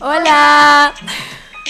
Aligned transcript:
Hola. 0.00 0.94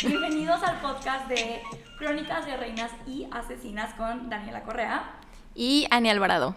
Bienvenidos 0.05 0.63
al 0.63 0.81
podcast 0.81 1.27
de 1.27 1.61
Crónicas 1.99 2.47
de 2.47 2.57
Reinas 2.57 2.93
y 3.09 3.27
Asesinas 3.33 3.93
con 3.95 4.31
Daniela 4.31 4.63
Correa. 4.63 5.15
Y 5.57 5.89
Ani 5.91 6.11
Alvarado. 6.11 6.55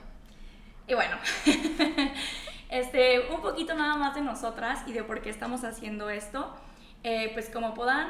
Y 0.87 0.93
bueno, 0.93 1.17
este, 2.69 3.21
un 3.31 3.41
poquito 3.41 3.73
nada 3.73 3.95
más 3.95 4.13
de 4.13 4.21
nosotras 4.21 4.83
y 4.85 4.93
de 4.93 5.03
por 5.03 5.23
qué 5.23 5.31
estamos 5.31 5.63
haciendo 5.63 6.11
esto. 6.11 6.55
Eh, 7.03 7.31
pues 7.33 7.49
como 7.49 7.73
puedan 7.73 8.07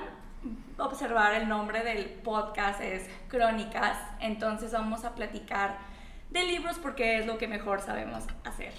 observar, 0.78 1.36
el 1.36 1.48
nombre 1.48 1.84
del 1.84 2.05
podcast 2.05 2.82
es 2.82 3.04
Crónicas, 3.28 3.98
entonces 4.20 4.71
vamos 4.71 5.06
a 5.06 5.16
platicar 5.16 5.78
de 6.29 6.43
libros 6.43 6.78
porque 6.82 7.19
es 7.19 7.25
lo 7.25 7.38
que 7.38 7.47
mejor 7.47 7.82
sabemos 7.82 8.24
hacer. 8.43 8.74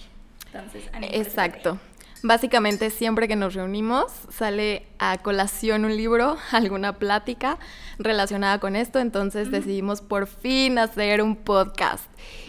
Entonces, 0.46 0.88
Exacto. 1.10 1.78
Básicamente 2.23 2.88
siempre 2.88 3.28
que 3.28 3.37
nos 3.37 3.52
reunimos 3.52 4.10
sale 4.30 4.87
a 4.98 5.18
colación 5.18 5.84
un 5.84 5.95
libro, 5.95 6.38
alguna 6.52 6.95
plática 6.95 7.59
relacionada 7.98 8.59
con 8.60 8.76
esto, 8.76 8.98
entonces 8.98 9.51
decidimos 9.51 10.01
por 10.01 10.26
fin 10.26 10.78
hacer 10.78 11.23
un 11.23 11.37
podcast. 11.37 12.04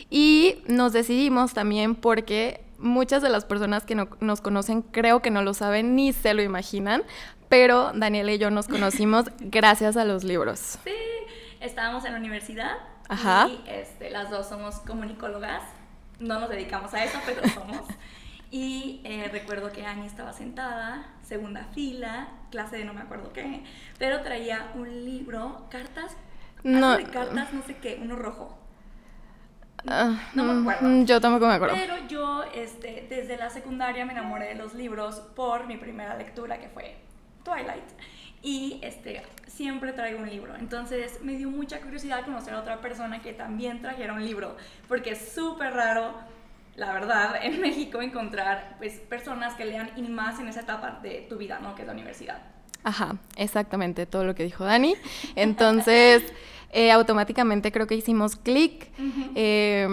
Y 0.10 0.63
nos 0.68 0.94
decidimos 0.94 1.54
también 1.54 1.96
porque 1.96 2.63
muchas 2.77 3.22
de 3.22 3.30
las 3.30 3.44
personas 3.44 3.86
que 3.86 3.96
no, 3.96 4.08
nos 4.22 4.40
conocen 4.40 4.82
creo 4.82 5.22
que 5.22 5.32
no 5.32 5.41
lo 5.41 5.54
saben 5.54 5.96
ni 5.96 6.13
se 6.13 6.34
lo 6.34 6.41
imaginan, 6.41 7.04
pero 7.55 7.94
Daniela 7.95 8.34
y 8.34 8.38
yo 8.38 8.52
nos 8.52 8.68
conocimos 8.68 9.27
gracias 9.40 9.96
a 9.96 10.04
los 10.04 10.26
libros. 10.26 10.77
Sí, 10.84 10.91
estábamos 11.62 12.04
en 12.04 12.12
la 12.12 12.20
universidad 12.20 12.73
Ajá. 13.08 13.48
y 13.48 13.63
este, 13.70 14.09
las 14.09 14.30
dos 14.30 14.50
somos 14.50 14.76
comunicólogas. 14.80 15.62
No 16.20 16.41
nos 16.41 16.49
dedicamos 16.49 16.93
a 16.93 17.05
eso, 17.05 17.18
pero 17.26 17.48
somos. 17.48 17.80
Y 18.52 18.99
eh, 19.05 19.30
recuerdo 19.32 19.71
que 19.71 19.85
Ani 19.85 20.05
estaba 20.05 20.34
sentada, 20.34 21.05
segunda 21.24 21.63
fila, 21.74 22.27
clase 22.52 22.76
de 22.76 22.84
no 22.84 22.93
me 22.93 23.02
acuerdo 23.02 23.32
qué, 23.32 23.63
pero 23.99 24.20
traía 24.21 24.71
un 24.76 25.05
libro, 25.05 25.65
cartas, 25.71 26.12
No. 26.63 26.98
de 26.98 27.05
cartas, 27.05 27.54
no 27.54 27.62
sé 27.63 27.77
qué, 27.77 27.98
uno 28.02 28.18
rojo. 28.18 28.58
Ah, 29.87 30.20
No 30.34 30.43
me 30.43 30.54
mm, 30.55 30.62
acuerdo. 30.68 30.87
mm, 30.90 31.05
Yo 31.05 31.21
tampoco 31.21 31.48
me 31.48 31.54
acuerdo. 31.54 31.76
Pero 31.77 31.96
yo 32.10 32.43
este, 32.54 33.08
desde 33.10 33.37
la 33.37 33.49
secundaria 33.49 34.05
me 34.05 34.12
enamoré 34.12 34.48
de 34.48 34.55
los 34.55 34.74
libros 34.74 35.15
por 35.37 35.68
mi 35.68 35.77
primera 35.77 36.18
lectura 36.18 36.60
que 36.60 36.68
fue 36.68 36.98
Twilight. 37.46 37.85
Y 38.41 38.79
este, 38.84 39.24
siempre 39.48 39.93
traigo 39.93 40.20
un 40.20 40.29
libro. 40.29 40.55
Entonces 40.55 41.20
me 41.21 41.38
dio 41.38 41.49
mucha 41.49 41.79
curiosidad 41.79 42.26
conocer 42.26 42.54
a 42.54 42.60
otra 42.60 42.82
persona 42.82 43.21
que 43.21 43.32
también 43.32 43.82
trajera 43.82 44.13
un 44.13 44.26
libro. 44.26 44.57
Porque 44.90 45.12
es 45.12 45.32
súper 45.34 45.74
raro, 45.74 46.13
la 46.76 46.91
verdad, 46.91 47.40
en 47.41 47.62
México 47.62 48.02
encontrar 48.02 48.76
pues, 48.77 48.99
personas 48.99 49.54
que 49.54 49.63
lean 49.65 49.91
y 49.96 50.02
más 50.02 50.40
en 50.41 50.49
esa 50.49 50.62
etapa 50.62 50.99
de 51.02 51.26
tu 51.29 51.37
vida, 51.37 51.60
¿no? 51.60 51.74
Que 51.76 51.84
es 51.84 51.87
la 51.87 51.93
universidad. 51.93 52.41
Ajá, 52.84 53.15
exactamente 53.37 54.05
todo 54.05 54.26
lo 54.26 54.35
que 54.35 54.43
dijo 54.43 54.65
Dani. 54.65 54.96
Entonces, 55.35 56.21
eh, 56.71 56.91
automáticamente 56.91 57.71
creo 57.71 57.87
que 57.87 57.96
hicimos 57.96 58.35
clic. 58.35 58.91
Eh, 59.34 59.87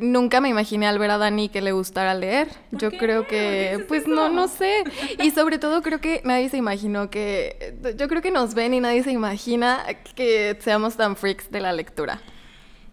nunca 0.00 0.40
me 0.40 0.48
imaginé 0.48 0.86
al 0.86 0.98
ver 0.98 1.10
a 1.10 1.18
Dani 1.18 1.48
que 1.48 1.60
le 1.60 1.72
gustara 1.72 2.14
leer. 2.14 2.48
¿Por 2.70 2.80
Yo 2.80 2.90
qué? 2.90 2.98
creo 2.98 3.22
¿Por 3.22 3.26
qué 3.26 3.78
que, 3.78 3.84
pues 3.88 4.02
eso? 4.02 4.10
no, 4.10 4.28
no 4.28 4.48
sé. 4.48 4.84
Y 5.22 5.30
sobre 5.30 5.58
todo 5.58 5.82
creo 5.82 6.00
que 6.00 6.20
nadie 6.24 6.48
se 6.48 6.56
imaginó 6.56 7.10
que, 7.10 7.76
yo 7.96 8.08
creo 8.08 8.22
que 8.22 8.30
nos 8.30 8.54
ven 8.54 8.74
y 8.74 8.80
nadie 8.80 9.02
se 9.02 9.12
imagina 9.12 9.84
que 10.14 10.56
seamos 10.60 10.96
tan 10.96 11.16
freaks 11.16 11.50
de 11.50 11.60
la 11.60 11.72
lectura. 11.72 12.20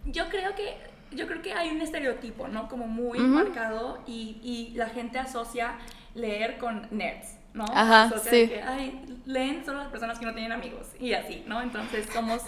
Yo 0.04 0.28
creo 0.28 0.54
que 0.54 0.76
yo 1.10 1.28
creo 1.28 1.42
que 1.42 1.52
hay 1.52 1.70
un 1.70 1.80
estereotipo, 1.80 2.48
¿no? 2.48 2.68
Como 2.68 2.88
muy 2.88 3.20
marcado 3.20 4.02
y, 4.06 4.38
y 4.42 4.74
la 4.76 4.88
gente 4.88 5.18
asocia 5.18 5.78
leer 6.14 6.58
con 6.58 6.88
nerds, 6.90 7.38
¿no? 7.52 7.64
Ajá, 7.72 8.04
Asocia 8.04 8.30
sí. 8.32 8.48
que, 8.48 8.60
ay, 8.62 9.00
leen 9.24 9.64
solo 9.64 9.78
las 9.78 9.88
personas 9.88 10.18
que 10.18 10.26
no 10.26 10.32
tienen 10.34 10.50
amigos 10.50 10.88
y 10.98 11.12
así, 11.12 11.44
¿no? 11.46 11.62
Entonces 11.62 12.08
somos 12.12 12.42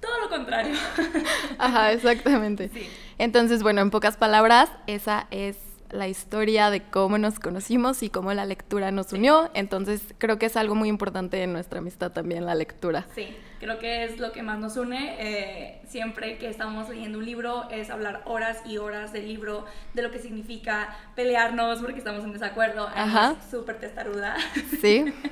todo 0.00 0.20
lo 0.20 0.28
contrario. 0.28 0.74
Ajá, 1.58 1.92
exactamente. 1.92 2.70
Sí. 2.72 2.88
Entonces, 3.18 3.62
bueno, 3.62 3.80
en 3.80 3.90
pocas 3.90 4.16
palabras, 4.16 4.70
esa 4.86 5.26
es 5.30 5.56
la 5.90 6.08
historia 6.08 6.70
de 6.70 6.82
cómo 6.82 7.18
nos 7.18 7.38
conocimos 7.40 8.02
y 8.02 8.10
cómo 8.10 8.32
la 8.32 8.44
lectura 8.44 8.90
nos 8.90 9.12
unió. 9.12 9.50
Entonces, 9.54 10.02
creo 10.18 10.38
que 10.38 10.46
es 10.46 10.56
algo 10.56 10.74
muy 10.74 10.88
importante 10.88 11.42
en 11.42 11.52
nuestra 11.52 11.78
amistad 11.78 12.12
también, 12.12 12.44
la 12.46 12.54
lectura. 12.54 13.06
Sí, 13.14 13.28
creo 13.60 13.78
que 13.78 14.04
es 14.04 14.18
lo 14.18 14.32
que 14.32 14.42
más 14.42 14.58
nos 14.58 14.76
une. 14.76 15.16
eh, 15.18 15.80
siempre 15.88 16.36
que 16.36 16.48
estamos 16.48 16.88
leyendo 16.88 17.18
un 17.18 17.24
libro 17.24 17.68
es 17.70 17.88
hablar 17.90 18.22
horas 18.26 18.58
y 18.66 18.76
horas 18.76 19.12
del 19.12 19.26
libro, 19.26 19.64
de 19.94 20.02
lo 20.02 20.10
que 20.10 20.18
significa 20.18 20.94
pelearnos 21.16 21.80
porque 21.80 21.98
estamos 21.98 22.24
en 22.24 22.32
desacuerdo. 22.32 22.88
Ajá. 22.94 23.36
es 23.42 23.50
súper 23.50 23.78
testaruda. 23.78 24.36
¿Sí? 24.80 25.04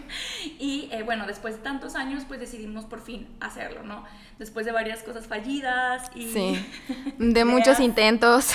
Y 0.58 0.88
eh, 0.92 1.02
bueno, 1.02 1.26
después 1.26 1.56
de 1.56 1.60
tantos 1.62 1.96
años, 1.96 2.24
pues 2.26 2.40
decidimos 2.40 2.84
por 2.84 3.00
fin 3.00 3.26
hacerlo, 3.40 3.82
¿no? 3.82 4.04
Después 4.38 4.64
de 4.64 4.72
varias 4.72 5.02
cosas 5.02 5.26
fallidas 5.26 6.10
y... 6.14 6.30
Sí. 6.30 6.66
De 7.18 7.44
muchos 7.44 7.80
intentos. 7.80 8.50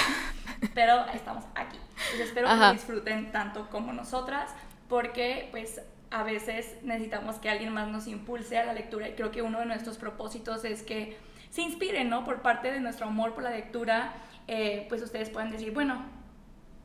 Pero 0.74 1.06
estamos 1.14 1.44
aquí. 1.56 1.78
Pues 2.10 2.28
espero 2.28 2.48
que 2.48 2.54
Ajá. 2.54 2.74
disfruten 2.74 3.32
tanto 3.32 3.70
como 3.70 3.94
nosotras, 3.94 4.52
porque 4.88 5.48
pues 5.52 5.82
a 6.12 6.24
veces 6.24 6.78
necesitamos 6.84 7.38
que 7.38 7.50
alguien 7.50 7.74
más 7.74 7.88
nos 7.88 8.08
impulse 8.08 8.58
a 8.58 8.66
la 8.66 8.74
lectura 8.74 9.08
y 9.08 9.14
creo 9.14 9.32
que 9.32 9.42
uno 9.42 9.60
de 9.60 9.66
nuestros 9.66 9.98
propósitos 9.98 10.66
es 10.66 10.84
que 10.84 11.18
se 11.50 11.62
inspiren, 11.62 12.10
¿no? 12.10 12.24
Por 12.24 12.42
parte 12.42 12.72
de 12.72 12.80
nuestro 12.80 13.08
amor 13.08 13.34
por 13.34 13.44
la 13.44 13.50
lectura, 13.52 14.14
eh, 14.48 14.86
pues 14.90 15.02
ustedes 15.02 15.30
puedan 15.30 15.52
decir, 15.52 15.74
bueno, 15.74 16.04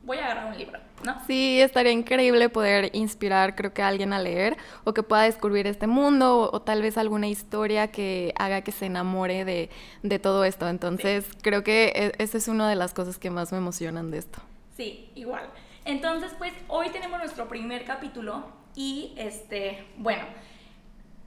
voy 0.07 0.17
a 0.19 0.25
agarrar 0.25 0.45
un 0.47 0.57
libro, 0.57 0.79
¿no? 1.03 1.21
Sí, 1.27 1.61
estaría 1.61 1.91
increíble 1.91 2.47
poder 2.49 2.89
inspirar, 2.95 3.55
creo 3.55 3.73
que 3.73 3.83
a 3.83 3.89
alguien 3.89 4.13
a 4.13 4.19
leer 4.19 4.55
o 4.85 4.93
que 4.93 5.03
pueda 5.03 5.23
descubrir 5.23 5.67
este 5.67 5.85
mundo 5.85 6.39
o, 6.39 6.55
o 6.55 6.61
tal 6.61 6.81
vez 6.81 6.97
alguna 6.97 7.27
historia 7.27 7.91
que 7.91 8.33
haga 8.39 8.61
que 8.61 8.71
se 8.71 8.85
enamore 8.85 9.43
de, 9.43 9.69
de 10.03 10.17
todo 10.17 10.45
esto. 10.45 10.67
Entonces, 10.69 11.29
creo 11.43 11.63
que 11.63 11.91
e- 11.93 12.23
esa 12.23 12.37
es 12.37 12.47
una 12.47 12.69
de 12.69 12.75
las 12.75 12.93
cosas 12.93 13.19
que 13.19 13.29
más 13.29 13.51
me 13.51 13.57
emocionan 13.57 14.09
de 14.09 14.19
esto. 14.19 14.39
Sí, 14.77 15.11
igual. 15.15 15.49
Entonces, 15.83 16.31
pues 16.37 16.53
hoy 16.69 16.89
tenemos 16.89 17.19
nuestro 17.19 17.47
primer 17.49 17.83
capítulo 17.83 18.45
y 18.75 19.13
este, 19.17 19.85
bueno, 19.97 20.23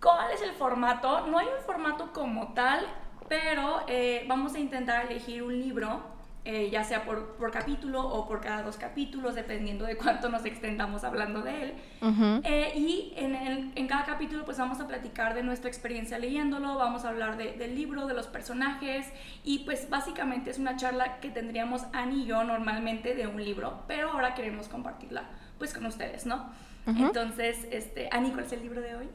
¿cuál 0.03 0.31
es 0.33 0.41
el 0.43 0.53
formato? 0.53 1.27
No 1.27 1.39
hay 1.39 1.47
un 1.47 1.63
formato 1.65 2.13
como 2.13 2.55
tal, 2.55 2.87
pero 3.29 3.83
eh, 3.89 4.25
vamos 4.27 4.55
a 4.55 4.59
intentar 4.59 5.11
elegir 5.11 5.43
un 5.43 5.59
libro, 5.59 6.03
eh, 6.45 6.71
ya 6.73 6.85
sea 6.85 7.05
por, 7.05 7.37
por 7.37 7.51
capítulo 7.51 8.01
o 8.07 8.27
por 8.27 8.41
cada 8.41 8.63
dos 8.63 8.77
capítulos, 8.77 9.35
dependiendo 9.35 9.85
de 9.85 9.97
cuánto 9.97 10.29
nos 10.31 10.45
extendamos 10.47 11.05
hablando 11.05 11.43
de 11.43 11.63
él. 11.65 11.75
Ujú. 12.01 12.41
Eh, 12.45 12.73
y 12.77 13.13
en, 13.17 13.35
el- 13.35 13.73
en 13.75 13.87
cada 13.87 14.05
capítulo 14.05 14.45
pues 14.47 14.57
vamos 14.59 14.81
a 14.81 14.87
platicar 14.87 15.35
de 15.35 15.43
nuestra 15.43 15.69
experiencia 15.69 16.19
leyéndolo, 16.19 16.77
vamos 16.77 17.05
a 17.05 17.11
hablar 17.11 17.37
de- 17.37 17.53
del 17.53 17.75
libro, 17.75 18.07
de 18.07 18.15
los 18.15 18.27
personajes 18.27 19.07
y 19.45 19.61
pues 19.61 19.91
básicamente 19.91 20.51
es 20.51 20.59
una 20.59 20.77
charla 20.77 21.21
que 21.21 21.29
tendríamos 21.29 21.83
Ani 21.93 22.23
y 22.23 22.27
yo 22.27 22.43
normalmente 22.45 23.15
de 23.15 23.27
un 23.27 23.45
libro, 23.45 23.83
pero 23.87 24.11
ahora 24.13 24.35
queremos 24.35 24.69
compartirla 24.69 25.25
pues 25.59 25.75
con 25.75 25.85
ustedes, 25.85 26.25
¿no? 26.25 26.51
Ujú. 26.87 27.05
Entonces, 27.05 27.59
este, 27.71 28.09
Ani, 28.11 28.31
¿cuál 28.31 28.47
es 28.47 28.53
el 28.53 28.63
libro 28.63 28.81
de 28.81 28.97
hoy? 28.97 29.09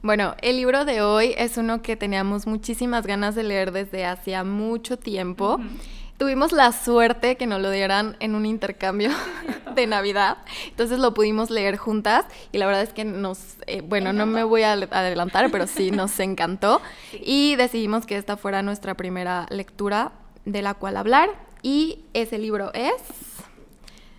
Bueno, 0.00 0.34
el 0.42 0.56
libro 0.56 0.84
de 0.84 1.00
hoy 1.02 1.34
es 1.38 1.56
uno 1.58 1.82
que 1.82 1.96
teníamos 1.96 2.46
muchísimas 2.46 3.06
ganas 3.06 3.34
de 3.36 3.44
leer 3.44 3.70
desde 3.72 4.04
hacía 4.04 4.42
mucho 4.44 4.98
tiempo. 4.98 5.54
Ujú. 5.54 5.64
Tuvimos 6.22 6.52
la 6.52 6.70
suerte 6.70 7.36
que 7.36 7.48
nos 7.48 7.60
lo 7.60 7.68
dieran 7.72 8.16
en 8.20 8.36
un 8.36 8.46
intercambio 8.46 9.10
de 9.74 9.88
Navidad, 9.88 10.38
entonces 10.68 11.00
lo 11.00 11.14
pudimos 11.14 11.50
leer 11.50 11.76
juntas 11.76 12.26
y 12.52 12.58
la 12.58 12.66
verdad 12.66 12.82
es 12.82 12.92
que 12.92 13.04
nos, 13.04 13.56
eh, 13.66 13.80
bueno, 13.80 14.12
no 14.12 14.24
me 14.26 14.34
Encantó. 14.42 14.48
voy 14.48 14.62
a 14.62 14.70
adelantar, 14.74 15.50
pero 15.50 15.66
sí 15.66 15.90
nos 15.90 16.20
encantó 16.20 16.80
Sí. 17.10 17.20
y 17.24 17.56
decidimos 17.56 18.06
que 18.06 18.16
esta 18.16 18.36
fuera 18.36 18.62
nuestra 18.62 18.94
primera 18.94 19.46
lectura 19.50 20.12
de 20.44 20.62
la 20.62 20.74
cual 20.74 20.96
hablar 20.96 21.28
y 21.60 22.04
ese 22.14 22.38
libro 22.38 22.72
es... 22.72 22.92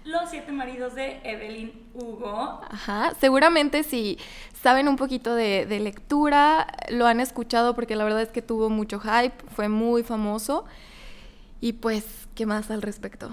Los 0.03 0.29
siete 0.29 0.51
maridos 0.51 0.95
de 0.95 1.21
Evelyn 1.23 1.71
Hugo. 1.93 2.59
Ajá, 2.69 3.13
seguramente 3.21 3.83
si 3.83 4.17
saben 4.61 4.89
un 4.89 4.97
poquito 4.97 5.35
de, 5.35 5.65
de 5.65 5.79
lectura, 5.79 6.67
lo 6.89 7.07
han 7.07 7.21
escuchado 7.21 7.73
porque 7.75 7.95
la 7.95 8.03
verdad 8.03 8.23
es 8.23 8.29
que 8.29 8.41
tuvo 8.41 8.69
mucho 8.69 8.99
hype, 8.99 9.35
fue 9.55 9.69
muy 9.69 10.03
famoso. 10.03 10.65
Y 11.63 11.71
pues, 11.71 12.27
¿qué 12.35 12.45
más 12.45 12.69
al 12.71 12.81
respecto? 12.81 13.29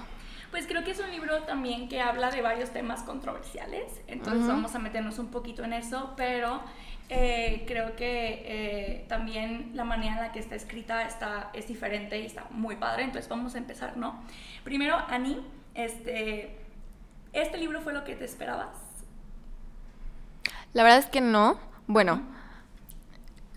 Pues 0.52 0.68
creo 0.68 0.84
que 0.84 0.92
es 0.92 1.00
un 1.00 1.10
libro 1.10 1.42
también 1.42 1.88
que 1.88 2.00
habla 2.00 2.30
de 2.30 2.42
varios 2.42 2.70
temas 2.70 3.02
controversiales, 3.02 3.90
entonces 4.06 4.46
vamos 4.46 4.72
a 4.76 4.78
meternos 4.78 5.18
un 5.18 5.32
poquito 5.32 5.64
en 5.64 5.72
eso, 5.72 6.14
pero 6.16 6.62
eh, 7.08 7.64
creo 7.66 7.96
que 7.96 8.44
eh, 8.46 9.04
también 9.08 9.72
la 9.74 9.82
manera 9.82 10.14
en 10.14 10.20
la 10.20 10.30
que 10.30 10.38
está 10.38 10.54
escrita 10.54 11.02
está, 11.02 11.50
es 11.54 11.66
diferente 11.66 12.20
y 12.20 12.26
está 12.26 12.46
muy 12.50 12.76
padre, 12.76 13.02
entonces 13.02 13.28
vamos 13.28 13.56
a 13.56 13.58
empezar, 13.58 13.96
¿no? 13.96 14.22
Primero, 14.62 14.94
Ani, 15.08 15.44
este, 15.74 16.56
¿este 17.32 17.58
libro 17.58 17.80
fue 17.80 17.92
lo 17.92 18.04
que 18.04 18.14
te 18.14 18.26
esperabas? 18.26 18.78
La 20.72 20.84
verdad 20.84 21.00
es 21.00 21.06
que 21.06 21.20
no. 21.20 21.58
Bueno, 21.88 22.22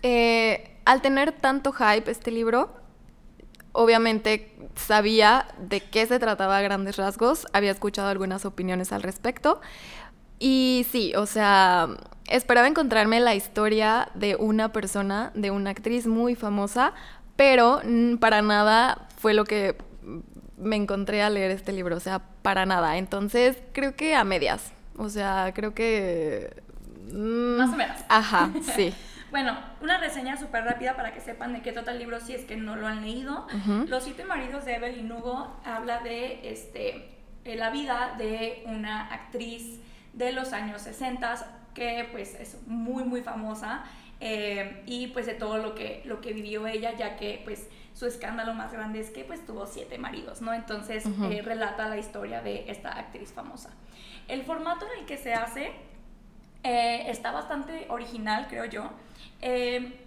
eh, 0.02 0.80
al 0.84 1.00
tener 1.00 1.30
tanto 1.30 1.72
hype 1.72 2.10
este 2.10 2.32
libro, 2.32 2.82
obviamente 3.74 4.53
sabía 4.76 5.46
de 5.58 5.80
qué 5.80 6.06
se 6.06 6.18
trataba 6.18 6.58
a 6.58 6.62
grandes 6.62 6.96
rasgos, 6.96 7.46
había 7.52 7.70
escuchado 7.70 8.08
algunas 8.08 8.44
opiniones 8.44 8.92
al 8.92 9.02
respecto. 9.02 9.60
Y 10.38 10.86
sí, 10.90 11.14
o 11.16 11.26
sea, 11.26 11.88
esperaba 12.28 12.66
encontrarme 12.66 13.20
la 13.20 13.34
historia 13.34 14.08
de 14.14 14.36
una 14.36 14.72
persona, 14.72 15.30
de 15.34 15.50
una 15.50 15.70
actriz 15.70 16.06
muy 16.06 16.34
famosa, 16.34 16.92
pero 17.36 17.80
para 18.20 18.42
nada 18.42 19.08
fue 19.16 19.34
lo 19.34 19.44
que 19.44 19.76
me 20.56 20.76
encontré 20.76 21.22
al 21.22 21.34
leer 21.34 21.50
este 21.50 21.72
libro, 21.72 21.96
o 21.96 22.00
sea, 22.00 22.20
para 22.42 22.66
nada. 22.66 22.96
Entonces, 22.98 23.56
creo 23.72 23.94
que 23.94 24.14
a 24.14 24.24
medias. 24.24 24.72
O 24.96 25.08
sea, 25.08 25.52
creo 25.54 25.74
que... 25.74 26.62
Mm, 27.12 27.56
Más 27.56 27.70
o 27.72 27.76
menos. 27.76 27.96
Ajá, 28.08 28.50
sí. 28.74 28.92
Bueno, 29.34 29.58
una 29.80 29.98
reseña 29.98 30.36
súper 30.36 30.62
rápida 30.62 30.94
para 30.94 31.12
que 31.12 31.20
sepan 31.20 31.54
de 31.54 31.60
qué 31.60 31.72
trata 31.72 31.90
el 31.90 31.98
libro 31.98 32.20
si 32.20 32.34
es 32.34 32.44
que 32.44 32.54
no 32.54 32.76
lo 32.76 32.86
han 32.86 33.02
leído. 33.02 33.48
Los 33.88 34.04
siete 34.04 34.24
maridos 34.24 34.64
de 34.64 34.76
Evelyn 34.76 35.10
Hugo 35.10 35.56
habla 35.64 35.98
de 35.98 36.48
este, 36.48 37.16
eh, 37.44 37.56
la 37.56 37.70
vida 37.70 38.14
de 38.16 38.62
una 38.66 39.12
actriz 39.12 39.80
de 40.12 40.30
los 40.30 40.52
años 40.52 40.82
60 40.82 41.62
que 41.74 42.08
pues 42.12 42.36
es 42.36 42.58
muy 42.68 43.02
muy 43.02 43.22
famosa 43.22 43.82
eh, 44.20 44.84
y 44.86 45.08
pues 45.08 45.26
de 45.26 45.34
todo 45.34 45.58
lo 45.58 45.74
que, 45.74 46.02
lo 46.04 46.20
que 46.20 46.32
vivió 46.32 46.68
ella 46.68 46.96
ya 46.96 47.16
que 47.16 47.42
pues 47.44 47.68
su 47.92 48.06
escándalo 48.06 48.54
más 48.54 48.72
grande 48.72 49.00
es 49.00 49.10
que 49.10 49.24
pues 49.24 49.44
tuvo 49.44 49.66
siete 49.66 49.98
maridos, 49.98 50.42
¿no? 50.42 50.54
Entonces 50.54 51.06
eh, 51.06 51.42
relata 51.42 51.88
la 51.88 51.98
historia 51.98 52.40
de 52.40 52.70
esta 52.70 52.92
actriz 52.96 53.32
famosa. 53.32 53.70
El 54.28 54.44
formato 54.44 54.86
en 54.92 55.00
el 55.00 55.06
que 55.06 55.16
se 55.16 55.34
hace 55.34 55.72
está 56.64 57.30
bastante 57.30 57.86
original, 57.90 58.46
creo 58.48 58.64
yo. 58.64 58.90
Eh, 59.40 60.00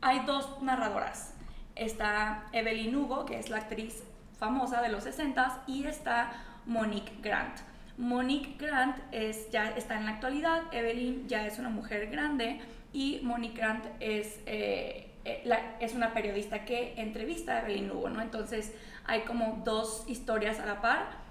hay 0.00 0.20
dos 0.20 0.62
narradoras. 0.62 1.34
Está 1.74 2.44
Evelyn 2.52 2.94
Hugo, 2.94 3.24
que 3.24 3.38
es 3.38 3.50
la 3.50 3.58
actriz 3.58 4.04
famosa 4.38 4.82
de 4.82 4.90
los 4.90 5.04
60 5.04 5.64
y 5.66 5.86
está 5.86 6.32
Monique 6.66 7.12
Grant. 7.22 7.58
Monique 7.96 8.56
Grant 8.58 8.96
es, 9.10 9.50
ya 9.50 9.70
está 9.70 9.96
en 9.96 10.06
la 10.06 10.12
actualidad, 10.12 10.62
Evelyn 10.72 11.26
ya 11.28 11.46
es 11.46 11.58
una 11.58 11.68
mujer 11.68 12.08
grande 12.10 12.60
y 12.92 13.20
Monique 13.22 13.58
Grant 13.58 13.86
es, 13.98 14.40
eh, 14.46 15.10
eh, 15.24 15.62
es 15.80 15.94
una 15.94 16.14
periodista 16.14 16.64
que 16.64 16.94
entrevista 16.96 17.56
a 17.56 17.60
Evelyn 17.62 17.90
Hugo, 17.90 18.10
¿no? 18.10 18.22
Entonces 18.22 18.74
hay 19.04 19.22
como 19.22 19.62
dos 19.64 20.04
historias 20.06 20.60
a 20.60 20.66
la 20.66 20.80
par, 20.80 21.27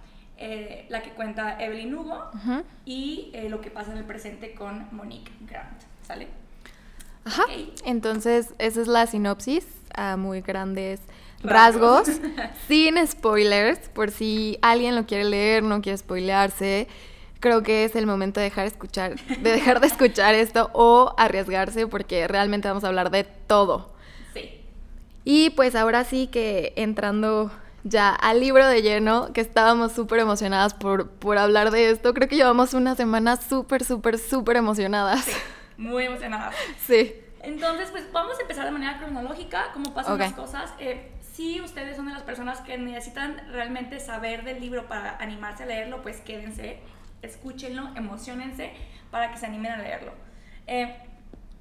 la 0.89 1.01
que 1.01 1.11
cuenta 1.11 1.61
Evelyn 1.63 1.95
Hugo 1.95 2.31
y 2.85 3.31
lo 3.49 3.61
que 3.61 3.71
pasa 3.71 3.91
en 3.91 3.97
el 3.97 4.05
presente 4.05 4.53
con 4.53 4.87
Monique 4.91 5.31
Grant, 5.41 5.81
¿sale? 6.03 6.27
Ajá. 7.25 7.43
Entonces, 7.85 8.53
esa 8.57 8.81
es 8.81 8.87
la 8.87 9.05
sinopsis 9.05 9.65
a 9.93 10.15
muy 10.15 10.41
grandes 10.41 11.01
rasgos, 11.43 12.07
sin 12.67 13.05
spoilers, 13.05 13.89
por 13.89 14.11
si 14.11 14.57
alguien 14.61 14.95
lo 14.95 15.05
quiere 15.05 15.25
leer, 15.25 15.63
no 15.63 15.81
quiere 15.81 15.97
spoilearse. 15.97 16.87
Creo 17.39 17.61
que 17.61 17.85
es 17.85 17.95
el 17.95 18.07
momento 18.07 18.39
de 18.39 18.45
dejar, 18.45 18.65
escuchar, 18.65 19.19
de 19.19 19.51
dejar 19.51 19.79
de 19.79 19.87
escuchar 19.87 20.33
esto 20.33 20.71
o 20.73 21.13
arriesgarse 21.17 21.85
porque 21.85 22.27
realmente 22.27 22.67
vamos 22.67 22.83
a 22.83 22.87
hablar 22.87 23.11
de 23.11 23.25
todo. 23.25 23.93
Sí. 24.33 24.61
Y 25.23 25.51
pues 25.51 25.75
ahora 25.75 26.03
sí 26.03 26.27
que 26.27 26.73
entrando 26.75 27.51
ya 27.83 28.09
al 28.09 28.39
libro 28.39 28.67
de 28.67 28.81
lleno, 28.81 29.31
que 29.33 29.41
estábamos 29.41 29.93
súper 29.93 30.19
emocionadas 30.19 30.73
por, 30.73 31.09
por 31.09 31.37
hablar 31.37 31.71
de 31.71 31.89
esto. 31.89 32.13
Creo 32.13 32.27
que 32.27 32.35
llevamos 32.35 32.73
una 32.73 32.95
semana 32.95 33.35
súper, 33.37 33.83
súper, 33.83 34.17
súper 34.17 34.57
emocionadas. 34.57 35.25
Sí 35.25 35.31
muy 35.77 36.05
emocionada. 36.05 36.51
Sí. 36.85 37.15
Entonces, 37.41 37.89
pues 37.91 38.11
vamos 38.11 38.37
a 38.37 38.41
empezar 38.41 38.65
de 38.65 38.71
manera 38.71 38.97
cronológica, 38.97 39.67
cómo 39.73 39.93
pasan 39.93 40.17
las 40.17 40.33
cosas. 40.33 40.73
Eh, 40.79 41.11
si 41.21 41.61
ustedes 41.61 41.95
son 41.95 42.07
de 42.07 42.13
las 42.13 42.23
personas 42.23 42.59
que 42.61 42.77
necesitan 42.77 43.37
realmente 43.51 43.99
saber 43.99 44.43
del 44.43 44.59
libro 44.59 44.87
para 44.87 45.15
animarse 45.17 45.63
a 45.63 45.65
leerlo, 45.65 46.01
pues 46.01 46.19
quédense, 46.21 46.79
escúchenlo, 47.21 47.89
emocionense 47.95 48.73
para 49.11 49.31
que 49.31 49.37
se 49.37 49.45
animen 49.45 49.71
a 49.71 49.77
leerlo. 49.77 50.11
Eh, 50.65 50.97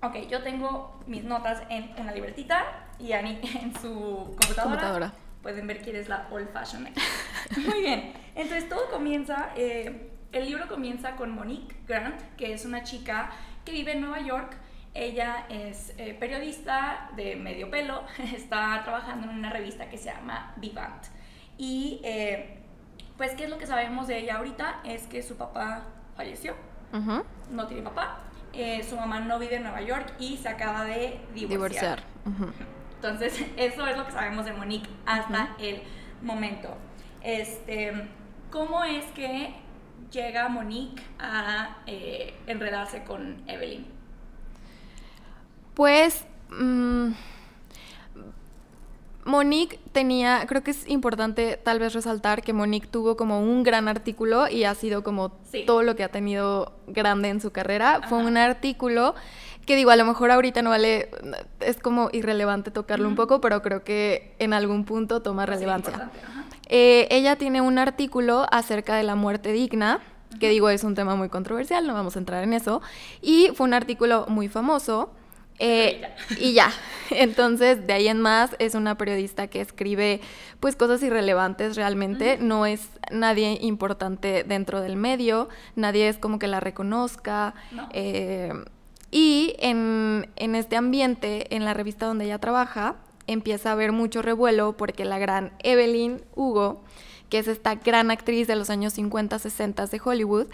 ok, 0.03 0.29
yo 0.29 0.43
tengo 0.43 0.99
mis 1.07 1.23
notas 1.23 1.63
en 1.69 1.95
una 1.99 2.13
libretita 2.13 2.65
y 2.99 3.13
Ani 3.13 3.39
en 3.63 3.73
su 3.81 4.35
computadora. 4.41 5.13
Pueden 5.47 5.69
ver 5.69 5.81
quién 5.81 5.95
es 5.95 6.09
la 6.09 6.27
old 6.33 6.49
fashion. 6.53 6.89
Muy 7.57 7.81
bien, 7.81 8.13
entonces 8.35 8.69
todo 8.69 8.91
comienza, 8.91 9.51
eh, 9.55 10.11
el 10.33 10.45
libro 10.45 10.67
comienza 10.67 11.15
con 11.15 11.31
Monique 11.31 11.77
Grant, 11.87 12.21
que 12.37 12.53
es 12.53 12.65
una 12.65 12.83
chica 12.83 13.31
que 13.65 13.71
vive 13.71 13.93
en 13.93 14.01
Nueva 14.01 14.19
York. 14.23 14.57
Ella 14.93 15.47
es 15.49 15.95
eh, 15.99 16.17
periodista 16.19 17.11
de 17.15 17.37
medio 17.37 17.71
pelo, 17.71 18.03
está 18.35 18.83
trabajando 18.83 19.31
en 19.31 19.39
una 19.39 19.51
revista 19.51 19.89
que 19.89 19.99
se 19.99 20.07
llama 20.07 20.53
Vivant. 20.57 21.05
Y 21.57 22.01
eh, 22.03 22.59
pues, 23.17 23.31
¿qué 23.37 23.45
es 23.45 23.51
lo 23.51 23.57
que 23.57 23.69
sabemos 23.69 24.09
de 24.09 24.19
ella 24.19 24.39
ahorita? 24.39 24.81
Es 24.83 25.05
que 25.07 25.23
su 25.23 25.37
papá 25.37 25.85
falleció, 26.17 26.57
no 27.53 27.69
tiene 27.69 27.85
papá, 27.85 28.19
eh, 28.53 28.83
su 28.83 28.97
mamá 28.97 29.21
no 29.21 29.39
vive 29.39 29.55
en 29.55 29.63
Nueva 29.63 29.81
York 29.81 30.13
y 30.19 30.39
se 30.39 30.49
acaba 30.49 30.83
de 30.83 31.21
divorciar. 31.33 32.03
Entonces, 32.97 33.45
eso 33.57 33.87
es 33.87 33.97
lo 33.97 34.07
que 34.07 34.13
sabemos 34.13 34.45
de 34.45 34.53
Monique 34.53 34.89
hasta 35.05 35.55
el 35.59 35.83
momento. 36.23 36.77
Este, 37.23 37.93
¿Cómo 38.51 38.85
es 38.85 39.05
que 39.07 39.55
llega 40.11 40.49
Monique 40.49 41.03
a 41.19 41.79
eh, 41.87 42.35
enredarse 42.47 43.05
con 43.05 43.43
Evelyn? 43.49 43.87
Pues 45.75 46.25
mm, 46.51 47.11
Monique 49.27 49.81
tenía, 49.93 50.45
creo 50.47 50.63
que 50.63 50.71
es 50.71 50.89
importante 50.89 51.59
tal 51.63 51.81
vez 51.81 51.93
resaltar 51.93 52.43
que 52.43 52.53
Monique 52.53 52.87
tuvo 52.87 53.17
como 53.17 53.41
un 53.41 53.65
gran 53.65 53.89
artículo 53.89 54.49
y 54.49 54.65
ha 54.65 54.75
sido 54.75 55.03
como 55.03 55.33
todo 55.67 55.83
lo 55.83 55.97
que 55.97 56.05
ha 56.05 56.09
tenido 56.09 56.73
grande 56.87 57.29
en 57.29 57.41
su 57.41 57.51
carrera. 57.51 58.03
Fue 58.09 58.19
un 58.19 58.37
artículo 58.37 59.17
que 59.67 59.77
digo, 59.77 59.91
a 59.91 59.97
lo 59.97 60.05
mejor 60.05 60.31
ahorita 60.31 60.63
no 60.63 60.71
vale, 60.71 61.11
es 61.61 61.79
como 61.79 62.09
irrelevante 62.13 62.71
tocarlo 62.71 63.09
un 63.09 63.17
poco, 63.17 63.41
pero 63.41 63.63
creo 63.63 63.85
que 63.85 64.35
en 64.39 64.53
algún 64.53 64.85
punto 64.85 65.21
toma 65.21 65.45
relevancia. 65.45 66.11
Eh, 66.69 67.09
ella 67.11 67.37
tiene 67.37 67.61
un 67.61 67.79
artículo 67.79 68.47
acerca 68.51 68.97
de 68.97 69.03
la 69.03 69.15
muerte 69.15 69.53
digna 69.53 70.01
que 70.39 70.49
digo 70.49 70.69
es 70.69 70.85
un 70.85 70.95
tema 70.95 71.17
muy 71.17 71.29
controversial, 71.29 71.87
no 71.87 71.95
vamos 71.95 72.17
a 72.17 72.19
entrar 72.19 72.45
en 72.45 72.53
eso, 72.53 72.83
y 73.23 73.49
fue 73.55 73.67
un 73.67 73.75
artículo 73.75 74.27
muy 74.29 74.49
famoso. 74.49 75.11
Eh, 75.59 76.03
y 76.39 76.53
ya, 76.53 76.71
entonces 77.11 77.87
de 77.87 77.93
ahí 77.95 78.09
en 78.09 78.21
más 78.21 78.55
es 78.59 78.75
una 78.75 78.99
periodista 78.99 79.47
que 79.47 79.63
escribe 79.63 80.21
pues 80.61 80.77
cosas 80.77 81.03
irrelevantes 81.03 81.77
realmente, 81.77 82.37
no 82.39 82.67
es 82.67 82.91
nadie 83.11 83.59
importante 83.63 84.45
dentro 84.45 84.83
del 84.83 84.97
medio, 84.97 85.49
nadie 85.75 86.09
es 86.09 86.19
como 86.19 86.39
que 86.39 86.47
la 86.47 86.61
reconozca. 86.61 87.55
Eh, 87.95 88.53
y 89.11 89.55
en, 89.59 90.31
en 90.37 90.55
este 90.55 90.77
ambiente, 90.77 91.55
en 91.55 91.65
la 91.65 91.75
revista 91.75 92.07
donde 92.07 92.27
ella 92.27 92.39
trabaja, 92.39 92.97
empieza 93.27 93.71
a 93.71 93.73
haber 93.73 93.93
mucho 93.93 94.23
revuelo 94.23 94.77
porque 94.77 95.05
la 95.05 95.19
gran 95.19 95.53
Evelyn 95.63 96.23
Hugo 96.35 96.83
que 97.29 97.39
es 97.39 97.49
esta 97.49 97.75
gran 97.77 98.11
actriz 98.11 98.47
de 98.47 98.57
los 98.57 98.71
años 98.71 98.93
50, 98.95 99.39
60 99.39 99.87
de 99.87 100.01
Hollywood, 100.03 100.47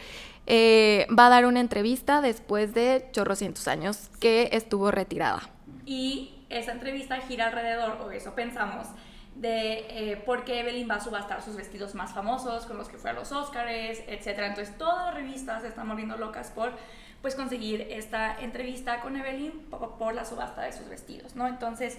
eh, 0.47 1.07
va 1.17 1.27
a 1.27 1.31
dar 1.31 1.47
una 1.47 1.61
entrevista 1.61 2.21
después 2.21 2.75
de 2.75 3.09
chorrocientos 3.13 3.69
años 3.69 4.11
que 4.21 4.49
estuvo 4.53 4.91
retirada. 4.91 5.43
Y 5.85 6.35
esa 6.49 6.73
entrevista 6.73 7.19
gira 7.21 7.49
alrededor, 7.49 7.99
o 8.03 8.11
eso 8.11 8.35
pensamos, 8.35 8.87
de 9.35 9.87
eh, 9.89 10.17
por 10.27 10.45
qué 10.45 10.61
Evelyn 10.61 10.89
va 10.91 10.97
a 10.97 11.01
subastar 11.01 11.43
sus 11.43 11.57
vestidos 11.57 11.95
más 11.95 12.13
famosos, 12.13 12.67
con 12.67 12.77
los 12.77 12.89
que 12.89 12.99
fue 12.99 13.11
a 13.11 13.13
los 13.15 13.33
Oscars, 13.33 13.71
etc. 14.07 14.27
Entonces 14.41 14.77
todas 14.77 15.07
las 15.07 15.15
revistas 15.15 15.63
se 15.63 15.69
están 15.69 15.89
volviendo 15.89 16.17
locas 16.17 16.51
por 16.51 16.73
pues 17.23 17.35
conseguir 17.35 17.87
esta 17.91 18.39
entrevista 18.41 19.01
con 19.01 19.17
Evelyn 19.17 19.53
por, 19.71 20.15
la 20.15 20.25
subasta 20.25 20.63
de 20.63 20.73
sus 20.73 20.89
vestidos, 20.89 21.37
¿no? 21.37 21.47
Entonces 21.47 21.99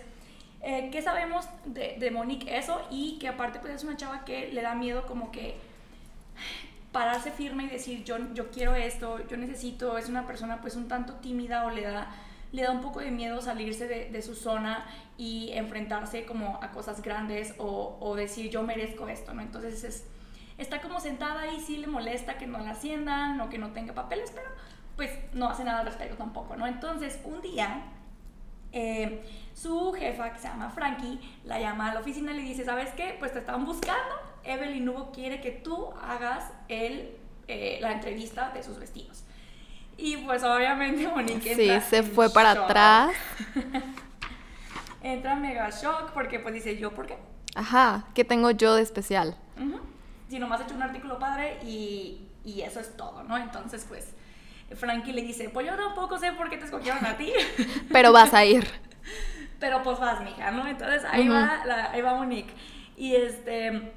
eh, 0.66 0.90
¿Qué 0.94 1.02
sabemos 1.02 1.46
de, 1.66 1.98
de, 2.00 2.10
Monique? 2.10 2.58
Eso, 2.58 2.82
y 2.90 3.18
que 3.20 3.28
aparte 3.28 3.60
pues 3.60 3.74
es 3.74 3.84
una 3.84 3.98
chava 3.98 4.24
que 4.24 4.48
le 4.48 4.62
da 4.62 4.76
miedo 4.76 5.06
como 5.06 5.30
que 5.30 5.58
pararse 6.94 7.32
firme 7.32 7.66
y 7.66 7.68
decir 7.68 8.06
yo, 8.06 8.16
yo 8.34 8.50
quiero 8.50 8.74
esto, 8.74 9.28
yo 9.28 9.36
necesito, 9.36 9.98
es 9.98 10.08
una 10.08 10.26
persona 10.26 10.62
pues 10.62 10.78
un 10.78 10.88
tanto 10.88 11.16
tímida 11.16 11.66
o 11.66 11.70
le 11.70 11.82
da, 11.82 12.16
le 12.54 12.62
da 12.62 12.72
un 12.72 12.80
poco 12.80 13.02
de 13.02 13.12
miedo 13.12 13.42
salirse 13.42 13.88
de, 13.88 14.10
de 14.10 14.22
su 14.22 14.36
zona 14.36 14.86
y 15.18 15.52
enfrentarse 15.52 16.26
como 16.26 16.60
a 16.64 16.72
cosas 16.72 17.02
grandes 17.02 17.56
o, 17.58 17.98
o, 18.00 18.16
decir 18.16 18.50
yo 18.50 18.64
merezco 18.64 19.10
esto, 19.10 19.34
¿no? 19.34 19.42
Entonces 19.42 19.84
es, 19.84 20.06
está 20.58 20.80
como 20.80 21.02
sentada 21.02 21.52
y 21.52 21.60
sí 21.60 21.76
le 21.78 21.88
molesta 21.88 22.38
que 22.38 22.48
no 22.48 22.60
la 22.60 22.72
asciendan 22.72 23.42
o 23.42 23.50
que 23.50 23.58
no 23.58 23.72
tenga 23.72 23.94
papeles, 23.94 24.32
pero 24.34 24.50
pues 24.96 25.12
no 25.34 25.50
hace 25.50 25.64
nada 25.64 25.80
al 25.80 25.86
respecto 25.86 26.16
tampoco, 26.16 26.56
¿no? 26.56 26.68
Entonces 26.68 27.20
un 27.24 27.42
día 27.42 27.84
eh, 28.72 29.24
su 29.54 29.94
jefa, 29.94 30.34
que 30.34 30.40
se 30.40 30.48
llama 30.48 30.70
Frankie, 30.70 31.20
la 31.46 31.60
llama 31.60 31.92
a 31.92 31.94
la 31.94 32.00
oficina 32.00 32.32
y 32.34 32.38
le 32.38 32.42
dice, 32.42 32.66
¿sabes 32.66 32.92
qué? 32.92 33.16
Pues 33.20 33.32
te 33.32 33.40
estaban 33.40 33.66
buscando. 33.66 34.16
Evelyn 34.44 34.90
Hugo 34.90 35.12
quiere 35.12 35.42
que 35.42 35.52
tú 35.52 35.90
hagas 36.02 36.52
el, 36.68 37.16
eh, 37.48 37.78
la 37.82 37.92
entrevista 37.92 38.52
de 38.52 38.64
sus 38.64 38.80
vestidos. 38.80 39.24
Y 39.96 40.18
pues 40.18 40.44
obviamente 40.44 41.08
Monique 41.08 41.56
Sí, 41.56 41.70
se 41.88 42.02
fue 42.04 42.30
para 42.32 42.52
atrás. 42.52 43.16
entra 45.04 45.36
mega 45.36 45.70
shock 45.70 46.12
porque 46.14 46.40
pues 46.40 46.56
dice, 46.56 46.78
¿yo 46.78 46.94
por 46.94 47.06
qué? 47.06 47.18
Ajá, 47.56 48.06
¿qué 48.16 48.24
tengo 48.24 48.50
yo 48.52 48.76
de 48.76 48.82
especial? 48.82 49.38
Si 50.30 50.40
nomás 50.40 50.62
he 50.62 50.64
hecho 50.64 50.74
un 50.74 50.82
artículo 50.82 51.20
padre 51.20 51.60
y, 51.64 52.28
y 52.44 52.62
eso 52.62 52.80
es 52.80 52.98
todo, 52.98 53.24
¿no? 53.24 53.38
Entonces, 53.38 53.86
pues, 53.88 54.16
Frankie 54.76 55.14
le 55.14 55.22
dice, 55.22 55.50
pues 55.50 55.66
yo 55.68 55.76
tampoco 55.76 56.18
sé 56.20 56.32
por 56.34 56.50
qué 56.50 56.58
te 56.58 56.66
escogieron 56.66 57.06
a 57.06 57.18
ti, 57.18 57.32
Pero 57.92 58.12
vas 58.12 58.34
a 58.34 58.46
ir. 58.46 58.68
pero 59.60 59.82
pues 59.84 60.00
vas, 60.00 60.22
mija, 60.22 60.52
¿no? 60.52 60.68
Entonces 60.68 61.04
ahí, 61.10 61.28
va, 61.30 61.62
la- 61.66 61.92
ahí 61.92 62.02
va 62.02 62.16
Monique. 62.16 62.54
Y 62.98 63.16
este... 63.16 63.94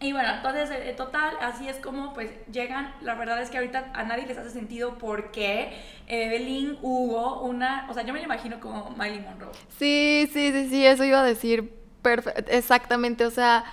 Y 0.00 0.12
bueno, 0.12 0.28
entonces, 0.34 0.68
eh, 0.70 0.92
total, 0.96 1.34
así 1.40 1.66
es 1.68 1.76
como 1.76 2.12
pues 2.12 2.30
llegan, 2.52 2.92
la 3.00 3.14
verdad 3.14 3.40
es 3.40 3.48
que 3.48 3.56
ahorita 3.58 3.92
a 3.94 4.02
nadie 4.02 4.26
les 4.26 4.36
hace 4.36 4.50
sentido 4.50 4.98
porque 4.98 5.72
Evelyn, 6.08 6.76
Hugo, 6.82 7.40
una, 7.42 7.86
o 7.88 7.94
sea, 7.94 8.02
yo 8.02 8.12
me 8.12 8.18
la 8.18 8.26
imagino 8.26 8.60
como 8.60 8.90
Miley 8.98 9.20
Monroe. 9.20 9.52
Sí, 9.78 10.28
sí, 10.32 10.52
sí, 10.52 10.68
sí, 10.68 10.84
eso 10.84 11.04
iba 11.04 11.20
a 11.20 11.24
decir 11.24 11.72
perfe- 12.02 12.44
exactamente. 12.48 13.24
O 13.24 13.30
sea, 13.30 13.64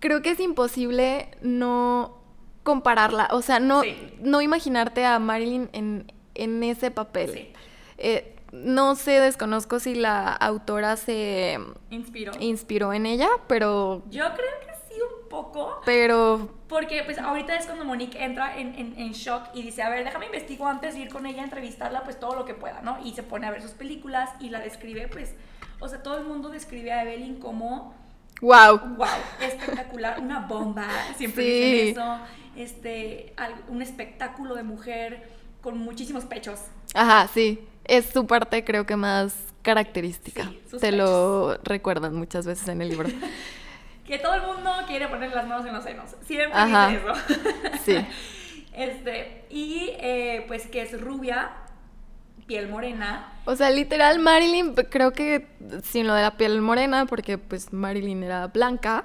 creo 0.00 0.20
que 0.22 0.30
es 0.30 0.40
imposible 0.40 1.28
no 1.42 2.21
compararla. 2.62 3.28
O 3.32 3.42
sea, 3.42 3.58
no, 3.60 3.82
Sí. 3.82 3.96
no 4.20 4.40
imaginarte 4.40 5.04
a 5.04 5.18
Marilyn 5.18 5.68
en, 5.72 6.12
en 6.34 6.62
ese 6.62 6.90
papel. 6.90 7.30
Sí. 7.32 7.52
Eh, 7.98 8.36
no 8.52 8.94
sé, 8.96 9.12
desconozco 9.20 9.78
si 9.80 9.94
la 9.94 10.28
autora 10.32 10.96
se 10.96 11.58
Inspiró. 11.90 12.32
inspiró 12.38 12.92
en 12.92 13.06
ella, 13.06 13.28
pero. 13.46 14.02
Yo 14.10 14.24
creo 14.34 14.50
que 14.60 14.72
sí 14.94 15.00
un 15.00 15.28
poco, 15.30 15.80
Pero. 15.86 16.50
porque 16.68 17.02
pues 17.04 17.18
ahorita 17.18 17.56
es 17.56 17.64
cuando 17.64 17.86
Monique 17.86 18.22
entra 18.22 18.58
en, 18.58 18.74
en, 18.74 18.94
en 18.98 19.12
shock 19.12 19.44
y 19.54 19.62
dice, 19.62 19.82
a 19.82 19.88
ver, 19.88 20.04
déjame 20.04 20.26
investigo 20.26 20.66
antes 20.68 20.92
de 20.94 21.00
ir 21.00 21.08
con 21.08 21.24
ella 21.24 21.40
a 21.40 21.44
entrevistarla, 21.44 22.04
pues 22.04 22.20
todo 22.20 22.34
lo 22.36 22.44
que 22.44 22.52
pueda, 22.52 22.82
¿no? 22.82 22.98
Y 23.02 23.14
se 23.14 23.22
pone 23.22 23.46
a 23.46 23.50
ver 23.50 23.62
sus 23.62 23.70
películas 23.70 24.28
y 24.38 24.50
la 24.50 24.60
describe, 24.60 25.08
pues, 25.08 25.34
o 25.80 25.88
sea, 25.88 26.02
todo 26.02 26.18
el 26.18 26.24
mundo 26.24 26.50
describe 26.50 26.92
a 26.92 27.02
Evelyn 27.04 27.36
como, 27.40 27.94
¡Wow! 28.42 28.78
wow, 28.96 29.06
espectacular, 29.40 30.20
una 30.20 30.40
bomba, 30.40 30.86
siempre 31.16 31.44
Sí. 31.44 31.50
dicen 31.50 31.88
eso, 31.92 32.18
este, 32.56 33.32
un 33.68 33.80
espectáculo 33.80 34.54
de 34.54 34.62
mujer 34.64 35.28
con 35.62 35.78
muchísimos 35.78 36.24
pechos. 36.26 36.60
Ajá, 36.92 37.28
sí. 37.32 37.66
Es 37.84 38.06
su 38.06 38.26
parte, 38.26 38.64
creo 38.64 38.84
que 38.84 38.96
más 38.96 39.34
característica. 39.62 40.50
Sí, 40.70 40.76
Te 40.80 40.92
lo 40.92 41.56
recuerdan 41.64 42.14
muchas 42.14 42.44
veces 42.46 42.68
en 42.68 42.82
el 42.82 42.90
libro. 42.90 43.08
Que 44.06 44.18
todo 44.18 44.34
el 44.34 44.42
mundo 44.42 44.70
quiere 44.88 45.06
poner 45.06 45.32
las 45.32 45.46
manos 45.46 45.64
en 45.64 45.72
los 45.74 45.84
senos. 45.84 46.10
Siempre 46.26 46.50
Ajá. 46.52 46.88
dice 46.88 47.00
eso. 47.06 47.80
Sí. 47.84 47.96
Este, 48.74 49.44
y 49.50 49.90
eh, 50.00 50.44
pues 50.48 50.66
que 50.66 50.80
es 50.82 50.98
rubia, 51.00 51.50
piel 52.46 52.68
morena. 52.68 53.28
O 53.44 53.56
sea, 53.56 53.70
literal, 53.70 54.18
Marilyn, 54.18 54.74
creo 54.74 55.12
que 55.12 55.48
sin 55.82 56.06
lo 56.06 56.14
de 56.14 56.22
la 56.22 56.36
piel 56.36 56.60
morena, 56.60 57.06
porque 57.06 57.38
pues 57.38 57.72
Marilyn 57.72 58.22
era 58.22 58.46
blanca, 58.48 59.04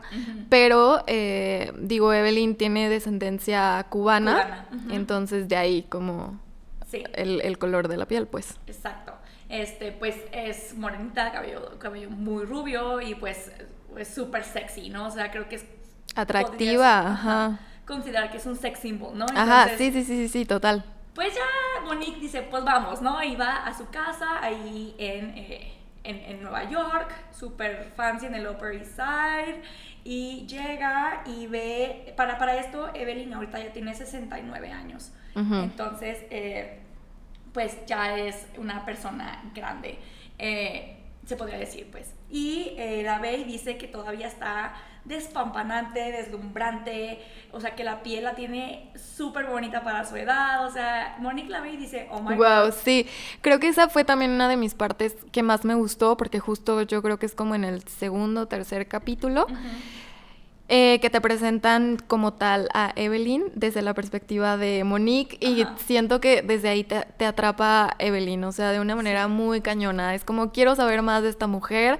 pero 0.49 1.03
eh, 1.07 1.71
digo, 1.79 2.13
Evelyn 2.13 2.55
tiene 2.55 2.89
descendencia 2.89 3.85
cubana, 3.89 4.67
entonces 4.91 5.47
de 5.47 5.55
ahí 5.55 5.83
como 5.83 6.39
Sí, 6.89 7.03
el, 7.13 7.41
el 7.41 7.57
color 7.57 7.87
de 7.87 7.97
la 7.97 8.05
piel, 8.07 8.27
pues. 8.27 8.55
exacto. 8.67 9.13
Este, 9.49 9.91
pues 9.93 10.15
es 10.33 10.73
morenita, 10.75 11.31
cabello, 11.31 11.79
cabello 11.79 12.09
muy 12.09 12.43
rubio 12.45 12.99
y 13.01 13.15
pues 13.15 13.51
es 13.97 14.07
súper 14.07 14.43
sexy, 14.43 14.89
¿no? 14.89 15.07
O 15.07 15.11
sea, 15.11 15.31
creo 15.31 15.47
que 15.47 15.55
es... 15.55 15.65
Atractiva, 16.15 16.51
podrías, 17.01 17.05
ajá. 17.05 17.59
Considerar 17.85 18.29
que 18.31 18.37
es 18.37 18.45
un 18.45 18.55
sex 18.57 18.79
symbol, 18.79 19.17
¿no? 19.17 19.25
Ajá, 19.35 19.63
Entonces, 19.63 19.77
sí, 19.77 19.91
sí, 19.91 20.03
sí, 20.03 20.27
sí, 20.27 20.29
sí, 20.29 20.45
total. 20.45 20.83
Pues 21.17 21.33
ya 21.33 21.81
Monique 21.83 22.19
dice, 22.19 22.43
pues 22.43 22.63
vamos, 22.63 23.01
¿no? 23.01 23.23
Y 23.23 23.35
va 23.35 23.65
a 23.65 23.75
su 23.75 23.89
casa 23.89 24.37
ahí 24.39 24.93
en, 24.99 25.35
eh, 25.35 25.73
en, 26.03 26.17
en 26.17 26.43
Nueva 26.43 26.69
York, 26.69 27.11
súper 27.31 27.91
fancy 27.95 28.27
en 28.27 28.35
el 28.35 28.47
Upper 28.47 28.73
East 28.73 28.95
Side. 28.97 29.63
Y 30.03 30.45
llega 30.45 31.23
y 31.25 31.47
ve, 31.47 32.13
para, 32.15 32.37
para 32.37 32.57
esto 32.57 32.91
Evelyn 32.93 33.33
ahorita 33.33 33.57
ya 33.57 33.73
tiene 33.73 33.95
69 33.95 34.71
años. 34.71 35.11
Ujú. 35.35 35.55
Entonces, 35.55 36.19
eh, 36.29 36.81
pues 37.51 37.83
ya 37.87 38.15
es 38.15 38.45
una 38.59 38.85
persona 38.85 39.41
grande, 39.55 39.97
eh, 40.37 40.97
se 41.25 41.35
podría 41.35 41.57
decir, 41.57 41.89
pues. 41.91 42.13
Y 42.29 42.75
eh, 42.77 43.01
la 43.03 43.17
ve 43.17 43.37
y 43.37 43.43
dice 43.43 43.79
que 43.79 43.87
todavía 43.87 44.27
está 44.27 44.75
despampanante, 45.07 45.99
deslumbrante, 46.11 47.19
o 47.51 47.59
sea, 47.61 47.75
que 47.75 47.83
la 47.83 48.03
piel 48.03 48.23
la 48.25 48.35
tiene 48.35 48.91
súper 48.95 49.45
bonita 49.47 49.83
para 49.83 50.05
su 50.05 50.15
edad, 50.15 50.65
o 50.65 50.71
sea, 50.71 51.15
Monique 51.19 51.49
la 51.49 51.61
ve 51.61 51.71
y 51.73 51.77
dice, 51.77 52.07
oh 52.11 52.21
my 52.21 52.35
Wow, 52.35 52.65
god. 52.65 52.73
sí. 52.83 53.07
Creo 53.41 53.59
que 53.59 53.67
esa 53.69 53.89
fue 53.89 54.03
también 54.03 54.31
una 54.31 54.49
de 54.49 54.57
mis 54.57 54.73
partes 54.73 55.15
que 55.31 55.43
más 55.43 55.65
me 55.65 55.75
gustó, 55.75 56.17
porque 56.17 56.39
justo 56.39 56.81
yo 56.83 57.01
creo 57.01 57.17
que 57.19 57.25
es 57.25 57.35
como 57.35 57.55
en 57.55 57.63
el 57.63 57.87
segundo 57.87 58.41
o 58.41 58.47
tercer 58.47 58.87
capítulo. 58.87 59.47
Eh, 60.69 60.99
que 61.01 61.09
te 61.09 61.21
presentan 61.21 61.95
como 62.07 62.33
tal 62.33 62.67
a 62.73 62.91
Evelyn 62.97 63.45
desde 63.55 63.81
la 63.81 63.93
perspectiva 63.93 64.57
de 64.57 64.83
Monique 64.83 65.37
y 65.39 65.61
Ajá. 65.61 65.77
siento 65.77 66.19
que 66.19 66.41
desde 66.41 66.67
ahí 66.67 66.83
te, 66.83 67.05
te 67.15 67.25
atrapa 67.25 67.95
Evelyn, 67.99 68.43
o 68.43 68.51
sea, 68.51 68.73
de 68.73 68.81
una 68.81 68.93
manera 68.93 69.29
muy 69.29 69.61
cañona. 69.61 70.13
Es 70.13 70.25
como 70.25 70.51
quiero 70.51 70.75
saber 70.75 71.01
más 71.03 71.23
de 71.23 71.29
esta 71.29 71.47
mujer, 71.47 71.99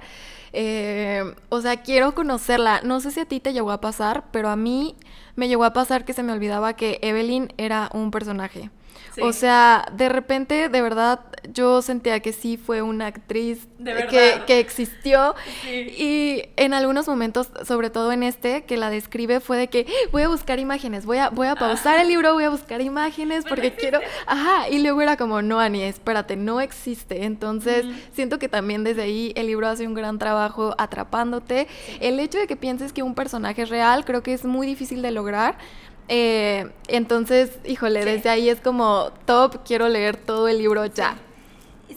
eh, 0.52 1.34
o 1.48 1.60
sea, 1.60 1.82
quiero 1.82 2.14
conocerla. 2.14 2.80
No 2.82 3.00
sé 3.00 3.10
si 3.10 3.20
a 3.20 3.24
ti 3.26 3.40
te 3.40 3.52
llegó 3.52 3.70
a 3.72 3.80
pasar, 3.80 4.24
pero 4.30 4.48
a 4.48 4.56
mí 4.56 4.96
me 5.36 5.48
llegó 5.48 5.64
a 5.64 5.72
pasar 5.72 6.04
que 6.04 6.12
se 6.12 6.22
me 6.22 6.32
olvidaba 6.32 6.74
que 6.74 6.98
Evelyn 7.02 7.52
era 7.56 7.90
un 7.92 8.10
personaje. 8.10 8.70
Sí. 9.14 9.20
O 9.22 9.32
sea, 9.32 9.86
de 9.92 10.08
repente, 10.08 10.68
de 10.68 10.82
verdad, 10.82 11.20
yo 11.52 11.82
sentía 11.82 12.20
que 12.20 12.32
sí 12.32 12.56
fue 12.56 12.82
una 12.82 13.06
actriz 13.06 13.68
que, 13.84 14.42
que 14.46 14.58
existió. 14.60 15.34
Sí. 15.62 15.70
Y 15.96 16.42
en 16.56 16.74
algunos 16.74 17.08
momentos, 17.08 17.48
sobre 17.64 17.90
todo 17.90 18.12
en 18.12 18.22
este, 18.22 18.64
que 18.64 18.76
la 18.76 18.90
describe, 18.90 19.40
fue 19.40 19.56
de 19.56 19.68
que 19.68 19.86
voy 20.12 20.22
a 20.22 20.28
buscar 20.28 20.58
imágenes, 20.58 21.04
voy 21.06 21.18
a, 21.18 21.30
voy 21.30 21.48
a 21.48 21.56
pausar 21.56 21.98
el 21.98 22.08
libro, 22.08 22.34
voy 22.34 22.44
a 22.44 22.50
buscar 22.50 22.80
imágenes 22.80 23.44
porque 23.48 23.72
quiero... 23.72 24.00
Ajá, 24.26 24.68
y 24.68 24.80
luego 24.82 25.00
era 25.02 25.16
como, 25.16 25.42
no, 25.42 25.60
Ani, 25.60 25.82
espérate, 25.82 26.36
no 26.36 26.60
existe. 26.60 27.24
Entonces, 27.24 27.86
siento 28.12 28.38
que 28.38 28.48
también 28.48 28.84
desde 28.84 29.02
ahí 29.02 29.32
el 29.36 29.46
libro 29.46 29.68
hace 29.68 29.86
un 29.86 29.94
gran 29.94 30.18
trabajo 30.18 30.74
atrapándote. 30.78 31.66
El 32.00 32.20
hecho 32.20 32.38
de 32.38 32.46
que 32.46 32.56
pienses 32.56 32.92
que 32.92 33.02
un 33.02 33.14
personaje 33.14 33.62
es 33.62 33.68
real, 33.68 34.04
creo 34.04 34.22
que 34.22 34.32
es 34.32 34.44
muy 34.44 34.66
difícil 34.66 35.02
de 35.02 35.10
lograr. 35.10 35.58
Eh, 36.08 36.70
entonces, 36.88 37.58
híjole, 37.64 38.02
Sí. 38.02 38.08
desde 38.08 38.30
ahí 38.30 38.48
es 38.48 38.60
como 38.60 39.10
top, 39.26 39.62
quiero 39.64 39.88
leer 39.88 40.16
todo 40.16 40.48
el 40.48 40.58
libro 40.58 40.84
ya. 40.86 41.16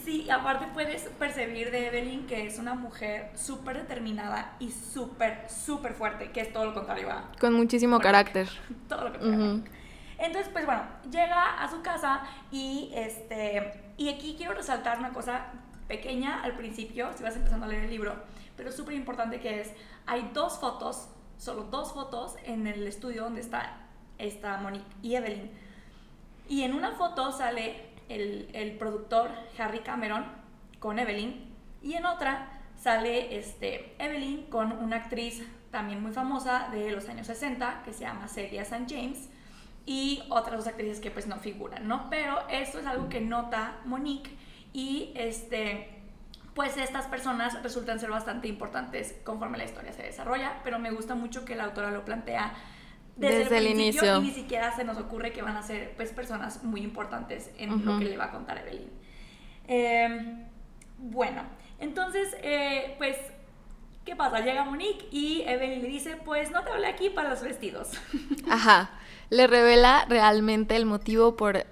Sí, 0.04 0.28
aparte 0.30 0.66
puedes 0.74 1.02
percibir 1.18 1.70
de 1.70 1.86
Evelyn 1.86 2.26
que 2.26 2.46
es 2.46 2.58
una 2.58 2.74
mujer 2.74 3.30
súper 3.36 3.76
determinada 3.78 4.56
y 4.58 4.70
súper, 4.70 5.46
súper 5.48 5.94
fuerte, 5.94 6.30
que 6.32 6.40
es 6.40 6.52
todo 6.52 6.64
lo 6.66 6.74
contrario 6.74 7.10
a 7.10 7.30
Con 7.40 7.52
muchísimo 7.54 8.00
carácter. 8.00 8.48
todo 8.88 9.08
lo 9.08 9.12
que 9.12 9.18
Ujú. 9.18 9.28
Monique. 9.28 9.70
Entonces, 10.18 10.50
pues 10.52 10.66
bueno, 10.66 10.82
llega 11.10 11.62
a 11.62 11.70
su 11.70 11.82
casa 11.82 12.22
y 12.50 12.90
este 12.94 13.72
y 13.96 14.08
aquí 14.08 14.34
quiero 14.36 14.54
resaltar 14.54 14.98
una 14.98 15.12
cosa 15.12 15.46
pequeña 15.88 16.42
al 16.42 16.56
principio, 16.56 17.10
si 17.16 17.22
vas 17.22 17.36
empezando 17.36 17.66
a 17.66 17.68
leer 17.68 17.84
el 17.84 17.90
libro, 17.90 18.14
pero 18.56 18.72
súper 18.72 18.94
importante 18.94 19.40
que 19.40 19.60
es, 19.60 19.72
hay 20.06 20.30
dos 20.32 20.58
fotos, 20.58 21.08
solo 21.38 21.64
dos 21.64 21.92
fotos 21.92 22.36
en 22.44 22.66
el 22.66 22.86
estudio 22.86 23.24
donde 23.24 23.40
está, 23.40 23.76
está 24.26 24.56
Monique 24.58 24.84
y 25.02 25.14
Evelyn. 25.14 25.50
Y 26.48 26.62
en 26.62 26.74
una 26.74 26.92
foto 26.92 27.32
sale 27.32 27.90
el, 28.08 28.48
el 28.52 28.72
productor 28.78 29.30
Harry 29.58 29.80
Cameron 29.80 30.24
con 30.78 30.98
Evelyn 30.98 31.52
y 31.82 31.94
en 31.94 32.06
otra 32.06 32.60
sale 32.76 33.36
este, 33.36 33.94
Evelyn 33.98 34.46
con 34.46 34.72
una 34.72 34.96
actriz 34.96 35.42
también 35.70 36.02
muy 36.02 36.12
famosa 36.12 36.68
de 36.70 36.90
los 36.90 37.08
años 37.08 37.26
60 37.28 37.82
que 37.84 37.92
se 37.92 38.00
llama 38.00 38.28
Celia 38.28 38.62
St. 38.62 38.86
James 38.88 39.28
y 39.86 40.22
otras 40.28 40.58
dos 40.58 40.66
actrices 40.66 41.00
que 41.00 41.10
pues 41.10 41.26
no 41.26 41.38
figuran, 41.38 41.88
¿no? 41.88 42.08
Pero 42.10 42.46
esto 42.48 42.78
es 42.78 42.86
algo 42.86 43.08
que 43.08 43.20
nota 43.20 43.78
Monique 43.84 44.30
y 44.72 45.12
este 45.14 45.98
pues 46.54 46.76
estas 46.76 47.06
personas 47.06 47.62
resultan 47.62 47.98
ser 47.98 48.10
bastante 48.10 48.46
importantes 48.46 49.14
conforme 49.24 49.56
la 49.56 49.64
historia 49.64 49.92
se 49.92 50.02
desarrolla, 50.02 50.60
pero 50.62 50.78
me 50.78 50.90
gusta 50.90 51.14
mucho 51.14 51.46
que 51.46 51.56
la 51.56 51.64
autora 51.64 51.90
lo 51.90 52.04
plantea 52.04 52.52
desde, 53.16 53.38
Desde 53.40 53.58
el 53.58 53.64
principio 53.74 53.82
inicio. 53.82 54.16
y 54.18 54.20
ni 54.20 54.30
siquiera 54.30 54.74
se 54.74 54.84
nos 54.84 54.96
ocurre 54.98 55.32
que 55.32 55.42
van 55.42 55.56
a 55.56 55.62
ser 55.62 55.92
pues 55.96 56.12
personas 56.12 56.64
muy 56.64 56.82
importantes 56.82 57.50
en 57.58 57.84
lo 57.84 57.98
que 57.98 58.06
le 58.06 58.16
va 58.16 58.24
a 58.26 58.30
contar 58.30 58.58
Evelyn. 58.58 58.88
Eh, 59.68 60.46
bueno, 60.98 61.42
entonces 61.78 62.34
eh, 62.42 62.94
pues 62.98 63.16
¿qué 64.04 64.16
pasa? 64.16 64.40
Llega 64.40 64.64
Monique 64.64 65.06
y 65.10 65.42
Evelyn 65.42 65.82
le 65.82 65.88
dice 65.88 66.16
pues 66.24 66.50
no 66.50 66.62
te 66.62 66.70
hablé 66.70 66.86
aquí 66.86 67.10
para 67.10 67.28
los 67.30 67.42
vestidos. 67.42 67.90
Ajá. 68.48 68.90
Le 69.30 69.46
revela 69.46 70.04
realmente 70.08 70.76
el 70.76 70.86
motivo 70.86 71.36
por, 71.36 71.56
eh, 71.56 71.66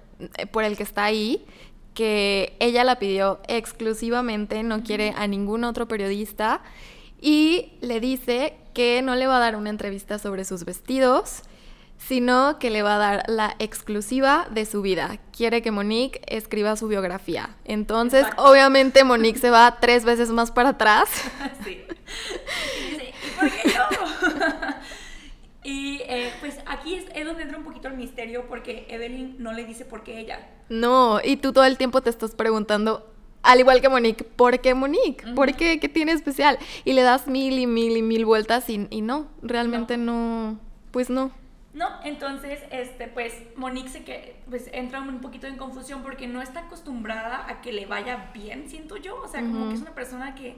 por 0.51 0.63
el 0.63 0.77
que 0.77 0.83
está 0.83 1.05
ahí, 1.05 1.45
que 1.93 2.55
ella 2.59 2.83
la 2.83 2.97
pidió 2.97 3.39
exclusivamente, 3.47 4.63
no 4.63 4.83
quiere 4.83 5.13
a 5.15 5.27
ningún 5.27 5.63
otro 5.63 5.87
periodista, 5.87 6.61
y 7.19 7.73
le 7.81 7.99
dice 7.99 8.55
que 8.73 9.01
no 9.01 9.15
le 9.15 9.27
va 9.27 9.37
a 9.37 9.39
dar 9.39 9.55
una 9.55 9.69
entrevista 9.69 10.19
sobre 10.19 10.45
sus 10.45 10.65
vestidos, 10.65 11.43
sino 11.97 12.57
que 12.59 12.69
le 12.69 12.81
va 12.81 12.95
a 12.95 12.97
dar 12.97 13.23
la 13.27 13.55
exclusiva 13.59 14.47
de 14.49 14.65
su 14.65 14.81
vida. 14.81 15.19
Quiere 15.35 15.61
que 15.61 15.71
Monique 15.71 16.21
escriba 16.27 16.75
su 16.75 16.87
biografía. 16.87 17.55
Entonces, 17.65 18.21
Exacto. 18.21 18.43
obviamente, 18.43 19.03
Monique 19.03 19.39
se 19.39 19.49
va 19.49 19.77
tres 19.79 20.03
veces 20.03 20.29
más 20.29 20.51
para 20.51 20.69
atrás. 20.69 21.09
sí. 21.63 21.83
¿y 22.91 23.39
¿por 23.39 23.49
qué 23.49 23.69
yo? 23.69 23.83
y 25.63 26.01
eh, 26.07 26.33
pues 26.39 26.57
aquí 26.65 26.95
es, 26.95 27.05
es, 27.13 27.25
donde 27.25 27.43
entra 27.43 27.57
un 27.57 27.63
poquito 27.63 27.87
el 27.87 27.95
misterio 27.95 28.45
porque 28.47 28.87
Evelyn 28.89 29.35
no 29.37 29.53
le 29.53 29.65
dice 29.65 29.85
por 29.85 30.03
qué 30.03 30.19
ella. 30.19 30.49
No, 30.69 31.19
y 31.23 31.37
tú 31.37 31.53
todo 31.53 31.65
el 31.65 31.77
tiempo 31.77 32.01
te 32.01 32.09
estás 32.09 32.33
preguntando, 32.33 33.10
al 33.43 33.59
igual 33.59 33.81
que 33.81 33.89
Monique, 33.89 34.23
¿por 34.23 34.59
qué 34.59 34.73
Monique? 34.73 35.25
¿Por 35.33 35.55
qué? 35.55 35.79
¿Qué 35.79 35.89
tiene 35.89 36.11
especial? 36.11 36.59
Y 36.85 36.93
le 36.93 37.01
das 37.01 37.27
mil 37.27 37.57
y 37.57 37.67
mil 37.67 37.97
y 37.97 38.01
mil 38.01 38.25
vueltas 38.25 38.69
y, 38.69 38.87
y 38.89 39.01
no, 39.01 39.27
realmente 39.41 39.97
no. 39.97 40.51
no, 40.51 40.59
pues 40.91 41.09
no. 41.09 41.31
No, 41.73 41.87
entonces, 42.03 42.59
este, 42.69 43.07
pues 43.07 43.33
Monique 43.55 43.89
se 43.89 44.03
que, 44.03 44.41
pues 44.49 44.69
entra 44.73 44.99
un 44.99 45.21
poquito 45.21 45.47
en 45.47 45.55
confusión 45.55 46.03
porque 46.03 46.27
no 46.27 46.41
está 46.41 46.61
acostumbrada 46.61 47.47
a 47.49 47.61
que 47.61 47.71
le 47.71 47.85
vaya 47.85 48.29
bien, 48.33 48.69
siento 48.69 48.97
yo. 48.97 49.21
O 49.21 49.27
sea, 49.27 49.41
como 49.41 49.69
que 49.69 49.75
es 49.75 49.81
una 49.81 49.95
persona 49.95 50.35
que 50.35 50.57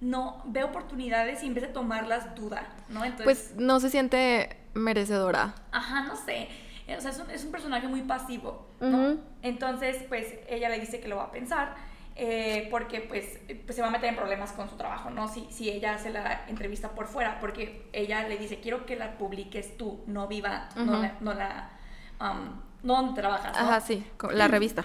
no 0.00 0.42
ve 0.46 0.64
oportunidades 0.64 1.42
y 1.42 1.46
en 1.46 1.54
vez 1.54 1.62
de 1.62 1.70
tomarlas 1.70 2.34
duda, 2.34 2.68
¿no? 2.88 3.04
Entonces, 3.04 3.24
pues 3.24 3.54
no 3.56 3.78
se 3.78 3.88
siente 3.88 4.56
merecedora. 4.74 5.54
Ajá, 5.70 6.02
no 6.02 6.16
sé. 6.16 6.48
O 6.96 7.00
sea, 7.00 7.10
es 7.10 7.20
un, 7.20 7.30
es 7.30 7.44
un 7.44 7.52
personaje 7.52 7.86
muy 7.86 8.02
pasivo, 8.02 8.66
¿no? 8.80 9.16
Entonces, 9.42 10.04
pues 10.08 10.34
ella 10.48 10.68
le 10.70 10.80
dice 10.80 11.00
que 11.00 11.08
lo 11.08 11.16
va 11.16 11.24
a 11.24 11.30
pensar 11.30 11.76
eh, 12.20 12.66
porque 12.68 13.00
pues, 13.00 13.38
pues, 13.64 13.76
se 13.76 13.80
va 13.80 13.86
a 13.86 13.90
meter 13.92 14.08
en 14.08 14.16
problemas 14.16 14.50
con 14.50 14.68
su 14.68 14.76
trabajo, 14.76 15.08
¿no? 15.08 15.28
Si, 15.28 15.46
si 15.52 15.70
ella 15.70 15.94
hace 15.94 16.10
la 16.10 16.46
entrevista 16.48 16.90
por 16.90 17.06
fuera, 17.06 17.38
porque 17.38 17.88
ella 17.92 18.26
le 18.26 18.36
dice, 18.36 18.58
quiero 18.58 18.86
que 18.86 18.96
la 18.96 19.16
publiques 19.16 19.76
tú, 19.76 20.02
no 20.08 20.26
viva, 20.26 20.68
no 20.74 21.00
la, 21.00 21.14
no 21.20 21.32
la 21.32 21.70
um, 22.20 22.60
no 22.82 23.14
trabajas. 23.14 23.52
¿no? 23.52 23.60
Ajá, 23.60 23.80
sí, 23.80 24.04
la 24.32 24.48
revista. 24.48 24.84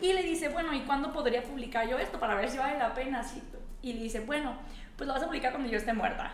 Y 0.00 0.12
le 0.12 0.24
dice, 0.24 0.48
bueno, 0.48 0.74
¿y 0.74 0.80
cuándo 0.80 1.12
podría 1.12 1.40
publicar 1.44 1.88
yo 1.88 1.98
esto 1.98 2.18
para 2.18 2.34
ver 2.34 2.50
si 2.50 2.58
vale 2.58 2.76
la 2.76 2.92
pena? 2.94 3.24
Y 3.80 3.92
le 3.92 4.02
dice, 4.02 4.18
bueno, 4.18 4.56
pues 4.96 5.06
lo 5.06 5.14
vas 5.14 5.22
a 5.22 5.26
publicar 5.26 5.52
cuando 5.52 5.70
yo 5.70 5.78
esté 5.78 5.92
muerta. 5.92 6.32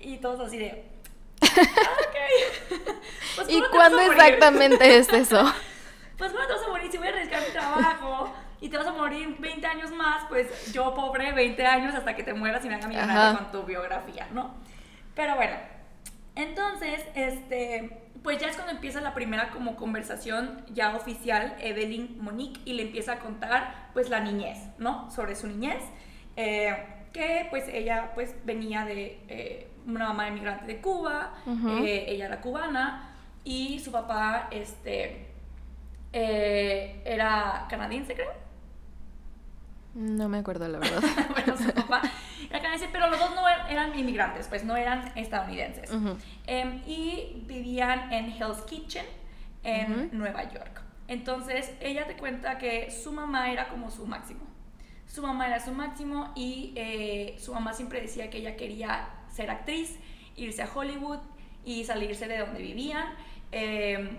Y 0.00 0.16
todos 0.16 0.40
así 0.40 0.56
de, 0.56 0.86
ah, 1.42 1.46
pues, 3.36 3.48
¿Y 3.50 3.62
cuándo 3.70 4.00
exactamente 4.00 4.96
es 4.96 5.12
eso? 5.12 5.52
pues 6.16 6.32
bueno, 6.32 6.46
te 6.46 6.54
vas 6.54 6.62
a 6.64 6.68
morir 6.70 6.90
si 6.90 6.96
voy 6.96 7.08
a 7.08 7.10
arriesgar 7.10 7.42
mi 7.42 7.52
trabajo 7.52 8.32
y 8.60 8.68
te 8.68 8.76
vas 8.76 8.86
a 8.86 8.92
morir 8.92 9.36
20 9.38 9.66
años 9.66 9.90
más, 9.92 10.24
pues 10.28 10.72
yo 10.72 10.94
pobre 10.94 11.32
20 11.32 11.66
años 11.66 11.94
hasta 11.94 12.14
que 12.14 12.22
te 12.22 12.34
mueras 12.34 12.64
y 12.64 12.68
me 12.68 12.76
haga 12.76 12.88
millonario 12.88 13.38
con 13.38 13.52
tu 13.52 13.62
biografía, 13.64 14.28
¿no? 14.32 14.54
Pero 15.14 15.36
bueno, 15.36 15.56
entonces, 16.34 17.04
este, 17.14 18.02
pues 18.22 18.38
ya 18.38 18.48
es 18.48 18.56
cuando 18.56 18.72
empieza 18.72 19.00
la 19.00 19.14
primera 19.14 19.50
como 19.50 19.76
conversación 19.76 20.64
ya 20.72 20.94
oficial, 20.94 21.56
Evelyn 21.58 22.18
Monique, 22.20 22.60
y 22.64 22.74
le 22.74 22.82
empieza 22.82 23.14
a 23.14 23.18
contar 23.18 23.88
pues 23.92 24.10
la 24.10 24.20
niñez, 24.20 24.58
¿no? 24.78 25.10
Sobre 25.10 25.34
su 25.34 25.46
niñez, 25.46 25.82
eh, 26.36 26.76
que 27.12 27.46
pues 27.50 27.68
ella 27.68 28.12
pues 28.14 28.34
venía 28.44 28.84
de 28.84 29.22
eh, 29.28 29.70
una 29.86 30.08
mamá 30.08 30.28
inmigrante 30.28 30.66
de 30.66 30.80
Cuba, 30.80 31.34
eh, 31.46 32.04
ella 32.08 32.26
era 32.26 32.40
cubana, 32.40 33.14
y 33.44 33.78
su 33.78 33.92
papá, 33.92 34.48
este, 34.50 35.28
era 36.12 37.66
canadiense, 37.68 38.14
creo 38.14 38.45
no 39.96 40.28
me 40.28 40.38
acuerdo 40.38 40.68
la 40.68 40.78
verdad. 40.78 41.02
bueno, 41.30 41.56
su 41.56 41.72
papá 41.72 42.02
era 42.50 42.60
canadiense, 42.60 42.88
pero 42.92 43.08
los 43.08 43.18
dos 43.18 43.34
no 43.34 43.48
er-, 43.48 43.70
eran 43.70 43.98
inmigrantes, 43.98 44.46
pues 44.46 44.62
no 44.62 44.76
eran 44.76 45.10
estadounidenses. 45.16 45.90
Em, 46.46 46.82
y 46.86 47.42
vivían 47.46 48.12
en 48.12 48.30
Hell's 48.30 48.60
Kitchen, 48.62 49.06
en 49.64 50.10
Nueva 50.12 50.44
York. 50.52 50.82
Entonces, 51.08 51.72
ella 51.80 52.06
te 52.06 52.16
cuenta 52.16 52.58
que 52.58 52.90
su 52.90 53.10
mamá 53.10 53.50
era 53.50 53.68
como 53.68 53.90
su 53.90 54.06
máximo. 54.06 54.40
Su 55.06 55.22
mamá 55.22 55.46
era 55.46 55.64
su 55.64 55.72
máximo 55.72 56.32
y 56.34 56.72
eh, 56.76 57.36
su 57.38 57.54
mamá 57.54 57.72
siempre 57.72 58.00
decía 58.00 58.28
que 58.28 58.38
ella 58.38 58.56
quería 58.56 59.08
ser 59.30 59.50
actriz, 59.50 59.98
irse 60.36 60.62
a 60.62 60.68
Hollywood 60.72 61.20
y 61.64 61.84
salirse 61.84 62.28
de 62.28 62.38
donde 62.38 62.60
vivían. 62.60 63.14
Em, 63.50 64.18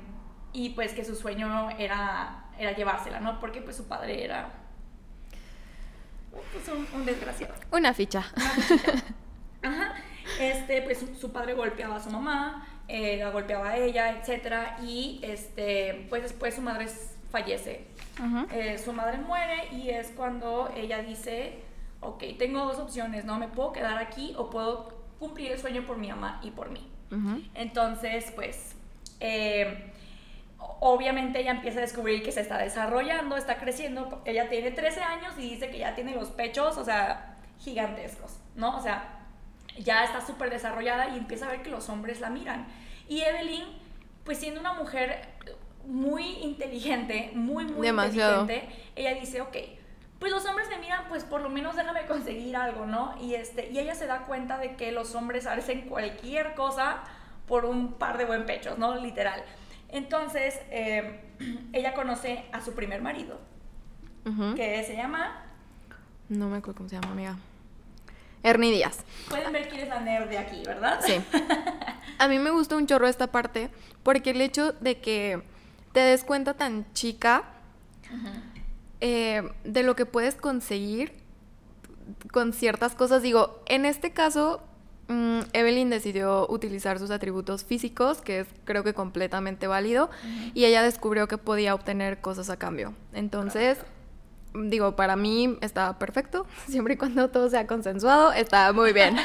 y 0.54 0.70
pues 0.70 0.94
que 0.94 1.06
su 1.06 1.16
sueño 1.16 1.70
era, 1.78 2.46
era 2.58 2.72
llevársela, 2.72 3.20
¿no? 3.20 3.40
Porque 3.40 3.62
pues 3.62 3.76
su 3.76 3.88
padre 3.88 4.24
era 4.24 4.67
pues 6.52 6.78
un, 6.94 7.06
desgraciado. 7.06 7.54
Una 7.72 7.94
ficha. 7.94 8.26
Ajá. 9.62 9.96
Este, 10.40 10.82
pues 10.82 11.04
su, 11.20 11.32
padre 11.32 11.54
golpeaba 11.54 11.96
a 11.96 12.04
su 12.04 12.10
mamá, 12.10 12.68
eh, 12.88 13.18
la 13.18 13.30
golpeaba 13.30 13.70
a 13.70 13.78
ella, 13.78 14.12
etc. 14.12 14.82
Y 14.84 15.20
este, 15.24 16.06
pues 16.10 16.24
después 16.24 16.56
su 16.56 16.62
madre 16.62 16.88
fallece. 17.32 17.88
Eh, 18.52 18.78
su 18.84 18.94
madre 18.94 19.18
muere 19.20 19.70
y 19.72 19.90
es 19.90 20.10
cuando 20.10 20.72
ella 20.76 21.02
dice, 21.02 21.60
ok, 22.02 22.24
tengo 22.38 22.66
dos 22.66 22.80
opciones, 22.80 23.26
¿no? 23.26 23.38
Me 23.38 23.48
puedo 23.48 23.72
quedar 23.72 23.98
aquí 23.98 24.34
o 24.38 24.50
puedo 24.50 24.98
cumplir 25.20 25.52
el 25.52 25.60
sueño 25.60 25.86
por 25.86 25.98
mi 25.98 26.10
mamá 26.10 26.40
y 26.44 26.52
por 26.52 26.70
mí. 26.70 26.88
Entonces, 27.54 28.32
pues, 28.36 28.76
eh, 29.20 29.94
obviamente 30.60 31.40
ella 31.40 31.52
empieza 31.52 31.80
a 31.80 31.82
descubrir 31.82 32.24
que 32.24 32.32
se 32.32 32.42
está 32.42 32.58
desarrollando, 32.58 33.38
está 33.38 33.58
creciendo. 33.58 34.22
Ella 34.26 34.50
tiene 34.50 34.72
13 34.72 35.02
años 35.02 35.34
y 35.38 35.50
dice 35.50 35.70
que 35.70 35.80
ya 35.80 35.96
tiene 35.96 36.16
los 36.16 36.30
pechos, 36.30 36.78
o 36.78 36.86
sea, 36.86 37.36
gigantescos, 37.60 38.38
¿no? 38.56 38.78
O 38.78 38.82
sea, 38.82 39.20
ya 39.78 40.04
está 40.04 40.26
súper 40.26 40.50
desarrollada 40.50 41.10
y 41.10 41.18
empieza 41.18 41.48
a 41.48 41.52
ver 41.52 41.62
que 41.62 41.70
los 41.70 41.90
hombres 41.90 42.20
la 42.20 42.30
miran. 42.30 42.68
Y 43.08 43.22
Evelyn, 43.22 43.66
pues 44.24 44.40
siendo 44.40 44.60
una 44.60 44.74
mujer 44.74 45.22
muy 45.86 46.24
inteligente, 46.44 47.32
muy, 47.34 47.66
muy 47.66 47.88
inteligente, 47.88 48.68
ella 48.96 49.14
dice, 49.14 49.42
ok, 49.42 49.56
pues 50.20 50.32
los 50.32 50.46
hombres 50.46 50.68
me 50.70 50.80
miran, 50.80 51.06
pues 51.10 51.24
por 51.24 51.42
lo 51.42 51.50
menos 51.50 51.76
déjame 51.76 52.06
conseguir 52.08 52.56
algo, 52.56 52.86
¿no? 52.86 53.16
Y, 53.22 53.36
este, 53.36 53.70
y 53.70 53.80
ella 53.80 53.96
se 53.96 54.08
da 54.08 54.26
cuenta 54.26 54.58
de 54.58 54.76
que 54.76 54.92
los 54.92 55.14
hombres 55.16 55.46
hacen 55.46 55.82
cualquier 55.88 56.56
cosa 56.56 57.04
por 57.48 57.66
un 57.66 57.94
par 57.94 58.18
de 58.18 58.26
buen 58.26 58.46
pechos, 58.46 58.78
¿no? 58.78 58.96
Literal. 58.96 59.44
Entonces, 59.90 60.60
eh, 60.70 61.22
ella 61.74 61.94
conoce 61.94 62.46
a 62.52 62.62
su 62.62 62.74
primer 62.74 63.02
marido, 63.02 63.40
que 64.56 64.84
se 64.84 64.96
llama... 64.96 65.44
No 66.28 66.50
me 66.50 66.58
acuerdo 66.58 66.80
cómo 66.80 66.90
se 66.90 66.96
llama, 66.96 67.14
amiga. 67.14 67.38
Ernie 68.44 68.72
Díaz. 68.72 69.00
Pueden 69.30 69.52
ver 69.54 69.70
quién 69.70 69.84
es 69.84 69.90
la 69.90 70.02
nerd 70.02 70.30
de 70.30 70.38
aquí, 70.38 70.64
¿verdad? 70.66 71.00
Sí. 71.06 71.14
A 72.20 72.28
mí 72.28 72.40
me 72.40 72.52
gusta 72.52 72.76
un 72.76 72.88
chorro 72.88 73.08
esta 73.08 73.28
parte 73.28 73.70
porque 74.04 74.32
el 74.32 74.42
hecho 74.42 74.74
de 74.74 75.00
que 75.00 75.42
te 75.94 76.00
des 76.02 76.24
cuenta 76.24 76.54
tan 76.54 76.92
chica 76.94 77.44
eh, 79.02 79.50
de 79.64 79.84
lo 79.84 79.96
que 79.96 80.06
puedes 80.06 80.36
conseguir 80.36 81.14
con 82.32 82.54
ciertas 82.54 82.96
cosas. 82.96 83.22
Digo, 83.22 83.62
en 83.66 83.86
este 83.86 84.12
caso 84.12 84.62
Mm, 85.08 85.40
Evelyn 85.54 85.90
decidió 85.90 86.46
utilizar 86.50 87.00
sus 87.00 87.12
atributos 87.12 87.64
físicos, 87.64 88.22
que 88.22 88.42
es 88.42 88.48
creo 88.66 88.84
que 88.84 88.94
completamente 88.94 89.68
válido, 89.68 90.10
y 90.54 90.66
ella 90.66 90.82
descubrió 90.82 91.28
que 91.28 91.38
podía 91.38 91.74
obtener 91.74 92.20
cosas 92.20 92.50
a 92.50 92.58
cambio. 92.58 92.94
Entonces, 93.14 93.78
digo, 94.54 94.96
para 94.96 95.16
mí 95.16 95.58
estaba 95.62 95.98
perfecto, 95.98 96.46
siempre 96.68 96.96
y 96.96 96.98
cuando 96.98 97.30
todo 97.30 97.50
sea 97.50 97.68
consensuado, 97.68 98.34
estaba 98.34 98.74
muy 98.74 98.92
bien. 98.92 99.16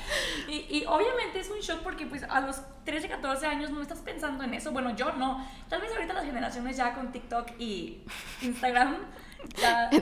y, 0.48 0.84
obviamente 0.86 1.40
es 1.40 1.50
un 1.50 1.58
shock 1.58 1.80
porque 1.80 2.06
pues 2.06 2.22
a 2.22 2.40
los 2.40 2.62
13, 2.84 3.08
14 3.08 3.46
años 3.46 3.70
no 3.70 3.82
estás 3.82 3.98
pensando 3.98 4.44
en 4.44 4.54
eso. 4.54 4.70
Bueno, 4.70 4.94
yo 4.94 5.12
no. 5.12 5.44
Tal 5.68 5.80
vez 5.80 5.90
ahorita 5.92 6.12
las 6.12 6.24
generaciones 6.24 6.76
ya 6.76 6.94
con 6.94 7.10
TikTok 7.10 7.50
y 7.58 8.02
Instagram 8.42 8.96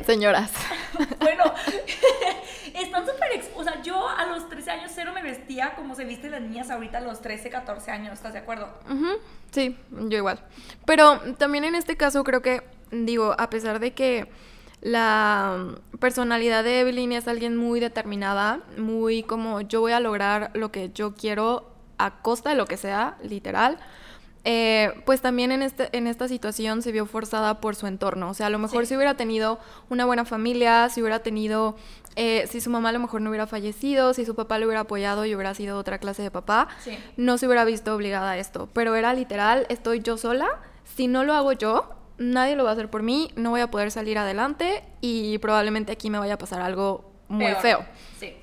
Señoras. 0.07 0.53
bueno, 1.21 1.45
están 2.75 3.07
súper... 3.07 3.43
O 3.57 3.65
sea, 3.65 3.83
yo 3.83 4.09
a 4.09 4.27
los 4.27 4.49
13 4.49 4.71
años 4.71 4.93
cero 4.95 5.13
me 5.15 5.23
vestía 5.23 5.75
como 5.75 5.95
se 5.95 6.05
visten 6.05 6.31
las 6.31 6.43
niñas 6.43 6.71
ahorita 6.71 6.99
a 6.99 7.01
los 7.01 7.21
13, 7.21 7.51
14 7.51 7.91
años, 7.91 8.15
¿estás 8.15 8.33
de 8.33 8.41
acuerdo? 8.41 8.69
Sí, 9.51 9.77
yo 9.91 10.19
igual. 10.19 10.41
Pero 10.87 11.21
también 11.39 11.65
en 11.65 11.75
este 11.75 11.97
caso 11.97 12.25
creo 12.25 12.43
que, 12.43 12.63
digo, 12.91 13.35
a 13.39 13.51
pesar 13.51 13.81
de 13.81 13.93
que 13.93 14.31
la 14.81 15.75
personalidad 15.99 16.65
de 16.65 16.81
Evelyn 16.81 17.13
es 17.13 17.29
alguien 17.29 17.57
muy 17.57 17.81
determinada, 17.81 18.61
muy 18.79 19.23
como 19.23 19.61
yo 19.61 19.81
voy 19.81 19.93
a 19.93 20.01
lograr 20.01 20.51
lo 20.55 20.73
que 20.73 20.91
yo 20.91 21.15
quiero 21.15 21.71
a 21.99 22.23
costa 22.23 22.51
de 22.51 22.57
lo 22.57 22.67
que 22.67 22.77
sea, 22.77 23.19
literal. 23.23 23.79
Eh, 24.45 25.03
pues 25.05 25.21
también 25.21 25.53
en, 25.53 25.63
este, 25.63 25.95
en 25.97 26.07
esta 26.07 26.27
situación 26.27 26.81
se 26.81 26.93
vio 26.93 27.05
forzada 27.07 27.61
por 27.61 27.77
su 27.77 27.87
entorno. 27.87 28.31
O 28.31 28.35
sea, 28.35 28.47
a 28.47 28.51
lo 28.51 28.59
mejor 28.59 28.87
si 28.87 28.97
hubiera 28.97 29.15
tenido 29.15 29.59
una 29.91 30.07
buena 30.07 30.25
familia, 30.25 30.89
si 30.89 31.03
hubiera 31.03 31.19
tenido, 31.19 31.77
eh, 32.17 32.47
si 32.49 32.61
su 32.61 32.71
mamá 32.71 32.89
a 32.89 32.93
lo 32.93 33.01
mejor 33.01 33.21
no 33.21 33.31
hubiera 33.31 33.47
fallecido, 33.47 34.15
si 34.15 34.25
su 34.25 34.35
papá 34.35 34.59
le 34.59 34.67
hubiera 34.67 34.81
apoyado 34.81 35.27
y 35.27 35.35
hubiera 35.35 35.55
sido 35.55 35.79
otra 35.79 35.99
clase 35.99 36.23
de 36.23 36.31
papá, 36.31 36.69
no 37.17 37.37
se 37.37 37.47
hubiera 37.47 37.65
visto 37.65 37.95
obligada 37.95 38.33
a 38.33 38.39
esto. 38.39 38.69
Pero 38.73 38.95
era 38.95 39.13
literal, 39.13 39.67
estoy 39.69 40.01
yo 40.01 40.17
sola, 40.17 40.49
si 40.85 41.07
no 41.07 41.25
lo 41.25 41.35
hago 41.35 41.53
yo, 41.53 41.91
nadie 42.17 42.57
lo 42.57 42.65
va 42.65 42.71
a 42.71 42.73
hacer 42.73 42.89
por 42.89 43.03
mí, 43.03 43.31
no 43.37 43.51
voy 43.51 43.61
a 43.61 43.71
poder 43.71 43.91
salir 43.91 44.17
adelante 44.17 44.85
y 45.01 45.37
probablemente 45.39 45.93
aquí 45.93 46.09
me 46.09 46.19
vaya 46.19 46.35
a 46.35 46.39
pasar 46.39 46.63
algo 46.63 47.13
muy 47.29 47.55
feo. 47.57 47.85
Sí. 48.19 48.37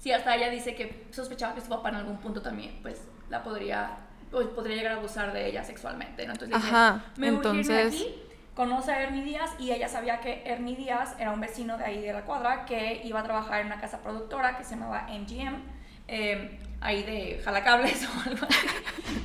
Sí, 0.00 0.12
hasta 0.12 0.36
ella 0.36 0.48
dice 0.48 0.74
que 0.76 1.06
sospechaba 1.10 1.54
que 1.54 1.60
su 1.60 1.68
papá 1.68 1.88
en 1.88 1.96
algún 1.96 2.18
punto 2.18 2.40
también, 2.40 2.78
pues, 2.82 3.00
la 3.30 3.42
podría 3.42 4.07
pues, 4.30 4.46
podría 4.48 4.76
llegar 4.76 4.92
a 4.92 4.96
abusar 4.96 5.32
de 5.32 5.48
ella 5.48 5.64
sexualmente, 5.64 6.26
¿no? 6.26 6.32
Entonces 6.32 6.56
Ajá, 6.56 7.04
me 7.16 7.28
entonces... 7.28 7.94
aquí, 7.94 8.14
conoce 8.54 8.90
a 8.90 9.02
Ernie 9.02 9.22
Díaz 9.22 9.50
y 9.58 9.70
ella 9.70 9.88
sabía 9.88 10.20
que 10.20 10.42
Ernie 10.44 10.76
Díaz 10.76 11.14
era 11.18 11.30
un 11.30 11.40
vecino 11.40 11.78
de 11.78 11.84
ahí 11.84 12.02
de 12.02 12.12
la 12.12 12.22
cuadra 12.22 12.64
que 12.64 13.00
iba 13.04 13.20
a 13.20 13.22
trabajar 13.22 13.60
en 13.60 13.66
una 13.66 13.80
casa 13.80 14.02
productora 14.02 14.58
que 14.58 14.64
se 14.64 14.74
llamaba 14.74 15.06
MGM, 15.08 15.62
eh, 16.08 16.58
ahí 16.80 17.02
de 17.04 17.40
jalacables 17.44 18.08
o 18.26 18.28
algo 18.28 18.46
así. 18.46 18.66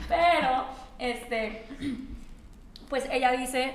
Pero, 0.08 0.66
este, 1.00 1.66
pues 2.90 3.08
ella 3.12 3.32
dice, 3.32 3.74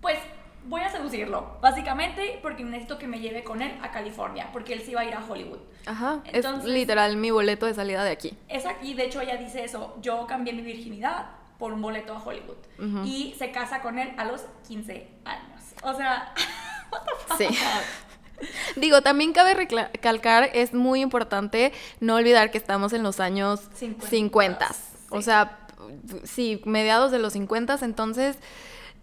pues 0.00 0.18
voy 0.64 0.82
a 0.82 0.90
seducirlo, 0.90 1.56
básicamente 1.60 2.38
porque 2.42 2.62
necesito 2.64 2.98
que 2.98 3.06
me 3.06 3.18
lleve 3.18 3.42
con 3.42 3.62
él 3.62 3.78
a 3.82 3.90
California, 3.90 4.48
porque 4.52 4.72
él 4.72 4.82
sí 4.82 4.94
va 4.94 5.02
a 5.02 5.04
ir 5.04 5.14
a 5.14 5.24
Hollywood. 5.24 5.58
Ajá, 5.86 6.20
es 6.24 6.46
literal 6.64 7.16
mi 7.16 7.30
boleto 7.30 7.66
de 7.66 7.74
salida 7.74 8.04
de 8.04 8.10
aquí. 8.10 8.36
Exacto, 8.48 8.86
y 8.86 8.94
de 8.94 9.06
hecho 9.06 9.20
ella 9.20 9.36
dice 9.36 9.64
eso, 9.64 9.96
yo 10.00 10.26
cambié 10.26 10.52
mi 10.52 10.62
virginidad 10.62 11.26
por 11.58 11.72
un 11.72 11.82
boleto 11.82 12.14
a 12.14 12.22
Hollywood. 12.22 12.56
Y 13.04 13.34
se 13.38 13.50
casa 13.50 13.82
con 13.82 13.98
él 13.98 14.14
a 14.16 14.24
los 14.24 14.42
15 14.66 15.08
años. 15.26 15.60
O 15.82 15.94
sea, 15.94 16.32
what 16.90 17.02
the 17.04 17.10
fuck? 17.26 17.38
Sí. 17.38 17.58
Digo, 18.76 19.02
también 19.02 19.34
cabe 19.34 19.52
recalcar, 19.54 20.48
es 20.54 20.72
muy 20.72 21.02
importante 21.02 21.72
no 22.00 22.16
olvidar 22.16 22.50
que 22.50 22.56
estamos 22.56 22.94
en 22.94 23.02
los 23.02 23.20
años 23.20 23.60
50. 23.74 24.66
O 25.10 25.20
sea, 25.20 25.58
sí, 26.24 26.62
mediados 26.64 27.10
de 27.10 27.18
los 27.18 27.34
50, 27.34 27.78
entonces, 27.82 28.38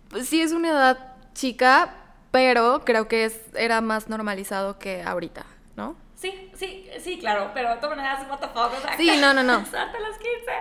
pues, 0.10 0.28
sí 0.28 0.41
es 0.41 0.52
una 0.52 0.70
edad 0.70 1.16
chica, 1.38 1.93
pero 2.32 2.82
creo 2.84 3.08
que 3.08 3.26
es, 3.26 3.39
era 3.56 3.80
más 3.80 4.10
normalizado 4.10 4.80
que 4.80 5.04
ahorita, 5.04 5.45
¿no? 5.76 5.95
Sí, 6.15 6.52
sí, 6.56 6.89
sí, 7.00 7.19
claro, 7.19 7.52
pero 7.54 7.69
de 7.69 7.76
todas 7.76 7.95
maneras, 7.95 8.28
what 8.28 8.39
the 8.39 8.47
fuck, 8.47 8.73
o 8.76 8.82
sea, 8.82 8.97
Sí, 8.97 9.12
no, 9.21 9.34
no, 9.34 9.43
no. 9.43 9.60
los 9.60 9.67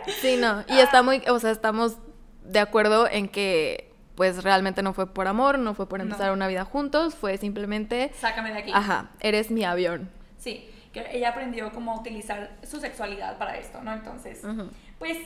15. 0.05 0.21
Sí, 0.21 0.37
no, 0.37 0.65
y 0.69 0.79
está 0.79 1.03
muy, 1.03 1.23
o 1.29 1.39
sea, 1.41 1.51
estamos 1.51 1.97
de 2.45 2.61
acuerdo 2.61 3.09
en 3.09 3.29
que 3.29 3.91
pues 4.15 4.45
realmente 4.45 4.83
no 4.83 4.93
fue 4.93 5.13
por 5.13 5.29
amor, 5.29 5.59
no 5.59 5.75
fue 5.75 5.89
por 5.89 6.01
empezar 6.01 6.33
una 6.33 6.47
vida 6.47 6.65
juntos, 6.65 7.15
fue 7.15 7.37
simplemente... 7.37 8.13
Sácame 8.19 8.51
de 8.51 8.59
aquí. 8.59 8.71
Ajá, 8.75 9.11
eres 9.21 9.51
mi 9.51 9.63
avión. 9.65 10.11
Sí, 10.39 10.71
que 10.93 11.07
ella 11.13 11.31
aprendió 11.31 11.71
cómo 11.71 11.95
utilizar 11.95 12.57
su 12.63 12.81
sexualidad 12.81 13.37
para 13.37 13.59
esto, 13.59 13.83
¿no? 13.83 13.93
Entonces, 13.93 14.43
pues, 14.99 15.19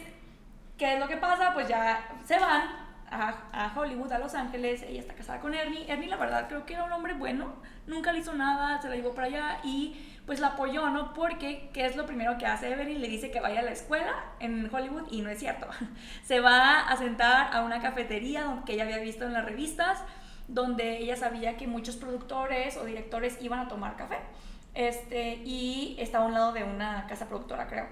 ¿qué 0.77 0.95
es 0.95 0.99
lo 1.01 1.07
que 1.07 1.17
pasa? 1.19 1.55
Pues 1.55 1.69
ya 1.69 2.09
se 2.27 2.37
van 2.41 2.90
a, 3.11 3.35
a, 3.53 3.79
Hollywood, 3.79 4.13
a 4.13 4.19
Los 4.19 4.35
Ángeles, 4.35 4.83
ella 4.83 5.01
está 5.01 5.15
casada 5.15 5.41
con 5.41 5.55
Ernie. 5.55 5.91
Ernie, 5.91 6.09
la 6.09 6.17
verdad, 6.17 6.47
creo 6.49 6.65
que 6.67 6.75
era 6.75 6.85
un 6.85 6.93
hombre 6.93 7.15
bueno, 7.15 7.55
nunca 7.87 8.13
le 8.13 8.21
hizo 8.21 8.33
nada, 8.35 8.81
se 8.81 8.89
la 8.89 8.97
llevó 8.97 9.15
para 9.15 9.27
allá 9.27 9.59
y 9.65 9.97
pues 10.27 10.39
la 10.39 10.49
apoyó, 10.49 10.89
¿no? 10.91 11.13
Porque, 11.13 11.71
¿qué 11.73 11.87
es 11.87 11.97
lo 11.97 12.07
primero 12.07 12.39
que 12.39 12.47
hace 12.47 12.71
Evelyn? 12.71 13.01
Le 13.01 13.09
dice 13.09 13.31
que 13.31 13.41
vaya 13.41 13.61
a 13.61 13.63
la 13.63 13.73
escuela 13.73 14.15
en 14.39 14.73
Hollywood 14.73 15.09
y 15.11 15.23
no 15.23 15.31
es 15.31 15.39
cierto. 15.39 15.67
Se 16.23 16.41
va 16.41 16.81
a 16.89 16.97
sentar 16.97 17.55
a 17.55 17.63
una 17.65 17.81
cafetería 17.81 18.63
que 18.65 18.75
ella 18.75 18.85
había 18.85 18.99
visto 18.99 19.25
en 19.25 19.33
las 19.33 19.45
revistas, 19.45 19.99
donde 20.47 20.99
ella 20.99 21.17
sabía 21.17 21.57
que 21.57 21.67
muchos 21.67 21.97
productores 21.97 22.77
o 22.77 22.85
directores 22.85 23.39
iban 23.41 23.59
a 23.61 23.69
tomar 23.69 23.97
café. 23.97 24.19
Este, 24.75 25.35
y 25.45 25.97
está 25.99 26.19
a 26.19 26.25
un 26.25 26.33
lado 26.33 26.53
de 26.53 26.65
una 26.65 27.07
casa 27.09 27.27
productora, 27.27 27.67
creo. 27.67 27.89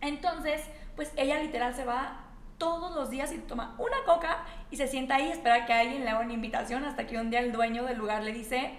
Entonces, 0.00 0.62
pues 0.94 1.12
ella 1.16 1.40
literal 1.40 1.74
se 1.74 1.84
va 1.84 2.25
todos 2.58 2.94
los 2.94 3.10
días 3.10 3.32
y 3.32 3.38
toma 3.38 3.74
una 3.78 3.96
coca 4.04 4.44
y 4.70 4.76
se 4.76 4.86
sienta 4.86 5.16
ahí 5.16 5.28
y 5.28 5.32
espera 5.32 5.66
que 5.66 5.72
alguien 5.72 6.04
le 6.04 6.10
haga 6.10 6.20
una 6.20 6.32
invitación 6.32 6.84
hasta 6.84 7.06
que 7.06 7.18
un 7.18 7.30
día 7.30 7.40
el 7.40 7.52
dueño 7.52 7.84
del 7.84 7.98
lugar 7.98 8.22
le 8.22 8.32
dice, 8.32 8.74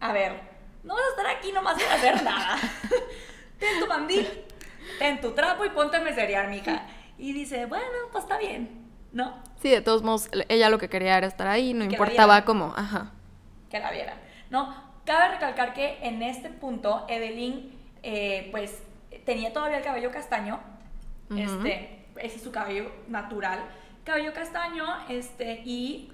a 0.00 0.12
ver, 0.12 0.40
no 0.84 0.94
vas 0.94 1.02
a 1.04 1.10
estar 1.10 1.26
aquí 1.36 1.52
nomás 1.52 1.76
sin 1.76 1.90
hacer 1.90 2.22
nada. 2.22 2.56
ten 3.58 3.80
tu 3.80 3.86
mandil, 3.86 4.26
ten 4.98 5.20
tu 5.20 5.32
trapo 5.32 5.64
y 5.64 5.70
ponte 5.70 5.96
a 5.96 6.00
meserear, 6.00 6.48
mija. 6.48 6.86
Y 7.18 7.32
dice, 7.32 7.66
bueno, 7.66 7.84
pues 8.12 8.24
está 8.24 8.38
bien, 8.38 8.86
¿no? 9.12 9.42
Sí, 9.60 9.70
de 9.70 9.80
todos 9.80 10.02
modos, 10.02 10.28
ella 10.48 10.68
lo 10.68 10.78
que 10.78 10.88
quería 10.88 11.16
era 11.16 11.26
estar 11.26 11.48
ahí, 11.48 11.74
no 11.74 11.84
importaba 11.84 12.44
cómo, 12.44 12.72
ajá. 12.76 13.12
Que 13.70 13.80
la 13.80 13.90
vieran, 13.90 14.18
¿no? 14.50 14.74
Cabe 15.04 15.34
recalcar 15.34 15.72
que 15.72 15.98
en 16.02 16.22
este 16.22 16.50
punto, 16.50 17.04
Evelyn, 17.08 17.72
eh, 18.02 18.48
pues, 18.50 18.82
tenía 19.24 19.52
todavía 19.52 19.78
el 19.78 19.84
cabello 19.84 20.10
castaño, 20.10 20.60
este, 21.34 21.95
ese 22.20 22.36
es 22.36 22.42
su 22.42 22.50
cabello 22.50 22.90
natural, 23.08 23.60
cabello 24.04 24.32
castaño, 24.32 24.84
este, 25.08 25.62
y 25.64 26.12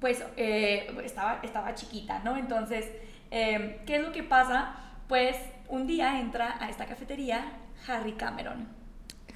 pues 0.00 0.24
eh, 0.36 0.94
estaba, 1.04 1.40
estaba 1.42 1.74
chiquita, 1.74 2.20
¿no? 2.20 2.36
Entonces, 2.36 2.86
Em, 3.30 3.76
¿Qué 3.84 3.96
es 3.96 4.02
lo 4.02 4.12
que 4.12 4.22
pasa? 4.22 4.74
Pues 5.06 5.36
un 5.68 5.86
día 5.86 6.20
entra 6.20 6.56
a 6.60 6.70
esta 6.70 6.86
cafetería 6.86 7.52
Harry 7.86 8.12
Cameron. 8.12 8.68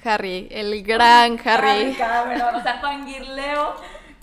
Harry, 0.03 0.47
el 0.51 0.83
gran 0.83 1.39
Harry. 1.45 1.69
Harry 1.69 1.93
Cameron, 1.93 2.55
o 2.55 2.63
sea, 2.63 2.79
fangirleo, 2.81 3.75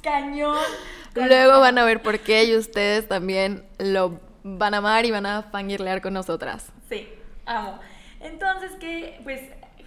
cañón. 0.03 0.59
Luego 1.15 1.61
van 1.61 1.79
a 1.79 1.85
ver 1.85 2.03
por 2.03 2.19
qué 2.21 2.45
y 2.45 2.57
ustedes 2.57 3.09
también 3.09 3.65
lo 3.79 4.21
van 4.43 4.75
a 4.75 4.79
amar 4.79 5.05
y 5.07 5.11
van 5.11 5.27
a 5.27 5.43
fangirlear 5.43 6.01
con 6.01 6.15
nosotras. 6.15 6.71
Sí, 6.89 7.09
amo. 7.47 7.79
Entonces 8.21 8.73
que, 8.73 9.21
pues, 9.23 9.41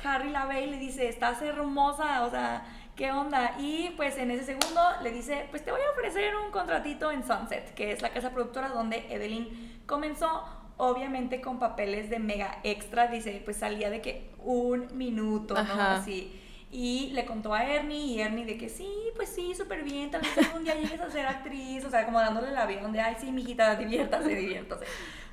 Harry 0.03 0.29
la 0.29 0.45
ve 0.45 0.65
y 0.65 0.69
le 0.69 0.77
dice, 0.77 1.07
estás 1.07 1.41
hermosa, 1.41 2.23
o 2.25 2.29
sea, 2.29 2.65
¿qué 2.95 3.11
onda? 3.11 3.55
Y 3.59 3.91
pues 3.95 4.17
en 4.17 4.31
ese 4.31 4.43
segundo 4.43 4.81
le 5.01 5.11
dice, 5.11 5.47
pues 5.49 5.63
te 5.63 5.71
voy 5.71 5.81
a 5.81 5.91
ofrecer 5.91 6.35
un 6.35 6.51
contratito 6.51 7.11
en 7.11 7.25
Sunset, 7.25 7.73
que 7.73 7.91
es 7.91 8.01
la 8.01 8.09
casa 8.09 8.31
productora 8.31 8.69
donde 8.69 9.05
Evelyn 9.13 9.81
comenzó, 9.85 10.43
obviamente 10.77 11.41
con 11.41 11.59
papeles 11.59 12.09
de 12.09 12.19
mega 12.19 12.59
extra, 12.63 13.07
dice, 13.07 13.41
pues 13.43 13.57
salía 13.57 13.89
de 13.89 14.01
que 14.01 14.31
un 14.39 14.87
minuto, 14.97 15.55
¿no? 15.55 15.81
Así. 15.81 16.39
Y 16.71 17.11
le 17.13 17.25
contó 17.25 17.53
a 17.53 17.63
Ernie 17.65 18.05
y 18.05 18.19
Ernie 18.19 18.45
de 18.45 18.57
que 18.57 18.67
sí, 18.67 18.89
pues 19.15 19.29
sí, 19.29 19.53
súper 19.53 19.83
bien, 19.83 20.09
tal 20.09 20.21
vez 20.21 20.35
algún 20.39 20.63
día 20.63 20.73
llegues 20.73 20.99
a 20.99 21.11
ser 21.11 21.27
actriz, 21.27 21.85
o 21.85 21.89
sea, 21.91 22.03
como 22.03 22.19
dándole 22.19 22.51
la 22.51 22.65
vida, 22.65 22.81
donde, 22.81 22.99
ay, 22.99 23.15
sí, 23.19 23.31
mijita, 23.31 23.75
diviértase, 23.75 24.29
diviértase. 24.35 24.85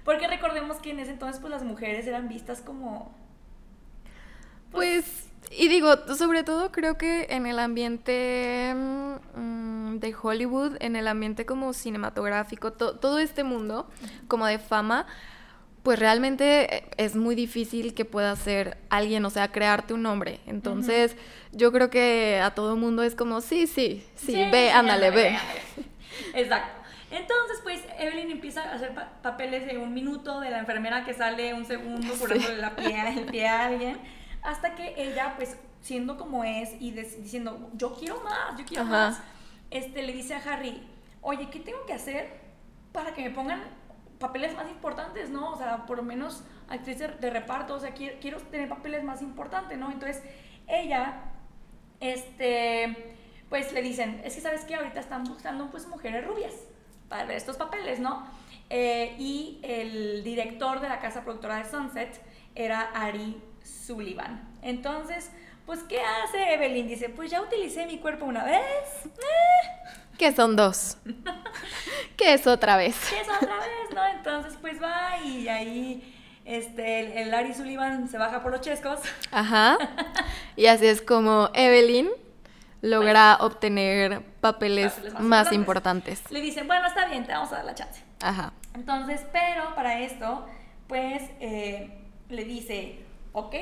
Porque 0.05 0.29
recordemos 0.29 0.77
que 0.79 0.91
en 0.91 1.01
ese 1.01 1.13
entonces, 1.13 1.41
pues 1.41 1.51
las 1.51 1.63
mujeres 1.63 2.07
eran 2.07 2.29
vistas 2.29 2.61
como... 2.61 3.15
pues, 4.71 5.31
y 5.51 5.69
digo, 5.69 5.97
sobre 6.17 6.45
todo 6.45 6.71
creo 6.71 6.97
que 6.97 7.27
en 7.31 7.47
el 7.47 7.59
ambiente 7.59 8.73
mm, 9.35 9.97
de 9.99 10.15
Hollywood, 10.21 10.77
en 10.81 10.97
el 10.97 11.09
ambiente 11.09 11.45
como 11.45 11.73
cinematográfico, 11.73 12.73
todo 12.73 13.19
este 13.19 13.43
mundo 13.43 13.89
como 14.29 14.47
de 14.47 14.59
fama, 14.59 15.07
pues 15.83 15.99
realmente 15.99 16.85
es 16.99 17.17
muy 17.17 17.35
difícil 17.35 17.95
que 17.95 18.05
pueda 18.05 18.37
ser 18.37 18.79
alguien, 18.91 19.25
o 19.25 19.31
sea, 19.31 19.51
crearte 19.51 19.95
un 19.95 20.03
nombre. 20.03 20.41
Entonces, 20.47 21.17
yo 21.53 21.73
creo 21.73 21.91
que 21.91 22.41
a 22.43 22.55
todo 22.55 22.77
mundo 22.77 23.03
es 23.03 23.15
como, 23.15 23.41
sí, 23.41 23.67
sí, 23.67 24.07
sí, 24.15 24.35
ve, 24.53 24.71
ándale, 24.71 25.11
ve. 25.11 25.39
Exacto. 26.35 26.81
Entonces, 27.11 27.59
pues 27.65 27.81
Evelyn 27.99 28.31
empieza 28.31 28.63
a 28.63 28.75
hacer 28.75 28.93
papeles 29.21 29.67
de 29.67 29.79
un 29.79 29.93
minuto 29.95 30.39
de 30.39 30.51
la 30.51 30.61
enfermera 30.61 31.05
que 31.05 31.13
sale 31.13 31.55
un 31.55 31.65
segundo 31.65 32.15
curándole 32.15 32.59
la 32.59 32.77
pie, 32.77 33.19
el 33.19 33.25
pie 33.25 33.49
a 33.49 33.67
alguien 33.67 34.20
hasta 34.43 34.75
que 34.75 34.95
ella, 34.97 35.35
pues, 35.37 35.57
siendo 35.81 36.17
como 36.17 36.45
es 36.45 36.71
y 36.81 36.93
diciendo, 36.93 37.71
yo 37.75 37.95
quiero 37.95 38.21
más, 38.21 38.59
yo 38.59 38.65
quiero 38.65 38.85
más, 38.85 39.21
este, 39.71 40.03
le 40.03 40.13
dice 40.13 40.35
a 40.35 40.39
Harry, 40.39 40.83
oye, 41.23 41.49
¿qué 41.51 41.61
tengo 41.61 41.85
que 41.87 41.93
hacer 41.93 42.41
para 42.93 43.15
que 43.15 43.23
me 43.23 43.31
pongan 43.31 43.63
papeles 44.19 44.55
más 44.55 44.69
importantes, 44.69 45.31
¿no? 45.31 45.53
O 45.53 45.57
sea, 45.57 45.87
por 45.87 45.97
lo 45.97 46.03
menos 46.03 46.45
actriz 46.69 46.99
de, 46.99 47.31
reparto, 47.31 47.75
o 47.75 47.81
sea, 47.81 47.93
quiero, 47.93 48.19
quiero, 48.21 48.39
tener 48.39 48.69
papeles 48.69 49.03
más 49.03 49.23
importantes, 49.23 49.79
¿no? 49.79 49.91
Entonces, 49.91 50.23
ella, 50.69 51.23
este, 52.01 53.17
pues 53.49 53.73
le 53.73 53.83
dicen, 53.83 54.21
es 54.25 54.35
que 54.35 54.41
sabes 54.41 54.65
que 54.65 54.75
ahorita 54.75 55.01
están 55.01 55.25
buscando 55.25 55.71
pues 55.71 55.87
mujeres 55.89 56.25
rubias 56.27 56.55
para 57.09 57.25
ver 57.25 57.37
estos 57.37 57.57
papeles, 57.57 57.99
¿no? 57.99 58.27
Eh, 58.69 59.17
y 59.19 59.59
el 59.63 60.23
director 60.23 60.81
de 60.81 60.89
la 60.89 61.01
casa 61.01 61.25
productora 61.25 61.57
de 61.57 61.65
Sunset 61.65 62.21
era 62.55 62.83
Ari 62.95 63.43
Sullivan. 63.87 64.49
Entonces, 64.63 65.31
pues, 65.67 65.81
¿qué 65.85 66.01
hace 66.01 66.55
Evelyn? 66.55 66.89
Dice, 66.89 67.09
pues 67.09 67.31
ya 67.31 67.41
utilicé 67.41 67.87
mi 67.87 67.99
cuerpo 67.99 68.25
una 68.25 68.45
vez. 68.45 69.07
Eh. 69.07 69.91
Que 70.19 70.33
son 70.33 70.57
dos. 70.57 70.99
que 72.17 72.35
es 72.35 72.47
otra 72.47 72.77
vez. 72.77 72.97
Que 73.09 73.21
es 73.21 73.29
otra 73.29 73.57
vez, 73.57 73.95
¿no? 73.95 74.07
Entonces, 74.07 74.59
pues 74.61 74.83
va 74.83 75.19
y 75.25 75.49
ahí 75.49 76.17
este, 76.45 77.23
el, 77.23 77.33
Ari 77.33 77.55
Sullivan 77.55 78.09
se 78.09 78.19
baja 78.19 78.43
por 78.43 78.53
los 78.53 78.61
chescos. 78.61 79.01
Ajá. 79.31 79.79
Y 80.57 80.67
así 80.67 80.87
es 80.87 81.01
como 81.01 81.49
Evelyn 81.55 82.11
logra 82.83 83.37
pues, 83.39 83.53
obtener 83.53 84.23
papeles, 84.41 84.93
más, 85.21 85.53
importantes. 85.53 86.23
Le 86.31 86.41
dicen, 86.41 86.67
bueno, 86.67 86.87
está 86.87 87.07
bien, 87.07 87.25
te 87.25 87.33
vamos 87.33 87.53
a 87.53 87.57
dar 87.57 87.65
la 87.65 87.75
chance. 87.75 88.03
Ajá. 88.21 88.53
Entonces, 88.75 89.25
pero 89.33 89.75
para 89.75 90.01
esto, 90.01 90.47
pues 90.87 91.23
eh, 91.41 91.99
le 92.29 92.45
dice, 92.45 92.99
ok, 93.33 93.55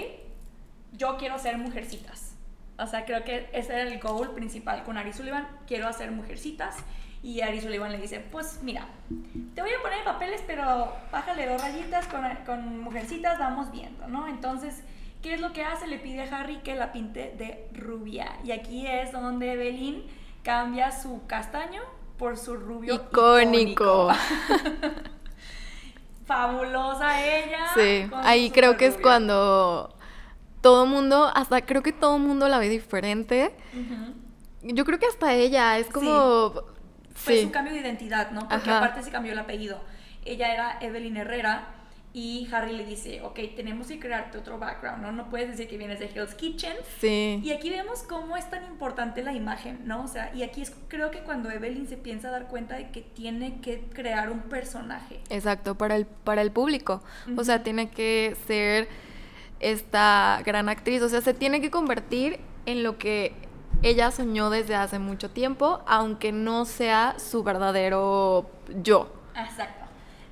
yo 0.92 1.16
quiero 1.16 1.34
hacer 1.34 1.58
mujercitas. 1.58 2.34
O 2.78 2.86
sea, 2.86 3.04
creo 3.04 3.24
que 3.24 3.48
ese 3.52 3.72
era 3.72 3.82
el 3.82 3.98
goal 3.98 4.30
principal 4.34 4.84
con 4.84 4.96
Ari 4.96 5.12
Sullivan, 5.12 5.48
quiero 5.66 5.88
hacer 5.88 6.10
mujercitas. 6.12 6.76
Y 7.20 7.40
Ari 7.40 7.60
Sullivan 7.60 7.90
le 7.90 7.98
dice, 7.98 8.20
pues 8.20 8.60
mira, 8.62 8.86
te 9.54 9.60
voy 9.60 9.72
a 9.72 9.82
poner 9.82 10.04
papeles, 10.04 10.40
pero 10.46 10.92
bájale 11.10 11.48
dos 11.48 11.60
rayitas 11.60 12.06
con, 12.06 12.22
con 12.46 12.78
mujercitas, 12.80 13.40
vamos 13.40 13.72
viendo, 13.72 14.06
¿no? 14.06 14.28
Entonces, 14.28 14.84
¿qué 15.20 15.34
es 15.34 15.40
lo 15.40 15.52
que 15.52 15.64
hace? 15.64 15.88
Le 15.88 15.98
pide 15.98 16.22
a 16.22 16.38
Harry 16.38 16.58
que 16.58 16.76
la 16.76 16.92
pinte 16.92 17.34
de 17.36 17.68
rubia. 17.72 18.38
Y 18.44 18.52
aquí 18.52 18.86
es 18.86 19.10
donde 19.10 19.54
Evelyn 19.54 20.04
cambia 20.44 20.92
su 20.92 21.26
castaño 21.26 21.82
por 22.18 22.36
su 22.36 22.56
rubio 22.56 22.94
icónico. 22.94 24.12
fabulosa 26.28 27.20
ella. 27.26 27.66
Sí, 27.74 28.08
ahí 28.22 28.50
creo 28.50 28.76
que 28.76 28.86
es 28.86 28.96
cuando 28.98 29.92
todo 30.60 30.86
mundo, 30.86 31.30
hasta 31.34 31.62
creo 31.62 31.82
que 31.82 31.92
todo 31.92 32.18
mundo 32.18 32.46
la 32.48 32.58
ve 32.58 32.68
diferente. 32.68 33.56
Yo 34.62 34.84
creo 34.84 34.98
que 34.98 35.06
hasta 35.06 35.32
ella 35.32 35.78
es 35.78 35.88
como... 35.88 36.52
Fue 37.14 37.34
Sí, 37.38 37.42
su 37.44 37.50
cambio 37.50 37.72
de 37.72 37.80
identidad, 37.80 38.30
¿no? 38.30 38.48
Porque 38.48 38.70
Ajá. 38.70 38.78
aparte 38.78 39.02
se 39.02 39.10
cambió 39.10 39.32
el 39.32 39.38
apellido. 39.38 39.80
Ella 40.24 40.52
era 40.52 40.78
Evelyn 40.80 41.16
Herrera 41.16 41.66
y 42.12 42.48
Harry 42.52 42.72
le 42.72 42.84
dice, 42.84 43.20
ok, 43.22 43.38
tenemos 43.54 43.88
que 43.88 44.00
crearte 44.00 44.38
otro 44.38 44.58
background, 44.58 45.02
¿no? 45.02 45.12
No 45.12 45.28
puedes 45.28 45.50
decir 45.50 45.68
que 45.68 45.76
vienes 45.76 45.98
de 45.98 46.06
Hell's 46.06 46.34
Kitchen. 46.34 46.74
sí. 47.00 47.40
Y 47.44 47.52
aquí 47.52 47.70
vemos 47.70 48.02
cómo 48.02 48.36
es 48.36 48.48
tan 48.48 48.64
importante 48.64 49.22
la 49.22 49.34
imagen, 49.34 49.80
¿no? 49.84 50.04
O 50.04 50.08
sea, 50.08 50.34
y 50.34 50.42
aquí 50.42 50.62
es 50.62 50.72
creo 50.88 51.10
que 51.10 51.20
cuando 51.20 51.50
Evelyn 51.50 51.86
se 51.86 51.96
piensa 51.96 52.30
dar 52.30 52.48
cuenta 52.48 52.76
de 52.76 52.90
que 52.90 53.02
tiene 53.02 53.60
que 53.60 53.80
crear 53.92 54.30
un 54.30 54.40
personaje. 54.40 55.20
Exacto, 55.28 55.76
para 55.76 55.96
el, 55.96 56.06
para 56.06 56.42
el 56.42 56.50
público. 56.50 57.02
O 57.36 57.44
sea, 57.44 57.62
tiene 57.62 57.90
que 57.90 58.36
ser 58.46 58.88
esta 59.60 60.42
gran 60.44 60.68
actriz. 60.68 61.02
O 61.02 61.08
sea, 61.08 61.20
se 61.20 61.34
tiene 61.34 61.60
que 61.60 61.70
convertir 61.70 62.40
en 62.66 62.82
lo 62.82 62.98
que 62.98 63.34
ella 63.82 64.10
soñó 64.10 64.50
desde 64.50 64.74
hace 64.74 64.98
mucho 64.98 65.30
tiempo, 65.30 65.82
aunque 65.86 66.32
no 66.32 66.64
sea 66.64 67.16
su 67.18 67.42
verdadero 67.44 68.50
yo. 68.82 69.12
Exacto, 69.36 69.84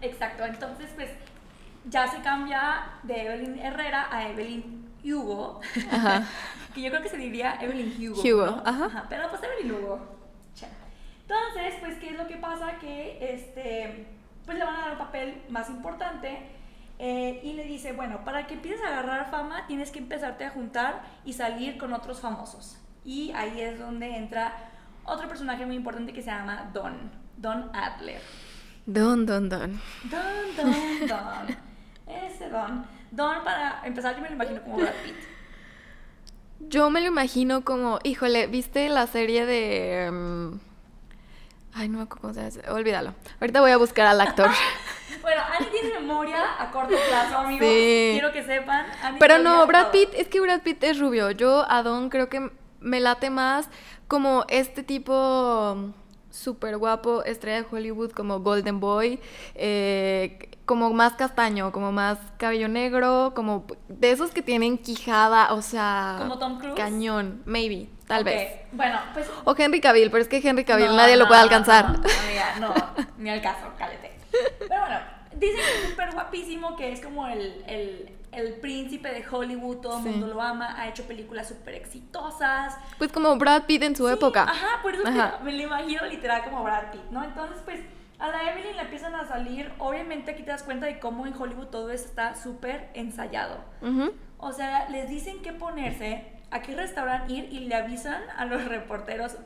exacto. 0.03 0.45
Entonces, 0.45 0.91
pues 0.97 1.11
ya 1.87 2.07
se 2.09 2.20
cambia 2.20 2.85
de 3.03 3.22
Evelyn 3.27 3.59
Herrera 3.59 4.09
a 4.11 4.29
Evelyn 4.29 4.85
Hugo. 5.05 5.61
Ajá. 5.90 6.25
que 6.75 6.83
yo 6.83 6.90
creo 6.90 7.03
que 7.03 7.09
se 7.09 7.16
diría 7.16 7.59
Evelyn 7.61 7.94
Hugo. 7.99 8.20
Hugo, 8.22 8.46
¿no? 8.46 8.62
ajá. 8.64 9.07
Pero 9.09 9.29
pues 9.31 9.42
Evelyn 9.42 9.72
Hugo. 9.72 10.16
Entonces, 11.29 11.75
pues, 11.81 11.99
¿qué 11.99 12.11
es 12.11 12.16
lo 12.16 12.29
que 12.29 12.37
pasa? 12.37 12.79
Que 12.79 13.18
este, 13.35 14.07
pues 14.44 14.57
le 14.57 14.64
van 14.64 14.77
a 14.77 14.81
dar 14.83 14.92
un 14.92 14.99
papel 14.99 15.42
más 15.49 15.68
importante. 15.70 16.38
eh, 16.99 17.40
y 17.42 17.53
le 17.55 17.64
dice, 17.64 17.92
bueno, 17.92 18.25
para 18.25 18.46
que 18.46 18.55
empieces 18.55 18.81
a 18.85 18.88
agarrar 18.88 19.29
fama, 19.31 19.66
tienes 19.66 19.90
que 19.90 19.99
empezarte 19.99 20.44
a 20.44 20.51
juntar 20.51 21.03
y 21.25 21.33
salir 21.33 21.79
con 21.79 21.92
otros 21.92 22.20
famosos. 22.20 22.79
Y 23.05 23.33
ahí 23.33 23.61
es 23.61 23.79
donde 23.79 24.16
entra 24.16 24.70
otro 25.05 25.29
personaje 25.29 25.66
muy 25.66 25.75
importante 25.77 26.12
que 26.12 26.22
se 26.22 26.31
llama 26.31 26.70
Don, 26.72 27.11
Don 27.37 27.70
Adler. 27.75 28.20
Don, 28.87 29.27
don, 29.27 29.49
don. 29.49 29.81
Don, 30.05 30.57
Don, 30.57 31.09
Don. 31.09 31.57
Ese 32.07 32.49
Don. 32.49 32.87
Don, 33.11 33.45
para 33.45 33.83
empezar, 33.85 34.14
yo 34.14 34.23
me 34.23 34.29
lo 34.29 34.35
imagino 34.35 34.62
como 34.62 34.77
Brad 34.77 34.92
Pitt. 35.05 35.16
Yo 36.61 36.90
me 36.90 37.01
lo 37.01 37.07
imagino 37.07 37.64
como, 37.64 37.99
híjole, 38.03 38.47
¿viste 38.47 38.88
la 38.88 39.07
serie 39.07 39.45
de... 39.45 40.11
mm, 40.11 40.59
ay, 41.75 41.88
no 41.88 41.99
me 41.99 42.05
acuerdo 42.05 42.23
cómo 42.23 42.35
se 42.35 42.51
llama. 42.51 42.75
Olvídalo. 42.75 43.14
Ahorita 43.40 43.61
voy 43.61 43.71
a 43.71 43.77
buscar 43.77 44.07
al 44.07 44.21
actor. 44.21 44.51
Bueno, 45.23 45.40
Annie 45.59 45.71
tiene 45.71 46.01
memoria 46.01 46.38
a 46.61 46.71
corto 46.71 46.95
plazo, 47.09 47.38
amigos. 47.38 47.66
Sí. 47.66 48.11
Quiero 48.12 48.33
que 48.33 48.45
sepan. 48.45 48.87
Annie 49.03 49.19
Pero 49.19 49.38
no, 49.38 49.66
Brad 49.66 49.90
todo. 49.90 49.92
Pitt, 49.92 50.11
es 50.14 50.29
que 50.29 50.40
Brad 50.40 50.61
Pitt 50.62 50.83
es 50.85 50.99
rubio. 51.01 51.33
Yo 51.33 51.64
a 51.69 51.83
Don 51.83 52.11
creo 52.11 52.29
que 52.29 52.51
me 52.81 53.01
late 53.01 53.31
más 53.31 53.69
como 54.07 54.45
este 54.49 54.83
tipo 54.85 55.92
súper 56.37 56.77
guapo, 56.77 57.25
estrella 57.25 57.62
de 57.62 57.66
Hollywood, 57.70 58.12
como 58.12 58.40
Golden 58.40 58.79
Boy, 58.79 59.18
eh, 59.55 60.51
como 60.64 60.92
más 60.92 61.14
castaño, 61.14 61.72
como 61.72 61.92
más 61.92 62.18
cabello 62.37 62.68
negro, 62.68 63.33
como 63.35 63.66
de 63.88 64.11
esos 64.11 64.31
que 64.33 64.42
tienen 64.42 64.79
quijada, 64.79 65.53
o 65.55 65.62
sea... 65.62 66.16
¿Como 66.18 66.38
Tom 66.38 66.59
Cruise? 66.59 66.77
Cañón, 66.77 67.42
maybe, 67.46 67.88
tal 68.07 68.25
vez. 68.25 68.61
Bueno, 68.72 68.99
pues. 69.14 69.31
O 69.44 69.55
Henry 69.57 69.81
Cavill, 69.81 70.11
pero 70.11 70.22
es 70.22 70.29
que 70.29 70.37
Henry 70.37 70.64
Cavill 70.64 70.88
no, 70.88 70.96
nadie 70.96 71.16
lo 71.16 71.27
puede 71.27 71.40
alcanzar. 71.40 71.90
No, 71.90 71.94
amiga, 71.99 72.57
no, 72.61 72.75
ni 73.18 73.31
al 73.31 73.40
caso, 73.40 73.66
cállate. 73.79 74.12
Pero 74.59 74.81
bueno, 74.81 74.99
dicen 75.37 75.57
que 75.57 75.83
es 75.83 75.90
súper 75.90 76.12
guapísimo, 76.12 76.77
que 76.77 76.92
es 76.92 77.01
como 77.01 77.27
el, 77.27 77.64
el, 77.66 78.16
el 78.37 78.55
príncipe 78.55 79.09
de 79.09 79.25
Hollywood, 79.29 79.79
todo 79.79 79.96
el 79.99 80.03
Sí. 80.05 80.09
mundo 80.11 80.27
lo 80.29 80.40
ama, 80.42 80.79
ha 80.81 80.88
hecho 80.88 81.05
películas 81.05 81.49
súper 81.49 81.75
exitosas. 81.75 82.77
Pues 82.99 83.11
como 83.11 83.37
Brad 83.37 83.64
Pitt 83.64 83.83
en 83.83 83.96
su 83.96 84.07
Sí, 84.07 84.12
época. 84.14 84.44
Ajá, 84.44 84.83
por 84.83 84.94
eso 84.94 85.07
Ajá. 85.07 85.40
me 85.42 85.53
lo 85.53 85.62
imagino 85.62 86.05
literal 86.07 86.44
como 86.44 86.62
Brad 86.62 86.90
Pitt, 86.92 87.03
¿no? 87.11 87.25
Entonces, 87.25 87.59
pues, 87.64 87.81
a 88.18 88.29
la 88.29 88.51
Evelyn 88.53 88.77
le 88.77 88.83
empiezan 88.83 89.14
a 89.14 89.27
salir, 89.27 89.72
obviamente 89.79 90.31
aquí 90.33 90.42
te 90.42 90.51
das 90.51 90.62
cuenta 90.62 90.87
de 90.87 90.99
cómo 90.99 91.27
en 91.27 91.35
Hollywood 91.35 91.66
todo 91.66 91.90
eso 91.90 92.05
está 92.07 92.35
súper 92.35 92.90
ensayado. 92.94 93.59
O 94.38 94.53
sea, 94.53 94.88
les 94.90 95.09
dicen 95.09 95.42
qué 95.42 95.53
ponerse, 95.53 96.27
a 96.51 96.61
qué 96.62 96.75
restaurante 96.77 97.33
ir 97.33 97.53
y 97.53 97.61
le 97.61 97.75
avisan 97.75 98.22
a 98.37 98.44
los 98.44 98.64
reporteros 98.66 99.37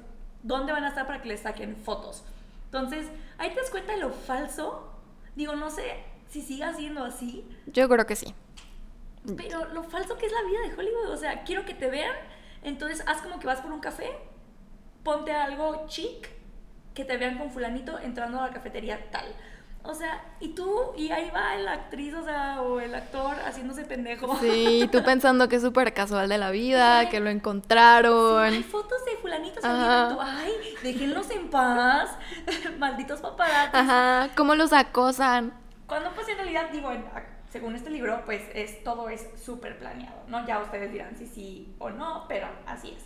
dónde 0.43 0.73
van 0.73 0.85
a 0.85 0.89
estar 0.89 1.07
para 1.07 1.21
que 1.23 1.29
les 1.29 1.41
saquen 1.41 1.77
fotos. 1.77 2.25
Entonces, 2.67 3.07
ahí 3.39 3.51
te 3.51 3.57
das 3.61 3.71
cuenta 3.71 3.93
de 3.93 3.99
lo 3.99 4.11
falso. 4.11 4.87
Digo, 5.37 5.55
no 5.57 5.71
sé 5.71 5.85
si 6.29 6.41
siga 6.43 6.73
siendo 6.75 7.05
así, 7.05 7.45
Yo 7.67 7.89
creo 7.89 8.07
que 8.07 8.15
sí. 8.15 8.33
Pero 9.37 9.67
lo 9.73 9.83
falso 9.85 10.17
que 10.17 10.27
es 10.27 10.33
la 10.33 10.43
vida 10.43 10.61
de 10.69 10.75
Hollywood, 10.75 11.11
o 11.11 11.17
sea, 11.17 11.43
quiero 11.45 11.65
que 11.65 11.75
te 11.75 11.91
vean, 11.91 12.15
entonces 12.63 13.03
haz 13.07 13.21
como 13.23 13.39
que 13.39 13.47
vas 13.47 13.61
por 13.61 13.73
un 13.73 13.81
café, 13.81 14.11
ponte 15.03 15.33
algo 15.33 15.87
chic, 15.89 16.29
que 16.95 17.05
te 17.05 17.17
vean 17.17 17.39
con 17.39 17.51
fulanito 17.51 17.99
entrando 17.99 18.41
a 18.41 18.49
la 18.49 18.53
cafetería 18.53 19.11
tal. 19.11 19.27
O 19.83 19.95
sea, 19.95 20.23
y 20.41 20.49
tú, 20.49 20.93
y 20.95 21.11
ahí 21.11 21.31
va 21.35 21.55
la 21.57 21.73
actriz, 21.73 22.13
o 22.13 22.23
sea, 22.23 22.61
o 22.61 22.81
el 22.81 22.95
actor 22.95 23.35
haciéndose 23.47 23.85
pendejo. 23.87 24.37
Sí, 24.39 24.87
tú 24.93 25.03
pensando 25.05 25.49
que 25.49 25.57
es 25.57 25.63
súper 25.63 25.95
casual 25.95 26.29
de 26.29 26.37
la 26.37 26.51
vida, 26.51 27.09
que 27.09 27.19
lo 27.19 27.31
Sí, 27.31 27.37
encontraron. 27.37 28.43
hay 28.45 28.63
fotos 28.63 29.03
de 29.07 29.13
fulanitos 29.17 29.65
ay, 29.65 30.53
déjenlos 30.83 31.31
en 31.31 31.49
paz, 31.49 32.11
malditos 32.79 33.21
paparazzis. 33.21 33.75
Ajá, 33.75 34.29
cómo 34.37 34.55
los 34.55 34.75
acosan. 34.75 35.55
Cuando 35.87 36.11
pues 36.13 36.29
en 36.29 36.37
realidad 36.37 36.69
digo, 36.71 36.93
en- 36.93 37.07
según 37.51 37.75
este 37.75 37.91
libro, 37.91 38.23
pues 38.25 38.43
es 38.55 38.83
todo 38.85 39.09
es 39.09 39.29
súper 39.45 39.79
planeado, 39.79 40.23
¿no? 40.29 40.47
Ya 40.47 40.61
ustedes 40.61 40.93
dirán 40.93 41.17
si 41.17 41.27
sí 41.27 41.75
o 41.79 41.91
no, 41.91 42.25
pero 42.29 42.49
así 42.67 42.97
es. 42.97 43.05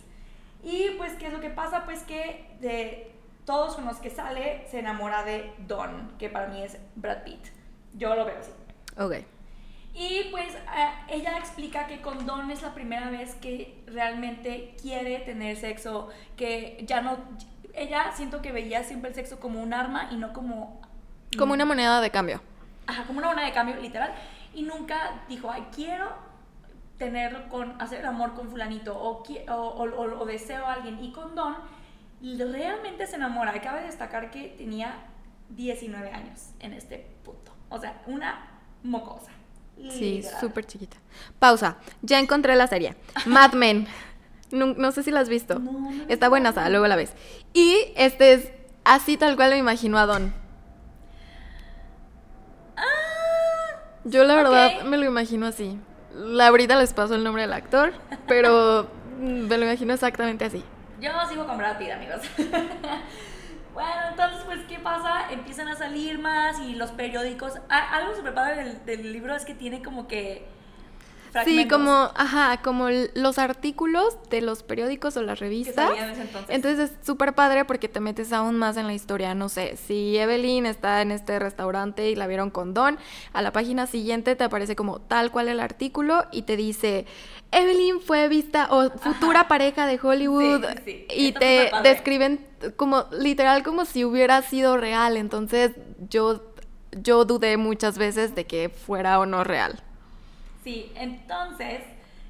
Y 0.63 0.91
pues, 0.97 1.13
¿qué 1.13 1.27
es 1.27 1.33
lo 1.33 1.41
que 1.41 1.49
pasa? 1.49 1.85
Pues 1.85 2.03
que 2.03 2.55
de 2.59 3.11
todos 3.45 3.75
con 3.75 3.85
los 3.85 3.97
que 3.97 4.09
sale 4.09 4.65
se 4.69 4.79
enamora 4.79 5.23
de 5.23 5.51
Don, 5.67 6.13
que 6.17 6.29
para 6.29 6.47
mí 6.47 6.63
es 6.63 6.77
Brad 6.95 7.23
Pitt. 7.23 7.47
Yo 7.93 8.15
lo 8.15 8.25
veo 8.25 8.37
así. 8.39 8.51
Ok. 8.97 9.25
Y 9.93 10.27
pues 10.29 10.53
eh, 10.53 10.89
ella 11.07 11.37
explica 11.37 11.87
que 11.87 12.01
con 12.01 12.25
Don 12.25 12.51
es 12.51 12.61
la 12.61 12.73
primera 12.73 13.09
vez 13.09 13.35
que 13.35 13.83
realmente 13.87 14.75
quiere 14.81 15.19
tener 15.19 15.55
sexo, 15.55 16.09
que 16.35 16.83
ya 16.85 17.01
no, 17.01 17.17
ella 17.73 18.11
siento 18.13 18.41
que 18.41 18.51
veía 18.51 18.83
siempre 18.83 19.09
el 19.09 19.15
sexo 19.15 19.39
como 19.39 19.61
un 19.61 19.73
arma 19.73 20.09
y 20.11 20.17
no 20.17 20.33
como... 20.33 20.81
Como 21.37 21.53
una 21.53 21.65
moneda 21.65 22.01
de 22.01 22.11
cambio. 22.11 22.41
Ajá, 22.87 23.03
como 23.05 23.19
una 23.19 23.29
moneda 23.29 23.45
de 23.47 23.53
cambio, 23.53 23.75
literal. 23.77 24.13
Y 24.53 24.63
nunca 24.63 25.23
dijo, 25.27 25.49
ay, 25.51 25.67
quiero 25.73 26.07
tenerlo 26.97 27.49
con, 27.49 27.81
hacer 27.81 27.99
el 27.99 28.05
amor 28.05 28.33
con 28.35 28.49
fulanito 28.49 28.97
o, 28.97 29.21
o, 29.21 29.53
o- 29.53 30.19
o- 30.21 30.25
deseo 30.25 30.65
a 30.65 30.73
alguien. 30.73 31.03
Y 31.03 31.11
con 31.11 31.35
Don 31.35 31.55
realmente 32.21 33.05
se 33.07 33.15
enamora. 33.17 33.51
Acaba 33.51 33.79
de 33.79 33.87
destacar 33.87 34.31
que 34.31 34.55
tenía 34.57 34.95
19 35.49 36.11
años 36.11 36.51
en 36.59 36.73
este 36.73 36.99
punto. 37.23 37.51
O 37.69 37.79
sea, 37.79 38.01
una 38.07 38.47
mocosa. 38.83 39.31
Sí, 39.89 40.23
súper 40.39 40.65
chiquita. 40.65 40.95
Pausa. 41.37 41.77
Ya 42.01 42.19
encontré 42.19 42.55
la 42.55 42.67
serie. 42.67 42.95
Mad 43.25 43.53
Men. 43.53 43.87
No, 44.51 44.67
no 44.67 44.91
sé 44.91 45.01
si 45.01 45.09
la 45.09 45.21
has 45.21 45.27
visto. 45.27 45.57
No, 45.57 45.71
no 45.71 46.03
Está 46.07 46.29
buena, 46.29 46.53
Men. 46.53 46.69
luego 46.71 46.85
la 46.87 46.95
ves. 46.95 47.11
Y 47.53 47.75
este 47.97 48.31
es 48.33 48.51
así 48.85 49.17
tal 49.17 49.35
cual 49.35 49.49
me 49.49 49.57
imagino 49.57 49.97
a 49.97 50.05
Don. 50.05 50.31
Ah, 52.77 53.79
Yo 54.05 54.23
la 54.23 54.35
verdad 54.35 54.83
me 54.83 54.97
lo 54.97 55.05
imagino 55.05 55.47
así. 55.47 55.79
La 56.13 56.47
ahorita 56.47 56.77
les 56.77 56.93
paso 56.93 57.15
el 57.15 57.23
nombre 57.23 57.41
del 57.41 57.53
actor, 57.53 57.91
pero 58.27 58.87
me 59.19 59.57
lo 59.57 59.65
imagino 59.65 59.93
exactamente 59.93 60.45
así. 60.45 60.63
Yo 61.01 61.09
sigo 61.27 61.45
con 61.45 61.57
Brad 61.57 61.77
Pitt, 61.77 61.91
amigos. 61.91 62.21
bueno, 63.73 64.01
entonces, 64.09 64.43
pues, 64.45 64.59
¿qué 64.69 64.79
pasa? 64.79 65.31
Empiezan 65.31 65.67
a 65.67 65.75
salir 65.75 66.19
más 66.19 66.59
y 66.59 66.75
los 66.75 66.91
periódicos. 66.91 67.53
algo 67.67 68.15
súper 68.15 68.33
padre 68.33 68.63
del, 68.63 68.85
del 68.85 69.11
libro 69.11 69.35
es 69.35 69.43
que 69.43 69.55
tiene 69.55 69.81
como 69.81 70.07
que. 70.07 70.47
Sí, 71.43 71.67
como, 71.67 71.91
ajá, 72.15 72.61
como 72.63 72.87
los 73.15 73.37
artículos 73.39 74.17
de 74.29 74.41
los 74.41 74.63
periódicos 74.63 75.17
o 75.17 75.21
las 75.21 75.39
revistas. 75.39 75.89
salían 75.89 76.05
en 76.05 76.11
ese 76.11 76.21
entonces. 76.21 76.55
Entonces 76.55 76.91
es 76.91 77.05
súper 77.05 77.33
padre 77.33 77.65
porque 77.65 77.89
te 77.89 77.99
metes 77.99 78.31
aún 78.31 78.57
más 78.57 78.77
en 78.77 78.87
la 78.87 78.93
historia. 78.93 79.35
No 79.35 79.49
sé, 79.49 79.75
si 79.77 80.17
Evelyn 80.17 80.65
está 80.65 81.01
en 81.01 81.11
este 81.11 81.39
restaurante 81.39 82.09
y 82.09 82.15
la 82.15 82.27
vieron 82.27 82.49
con 82.49 82.73
Don, 82.73 82.97
a 83.33 83.41
la 83.41 83.51
página 83.51 83.87
siguiente 83.87 84.35
te 84.35 84.43
aparece 84.43 84.75
como 84.75 84.99
tal 85.01 85.31
cual 85.31 85.47
el 85.49 85.59
artículo 85.59 86.25
y 86.31 86.43
te 86.43 86.55
dice, 86.57 87.05
Evelyn 87.51 88.01
fue 88.01 88.27
vista 88.27 88.67
o 88.71 88.89
futura 88.91 89.47
pareja 89.47 89.87
de 89.87 89.99
Hollywood 90.01 90.63
Sí, 90.63 90.81
sí, 90.85 91.05
sí. 91.09 91.27
y 91.27 91.31
te 91.33 91.71
describen 91.83 92.45
como 92.75 93.05
literal 93.11 93.63
como 93.63 93.85
si 93.85 94.03
hubiera 94.05 94.41
sido 94.41 94.77
real. 94.77 95.17
Entonces 95.17 95.71
yo, 96.09 96.43
yo 96.91 97.25
dudé 97.25 97.57
muchas 97.57 97.97
veces 97.97 98.35
de 98.35 98.45
que 98.45 98.69
fuera 98.69 99.19
o 99.19 99.25
no 99.25 99.43
real. 99.43 99.81
Sí, 100.65 100.91
entonces, 100.95 101.81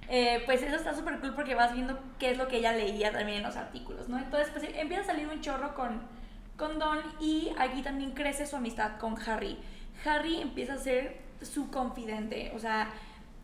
eh, 0.10 0.43
pues 0.45 0.62
eso 0.62 0.76
está 0.76 0.93
súper 0.93 1.21
cool 1.21 1.34
porque 1.36 1.56
vas 1.56 1.74
viendo 1.74 1.98
qué 2.19 2.32
es 2.32 2.38
lo 2.38 2.50
que 2.50 2.58
ella 2.58 2.74
leía 2.74 3.13
también 3.13 3.38
en 3.38 3.43
los 3.43 3.56
artículos, 3.56 4.10
¿no? 4.10 4.17
Entonces, 4.17 4.50
pues 4.52 4.65
empieza 4.76 5.04
a 5.04 5.06
salir 5.06 5.26
un 5.30 5.39
chorro 5.39 5.74
con, 5.74 6.02
con 6.58 6.78
Don 6.78 7.00
y 7.21 7.54
aquí 7.58 7.82
también 7.82 8.12
crece 8.12 8.45
su 8.45 8.58
amistad 8.58 8.98
con 8.98 9.15
Harry. 9.26 9.58
Harry 10.06 10.41
empieza 10.41 10.74
a 10.74 10.78
ser 10.78 11.21
su 11.41 11.71
confidente, 11.71 12.52
o 12.54 12.60
sea, 12.60 12.89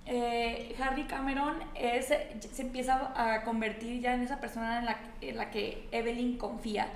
eh, 0.06 0.76
Harry 0.78 1.06
Cameron 1.06 1.56
es, 1.74 2.08
se 2.08 2.62
empieza 2.62 3.14
a 3.16 3.46
convertir 3.46 4.02
ya 4.02 4.14
en 4.14 4.24
esa 4.24 4.42
persona 4.42 4.80
en 4.80 4.86
la, 4.88 4.98
en 5.22 5.38
la 5.38 5.52
que 5.52 5.88
Evelyn 5.94 6.38
confía. 6.38 6.92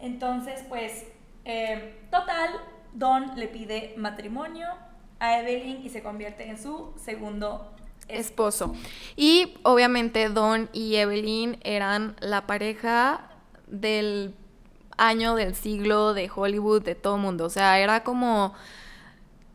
Entonces, 0.00 0.64
pues, 0.66 1.04
eh, 1.44 2.06
total, 2.10 2.52
Don 2.94 3.38
le 3.38 3.48
pide 3.48 3.92
matrimonio 3.98 4.87
a 5.20 5.40
Evelyn 5.40 5.84
y 5.84 5.88
se 5.88 6.02
convierte 6.02 6.48
en 6.48 6.60
su 6.60 6.92
segundo 6.96 7.72
esposo. 8.08 8.74
Y 9.16 9.54
obviamente 9.62 10.28
Don 10.28 10.68
y 10.72 10.96
Evelyn 10.96 11.58
eran 11.62 12.16
la 12.20 12.46
pareja 12.46 13.30
del 13.66 14.34
año, 14.96 15.34
del 15.34 15.54
siglo, 15.54 16.14
de 16.14 16.30
Hollywood, 16.34 16.82
de 16.82 16.94
todo 16.94 17.16
el 17.16 17.22
mundo. 17.22 17.44
O 17.44 17.50
sea, 17.50 17.78
era 17.78 18.02
como 18.02 18.54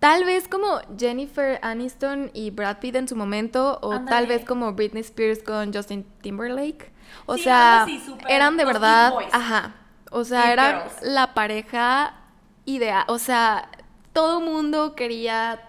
Tal 0.03 0.25
vez 0.25 0.49
como 0.49 0.81
Jennifer 0.99 1.59
Aniston 1.61 2.29
y 2.33 2.51
Brad 2.51 2.79
Pitt 2.79 2.97
en 2.97 3.07
su 3.07 3.15
momento, 3.15 3.79
o 3.81 4.01
tal 4.01 4.27
vez 4.27 4.43
como 4.43 4.73
Britney 4.73 4.99
Spears 4.99 5.41
con 5.41 5.73
Justin 5.73 6.05
Timberlake. 6.21 6.91
O 7.25 7.37
sea, 7.37 7.87
eran 8.27 8.57
de 8.57 8.65
verdad, 8.65 9.13
ajá. 9.31 9.75
O 10.11 10.25
sea, 10.25 10.51
era 10.51 10.89
la 11.03 11.33
pareja 11.33 12.15
ideal. 12.65 13.05
O 13.07 13.17
sea, 13.17 13.69
todo 14.13 14.41
mundo 14.41 14.95
quería 14.95 15.61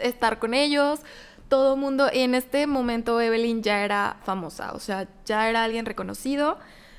estar 0.00 0.38
con 0.38 0.54
ellos. 0.54 1.00
Todo 1.48 1.76
mundo, 1.76 2.10
y 2.12 2.20
en 2.20 2.34
este 2.34 2.66
momento 2.66 3.20
Evelyn 3.20 3.62
ya 3.62 3.82
era 3.82 4.18
famosa, 4.22 4.72
o 4.72 4.80
sea, 4.80 5.08
ya 5.24 5.48
era 5.48 5.64
alguien 5.64 5.86
reconocido, 5.86 6.58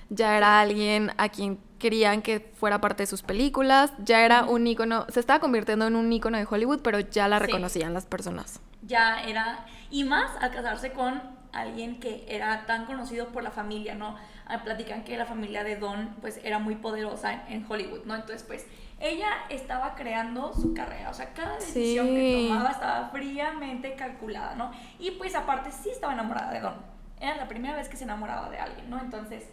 ya 0.10 0.36
era 0.36 0.60
alguien 0.60 1.12
a 1.18 1.30
quien 1.30 1.60
querían 1.78 2.24
que 2.24 2.40
fuera 2.56 2.82
parte 2.82 3.04
de 3.04 3.08
sus 3.08 3.22
películas, 3.22 3.92
ya 4.00 4.26
era 4.26 4.46
un 4.46 4.66
ícono, 4.66 5.06
se 5.10 5.20
estaba 5.20 5.40
convirtiendo 5.40 5.86
en 5.86 5.96
un 5.96 6.12
ícono 6.12 6.40
de 6.40 6.48
Hollywood, 6.50 6.80
pero 6.84 7.00
ya 7.00 7.28
la 7.28 7.38
reconocían 7.38 7.94
las 7.94 8.08
personas. 8.08 8.60
Ya 8.82 9.22
era, 9.22 9.66
y 9.92 10.04
más 10.04 10.32
al 10.42 10.50
casarse 10.50 10.94
con 10.94 11.22
alguien 11.52 12.00
que 12.00 12.26
era 12.28 12.66
tan 12.66 12.86
conocido 12.86 13.28
por 13.28 13.44
la 13.44 13.52
familia, 13.52 13.96
¿no? 13.96 14.16
Ah, 14.46 14.64
platican 14.64 15.04
que 15.04 15.18
la 15.18 15.26
familia 15.26 15.64
de 15.64 15.76
Don, 15.76 16.16
pues, 16.22 16.40
era 16.44 16.60
muy 16.60 16.76
poderosa 16.76 17.48
en, 17.48 17.66
Hollywood, 17.70 18.06
¿no? 18.06 18.16
Entonces, 18.16 18.44
pues, 18.44 18.66
ella 19.00 19.30
estaba 19.50 19.96
creando 19.96 20.54
su 20.54 20.74
carrera, 20.74 21.10
o 21.10 21.14
sea, 21.14 21.34
cada 21.34 21.56
decisión 21.56 22.08
que 22.08 22.48
tomaba 22.50 22.72
estaba 22.72 23.10
fríamente 23.10 23.96
calculada, 23.96 24.56
¿no? 24.56 24.72
Y 25.00 25.12
pues 25.12 25.36
aparte 25.36 25.72
sí 25.72 25.90
estaba 25.90 26.14
enamorada 26.14 26.52
de 26.52 26.60
Don. 26.60 26.76
Era 27.20 27.36
la 27.36 27.48
primera 27.48 27.76
vez 27.76 27.90
que 27.90 27.98
se 27.98 28.04
enamoraba 28.04 28.50
de 28.50 28.60
alguien, 28.60 28.90
¿no? 28.90 29.00
Entonces, 29.00 29.48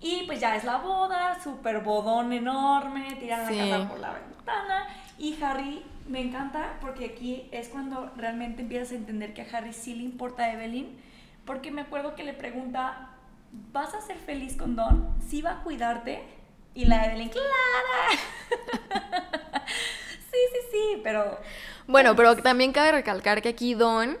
y 0.00 0.24
pues 0.26 0.40
ya 0.40 0.56
es 0.56 0.64
la 0.64 0.78
boda, 0.78 1.38
súper 1.42 1.80
bodón 1.80 2.32
enorme, 2.32 3.16
tiran 3.20 3.44
la 3.44 3.64
casa 3.64 3.88
por 3.88 4.00
la 4.00 4.12
ventana. 4.14 4.86
Y 5.18 5.40
Harry 5.42 5.84
me 6.08 6.20
encanta 6.20 6.78
porque 6.80 7.04
aquí 7.04 7.48
es 7.52 7.68
cuando 7.68 8.10
realmente 8.16 8.62
empiezas 8.62 8.92
a 8.92 8.94
entender 8.96 9.34
que 9.34 9.42
a 9.42 9.46
Harry 9.56 9.72
sí 9.72 9.94
le 9.94 10.02
importa 10.02 10.44
a 10.44 10.52
Evelyn. 10.52 10.98
Porque 11.44 11.70
me 11.70 11.82
acuerdo 11.82 12.14
que 12.14 12.24
le 12.24 12.32
pregunta, 12.32 13.10
¿vas 13.72 13.94
a 13.94 14.00
ser 14.00 14.16
feliz 14.16 14.56
con 14.56 14.74
Don? 14.74 15.14
¿Sí 15.20 15.42
va 15.42 15.52
a 15.52 15.62
cuidarte? 15.62 16.39
Y 16.74 16.84
la 16.84 17.06
Evelyn, 17.06 17.28
¡Clara! 17.28 17.48
sí, 20.30 20.38
sí, 20.52 20.58
sí, 20.70 21.00
pero... 21.02 21.38
Bueno, 21.86 22.14
pero 22.14 22.36
también 22.36 22.72
cabe 22.72 22.92
recalcar 22.92 23.42
que 23.42 23.48
aquí 23.48 23.74
Don 23.74 24.16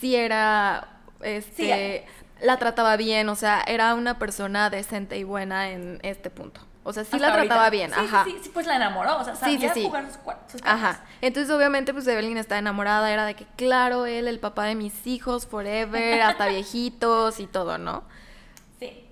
sí 0.00 0.14
era... 0.14 1.00
Este, 1.20 2.06
la 2.40 2.56
trataba 2.58 2.96
bien, 2.96 3.28
o 3.28 3.34
sea, 3.34 3.62
era 3.66 3.94
una 3.94 4.18
persona 4.18 4.70
decente 4.70 5.18
y 5.18 5.24
buena 5.24 5.70
en 5.70 5.98
este 6.02 6.30
punto. 6.30 6.60
O 6.84 6.92
sea, 6.92 7.04
sí 7.04 7.18
la 7.18 7.32
trataba 7.32 7.68
bien, 7.68 7.92
ajá. 7.92 8.24
Sí, 8.24 8.38
sí, 8.40 8.50
pues 8.54 8.66
la 8.66 8.76
enamoró, 8.76 9.18
o 9.18 9.24
sea, 9.24 9.34
sabía 9.34 9.74
jugar 9.74 10.06
sus, 10.50 10.62
Ajá. 10.64 11.04
Entonces, 11.20 11.54
obviamente, 11.54 11.92
pues 11.92 12.06
Evelyn 12.06 12.38
está 12.38 12.56
enamorada, 12.56 13.12
era 13.12 13.26
de 13.26 13.34
que, 13.34 13.44
claro, 13.56 14.06
él, 14.06 14.26
el 14.26 14.38
papá 14.38 14.64
de 14.64 14.74
mis 14.74 15.06
hijos, 15.06 15.46
forever, 15.46 16.22
hasta 16.22 16.46
viejitos 16.48 17.40
y 17.40 17.46
todo, 17.46 17.76
¿no? 17.76 18.04
Sí. 18.78 19.04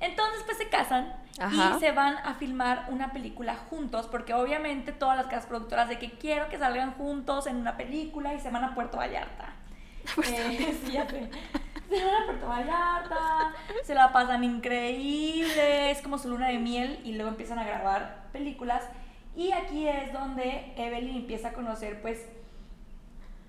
Entonces, 0.00 0.42
pues 0.44 0.56
se 0.56 0.68
casan 0.70 1.19
y 1.48 1.80
se 1.80 1.92
van 1.92 2.18
a 2.18 2.34
filmar 2.34 2.86
una 2.90 3.12
película 3.12 3.56
juntos, 3.70 4.06
porque 4.08 4.34
obviamente 4.34 4.92
todas 4.92 5.16
las 5.16 5.26
casas 5.26 5.46
productoras 5.46 5.88
de 5.88 5.98
que 5.98 6.10
quiero 6.10 6.48
que 6.48 6.58
salgan 6.58 6.92
juntos 6.92 7.46
en 7.46 7.56
una 7.56 7.76
película 7.76 8.34
y 8.34 8.40
se 8.40 8.50
van 8.50 8.64
a 8.64 8.74
Puerto 8.74 8.98
Vallarta. 8.98 9.54
eh, 10.24 10.78
sí, 10.84 10.92
se 10.92 12.04
van 12.04 12.22
a 12.22 12.26
Puerto 12.26 12.46
Vallarta, 12.46 13.54
se 13.84 13.94
la 13.94 14.12
pasan 14.12 14.44
increíble, 14.44 15.90
es 15.90 16.02
como 16.02 16.18
su 16.18 16.28
luna 16.28 16.48
de 16.48 16.58
miel 16.58 17.00
y 17.04 17.12
luego 17.14 17.30
empiezan 17.30 17.58
a 17.58 17.64
grabar 17.64 18.28
películas. 18.32 18.84
Y 19.34 19.52
aquí 19.52 19.88
es 19.88 20.12
donde 20.12 20.74
Evelyn 20.76 21.16
empieza 21.16 21.48
a 21.48 21.52
conocer 21.52 22.02
pues, 22.02 22.26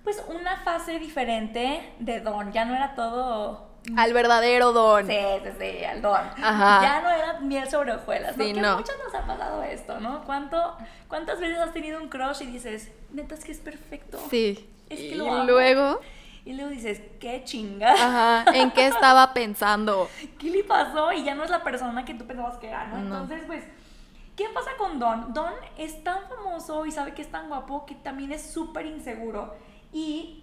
pues 0.03 0.23
una 0.29 0.57
fase 0.57 0.99
diferente 0.99 1.93
de 1.99 2.21
Don. 2.21 2.53
Ya 2.53 2.63
no 2.65 2.75
era 2.75 2.95
todo... 2.95 3.70
Al 3.97 4.13
verdadero 4.13 4.73
Don. 4.73 5.07
Sí, 5.07 5.17
sí, 5.43 5.49
sí, 5.59 5.83
al 5.83 6.01
Don. 6.01 6.21
Ya 6.37 7.01
no 7.01 7.09
era 7.09 7.39
miel 7.39 7.69
sobre 7.69 7.93
hojuelas. 7.93 8.35
Sí, 8.37 8.53
¿no? 8.53 8.77
muchas 8.77 8.95
nos 9.03 9.13
ha 9.15 9.25
pasado 9.25 9.63
esto, 9.63 9.99
¿no? 9.99 10.23
¿Cuánto, 10.23 10.77
¿Cuántas 11.07 11.39
veces 11.39 11.57
has 11.57 11.73
tenido 11.73 12.01
un 12.01 12.09
crush 12.09 12.41
y 12.41 12.45
dices, 12.47 12.91
neta, 13.11 13.35
es 13.35 13.43
que 13.43 13.51
es 13.51 13.59
perfecto? 13.59 14.19
Sí. 14.29 14.69
Es 14.89 14.99
que 14.99 15.05
y 15.05 15.15
lo 15.15 15.45
luego 15.45 15.99
y 16.43 16.53
luego 16.53 16.71
dices, 16.71 17.01
qué 17.19 17.43
chinga. 17.43 17.91
Ajá, 17.93 18.45
¿en 18.53 18.71
qué 18.71 18.87
estaba 18.87 19.33
pensando? 19.33 20.09
¿Qué 20.39 20.49
le 20.49 20.63
pasó? 20.63 21.11
Y 21.11 21.23
ya 21.23 21.35
no 21.35 21.43
es 21.43 21.51
la 21.51 21.63
persona 21.63 22.03
que 22.03 22.15
tú 22.15 22.25
pensabas 22.25 22.57
que 22.57 22.67
era, 22.67 22.87
¿no? 22.87 22.97
Entonces, 22.97 23.43
pues, 23.45 23.63
¿qué 24.35 24.47
pasa 24.49 24.71
con 24.77 24.97
Don? 24.99 25.33
Don 25.33 25.53
es 25.77 26.03
tan 26.03 26.27
famoso 26.27 26.85
y 26.85 26.91
sabe 26.91 27.13
que 27.13 27.21
es 27.21 27.29
tan 27.29 27.47
guapo 27.47 27.85
que 27.85 27.93
también 27.95 28.31
es 28.31 28.41
súper 28.41 28.87
inseguro. 28.87 29.53
Y 29.93 30.40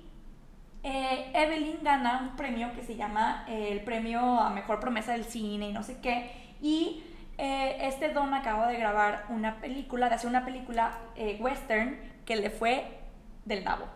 eh, 0.82 1.32
Evelyn 1.34 1.78
gana 1.82 2.20
un 2.22 2.36
premio 2.36 2.72
que 2.74 2.82
se 2.82 2.96
llama 2.96 3.44
eh, 3.48 3.68
el 3.72 3.80
premio 3.82 4.20
a 4.20 4.50
mejor 4.50 4.80
promesa 4.80 5.12
del 5.12 5.24
cine 5.24 5.68
y 5.68 5.72
no 5.72 5.82
sé 5.82 5.98
qué. 6.00 6.54
Y 6.60 7.04
eh, 7.36 7.78
este 7.82 8.10
Don 8.10 8.32
acaba 8.34 8.68
de 8.68 8.76
grabar 8.76 9.26
una 9.28 9.60
película, 9.60 10.08
de 10.08 10.14
hacer 10.14 10.28
una 10.28 10.44
película 10.44 10.98
western 11.40 11.98
que 12.24 12.36
le 12.36 12.50
fue 12.50 12.98
del 13.44 13.64
nabo. 13.64 13.86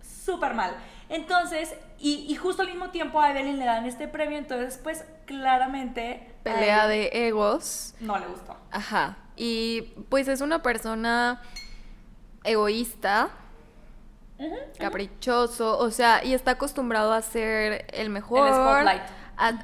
Súper 0.00 0.54
mal. 0.54 0.74
Entonces, 1.08 1.74
y, 1.98 2.34
justo 2.36 2.62
al 2.62 2.68
mismo 2.68 2.90
tiempo 2.90 3.20
a 3.20 3.30
Evelyn 3.30 3.58
le 3.58 3.64
dan 3.64 3.84
este 3.84 4.08
premio, 4.08 4.38
entonces 4.38 4.78
pues 4.82 5.04
claramente... 5.26 6.34
Pelea 6.42 6.88
de 6.88 7.28
egos. 7.28 7.94
No 8.00 8.18
le 8.18 8.26
gustó. 8.26 8.56
Ajá. 8.70 9.18
Y 9.36 9.82
pues 10.08 10.26
es 10.28 10.40
una 10.40 10.62
persona 10.62 11.42
egoísta, 12.44 13.30
caprichoso, 14.78 15.78
o 15.78 15.90
sea, 15.90 16.24
y 16.24 16.34
está 16.34 16.52
acostumbrado 16.52 17.12
a 17.12 17.22
ser 17.22 17.86
el 17.92 18.10
mejor. 18.10 18.48
El 18.48 18.54
spotlight. 18.54 19.02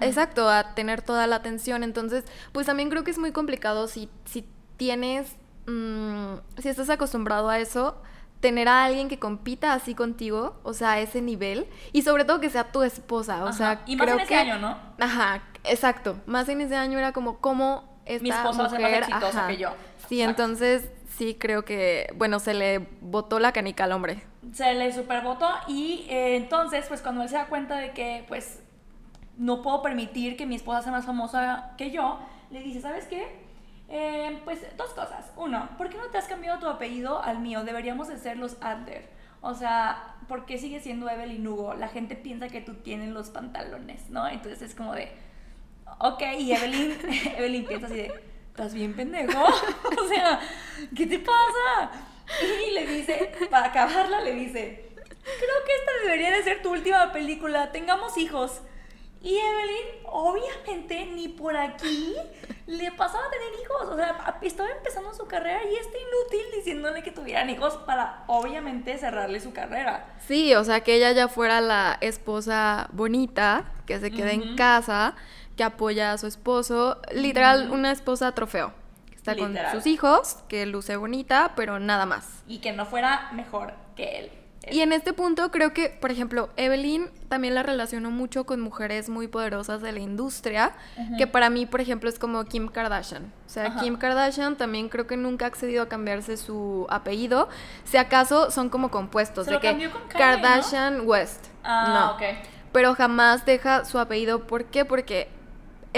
Exacto, 0.00 0.48
a 0.48 0.74
tener 0.74 1.02
toda 1.02 1.26
la 1.26 1.36
atención. 1.36 1.82
Entonces, 1.82 2.24
pues 2.52 2.66
también 2.66 2.90
creo 2.90 3.04
que 3.04 3.10
es 3.10 3.18
muy 3.18 3.32
complicado 3.32 3.86
si, 3.86 4.10
si 4.24 4.48
tienes, 4.76 5.36
mm, 5.66 6.34
si 6.58 6.68
estás 6.68 6.90
acostumbrado 6.90 7.48
a 7.48 7.58
eso, 7.58 8.00
tener 8.40 8.68
a 8.68 8.84
alguien 8.84 9.08
que 9.08 9.18
compita 9.18 9.72
así 9.72 9.94
contigo, 9.94 10.58
o 10.62 10.72
sea, 10.72 10.92
a 10.92 11.00
ese 11.00 11.20
nivel, 11.20 11.66
y 11.92 12.02
sobre 12.02 12.24
todo 12.24 12.40
que 12.40 12.50
sea 12.50 12.70
tu 12.70 12.82
esposa, 12.82 13.44
o 13.44 13.52
sea, 13.52 13.82
y 13.86 13.96
más 13.96 14.08
en 14.08 14.20
ese 14.20 14.34
año, 14.36 14.58
¿no? 14.58 14.78
Ajá, 15.00 15.42
exacto, 15.64 16.16
más 16.26 16.48
en 16.48 16.60
ese 16.60 16.76
año 16.76 16.98
era 16.98 17.12
como 17.12 17.38
cómo 17.38 17.98
esta 18.06 18.22
Mi 18.22 18.30
esposa 18.30 18.64
mujer, 18.64 18.80
más 18.80 19.08
exitosa 19.08 19.48
que 19.48 19.56
yo. 19.56 19.70
Sí, 20.08 20.22
entonces 20.22 20.88
sí 21.16 21.36
creo 21.38 21.64
que, 21.64 22.12
bueno, 22.16 22.38
se 22.38 22.54
le 22.54 22.78
botó 23.00 23.38
la 23.38 23.52
canica 23.52 23.84
al 23.84 23.92
hombre. 23.92 24.24
Se 24.52 24.74
le 24.74 24.92
superbotó 24.92 25.48
y 25.66 26.06
eh, 26.08 26.36
entonces, 26.36 26.86
pues 26.88 27.02
cuando 27.02 27.22
él 27.22 27.28
se 27.28 27.36
da 27.36 27.46
cuenta 27.46 27.76
de 27.76 27.92
que, 27.92 28.24
pues, 28.28 28.62
no 29.36 29.62
puedo 29.62 29.82
permitir 29.82 30.36
que 30.36 30.46
mi 30.46 30.56
esposa 30.56 30.82
sea 30.82 30.92
más 30.92 31.06
famosa 31.06 31.72
que 31.76 31.90
yo, 31.90 32.18
le 32.50 32.60
dice, 32.60 32.80
¿sabes 32.80 33.06
qué? 33.06 33.48
Eh, 33.88 34.40
pues 34.44 34.60
dos 34.76 34.90
cosas. 34.90 35.32
Uno, 35.36 35.68
¿por 35.78 35.88
qué 35.88 35.96
no 35.96 36.06
te 36.08 36.18
has 36.18 36.26
cambiado 36.26 36.58
tu 36.58 36.66
apellido 36.66 37.22
al 37.22 37.38
mío? 37.38 37.64
Deberíamos 37.64 38.08
de 38.08 38.18
ser 38.18 38.36
los 38.36 38.56
Adler. 38.60 39.08
O 39.40 39.54
sea, 39.54 40.16
¿por 40.26 40.44
qué 40.44 40.58
sigue 40.58 40.80
siendo 40.80 41.08
Evelyn 41.08 41.46
Hugo? 41.46 41.74
La 41.74 41.88
gente 41.88 42.16
piensa 42.16 42.48
que 42.48 42.60
tú 42.60 42.74
tienes 42.74 43.10
los 43.10 43.30
pantalones, 43.30 44.10
¿no? 44.10 44.28
Entonces 44.28 44.62
es 44.62 44.74
como 44.74 44.92
de, 44.92 45.10
ok, 45.98 46.22
y 46.38 46.52
Evelyn, 46.52 46.98
Evelyn 47.36 47.64
piensa 47.64 47.86
así 47.86 47.96
de, 47.96 48.12
¿estás 48.50 48.74
bien 48.74 48.94
pendejo? 48.94 49.42
o 49.44 50.08
sea, 50.08 50.40
¿qué 50.94 51.06
te 51.06 51.18
pasa? 51.18 51.90
Y 52.66 52.72
le 52.72 52.86
dice, 52.86 53.32
para 53.50 53.66
acabarla, 53.66 54.20
le 54.20 54.32
dice, 54.32 54.90
creo 54.96 55.64
que 55.66 55.74
esta 55.78 55.92
debería 56.02 56.30
de 56.30 56.42
ser 56.42 56.62
tu 56.62 56.70
última 56.70 57.12
película, 57.12 57.72
tengamos 57.72 58.16
hijos. 58.18 58.60
Y 59.20 59.36
Evelyn, 59.36 60.04
obviamente, 60.04 61.06
ni 61.06 61.26
por 61.26 61.56
aquí 61.56 62.14
le 62.66 62.92
pasaba 62.92 63.26
a 63.26 63.30
tener 63.30 63.48
hijos. 63.60 63.88
O 63.90 63.96
sea, 63.96 64.38
estaba 64.42 64.70
empezando 64.70 65.12
su 65.12 65.26
carrera 65.26 65.60
y 65.64 65.74
está 65.74 65.98
inútil 65.98 66.46
diciéndole 66.54 67.02
que 67.02 67.10
tuvieran 67.10 67.50
hijos 67.50 67.76
para, 67.78 68.22
obviamente, 68.28 68.96
cerrarle 68.96 69.40
su 69.40 69.52
carrera. 69.52 70.14
Sí, 70.24 70.54
o 70.54 70.62
sea, 70.62 70.82
que 70.82 70.94
ella 70.94 71.10
ya 71.10 71.26
fuera 71.26 71.60
la 71.60 71.98
esposa 72.00 72.88
bonita, 72.92 73.64
que 73.86 73.98
se 73.98 74.12
quede 74.12 74.34
en 74.34 74.54
casa, 74.54 75.16
que 75.56 75.64
apoya 75.64 76.12
a 76.12 76.18
su 76.18 76.28
esposo. 76.28 77.00
Literal, 77.10 77.72
una 77.72 77.90
esposa 77.90 78.30
trofeo. 78.32 78.72
Está 79.32 79.46
Literal. 79.46 79.72
con 79.72 79.80
sus 79.80 79.86
hijos, 79.86 80.38
que 80.48 80.66
luce 80.66 80.96
bonita, 80.96 81.52
pero 81.56 81.78
nada 81.78 82.06
más. 82.06 82.42
Y 82.46 82.58
que 82.58 82.72
no 82.72 82.86
fuera 82.86 83.30
mejor 83.32 83.72
que 83.96 84.18
él. 84.18 84.30
Y 84.70 84.80
en 84.80 84.92
este 84.92 85.12
punto 85.12 85.50
creo 85.50 85.72
que, 85.72 85.88
por 85.88 86.10
ejemplo, 86.10 86.50
Evelyn 86.56 87.08
también 87.28 87.54
la 87.54 87.62
relacionó 87.62 88.10
mucho 88.10 88.44
con 88.44 88.60
mujeres 88.60 89.08
muy 89.08 89.28
poderosas 89.28 89.80
de 89.80 89.92
la 89.92 90.00
industria, 90.00 90.72
que 91.16 91.26
para 91.26 91.48
mí, 91.48 91.66
por 91.66 91.80
ejemplo, 91.80 92.08
es 92.08 92.18
como 92.18 92.44
Kim 92.44 92.68
Kardashian. 92.68 93.32
O 93.46 93.48
sea. 93.48 93.76
Kim 93.76 93.96
Kardashian 93.96 94.56
también 94.56 94.88
creo 94.88 95.06
que 95.06 95.16
nunca 95.16 95.46
ha 95.46 95.48
accedido 95.48 95.82
a 95.82 95.88
cambiarse 95.88 96.36
su 96.36 96.86
apellido. 96.90 97.48
Si 97.84 97.96
acaso 97.96 98.50
son 98.50 98.68
como 98.68 98.90
compuestos, 98.90 99.44
Se 99.44 99.50
de 99.50 99.54
lo 99.56 99.60
que 99.60 99.68
cambió 99.68 99.90
con 99.90 100.02
Kanye, 100.02 100.18
Kardashian 100.18 101.06
West. 101.06 101.46
Ah, 101.64 102.16
no. 102.20 102.26
ok. 102.26 102.38
Pero 102.72 102.94
jamás 102.94 103.46
deja 103.46 103.84
su 103.84 103.98
apellido. 103.98 104.46
¿Por 104.46 104.66
qué? 104.66 104.84
Porque 104.84 105.28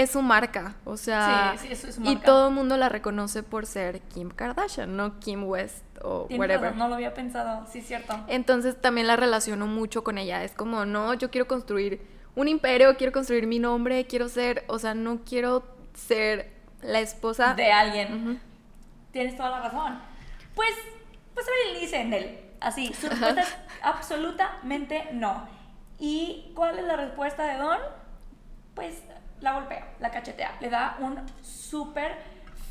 es 0.01 0.11
su 0.11 0.21
marca. 0.21 0.75
O 0.85 0.97
sea, 0.97 1.55
Sí, 1.57 1.67
sí, 1.67 1.73
eso 1.73 1.87
es 1.87 1.95
su 1.95 2.01
y 2.01 2.05
marca. 2.05 2.25
todo 2.25 2.47
el 2.49 2.53
mundo 2.53 2.77
la 2.77 2.89
reconoce 2.89 3.43
por 3.43 3.65
ser 3.65 4.01
Kim 4.01 4.29
Kardashian, 4.29 4.95
no 4.95 5.19
Kim 5.19 5.43
West 5.45 5.83
o 6.03 6.25
Tienes 6.27 6.39
whatever. 6.39 6.61
razón, 6.63 6.79
no 6.79 6.87
lo 6.89 6.95
había 6.95 7.13
pensado. 7.13 7.65
Sí, 7.71 7.81
cierto. 7.81 8.13
Entonces 8.27 8.79
también 8.79 9.07
la 9.07 9.15
relaciono 9.15 9.67
mucho 9.67 10.03
con 10.03 10.17
ella. 10.17 10.43
Es 10.43 10.53
como, 10.53 10.85
no, 10.85 11.13
yo 11.13 11.29
quiero 11.31 11.47
construir 11.47 12.01
un 12.35 12.47
imperio, 12.47 12.95
quiero 12.97 13.11
construir 13.13 13.45
mi 13.47 13.59
nombre, 13.59 14.05
quiero 14.07 14.29
ser, 14.29 14.63
o 14.67 14.79
sea, 14.79 14.93
no 14.93 15.19
quiero 15.25 15.63
ser 15.93 16.51
la 16.81 16.99
esposa 16.99 17.53
de 17.53 17.71
alguien. 17.71 18.41
Tienes 19.11 19.35
toda 19.35 19.49
la 19.49 19.59
razón. 19.61 19.99
Pues, 20.55 20.69
pues 21.33 21.45
Evelyn 21.65 21.81
dice 21.81 22.01
en 22.01 22.13
él. 22.13 22.39
Así, 22.61 22.93
su 22.93 23.09
respuesta 23.09 23.41
es 23.41 23.55
absolutamente 23.83 25.09
no. 25.13 25.47
¿Y 25.99 26.51
cuál 26.55 26.79
es 26.79 26.85
la 26.85 26.95
respuesta 26.95 27.43
de 27.45 27.57
Don? 27.57 27.77
Pues 28.75 29.01
la 29.41 29.53
golpea, 29.53 29.87
la 29.99 30.11
cachetea. 30.11 30.55
Le 30.59 30.69
da 30.69 30.97
un 30.99 31.19
súper 31.41 32.15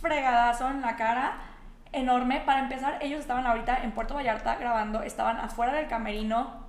fregadazo 0.00 0.68
en 0.68 0.80
la 0.80 0.96
cara 0.96 1.34
enorme. 1.92 2.40
Para 2.40 2.60
empezar, 2.60 2.98
ellos 3.00 3.20
estaban 3.20 3.46
ahorita 3.46 3.82
en 3.82 3.92
Puerto 3.92 4.14
Vallarta 4.14 4.56
grabando, 4.56 5.02
estaban 5.02 5.38
afuera 5.38 5.72
del 5.74 5.88
camerino 5.88 6.66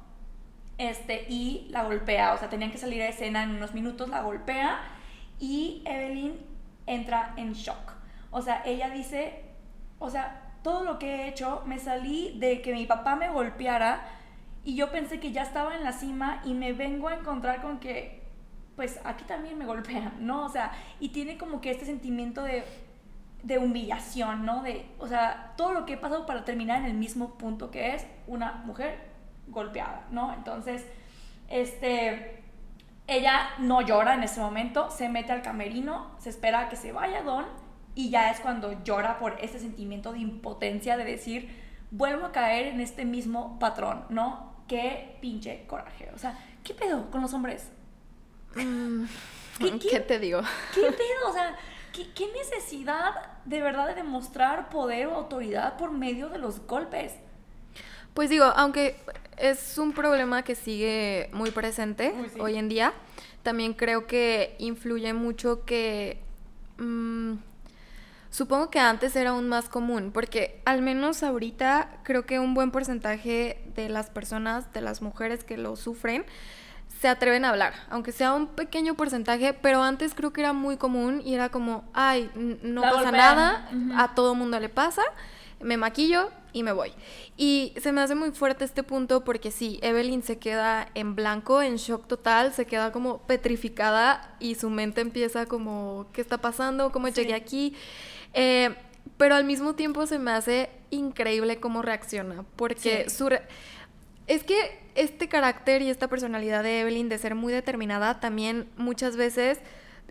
este, 0.77 1.25
y 1.29 1.67
la 1.69 1.83
golpea. 1.83 2.33
O 2.33 2.37
sea, 2.37 2.49
tenían 2.49 2.71
que 2.71 2.77
salir 2.77 3.01
a 3.01 3.07
escena 3.07 3.43
en 3.43 3.51
unos 3.51 3.73
minutos, 3.73 4.09
la 4.09 4.21
golpea 4.21 4.79
y 5.39 5.83
Evelyn 5.85 6.39
entra 6.87 7.33
en 7.37 7.53
shock. 7.53 7.93
O 8.31 8.41
sea, 8.41 8.61
ella 8.65 8.89
dice, 8.89 9.43
o 9.99 10.09
sea, 10.09 10.41
todo 10.63 10.83
lo 10.83 10.99
que 10.99 11.15
he 11.15 11.27
hecho, 11.27 11.63
me 11.65 11.79
salí 11.79 12.37
de 12.39 12.61
que 12.61 12.73
mi 12.73 12.85
papá 12.85 13.15
me 13.15 13.29
golpeara 13.29 14.01
y 14.63 14.75
yo 14.75 14.91
pensé 14.91 15.19
que 15.19 15.31
ya 15.31 15.41
estaba 15.41 15.75
en 15.75 15.83
la 15.83 15.91
cima 15.91 16.41
y 16.45 16.53
me 16.53 16.73
vengo 16.73 17.07
a 17.07 17.15
encontrar 17.15 17.61
con 17.61 17.79
que, 17.79 18.20
pues 18.81 18.99
aquí 19.03 19.25
también 19.25 19.59
me 19.59 19.67
golpean, 19.67 20.13
¿no? 20.21 20.43
O 20.43 20.49
sea, 20.49 20.71
y 20.99 21.09
tiene 21.09 21.37
como 21.37 21.61
que 21.61 21.69
este 21.69 21.85
sentimiento 21.85 22.41
de, 22.41 22.63
de 23.43 23.59
humillación, 23.59 24.43
¿no? 24.43 24.63
De, 24.63 24.87
o 24.97 25.07
sea, 25.07 25.53
todo 25.55 25.71
lo 25.71 25.85
que 25.85 25.93
he 25.93 25.97
pasado 25.97 26.25
para 26.25 26.45
terminar 26.45 26.79
en 26.79 26.85
el 26.85 26.95
mismo 26.95 27.37
punto 27.37 27.69
que 27.69 27.93
es 27.93 28.07
una 28.25 28.53
mujer 28.65 28.97
golpeada, 29.49 30.07
¿no? 30.09 30.33
Entonces, 30.33 30.83
este, 31.47 32.41
ella 33.05 33.51
no 33.59 33.83
llora 33.83 34.15
en 34.15 34.23
ese 34.23 34.41
momento, 34.41 34.89
se 34.89 35.09
mete 35.09 35.31
al 35.31 35.43
camerino, 35.43 36.15
se 36.17 36.29
espera 36.29 36.61
a 36.61 36.69
que 36.69 36.75
se 36.75 36.91
vaya 36.91 37.21
Don 37.21 37.45
y 37.93 38.09
ya 38.09 38.31
es 38.31 38.39
cuando 38.39 38.83
llora 38.83 39.19
por 39.19 39.37
ese 39.41 39.59
sentimiento 39.59 40.11
de 40.11 40.21
impotencia 40.21 40.97
de 40.97 41.05
decir, 41.05 41.55
vuelvo 41.91 42.25
a 42.25 42.31
caer 42.31 42.65
en 42.65 42.79
este 42.79 43.05
mismo 43.05 43.59
patrón, 43.59 44.05
¿no? 44.09 44.55
Qué 44.67 45.19
pinche 45.21 45.67
coraje. 45.67 46.09
O 46.15 46.17
sea, 46.17 46.35
¿qué 46.63 46.73
pedo 46.73 47.11
con 47.11 47.21
los 47.21 47.35
hombres? 47.35 47.71
Mm, 48.55 49.05
¿Qué- 49.59 49.71
¿Qué, 49.79 49.89
qué? 49.89 49.99
te 49.99 50.19
digo? 50.19 50.41
¿Qué 50.73 50.81
pedo? 50.81 51.29
O 51.29 51.33
sea, 51.33 51.55
¿qué, 51.93 52.11
qué 52.13 52.27
necesidad 52.33 53.13
de 53.45 53.61
verdad 53.61 53.87
de 53.87 53.95
demostrar 53.95 54.69
poder 54.69 55.07
o 55.07 55.15
autoridad 55.15 55.77
por 55.77 55.91
medio 55.91 56.29
de 56.29 56.37
los 56.39 56.59
golpes? 56.65 57.13
Pues 58.13 58.29
digo, 58.29 58.45
aunque 58.45 58.97
es 59.37 59.77
un 59.77 59.93
problema 59.93 60.43
que 60.43 60.55
sigue 60.55 61.29
muy 61.33 61.51
presente 61.51 62.13
Uy, 62.19 62.29
sí. 62.33 62.39
hoy 62.41 62.57
en 62.57 62.67
día, 62.69 62.93
también 63.43 63.73
creo 63.73 64.05
que 64.07 64.55
influye 64.59 65.13
mucho 65.13 65.63
que... 65.65 66.21
mm, 66.77 67.35
supongo 68.29 68.69
que 68.69 68.79
antes 68.79 69.15
era 69.15 69.31
aún 69.31 69.47
más 69.49 69.69
común, 69.69 70.11
porque 70.13 70.61
al 70.65 70.81
menos 70.81 71.23
ahorita 71.23 71.99
creo 72.03 72.25
que 72.25 72.39
un 72.39 72.53
buen 72.53 72.71
porcentaje 72.71 73.61
de 73.75 73.89
las 73.89 74.09
personas, 74.09 74.71
de 74.73 74.81
las 74.81 75.01
mujeres 75.01 75.43
que 75.43 75.57
lo 75.57 75.75
sufren, 75.75 76.25
se 77.01 77.07
atreven 77.07 77.45
a 77.45 77.49
hablar, 77.49 77.73
aunque 77.89 78.11
sea 78.11 78.33
un 78.33 78.45
pequeño 78.45 78.93
porcentaje, 78.93 79.53
pero 79.53 79.81
antes 79.81 80.13
creo 80.13 80.31
que 80.31 80.41
era 80.41 80.53
muy 80.53 80.77
común 80.77 81.21
y 81.25 81.33
era 81.33 81.49
como, 81.49 81.83
ay, 81.93 82.29
no 82.35 82.81
La 82.81 82.89
pasa 82.91 83.03
golpean. 83.05 83.35
nada, 83.35 83.69
Ujú. 83.73 83.93
a 83.99 84.13
todo 84.13 84.35
mundo 84.35 84.59
le 84.59 84.69
pasa, 84.69 85.01
me 85.59 85.77
maquillo 85.77 86.29
y 86.53 86.61
me 86.61 86.71
voy. 86.73 86.91
Y 87.37 87.73
se 87.81 87.91
me 87.91 88.01
hace 88.01 88.13
muy 88.13 88.31
fuerte 88.31 88.65
este 88.65 88.83
punto 88.83 89.23
porque 89.23 89.49
sí, 89.49 89.79
Evelyn 89.81 90.21
se 90.21 90.37
queda 90.37 90.89
en 90.93 91.15
blanco, 91.15 91.63
en 91.63 91.77
shock 91.77 92.05
total, 92.07 92.53
se 92.53 92.65
queda 92.65 92.91
como 92.91 93.19
petrificada 93.23 94.35
y 94.39 94.53
su 94.55 94.69
mente 94.69 95.01
empieza 95.01 95.47
como, 95.47 96.05
¿qué 96.13 96.21
está 96.21 96.37
pasando? 96.37 96.91
¿Cómo 96.91 97.07
Sí. 97.07 97.13
llegué 97.13 97.33
aquí? 97.33 97.75
Eh, 98.33 98.75
pero 99.17 99.33
al 99.35 99.43
mismo 99.45 99.73
tiempo 99.73 100.05
se 100.05 100.19
me 100.19 100.31
hace 100.31 100.69
increíble 100.91 101.59
cómo 101.59 101.81
reacciona, 101.81 102.43
porque 102.55 103.05
Sí. 103.07 103.15
su... 103.15 103.27
re- 103.29 103.41
Es 104.27 104.43
que 104.43 104.80
este 104.95 105.27
carácter 105.27 105.81
y 105.81 105.89
esta 105.89 106.07
personalidad 106.07 106.63
de 106.63 106.81
Evelyn 106.81 107.09
de 107.09 107.17
ser 107.17 107.35
muy 107.35 107.53
determinada 107.53 108.19
también 108.19 108.69
muchas 108.77 109.15
veces 109.15 109.59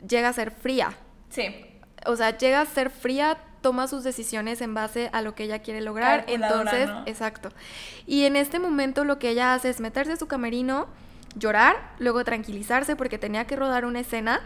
llega 0.06 0.28
a 0.28 0.32
ser 0.32 0.50
fría. 0.50 0.96
Sí. 1.30 1.54
O 2.06 2.16
sea, 2.16 2.36
llega 2.36 2.60
a 2.60 2.66
ser 2.66 2.90
fría, 2.90 3.38
toma 3.60 3.86
sus 3.86 4.04
decisiones 4.04 4.60
en 4.60 4.74
base 4.74 5.10
a 5.12 5.22
lo 5.22 5.34
que 5.34 5.44
ella 5.44 5.60
quiere 5.60 5.80
lograr. 5.80 6.24
Entonces, 6.28 6.88
¿no? 6.88 7.02
exacto. 7.06 7.50
Y 8.06 8.24
en 8.24 8.36
este 8.36 8.58
momento 8.58 9.04
lo 9.04 9.18
que 9.18 9.30
ella 9.30 9.54
hace 9.54 9.68
es 9.68 9.80
meterse 9.80 10.12
a 10.12 10.16
su 10.16 10.26
camerino, 10.26 10.88
llorar, 11.36 11.76
luego 11.98 12.24
tranquilizarse 12.24 12.96
porque 12.96 13.18
tenía 13.18 13.46
que 13.46 13.56
rodar 13.56 13.84
una 13.84 14.00
escena, 14.00 14.40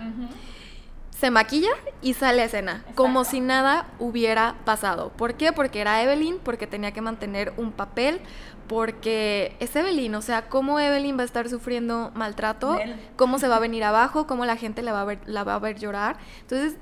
se 1.11 1.31
maquilla 1.31 1.71
y 2.03 2.15
sale 2.15 2.43
a 2.43 2.47
escena, 2.47 2.85
como 2.97 3.25
si 3.25 3.41
nada 3.41 3.87
hubiera 3.99 4.57
pasado. 4.65 5.11
¿Por 5.11 5.35
qué? 5.35 5.53
Porque 5.53 5.81
era 5.81 6.03
Evelyn, 6.03 6.39
porque 6.43 6.67
tenía 6.67 6.93
que 6.93 7.01
mantener 7.01 7.53
un 7.57 7.73
papel, 7.73 8.21
porque 8.69 9.57
es 9.61 9.75
Evelyn, 9.77 10.15
o 10.15 10.23
sea, 10.23 10.49
¿cómo 10.49 10.81
Evelyn 10.81 11.17
va 11.19 11.23
a 11.23 11.27
estar 11.27 11.49
sufriendo 11.49 12.11
maltrato? 12.15 12.79
¿Cómo 13.17 13.39
se 13.39 13.49
va 13.49 13.57
a 13.57 13.61
venir 13.61 13.85
abajo? 13.85 14.27
¿Cómo 14.27 14.45
la 14.47 14.57
gente 14.57 14.83
la 14.83 14.93
va 14.93 15.03
a 15.03 15.05
ver, 15.05 15.21
la 15.27 15.45
va 15.45 15.55
a 15.55 15.59
ver 15.59 15.79
llorar? 15.79 16.17
Entonces, 16.41 16.77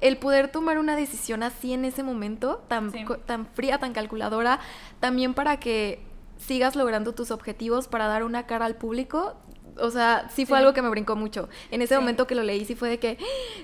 el 0.00 0.18
poder 0.18 0.48
tomar 0.48 0.78
una 0.78 0.96
decisión 0.96 1.42
así 1.42 1.72
en 1.72 1.84
ese 1.84 2.02
momento, 2.02 2.62
tan, 2.68 2.92
Sí. 2.92 3.04
tan 3.26 3.46
fría, 3.46 3.78
tan 3.78 3.92
calculadora, 3.92 4.60
también 5.00 5.34
para 5.34 5.58
que 5.58 6.02
sigas 6.38 6.76
logrando 6.76 7.14
tus 7.14 7.30
objetivos, 7.30 7.88
para 7.88 8.06
dar 8.06 8.22
una 8.22 8.46
cara 8.46 8.66
al 8.66 8.76
público. 8.76 9.34
O 9.78 9.90
sea, 9.90 10.28
sí 10.30 10.46
fue 10.46 10.56
Sí. 10.58 10.60
algo 10.62 10.72
que 10.74 10.82
me 10.82 10.88
brincó 10.88 11.16
mucho. 11.16 11.48
En 11.70 11.82
ese 11.82 11.94
Sí. 11.94 12.00
momento 12.00 12.26
que 12.26 12.34
lo 12.34 12.42
leí, 12.42 12.64
sí 12.64 12.74
fue 12.74 12.88
de 12.88 12.98
que, 12.98 13.18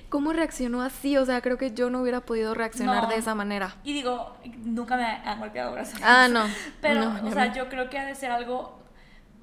¿cómo 0.09 0.31
reaccionó 0.33 0.81
así? 0.81 1.17
O 1.17 1.25
sea, 1.25 1.41
creo 1.41 1.57
que 1.57 1.73
yo 1.73 1.89
no 1.89 2.01
hubiera 2.01 2.21
podido 2.21 2.53
reaccionar 2.53 3.03
No. 3.03 3.09
de 3.09 3.15
esa 3.17 3.33
manera. 3.35 3.75
Y 3.83 3.93
digo, 3.93 4.35
nunca 4.63 4.95
me 4.97 5.03
han 5.05 5.39
golpeado, 5.39 5.71
gracias. 5.73 5.99
Ah, 6.03 6.27
no. 6.27 6.43
Pero, 6.81 7.05
No, 7.09 7.27
o 7.27 7.31
sea, 7.31 7.47
no. 7.47 7.55
yo 7.55 7.69
creo 7.69 7.89
que 7.89 7.97
ha 7.99 8.05
de 8.05 8.15
ser 8.15 8.31
algo 8.31 8.79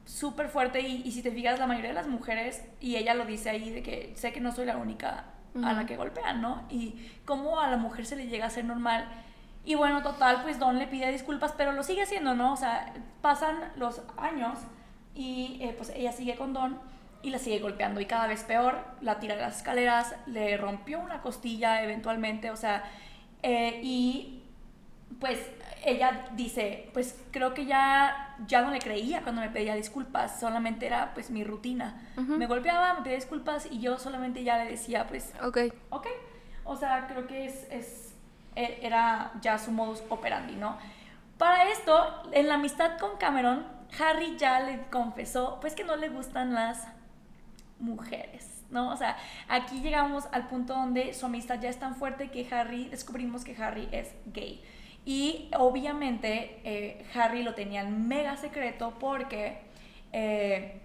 súper 0.05 0.49
fuerte 0.49 0.81
y, 0.81 1.03
y 1.05 1.13
si 1.13 1.23
te 1.23 1.31
fijas, 1.31 1.59
la 1.59 1.67
mayoría 1.67 1.91
de 1.91 1.95
las 1.95 2.09
mujeres, 2.09 2.65
y 2.81 2.97
ella 2.97 3.15
lo 3.15 3.25
dice 3.27 3.51
ahí, 3.51 3.71
de 3.71 3.83
que 3.83 4.13
sé 4.17 4.33
que 4.33 4.41
no 4.41 4.53
soy 4.53 4.67
la 4.67 4.77
única 4.77 5.25
a 5.65 5.73
la 5.73 5.85
que 5.87 5.97
golpean, 5.97 6.41
¿no? 6.41 6.63
Y 6.71 7.11
cómo 7.25 7.59
a 7.61 7.69
la 7.69 7.77
mujer 7.77 8.07
se 8.07 8.15
le 8.17 8.27
llega 8.29 8.47
a 8.47 8.51
ser 8.51 8.65
normal. 8.65 9.09
Y 9.65 9.75
bueno, 9.75 10.03
total, 10.03 10.43
pues 10.43 10.59
Don 10.59 10.79
le 10.79 10.87
pide 10.87 11.11
disculpas, 11.13 11.53
pero 11.57 11.73
lo 11.73 11.83
sigue 11.83 12.03
haciendo, 12.03 12.35
¿no? 12.35 12.53
O 12.53 12.57
sea, 12.57 12.93
pasan 13.21 13.57
los 13.77 14.01
años 14.17 14.59
y 15.15 15.59
eh, 15.61 15.75
pues 15.77 15.91
ella 15.95 16.13
sigue 16.13 16.37
con 16.37 16.53
Don 16.53 16.79
y 17.23 17.31
la 17.31 17.39
sigue 17.39 17.59
golpeando 17.59 18.01
y 18.01 18.07
cada 18.07 18.27
vez 18.27 18.45
peor, 18.45 18.79
la 19.01 19.19
tira 19.21 19.35
de 19.37 19.43
las 19.43 19.57
escaleras, 19.59 20.15
le 20.27 20.57
rompió 20.57 20.99
una 21.01 21.21
costilla 21.21 21.83
eventualmente, 21.83 22.51
o 22.51 22.57
sea, 22.57 22.83
eh, 23.43 23.81
y 23.83 24.43
pues 25.19 25.39
ella 25.85 26.29
dice, 26.33 26.89
pues 26.95 27.19
creo 27.31 27.53
que 27.53 27.67
ya, 27.67 28.37
ya 28.47 28.63
no 28.63 28.71
le 28.71 28.79
creía 28.79 29.23
cuando 29.23 29.43
me 29.43 29.51
pedía 29.51 29.75
disculpas, 29.75 30.39
solamente 30.41 30.87
era 30.87 31.13
pues 31.15 31.31
mi 31.31 31.45
rutina. 31.45 32.01
Ujú. 32.17 32.37
Me 32.39 32.47
golpeaba, 32.47 32.95
me 32.95 33.03
pedía 33.03 33.17
disculpas 33.17 33.67
y 33.71 33.81
yo 33.81 33.99
solamente 33.99 34.43
ya 34.45 34.63
le 34.63 34.71
decía 34.71 35.07
pues, 35.07 35.33
Ok. 35.43 35.59
ok, 35.91 36.07
o 36.65 36.77
sea, 36.77 37.07
creo 37.07 37.27
que 37.27 37.45
es, 37.47 37.67
es- 37.71 38.15
e- 38.57 38.79
era 38.83 39.33
ya 39.43 39.59
su 39.59 39.73
modus 39.73 40.03
operandi, 40.09 40.55
¿no? 40.55 40.79
Para 41.39 41.65
esto, 41.71 42.23
en 42.33 42.49
la 42.49 42.55
amistad 42.55 42.99
con 42.99 43.17
Cameron, 43.19 43.67
Harry 43.99 44.37
ya 44.37 44.61
le 44.61 44.83
confesó 44.91 45.59
pues 45.61 45.75
que 45.75 45.85
no 45.85 45.97
le 45.97 46.09
gustan 46.09 46.55
las 46.55 46.87
mujeres, 47.79 48.65
¿no? 48.71 48.91
O 48.91 48.97
sea, 48.97 49.17
aquí 49.49 49.81
llegamos 49.81 50.29
al 50.33 50.49
punto 50.49 50.75
donde 50.75 51.15
su 51.15 51.27
amistad 51.27 51.61
ya 51.61 51.69
es 51.69 51.79
tan 51.79 51.97
fuerte 51.97 52.31
que 52.31 52.47
Harry, 52.55 52.89
descubrimos 52.89 53.45
que 53.45 53.61
Harry 53.63 53.89
es 53.93 54.15
gay. 54.27 54.63
Y 55.05 55.51
obviamente 55.57 56.61
eh, 56.65 57.07
Harry 57.15 57.43
lo 57.43 57.55
tenía 57.55 57.81
en 57.81 58.07
mega 58.07 58.37
secreto 58.37 58.95
porque 59.01 59.63
eh, 60.13 60.81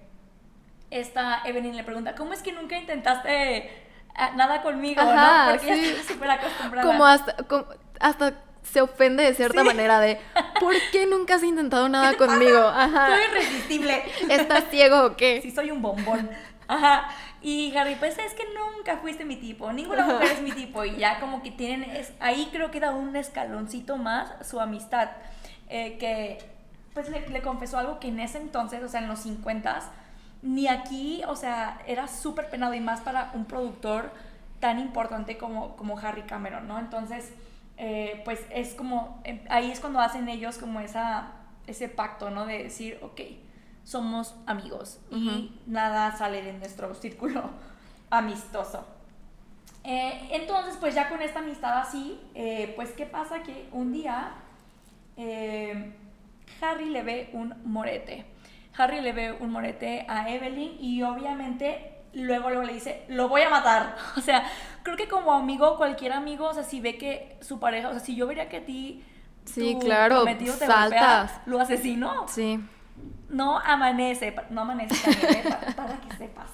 esta 0.90 1.42
Evelyn 1.46 1.76
le 1.76 1.84
pregunta, 1.84 2.16
¿cómo 2.16 2.34
es 2.34 2.42
que 2.42 2.54
nunca 2.54 2.78
intentaste 2.78 3.70
ah, 4.16 4.32
nada 4.36 4.62
conmigo? 4.62 5.02
Ajá, 5.02 5.46
¿no? 5.48 5.52
Porque 5.52 5.74
ella 5.74 5.84
sí. 5.84 5.90
está 5.90 6.14
súper 6.14 6.32
acostumbrada. 6.32 6.88
Como 6.88 7.06
hasta, 7.06 7.36
como- 7.44 7.66
hasta 8.00 8.34
se 8.72 8.82
ofende 8.82 9.24
de 9.24 9.34
cierta 9.34 9.64
manera 9.64 10.00
de 10.00 10.20
¿por 10.60 10.74
qué 10.92 11.06
nunca 11.06 11.36
has 11.36 11.44
intentado 11.44 11.88
nada 11.88 12.18
conmigo? 12.18 12.60
Ajá. 12.60 13.16
Soy 13.16 13.24
irresistible. 13.32 14.04
¿Estás 14.30 14.66
ciego 14.70 15.06
o 15.06 15.16
qué? 15.16 15.40
Sí, 15.42 15.52
soy 15.52 15.72
un 15.72 15.82
bombón. 15.82 16.30
Ajá. 16.68 17.10
Y 17.42 17.76
Harry, 17.78 17.96
pues 17.96 18.18
es 18.18 18.34
que 18.34 18.44
nunca 18.54 18.98
fuiste 18.98 19.24
mi 19.24 19.36
tipo, 19.36 19.72
ninguna 19.72 20.06
mujer 20.06 20.32
es 20.32 20.42
mi 20.42 20.52
tipo. 20.52 20.84
Y 20.84 20.98
ya 20.98 21.20
como 21.20 21.44
que 21.44 21.52
tienen, 21.52 21.90
es, 21.92 22.12
ahí 22.20 22.50
creo 22.52 22.72
que 22.72 22.80
da 22.80 22.92
un 22.92 23.16
escaloncito 23.16 23.98
más 23.98 24.32
su 24.48 24.60
amistad. 24.60 25.10
Eh, 25.70 25.98
que 26.00 26.40
pues 26.94 27.10
le, 27.10 27.28
le, 27.28 27.42
confesó 27.42 27.78
algo 27.78 28.00
que 28.00 28.08
en 28.08 28.20
ese 28.20 28.38
entonces, 28.38 28.84
o 28.84 28.88
sea, 28.88 29.02
en 29.02 29.08
los 29.08 29.20
50 29.20 29.82
ni 30.42 30.68
aquí, 30.68 31.24
o 31.28 31.36
sea, 31.36 31.82
era 31.88 32.08
súper 32.08 32.50
penado 32.50 32.74
y 32.74 32.80
más 32.80 33.02
para 33.02 33.32
un 33.34 33.46
productor 33.46 34.12
tan 34.60 34.80
importante 34.80 35.38
como, 35.38 35.76
como 35.76 35.98
Harry 35.98 36.22
Cameron, 36.24 36.68
¿no? 36.68 36.80
Entonces, 36.80 37.32
eh, 37.78 38.22
pues 38.24 38.46
es 38.52 38.74
como, 38.74 39.22
em, 39.24 39.42
ahí 39.50 39.72
es 39.72 39.80
cuando 39.80 40.00
hacen 40.00 40.30
ellos 40.30 40.58
como 40.58 40.80
esa, 40.80 41.32
ese 41.68 41.90
pacto, 41.90 42.30
¿no? 42.30 42.46
De 42.46 42.64
decir, 42.64 43.00
ok, 43.02 43.22
somos 43.84 44.36
amigos 44.48 45.00
y 45.12 45.60
nada 45.68 46.16
sale 46.18 46.42
de 46.42 46.54
nuestro 46.54 46.94
círculo 46.96 47.50
amistoso. 48.10 48.86
Eh, 49.84 50.30
entonces, 50.32 50.78
pues 50.80 50.96
ya 50.96 51.10
con 51.10 51.22
esta 51.22 51.40
amistad 51.40 51.80
así, 51.80 52.20
eh, 52.34 52.74
pues 52.76 52.92
¿qué 52.92 53.06
pasa? 53.06 53.44
Que 53.44 53.68
un 53.72 53.92
día 53.92 54.34
Harry 56.62 56.90
le 56.90 57.04
ve 57.04 57.30
un 57.34 57.54
morete. 57.64 58.26
Harry 58.78 59.02
le 59.02 59.14
ve 59.14 59.32
un 59.32 59.52
morete 59.52 60.06
a 60.10 60.30
Evelyn 60.30 60.78
y 60.80 61.04
obviamente 61.04 61.95
luego, 62.24 62.50
luego 62.50 62.64
le 62.64 62.74
dice, 62.74 63.04
lo 63.10 63.30
voy 63.30 63.42
a 63.42 63.50
matar. 63.50 63.96
O 64.18 64.22
sea, 64.22 64.50
creo 64.84 64.98
que 64.98 65.08
como 65.08 65.34
amigo, 65.34 65.78
cualquier 65.78 66.14
amigo, 66.14 66.48
o 66.48 66.54
sea, 66.54 66.64
si 66.64 66.80
ve 66.80 66.98
que 66.98 67.38
su 67.42 67.60
pareja, 67.60 67.90
o 67.90 67.92
sea, 67.92 68.00
si 68.00 68.16
yo 68.16 68.28
vería 68.28 68.50
que 68.50 68.58
a 68.58 68.66
ti, 68.66 69.04
sí, 69.46 69.78
claro, 69.80 70.24
te 70.24 70.48
saltas. 70.48 71.42
lo 71.46 71.60
asesino. 71.60 72.28
Sí. 72.28 72.60
No 73.30 73.60
amanece, 73.60 74.34
no 74.50 74.62
amanece 74.62 74.96
también, 75.04 75.48
¿eh? 75.48 75.74
para, 75.76 76.00
que 76.00 76.16
sepas. 76.16 76.52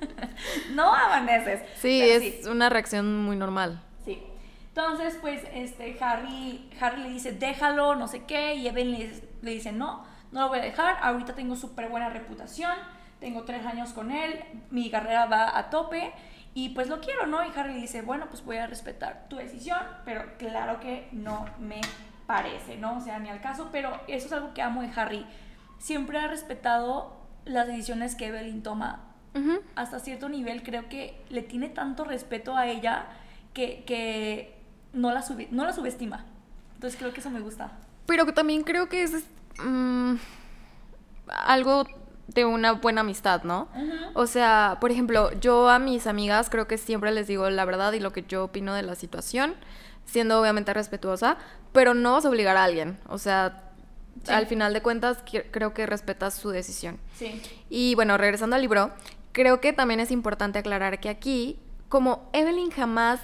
no 0.74 0.92
amaneces. 0.92 1.62
Sí, 1.76 2.00
es 2.00 2.46
una 2.46 2.68
reacción 2.68 3.22
muy 3.22 3.36
normal. 3.36 3.82
Sí. 4.04 4.20
Entonces, 4.68 5.18
pues, 5.20 5.42
este, 5.52 5.96
Harry, 6.00 6.70
Harry 6.80 7.02
le 7.02 7.10
dice, 7.10 7.32
déjalo, 7.32 7.94
no 7.94 8.08
sé 8.08 8.24
qué, 8.24 8.54
y 8.54 8.66
Evelyn 8.66 8.98
le, 8.98 9.22
le 9.42 9.50
dice, 9.50 9.72
no, 9.72 10.04
no 10.32 10.40
lo 10.40 10.48
voy 10.48 10.58
a 10.58 10.62
dejar, 10.62 10.96
ahorita 11.02 11.34
tengo 11.34 11.54
súper 11.54 11.88
buena 11.88 12.08
reputación, 12.08 12.72
tengo 13.20 13.42
tres 13.44 13.64
años 13.66 13.92
con 13.92 14.10
él, 14.10 14.40
mi 14.70 14.90
carrera 14.90 15.26
va 15.26 15.56
a 15.56 15.70
tope 15.70 16.12
y 16.54 16.70
pues 16.70 16.88
lo 16.88 17.00
quiero, 17.00 17.26
¿no? 17.26 17.44
Y 17.44 17.50
Harry 17.56 17.74
dice, 17.74 18.02
bueno, 18.02 18.26
pues 18.28 18.44
voy 18.44 18.56
a 18.56 18.66
respetar 18.66 19.26
tu 19.28 19.36
decisión, 19.36 19.78
pero 20.04 20.24
claro 20.38 20.80
que 20.80 21.08
no 21.12 21.46
me 21.60 21.80
parece, 22.26 22.76
¿no? 22.76 22.96
O 22.96 23.00
sea, 23.00 23.18
ni 23.18 23.28
al 23.28 23.40
caso, 23.40 23.68
pero 23.70 24.00
eso 24.08 24.26
es 24.26 24.32
algo 24.32 24.52
que 24.52 24.62
amo 24.62 24.82
de 24.82 24.90
Harry. 24.96 25.26
Siempre 25.78 26.18
ha 26.18 26.26
respetado 26.26 27.16
las 27.44 27.66
decisiones 27.66 28.16
que 28.16 28.26
Evelyn 28.26 28.62
toma. 28.62 29.04
Hasta 29.76 30.00
cierto 30.00 30.28
nivel 30.28 30.64
creo 30.64 30.88
que 30.88 31.24
le 31.28 31.42
tiene 31.42 31.68
tanto 31.68 32.02
respeto 32.02 32.56
a 32.56 32.66
ella 32.66 33.06
que, 33.54 33.84
que 33.86 34.60
no, 34.92 35.12
la 35.12 35.24
no 35.52 35.64
la 35.64 35.72
subestima. 35.72 36.26
Entonces 36.74 36.98
creo 36.98 37.12
que 37.12 37.20
eso 37.20 37.30
me 37.30 37.38
gusta. 37.38 37.78
Pero 38.06 38.26
también 38.34 38.64
creo 38.64 38.88
que 38.88 39.04
es 39.04 39.24
mm, 39.62 40.16
algo 41.28 41.84
de 42.34 42.44
una 42.44 42.72
buena 42.72 43.00
amistad, 43.02 43.42
¿no? 43.42 43.68
O 44.14 44.26
sea, 44.26 44.78
por 44.80 44.90
ejemplo, 44.90 45.32
yo 45.40 45.68
a 45.68 45.78
mis 45.78 46.06
amigas 46.06 46.48
creo 46.50 46.66
que 46.66 46.78
siempre 46.78 47.12
les 47.12 47.26
digo 47.26 47.48
la 47.50 47.64
verdad 47.64 47.92
y 47.92 48.00
lo 48.00 48.12
que 48.12 48.24
yo 48.26 48.44
opino 48.44 48.74
de 48.74 48.82
la 48.82 48.94
situación, 48.94 49.54
siendo 50.04 50.40
obviamente 50.40 50.72
respetuosa, 50.72 51.38
pero 51.72 51.94
no 51.94 52.12
vas 52.12 52.24
a 52.24 52.28
obligar 52.28 52.56
a 52.56 52.64
alguien. 52.64 52.98
O 53.08 53.18
sea, 53.18 53.64
al 54.28 54.46
final 54.46 54.72
de 54.72 54.82
cuentas 54.82 55.22
creo 55.50 55.74
que 55.74 55.86
respetas 55.86 56.34
su 56.34 56.50
decisión. 56.50 56.98
Sí. 57.16 57.42
Y 57.68 57.94
bueno, 57.94 58.16
regresando 58.16 58.56
al 58.56 58.62
libro, 58.62 58.92
creo 59.32 59.60
que 59.60 59.72
también 59.72 60.00
es 60.00 60.10
importante 60.10 60.58
aclarar 60.58 61.00
que 61.00 61.08
aquí, 61.08 61.58
como 61.88 62.28
Evelyn 62.32 62.70
jamás 62.70 63.20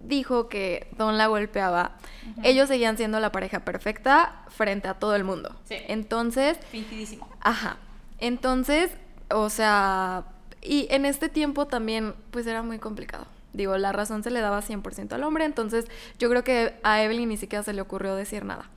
dijo 0.00 0.48
que 0.48 0.88
Don 0.98 1.16
la 1.18 1.26
golpeaba, 1.26 1.96
ellos 2.42 2.68
seguían 2.68 2.96
siendo 2.96 3.20
la 3.20 3.32
pareja 3.32 3.60
perfecta 3.60 4.44
frente 4.48 4.86
a 4.86 4.94
todo 4.94 5.16
el 5.16 5.24
mundo. 5.24 5.56
Sí. 5.64 5.76
Entonces... 5.88 6.58
Fingidísimo. 6.70 7.28
Ajá. 7.40 7.78
Entonces, 8.24 8.90
o 9.30 9.50
sea, 9.50 10.24
y 10.62 10.86
en 10.88 11.04
este 11.04 11.28
tiempo 11.28 11.66
también, 11.66 12.14
pues 12.30 12.46
era 12.46 12.62
muy 12.62 12.78
complicado. 12.78 13.26
Digo, 13.52 13.76
la 13.76 13.92
razón 13.92 14.22
se 14.22 14.30
le 14.30 14.40
daba 14.40 14.62
100% 14.62 15.12
al 15.12 15.24
hombre, 15.24 15.44
entonces 15.44 15.84
yo 16.18 16.30
creo 16.30 16.42
que 16.42 16.72
a 16.82 17.02
Evelyn 17.02 17.28
ni 17.28 17.36
siquiera 17.36 17.62
se 17.62 17.74
le 17.74 17.82
ocurrió 17.82 18.16
decir 18.16 18.46
nada. 18.46 18.70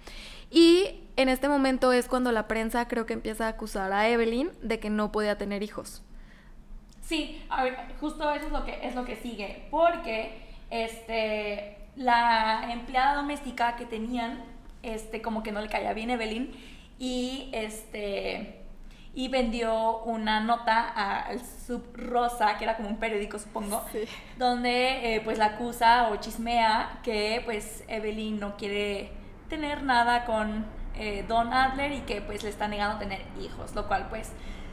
Y 0.52 1.00
en 1.16 1.30
este 1.30 1.48
momento 1.48 1.94
es 1.94 2.10
cuando 2.10 2.34
la 2.34 2.50
prensa 2.50 2.90
creo 2.90 3.06
que 3.06 3.14
empieza 3.14 3.46
a 3.46 3.52
acusar 3.52 3.94
a 3.94 4.10
Evelyn 4.10 4.52
de 4.62 4.82
que 4.82 4.90
no 4.90 5.14
podía 5.14 5.38
tener 5.38 5.64
hijos. 5.64 6.04
Sí, 7.00 7.42
a 7.48 7.64
ver, 7.64 7.78
justo 8.02 8.30
eso 8.30 8.48
es 8.48 8.52
lo 8.52 8.66
que 8.66 8.86
es 8.86 8.96
lo 8.96 9.06
que 9.06 9.16
sigue, 9.16 9.66
porque 9.72 10.42
este 10.70 11.78
la 11.96 12.70
empleada 12.74 13.16
doméstica 13.16 13.78
que 13.78 13.86
tenían 13.86 14.44
este 14.84 15.22
como 15.22 15.42
que 15.42 15.54
no 15.54 15.62
le 15.62 15.70
caía 15.70 15.94
bien 15.94 16.10
Evelyn 16.10 16.52
y 17.00 17.50
este 17.54 18.67
y 19.18 19.30
vendió 19.30 20.04
una 20.04 20.40
nota 20.42 20.90
al 20.90 21.40
Sub 21.40 21.84
Rosa, 21.96 22.56
que 22.60 22.66
era 22.66 22.78
como 22.78 22.88
un 22.88 22.98
periódico, 22.98 23.40
supongo, 23.40 23.84
donde 24.38 25.16
eh, 25.16 25.22
pues 25.22 25.40
la 25.40 25.46
acusa 25.46 26.10
o 26.10 26.18
chismea 26.18 27.00
que 27.02 27.42
pues 27.44 27.84
Evelyn 27.88 28.40
no 28.40 28.58
quiere 28.58 29.10
tener 29.50 29.82
nada 29.82 30.24
con 30.26 30.68
eh, 30.94 31.26
Don 31.28 31.52
Adler 31.52 31.94
y 31.94 32.02
que 32.02 32.22
pues 32.22 32.44
le 32.44 32.50
está 32.50 32.68
negando 32.68 33.00
tener 33.00 33.24
hijos, 33.42 33.74
lo 33.74 33.88
cual 33.88 34.06
pues 34.08 34.28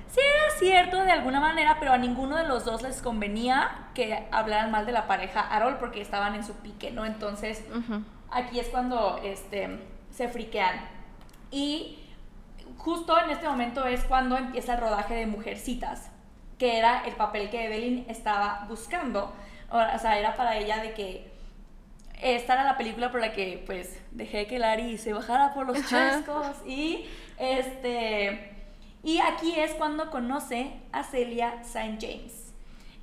sí 0.08 0.20
era 0.20 0.58
cierto 0.58 1.02
de 1.02 1.12
alguna 1.12 1.40
manera, 1.40 1.78
pero 1.80 1.94
a 1.94 1.96
ninguno 1.96 2.36
de 2.36 2.46
los 2.46 2.66
dos 2.66 2.82
les 2.82 3.00
convenía 3.00 3.88
que 3.94 4.28
hablaran 4.30 4.70
mal 4.70 4.84
de 4.84 4.92
la 4.92 5.06
pareja 5.06 5.40
Harold 5.40 5.78
porque 5.78 6.02
estaban 6.02 6.34
en 6.34 6.44
su 6.44 6.52
pique, 6.56 6.90
¿no? 6.90 7.06
Entonces 7.06 7.64
aquí 8.30 8.60
es 8.60 8.68
cuando 8.68 9.18
este, 9.24 9.78
se 10.10 10.28
friquean. 10.28 10.92
Y 11.50 12.03
justo 12.84 13.18
en 13.18 13.30
este 13.30 13.48
momento 13.48 13.86
es 13.86 14.04
cuando 14.04 14.36
empieza 14.36 14.74
el 14.74 14.80
rodaje 14.80 15.14
de 15.14 15.26
Mujercitas, 15.26 16.10
que 16.58 16.76
era 16.76 17.02
el 17.06 17.14
papel 17.14 17.48
que 17.48 17.64
Evelyn 17.64 18.04
estaba 18.08 18.66
buscando. 18.68 19.32
O 19.70 19.98
sea, 19.98 20.18
era 20.18 20.36
para 20.36 20.58
ella 20.58 20.82
de 20.82 20.92
que 20.92 21.32
esta 22.20 22.52
era 22.52 22.64
la 22.64 22.76
película 22.76 23.10
por 23.10 23.20
la 23.20 23.32
que 23.32 23.62
pues 23.66 23.98
dejé 24.10 24.46
que 24.46 24.58
Larry 24.58 24.98
se 24.98 25.12
bajara 25.12 25.52
por 25.54 25.66
los 25.66 25.84
chescos 25.88 26.46
y 26.66 27.06
este 27.38 28.52
y 29.02 29.18
aquí 29.18 29.58
es 29.58 29.72
cuando 29.72 30.10
conoce 30.10 30.70
a 30.92 31.02
Celia 31.02 31.60
St. 31.62 31.98
James. 32.00 32.54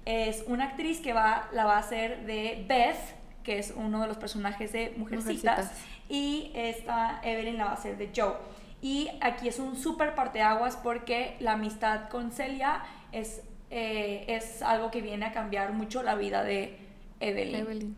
Es 0.06 0.44
una 0.48 0.66
actriz 0.66 1.00
que 1.00 1.14
va, 1.14 1.48
la 1.52 1.66
va 1.66 1.76
a 1.76 1.80
hacer 1.80 2.26
de 2.26 2.66
Beth, 2.68 2.98
que 3.44 3.60
es 3.60 3.74
uno 3.76 4.02
de 4.02 4.08
los 4.08 4.18
personajes 4.18 4.72
de 4.72 4.94
Mujercitas, 4.98 5.58
Mujercitas. 5.58 5.86
y 6.10 6.52
esta 6.56 7.20
Evelyn 7.24 7.58
la 7.58 7.66
va 7.66 7.72
a 7.72 7.74
hacer 7.76 7.98
de 7.98 8.10
Joe. 8.16 8.34
Y 8.82 9.10
aquí 9.22 9.48
es 9.48 9.60
un 9.60 9.76
súper 9.76 10.16
parteaguas 10.16 10.76
porque 10.76 11.38
la 11.40 11.54
amistad 11.54 12.10
con 12.10 12.32
Celia 12.32 12.82
es, 13.12 13.42
eh, 13.70 14.26
es 14.28 14.62
algo 14.64 14.90
que 14.90 15.02
viene 15.02 15.26
a 15.26 15.32
cambiar 15.32 15.74
mucho 15.74 16.02
la 16.02 16.16
vida 16.16 16.44
de 16.44 16.80
Evelyn. 17.20 17.56
Evelyn. 17.56 17.96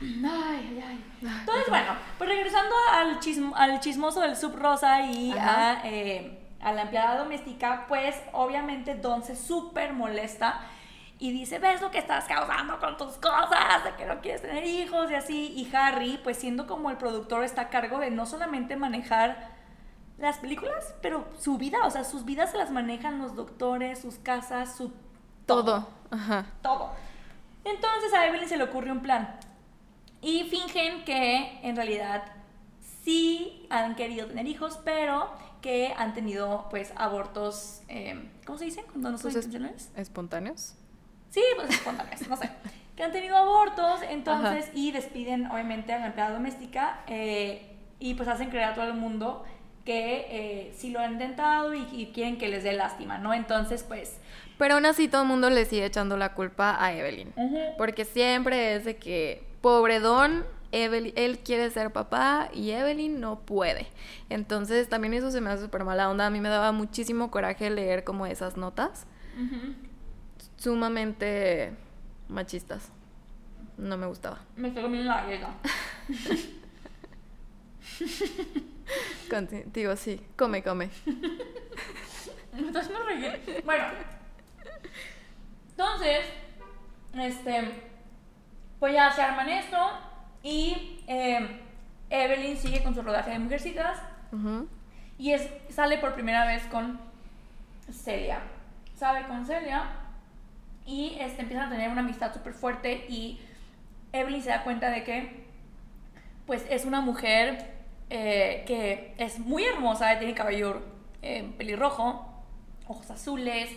Ay, 0.00 0.82
ay, 0.86 1.04
Entonces, 1.20 1.68
bueno, 1.68 1.92
pues 2.18 2.28
regresando 2.28 2.74
al, 2.92 3.18
al 3.54 3.80
chismoso 3.80 4.20
del 4.20 4.36
sub 4.36 4.54
rosa 4.56 5.06
y 5.06 5.32
a, 5.32 5.80
eh, 5.84 6.38
a, 6.60 6.72
la 6.72 6.82
empleada 6.82 7.18
doméstica, 7.18 7.86
pues 7.88 8.16
obviamente 8.32 8.96
Don 8.96 9.22
se 9.22 9.36
súper 9.36 9.92
molesta 9.92 10.60
y 11.18 11.32
dice, 11.32 11.58
ves 11.58 11.80
lo 11.80 11.90
que 11.90 11.98
estás 11.98 12.24
causando 12.24 12.78
con 12.80 12.96
tus 12.96 13.14
cosas, 13.14 13.84
de 13.84 13.94
que 13.96 14.04
no 14.04 14.20
quieres 14.20 14.42
tener 14.42 14.64
hijos 14.64 15.10
y 15.10 15.14
así. 15.14 15.52
Y 15.56 15.74
Harry, 15.74 16.18
pues 16.22 16.36
siendo 16.38 16.66
como 16.66 16.90
el 16.90 16.96
productor, 16.96 17.44
está 17.44 17.62
a 17.62 17.68
cargo 17.68 17.98
de 17.98 18.10
no 18.10 18.26
solamente 18.26 18.76
manejar 18.76 19.54
las 20.18 20.38
películas, 20.38 20.94
pero 21.02 21.26
su 21.38 21.56
vida, 21.56 21.78
o 21.84 21.90
sea, 21.90 22.04
sus 22.04 22.24
vidas 22.24 22.50
se 22.50 22.58
las 22.58 22.70
manejan 22.70 23.20
los 23.20 23.34
doctores, 23.36 24.00
sus 24.00 24.16
casas, 24.16 24.76
su... 24.76 24.92
Todo. 25.46 25.88
Ajá. 26.10 26.46
Todo. 26.62 26.90
Entonces 27.64 28.12
a 28.12 28.26
Evelyn 28.26 28.48
se 28.48 28.56
le 28.56 28.64
ocurre 28.64 28.90
un 28.90 29.00
plan. 29.00 29.36
Y 30.20 30.44
fingen 30.44 31.04
que 31.04 31.60
en 31.62 31.76
realidad 31.76 32.24
sí 33.02 33.66
han 33.70 33.94
querido 33.94 34.26
tener 34.26 34.46
hijos, 34.46 34.80
pero 34.84 35.30
que 35.60 35.94
han 35.96 36.12
tenido 36.12 36.66
pues 36.70 36.92
abortos, 36.96 37.82
eh, 37.88 38.30
¿cómo 38.44 38.58
se 38.58 38.66
dice? 38.66 38.84
Cuando 38.84 39.10
no 39.10 39.18
son 39.18 39.32
pues 39.32 39.46
Espontáneos. 39.96 40.74
Sí, 41.34 41.42
pues 41.56 41.68
espontáneas, 41.70 42.28
no 42.28 42.36
sé. 42.36 42.48
Que 42.94 43.02
han 43.02 43.10
tenido 43.10 43.36
abortos, 43.36 44.02
entonces, 44.08 44.70
y 44.72 44.92
despiden 44.92 45.50
obviamente 45.50 45.92
a 45.92 45.98
la 45.98 46.06
empleada 46.06 46.32
doméstica 46.32 47.00
eh, 47.08 47.74
y 47.98 48.14
pues 48.14 48.28
hacen 48.28 48.50
creer 48.50 48.66
a 48.66 48.74
todo 48.74 48.84
el 48.84 48.94
mundo 48.94 49.44
que 49.84 50.26
eh, 50.30 50.72
sí 50.76 50.90
lo 50.90 51.00
han 51.00 51.14
intentado 51.14 51.74
y, 51.74 52.12
quieren 52.14 52.38
que 52.38 52.46
les 52.46 52.62
dé 52.62 52.72
lástima, 52.72 53.18
¿no? 53.18 53.34
Entonces, 53.34 53.82
pues... 53.82 54.20
Pero 54.58 54.74
aún 54.74 54.86
así 54.86 55.08
todo 55.08 55.22
el 55.22 55.28
mundo 55.28 55.50
le 55.50 55.64
sigue 55.64 55.84
echando 55.84 56.16
la 56.16 56.34
culpa 56.34 56.76
a 56.78 56.92
Evelyn. 56.92 57.34
Porque 57.76 58.04
siempre 58.04 58.76
es 58.76 58.84
de 58.84 58.96
que, 58.96 59.44
pobre 59.60 59.98
Don, 59.98 60.44
él 60.70 61.40
quiere 61.44 61.68
ser 61.70 61.92
papá 61.92 62.48
y 62.52 62.70
Evelyn 62.70 63.20
no 63.20 63.40
puede. 63.40 63.88
Entonces 64.30 64.88
también 64.88 65.14
eso 65.14 65.32
se 65.32 65.40
me 65.40 65.50
hace 65.50 65.64
súper 65.64 65.82
mala 65.82 66.08
onda. 66.08 66.26
A 66.26 66.30
mí 66.30 66.40
me 66.40 66.48
daba 66.48 66.70
muchísimo 66.70 67.32
coraje 67.32 67.70
leer 67.70 68.04
como 68.04 68.24
esas 68.26 68.56
notas. 68.56 69.08
Sumamente 70.64 71.74
machistas. 72.30 72.90
No 73.76 73.98
me 73.98 74.06
gustaba. 74.06 74.38
Me 74.56 74.68
estoy 74.68 74.82
comiendo 74.82 75.10
la 75.10 75.24
galleta. 75.24 75.50
Contigo, 79.30 79.94
sí. 79.94 80.26
Come, 80.38 80.62
come. 80.62 80.88
Entonces 82.56 82.90
me 82.98 83.04
reí. 83.04 83.60
Bueno. 83.62 83.84
Entonces, 85.68 86.20
este, 87.12 87.82
pues 88.80 88.94
ya 88.94 89.12
se 89.12 89.20
arman 89.20 89.50
esto 89.50 89.76
y 90.42 91.04
eh, 91.06 91.60
Evelyn 92.08 92.56
sigue 92.56 92.82
con 92.82 92.94
su 92.94 93.02
rodaje 93.02 93.32
de 93.32 93.38
Mujercitas 93.38 93.98
y 95.18 95.32
es, 95.32 95.46
sale 95.68 95.98
por 95.98 96.14
primera 96.14 96.46
vez 96.46 96.64
con 96.68 96.98
Celia. 97.92 98.40
Sale 98.96 99.26
con 99.26 99.44
Celia 99.44 100.03
y 100.86 101.16
este, 101.20 101.42
empiezan 101.42 101.66
a 101.66 101.70
tener 101.70 101.90
una 101.90 102.00
amistad 102.00 102.32
súper 102.32 102.52
fuerte 102.52 103.06
y 103.08 103.40
Evelyn 104.12 104.42
se 104.42 104.50
da 104.50 104.62
cuenta 104.62 104.90
de 104.90 105.04
que 105.04 105.44
pues 106.46 106.64
es 106.70 106.84
una 106.84 107.00
mujer 107.00 107.74
eh, 108.10 108.64
que 108.66 109.14
es 109.18 109.38
muy 109.38 109.64
hermosa, 109.64 110.18
tiene 110.18 110.34
cabello 110.34 110.82
eh, 111.22 111.52
pelirrojo, 111.56 112.26
ojos 112.86 113.10
azules, 113.10 113.70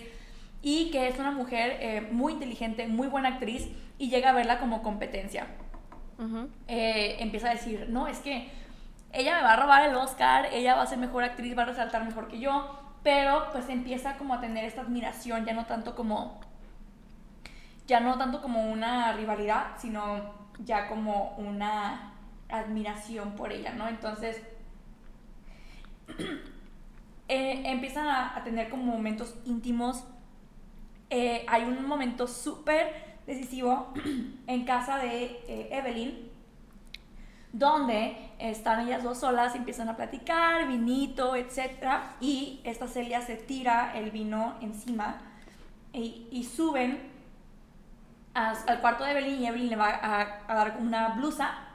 y 0.62 0.92
que 0.92 1.08
es 1.08 1.18
una 1.18 1.32
mujer 1.32 1.78
eh, 1.80 2.08
muy 2.12 2.34
inteligente, 2.34 2.88
muy 2.88 3.08
buena 3.08 3.30
actriz, 3.30 3.70
y 3.98 4.10
llega 4.10 4.32
a 4.32 4.34
verla 4.34 4.60
como 4.60 4.84
competencia. 4.84 5.48
empieza 6.68 7.50
a 7.50 7.54
decir, 7.54 7.88
no, 7.90 8.08
es 8.08 8.20
que 8.20 8.50
ella 9.14 9.38
me 9.38 9.42
va 9.42 9.54
a 9.54 9.56
robar 9.56 9.90
el 9.90 9.96
Oscar, 9.96 10.50
ella 10.52 10.76
va 10.76 10.84
a 10.84 10.88
ser 10.88 10.98
mejor 10.98 11.24
actriz, 11.24 11.58
va 11.58 11.64
a 11.64 11.68
resaltar 11.68 12.04
mejor 12.04 12.28
que 12.28 12.40
yo, 12.40 12.80
pero 13.04 13.48
pues 13.54 13.70
empieza 13.70 14.18
como 14.18 14.34
a 14.34 14.42
tener 14.42 14.66
esta 14.66 14.82
admiración, 14.82 15.46
ya 15.46 15.54
no 15.54 15.66
tanto 15.66 15.96
como, 15.96 16.40
ya 17.88 18.00
no 18.00 18.18
tanto 18.18 18.42
como 18.42 18.72
una 18.72 19.14
rivalidad, 19.14 19.78
sino 19.78 20.36
ya 20.64 20.88
como 20.88 21.36
una 21.38 22.14
admiración 22.50 23.32
por 23.36 23.52
ella, 23.52 23.74
¿no? 23.74 23.88
Entonces, 23.88 24.42
eh, 27.28 27.62
empiezan 27.66 28.08
a, 28.08 28.42
tener 28.44 28.70
como 28.70 28.84
momentos 28.84 29.36
íntimos. 29.46 30.04
Eh, 31.10 31.46
hay 31.48 31.64
un 31.64 31.86
momento 31.88 32.28
súper 32.28 33.18
decisivo 33.26 33.94
en 34.48 34.66
casa 34.66 34.98
de 34.98 35.24
eh, 35.48 35.70
Evelyn, 35.72 36.30
donde 37.54 38.18
están 38.40 38.86
ellas 38.86 39.04
dos 39.04 39.20
solas, 39.20 39.56
empiezan 39.56 39.90
a 39.90 39.96
platicar, 39.96 40.68
vinito, 40.68 41.36
etc. 41.36 41.60
Y 42.20 42.62
esta 42.64 42.88
Celia 42.88 43.22
se 43.22 43.36
tira 43.36 43.98
el 43.98 44.12
vino 44.12 44.56
encima 44.62 45.22
y, 45.94 46.44
suben 46.44 47.17
al 48.38 48.82
cuarto 48.82 49.04
de 49.04 49.12
Evelyn 49.12 49.42
y 49.42 49.48
Evelyn 49.48 49.70
le 49.70 49.76
va 49.76 49.90
a, 49.90 50.42
a 50.48 50.54
dar 50.54 50.78
una 50.80 51.10
blusa 51.10 51.68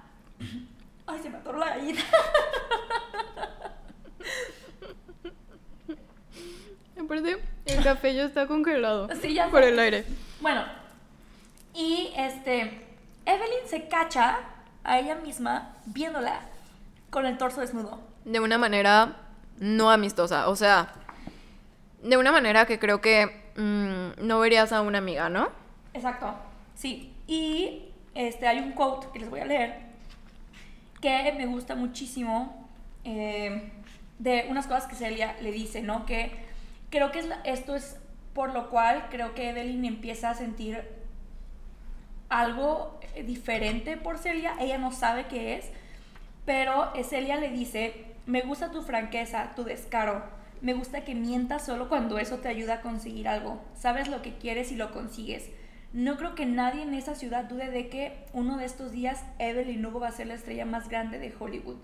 Ay, 1.06 1.20
se 1.22 1.30
me 1.30 1.38
atoró 1.38 1.58
la 1.58 1.70
gallina. 1.70 2.00
Aparte, 7.00 7.42
el 7.66 7.82
café 7.82 8.14
ya 8.14 8.24
está 8.24 8.46
congelado. 8.46 9.08
Sí, 9.20 9.34
ya. 9.34 9.48
Por 9.48 9.64
el 9.64 9.78
aire. 9.78 10.04
Bueno, 10.40 10.64
y 11.74 12.12
este. 12.16 12.86
Evelyn 13.24 13.68
se 13.68 13.86
cacha 13.88 14.40
a 14.84 14.98
ella 14.98 15.14
misma 15.16 15.76
viéndola 15.86 16.40
con 17.10 17.26
el 17.26 17.38
torso 17.38 17.60
desnudo. 17.60 18.00
De 18.24 18.40
una 18.40 18.58
manera 18.58 19.16
no 19.58 19.90
amistosa. 19.90 20.48
O 20.48 20.56
sea, 20.56 20.92
de 22.02 22.16
una 22.16 22.32
manera 22.32 22.66
que 22.66 22.78
creo 22.78 23.00
que 23.00 23.52
mm, 23.56 24.26
no 24.26 24.40
verías 24.40 24.72
a 24.72 24.80
una 24.80 24.98
amiga, 24.98 25.28
¿no? 25.28 25.50
Exacto. 25.94 26.34
Sí. 26.82 27.14
Y 27.28 27.92
este, 28.16 28.48
hay 28.48 28.58
un 28.58 28.72
quote 28.72 29.06
que 29.12 29.20
les 29.20 29.30
voy 29.30 29.38
a 29.38 29.44
leer 29.44 29.76
que 31.00 31.32
me 31.36 31.46
gusta 31.46 31.76
muchísimo 31.76 32.68
eh, 33.04 33.70
de 34.18 34.46
unas 34.50 34.66
cosas 34.66 34.88
que 34.88 34.96
Celia 34.96 35.36
le 35.40 35.52
dice, 35.52 35.80
¿no? 35.80 36.06
Que 36.06 36.32
creo 36.90 37.12
que 37.12 37.22
esto 37.44 37.76
es 37.76 38.00
por 38.34 38.52
lo 38.52 38.68
cual 38.68 39.06
creo 39.10 39.32
que 39.34 39.50
Evelyn 39.50 39.84
empieza 39.84 40.30
a 40.30 40.34
sentir 40.34 40.82
algo 42.28 42.98
diferente 43.26 43.96
por 43.96 44.18
Celia. 44.18 44.56
Ella 44.58 44.78
no 44.78 44.90
sabe 44.90 45.26
qué 45.28 45.54
es, 45.54 45.70
pero 46.44 46.92
Celia 47.04 47.36
le 47.36 47.50
dice, 47.50 48.06
me 48.26 48.40
gusta 48.40 48.72
tu 48.72 48.82
franqueza, 48.82 49.52
tu 49.54 49.62
descaro. 49.62 50.24
Me 50.60 50.74
gusta 50.74 51.04
que 51.04 51.14
mientas 51.14 51.64
solo 51.64 51.88
cuando 51.88 52.18
eso 52.18 52.38
te 52.38 52.48
ayuda 52.48 52.74
a 52.74 52.80
conseguir 52.80 53.28
algo. 53.28 53.60
Sabes 53.76 54.08
lo 54.08 54.20
que 54.20 54.34
quieres 54.34 54.72
y 54.72 54.76
lo 54.76 54.90
consigues. 54.90 55.48
No 55.92 56.16
creo 56.16 56.34
que 56.34 56.46
nadie 56.46 56.82
en 56.82 56.94
esa 56.94 57.14
ciudad 57.14 57.44
dude 57.44 57.70
de 57.70 57.88
que 57.88 58.24
uno 58.32 58.56
de 58.56 58.64
estos 58.64 58.92
días 58.92 59.24
Evelyn 59.38 59.84
Hugo 59.84 60.00
va 60.00 60.08
a 60.08 60.12
ser 60.12 60.26
la 60.26 60.34
estrella 60.34 60.64
más 60.64 60.88
grande 60.88 61.18
de 61.18 61.34
Hollywood. 61.38 61.76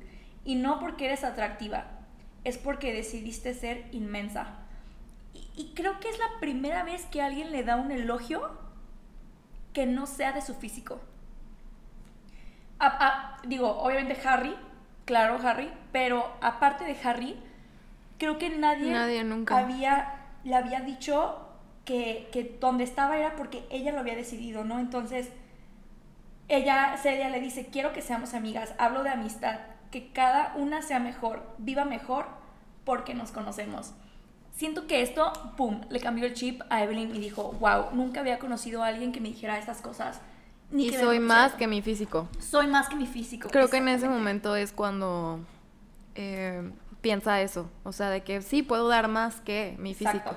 Y 0.45 0.55
no 0.55 0.81
porque 0.81 1.07
eres 1.07 1.25
atractiva, 1.25 1.85
es 2.45 2.57
porque 2.57 2.95
decidiste 2.95 3.53
ser 3.53 3.87
inmensa. 3.93 4.47
Y, 5.57 5.73
creo 5.75 6.01
que 6.01 6.09
es 6.09 6.19
la 6.19 6.41
primera 6.41 6.85
vez 6.85 7.05
que 7.07 7.21
alguien 7.21 7.53
le 7.53 7.65
da 7.65 7.77
un 7.77 7.91
elogio 7.91 8.51
que 9.73 9.87
no 9.87 10.07
sea 10.07 10.33
de 10.33 10.41
su 10.41 10.55
físico. 10.55 11.01
digo, 13.45 13.79
obviamente 13.79 14.19
Harry, 14.27 14.55
claro 15.05 15.39
Harry, 15.47 15.71
pero 15.93 16.33
aparte 16.41 16.85
de 16.85 16.97
Harry, 17.05 17.37
creo 18.19 18.39
que 18.39 18.49
nadie, 18.51 18.91
nadie 18.91 19.23
nunca. 19.23 19.59
Había, 19.59 20.15
le 20.45 20.55
había 20.55 20.81
dicho 20.81 21.48
que, 21.89 22.59
donde 22.61 22.85
estaba 22.85 23.17
era 23.17 23.35
porque 23.37 23.65
ella 23.71 23.93
lo 23.93 24.01
había 24.01 24.15
decidido, 24.15 24.63
¿no? 24.63 24.79
Entonces, 24.79 25.31
ella, 26.49 26.97
Celia 27.03 27.31
le 27.31 27.41
dice, 27.41 27.69
quiero 27.73 27.93
que 27.93 28.03
seamos 28.03 28.35
amigas, 28.35 28.75
hablo 28.79 29.03
de 29.03 29.11
amistad, 29.11 29.61
que 29.91 30.13
cada 30.13 30.55
una 30.57 30.83
sea 30.83 30.99
mejor, 30.99 31.43
viva 31.57 31.87
mejor, 31.87 32.27
porque 32.85 33.15
nos 33.15 33.31
conocemos. 33.31 33.93
Siento 34.55 34.87
que 34.87 35.03
esto, 35.03 35.33
¡pum!, 35.57 35.81
le 35.89 36.01
cambió 36.01 36.27
el 36.27 36.35
chip 36.35 36.61
a 36.69 36.83
Evelyn 36.83 37.15
y 37.15 37.21
dijo, 37.21 37.53
wow, 37.61 37.87
nunca 37.93 38.21
había 38.21 38.39
conocido 38.39 38.83
a 38.83 38.89
alguien 38.89 39.13
que 39.13 39.21
me 39.21 39.29
dijera 39.29 39.59
estas 39.59 39.81
cosas. 39.81 40.21
Ni 40.71 40.89
y 40.89 40.93
soy 40.93 41.21
más 41.21 41.55
que 41.55 41.67
mi 41.67 41.81
físico. 41.81 42.29
Soy 42.39 42.67
más 42.67 42.89
que 42.89 42.97
mi 42.97 43.07
físico. 43.07 43.49
Creo 43.51 43.71
que 43.71 43.79
en 43.79 43.89
ese 43.89 44.09
momento 44.09 44.57
es 44.57 44.73
cuando 44.73 45.41
eh, 46.17 46.71
piensa 47.01 47.41
eso, 47.41 47.71
o 47.85 47.93
sea, 47.93 48.11
de 48.11 48.23
que 48.23 48.43
sí, 48.43 48.63
puedo 48.63 48.89
dar 48.89 49.09
más 49.09 49.41
que 49.41 49.77
mi 49.79 49.95
físico. 49.95 50.37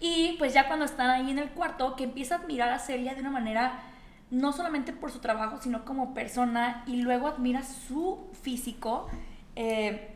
Y 0.00 0.36
pues 0.38 0.54
ya 0.54 0.66
cuando 0.66 0.86
están 0.86 1.10
ahí 1.10 1.30
en 1.30 1.38
el 1.38 1.50
cuarto, 1.50 1.94
que 1.94 2.04
empieza 2.04 2.36
a 2.36 2.38
admirar 2.38 2.70
a 2.70 2.78
Celia 2.78 3.14
de 3.14 3.20
una 3.20 3.30
manera 3.30 3.82
no 4.30 4.52
solamente 4.52 4.92
por 4.92 5.10
su 5.10 5.18
trabajo, 5.18 5.58
sino 5.60 5.84
como 5.84 6.14
persona, 6.14 6.84
y 6.86 7.02
luego 7.02 7.28
admira 7.28 7.62
su 7.62 8.30
físico. 8.42 9.08
Eh, 9.56 10.14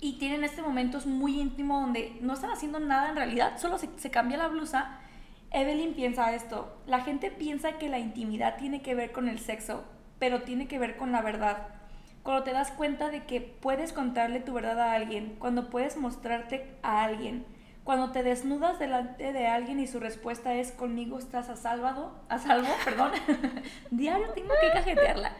y 0.00 0.14
tienen 0.14 0.42
este 0.42 0.62
momento 0.62 0.98
muy 1.06 1.40
íntimo 1.40 1.80
donde 1.80 2.18
no 2.20 2.34
están 2.34 2.50
haciendo 2.50 2.80
nada 2.80 3.10
en 3.10 3.16
realidad, 3.16 3.58
solo 3.58 3.78
se, 3.78 3.88
se 3.96 4.10
cambia 4.10 4.36
la 4.36 4.48
blusa. 4.48 4.98
Evelyn 5.52 5.94
piensa 5.94 6.34
esto, 6.34 6.76
la 6.86 7.02
gente 7.02 7.30
piensa 7.30 7.78
que 7.78 7.88
la 7.88 8.00
intimidad 8.00 8.56
tiene 8.56 8.82
que 8.82 8.96
ver 8.96 9.12
con 9.12 9.28
el 9.28 9.38
sexo, 9.38 9.84
pero 10.18 10.42
tiene 10.42 10.66
que 10.66 10.80
ver 10.80 10.96
con 10.96 11.12
la 11.12 11.22
verdad. 11.22 11.68
Cuando 12.22 12.42
te 12.42 12.52
das 12.52 12.72
cuenta 12.72 13.10
de 13.10 13.26
que 13.26 13.40
puedes 13.40 13.92
contarle 13.92 14.40
tu 14.40 14.52
verdad 14.54 14.80
a 14.80 14.94
alguien, 14.94 15.36
cuando 15.38 15.70
puedes 15.70 15.96
mostrarte 15.96 16.74
a 16.82 17.04
alguien, 17.04 17.44
cuando 17.84 18.12
te 18.12 18.22
desnudas 18.22 18.78
delante 18.78 19.32
de 19.32 19.46
alguien 19.48 19.80
y 19.80 19.86
su 19.86 19.98
respuesta 19.98 20.54
es 20.54 20.70
conmigo 20.70 21.18
estás 21.18 21.48
a 21.48 21.56
salvado, 21.56 22.12
a 22.28 22.38
salvo, 22.38 22.68
perdón, 22.84 23.10
diario 23.90 24.28
tengo 24.34 24.54
que 24.60 24.70
cajetearla. 24.70 25.32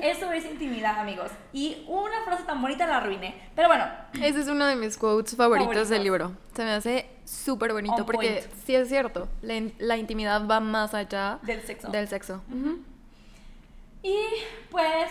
Eso 0.00 0.32
es 0.32 0.44
intimidad, 0.44 0.98
amigos. 0.98 1.30
Y 1.52 1.84
una 1.88 2.22
frase 2.24 2.44
tan 2.44 2.60
bonita 2.60 2.86
la 2.86 2.98
arruiné. 2.98 3.34
Pero 3.54 3.68
bueno. 3.68 3.86
Ese 4.14 4.40
es 4.40 4.48
uno 4.48 4.66
de 4.66 4.76
mis 4.76 4.96
quotes 4.96 5.36
favoritos, 5.36 5.88
del 5.88 6.02
libro. 6.02 6.32
Se 6.54 6.64
me 6.64 6.72
hace 6.72 7.08
súper 7.24 7.72
bonito 7.72 8.04
porque 8.04 8.44
sí 8.64 8.74
es 8.74 8.88
cierto, 8.88 9.28
la, 9.42 9.96
intimidad 9.96 10.46
va 10.46 10.60
más 10.60 10.94
allá 10.94 11.38
del 11.42 11.62
sexo. 11.62 11.88
Del 11.88 12.08
sexo. 12.08 12.42
Y 14.02 14.16
pues, 14.70 15.10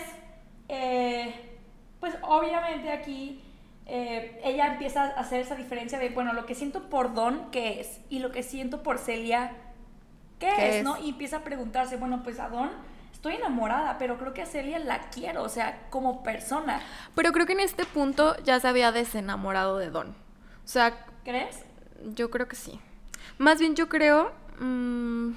eh, 0.68 1.58
pues 2.00 2.14
obviamente 2.22 2.90
aquí 2.90 3.42
eh, 3.86 4.40
ella 4.44 4.66
empieza 4.66 5.04
a 5.04 5.20
hacer 5.20 5.40
esa 5.40 5.54
diferencia 5.54 5.98
de, 5.98 6.08
bueno, 6.08 6.32
lo 6.32 6.46
que 6.46 6.54
siento 6.54 6.88
por 6.88 7.14
Don, 7.14 7.50
¿qué 7.50 7.80
es? 7.80 8.00
Y 8.08 8.18
lo 8.18 8.32
que 8.32 8.42
siento 8.42 8.82
por 8.82 8.98
Celia, 8.98 9.52
¿qué, 10.38 10.78
es, 10.78 10.84
no? 10.84 10.98
Y 10.98 11.10
empieza 11.10 11.38
a 11.38 11.44
preguntarse, 11.44 11.96
bueno, 11.96 12.22
pues 12.22 12.40
a 12.40 12.48
Don 12.48 12.70
estoy 13.12 13.36
enamorada, 13.36 13.96
pero 13.98 14.18
creo 14.18 14.34
que 14.34 14.42
a 14.42 14.46
Celia 14.46 14.78
la 14.78 15.08
quiero, 15.10 15.42
o 15.42 15.48
sea, 15.48 15.86
como 15.90 16.22
persona. 16.22 16.80
Pero 17.14 17.32
creo 17.32 17.46
que 17.46 17.54
en 17.54 17.60
este 17.60 17.84
punto 17.84 18.36
ya 18.44 18.60
se 18.60 18.68
había 18.68 18.92
desenamorado 18.92 19.78
de 19.78 19.90
Don. 19.90 20.10
O 20.10 20.68
sea... 20.68 21.06
¿Crees? 21.24 21.64
Yo 22.14 22.30
creo 22.30 22.46
que 22.46 22.56
sí. 22.56 22.78
Más 23.38 23.58
bien 23.58 23.74
yo 23.74 23.88
creo... 23.88 24.32
Mm, 24.58 25.32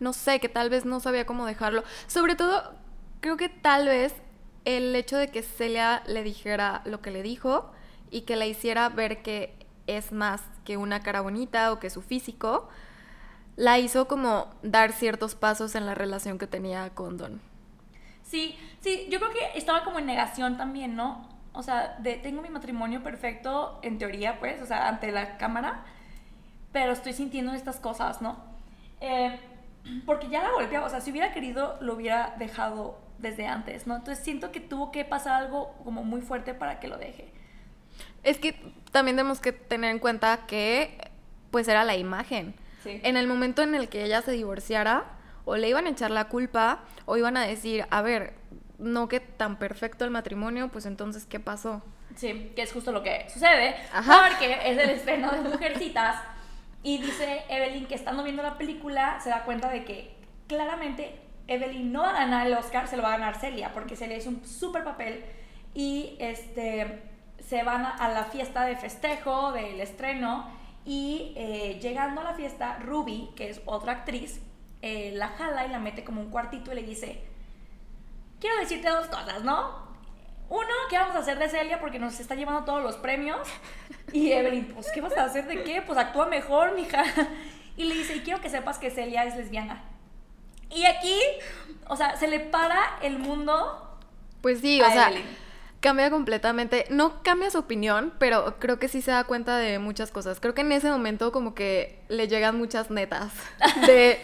no 0.00 0.12
sé, 0.12 0.40
que 0.40 0.48
tal 0.48 0.70
vez 0.70 0.84
no 0.84 0.98
sabía 0.98 1.26
cómo 1.26 1.46
dejarlo. 1.46 1.84
Sobre 2.08 2.34
todo 2.34 2.74
creo 3.20 3.36
que 3.36 3.48
tal 3.48 3.86
vez 3.86 4.14
el 4.64 4.94
hecho 4.94 5.16
de 5.16 5.28
que 5.28 5.42
Celia 5.42 6.02
le 6.06 6.22
dijera 6.22 6.82
lo 6.84 7.00
que 7.00 7.10
le 7.10 7.22
dijo 7.22 7.70
y 8.10 8.22
que 8.22 8.36
le 8.36 8.48
hiciera 8.48 8.88
ver 8.88 9.22
que 9.22 9.54
es 9.86 10.12
más 10.12 10.42
que 10.64 10.76
una 10.76 11.00
cara 11.00 11.20
bonita 11.20 11.72
o 11.72 11.80
que 11.80 11.90
su 11.90 12.02
físico, 12.02 12.68
la 13.56 13.78
hizo 13.78 14.08
como 14.08 14.48
dar 14.62 14.92
ciertos 14.92 15.34
pasos 15.34 15.74
en 15.74 15.86
la 15.86 15.94
relación 15.94 16.38
que 16.38 16.46
tenía 16.46 16.90
con 16.90 17.18
Don. 17.18 17.40
Sí, 18.22 18.56
sí, 18.80 19.08
yo 19.10 19.18
creo 19.18 19.30
que 19.32 19.58
estaba 19.58 19.84
como 19.84 19.98
en 19.98 20.06
negación 20.06 20.56
también, 20.56 20.96
¿no? 20.96 21.28
O 21.52 21.62
sea, 21.62 21.96
de 21.98 22.14
tengo 22.14 22.40
mi 22.40 22.48
matrimonio 22.48 23.02
perfecto, 23.02 23.78
en 23.82 23.98
teoría, 23.98 24.38
pues, 24.38 24.62
o 24.62 24.66
sea, 24.66 24.88
ante 24.88 25.12
la 25.12 25.36
cámara, 25.36 25.84
pero 26.72 26.92
estoy 26.92 27.12
sintiendo 27.12 27.52
estas 27.52 27.76
cosas, 27.76 28.22
¿no? 28.22 28.36
Eh, 29.00 29.38
porque 30.06 30.28
ya 30.28 30.42
la 30.42 30.52
golpeaba, 30.52 30.86
o 30.86 30.88
sea, 30.88 31.00
si 31.00 31.10
hubiera 31.10 31.32
querido, 31.32 31.76
lo 31.80 31.94
hubiera 31.94 32.34
dejado 32.38 33.01
desde 33.22 33.46
antes, 33.46 33.86
¿no? 33.86 33.96
Entonces 33.96 34.22
siento 34.22 34.52
que 34.52 34.60
tuvo 34.60 34.92
que 34.92 35.04
pasar 35.04 35.42
algo 35.42 35.74
como 35.84 36.04
muy 36.04 36.20
fuerte 36.20 36.52
para 36.54 36.80
que 36.80 36.88
lo 36.88 36.98
deje. 36.98 37.32
Es 38.22 38.38
que 38.38 38.54
también 38.90 39.16
tenemos 39.16 39.40
que 39.40 39.52
tener 39.52 39.90
en 39.90 39.98
cuenta 39.98 40.40
que, 40.46 40.98
pues, 41.50 41.68
era 41.68 41.84
la 41.84 41.96
imagen. 41.96 42.54
Sí. 42.82 43.00
En 43.02 43.16
el 43.16 43.26
momento 43.26 43.62
en 43.62 43.74
el 43.74 43.88
que 43.88 44.04
ella 44.04 44.22
se 44.22 44.32
divorciara, 44.32 45.04
o 45.44 45.56
le 45.56 45.68
iban 45.68 45.86
a 45.86 45.90
echar 45.90 46.10
la 46.10 46.28
culpa, 46.28 46.80
o 47.06 47.16
iban 47.16 47.36
a 47.36 47.46
decir, 47.46 47.86
a 47.90 48.02
ver, 48.02 48.34
no 48.78 49.08
que 49.08 49.20
tan 49.20 49.58
perfecto 49.58 50.04
el 50.04 50.10
matrimonio, 50.10 50.68
pues 50.68 50.86
entonces, 50.86 51.26
¿qué 51.26 51.40
pasó? 51.40 51.82
Sí, 52.16 52.52
que 52.54 52.62
es 52.62 52.72
justo 52.72 52.92
lo 52.92 53.02
que 53.02 53.26
sucede, 53.32 53.74
Ajá. 53.92 54.28
porque 54.28 54.52
es 54.52 54.78
el 54.78 54.90
estreno 54.90 55.30
de 55.30 55.40
Mujercitas 55.40 56.20
y 56.82 56.98
dice 56.98 57.44
Evelyn 57.48 57.86
que 57.86 57.94
estando 57.94 58.22
viendo 58.22 58.42
la 58.42 58.58
película 58.58 59.18
se 59.22 59.30
da 59.30 59.44
cuenta 59.44 59.70
de 59.70 59.84
que 59.84 60.14
claramente 60.46 61.18
Evelyn 61.52 61.92
no 61.92 62.02
va 62.02 62.10
a 62.10 62.12
ganar 62.12 62.46
el 62.46 62.54
Oscar, 62.54 62.88
se 62.88 62.96
lo 62.96 63.02
va 63.02 63.10
a 63.10 63.18
ganar 63.18 63.38
Celia, 63.38 63.72
porque 63.72 63.96
Celia 63.96 64.16
hizo 64.16 64.30
un 64.30 64.44
súper 64.44 64.84
papel 64.84 65.24
y 65.74 66.16
este, 66.18 67.02
se 67.38 67.62
van 67.62 67.84
a, 67.84 68.08
la 68.08 68.24
fiesta 68.24 68.64
de 68.64 68.76
festejo 68.76 69.52
del 69.52 69.80
estreno 69.80 70.50
y 70.84 71.32
eh, 71.36 71.78
llegando 71.80 72.20
a 72.20 72.24
la 72.24 72.34
fiesta, 72.34 72.78
Ruby, 72.78 73.30
que 73.36 73.50
es 73.50 73.60
otra 73.66 73.92
actriz, 73.92 74.40
eh, 74.80 75.12
la 75.14 75.28
jala 75.28 75.66
y 75.66 75.70
la 75.70 75.78
mete 75.78 76.04
como 76.04 76.20
un 76.20 76.30
cuartito 76.30 76.72
y 76.72 76.74
le 76.74 76.82
dice, 76.82 77.22
quiero 78.40 78.56
decirte 78.56 78.88
dos 78.88 79.06
cosas, 79.06 79.44
¿no? 79.44 79.92
Uno, 80.48 80.68
¿qué 80.90 80.98
vamos 80.98 81.16
a 81.16 81.20
hacer 81.20 81.38
de 81.38 81.48
Celia? 81.48 81.80
Porque 81.80 81.98
nos 81.98 82.20
está 82.20 82.34
llevando 82.34 82.64
todos 82.64 82.82
los 82.82 82.96
premios. 82.96 83.38
Y 84.12 84.32
Evelyn, 84.32 84.66
pues, 84.66 84.92
¿qué 84.92 85.00
vas 85.00 85.16
a 85.16 85.24
hacer 85.24 85.46
de 85.46 85.62
qué? 85.62 85.80
Pues 85.80 85.98
actúa 85.98 86.26
mejor, 86.26 86.74
mija. 86.74 87.02
Y 87.74 87.84
le 87.84 87.94
dice, 87.94 88.16
y 88.16 88.20
quiero 88.20 88.38
que 88.42 88.50
sepas 88.50 88.78
que 88.78 88.90
Celia 88.90 89.24
es 89.24 89.34
lesbiana. 89.34 89.82
Y 90.74 90.86
aquí, 90.86 91.18
o 91.88 91.96
sea, 91.96 92.16
se 92.16 92.28
le 92.28 92.40
para 92.40 92.98
el 93.02 93.18
mundo 93.18 93.98
Pues 94.40 94.60
sí, 94.60 94.80
a 94.80 94.88
o 94.88 94.90
sea, 94.90 95.08
Evelyn. 95.08 95.26
cambia 95.80 96.10
completamente. 96.10 96.86
No 96.90 97.22
cambia 97.22 97.50
su 97.50 97.58
opinión, 97.58 98.12
pero 98.18 98.56
creo 98.58 98.78
que 98.78 98.88
sí 98.88 99.02
se 99.02 99.10
da 99.10 99.24
cuenta 99.24 99.56
de 99.58 99.78
muchas 99.78 100.10
cosas. 100.10 100.40
Creo 100.40 100.54
que 100.54 100.62
en 100.62 100.72
ese 100.72 100.90
momento 100.90 101.32
como 101.32 101.54
que 101.54 102.02
le 102.08 102.28
llegan 102.28 102.56
muchas 102.56 102.90
netas 102.90 103.32
de 103.86 104.20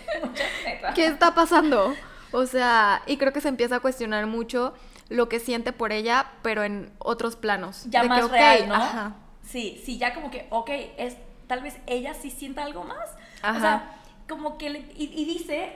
qué 0.95 1.07
está 1.07 1.35
pasando. 1.35 1.95
O 2.33 2.47
sea, 2.47 3.03
y 3.07 3.17
creo 3.17 3.33
que 3.33 3.41
se 3.41 3.49
empieza 3.49 3.77
a 3.77 3.81
cuestionar 3.81 4.27
mucho 4.27 4.75
lo 5.09 5.29
que 5.31 5.41
siente 5.41 5.73
por 5.73 5.93
ella, 5.93 6.33
pero 6.43 6.65
en 6.65 6.93
otros 6.99 7.37
planos. 7.37 7.85
Ya 7.89 8.03
De 8.03 8.09
que, 8.09 8.09
más 8.09 8.25
ok, 8.25 8.31
real, 8.33 8.69
¿no? 8.69 8.75
Ajá. 8.75 9.17
Sí, 9.43 9.81
sí, 9.85 9.97
ya 9.97 10.15
como 10.15 10.31
que, 10.31 10.47
ok, 10.51 10.69
es, 10.99 11.17
tal 11.47 11.63
vez 11.63 11.77
ella 11.87 12.13
sí 12.13 12.31
sienta 12.31 12.65
algo 12.65 12.85
más. 12.85 13.09
Ajá. 13.41 13.57
O 13.57 13.61
sea, 13.61 13.93
como 14.29 14.59
que, 14.59 14.69
le- 14.69 14.85
y, 14.95 15.11
y 15.17 15.25
dice, 15.25 15.73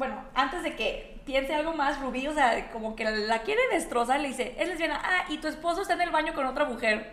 bueno, 0.00 0.24
antes 0.34 0.62
de 0.62 0.76
que 0.76 1.20
piense 1.26 1.54
algo 1.54 1.74
más, 1.74 2.00
Rubí, 2.00 2.26
o 2.26 2.32
sea, 2.32 2.70
como 2.70 2.96
que 2.96 3.04
la 3.04 3.42
quiere 3.42 3.60
destrozar, 3.70 4.18
le 4.18 4.28
dice, 4.28 4.54
es 4.58 4.66
lesbiana, 4.66 4.98
ah, 5.04 5.26
y 5.28 5.36
tu 5.36 5.46
esposo 5.46 5.82
está 5.82 5.92
en 5.92 6.00
el 6.00 6.10
baño 6.10 6.32
con 6.32 6.46
otra 6.46 6.64
mujer. 6.64 7.12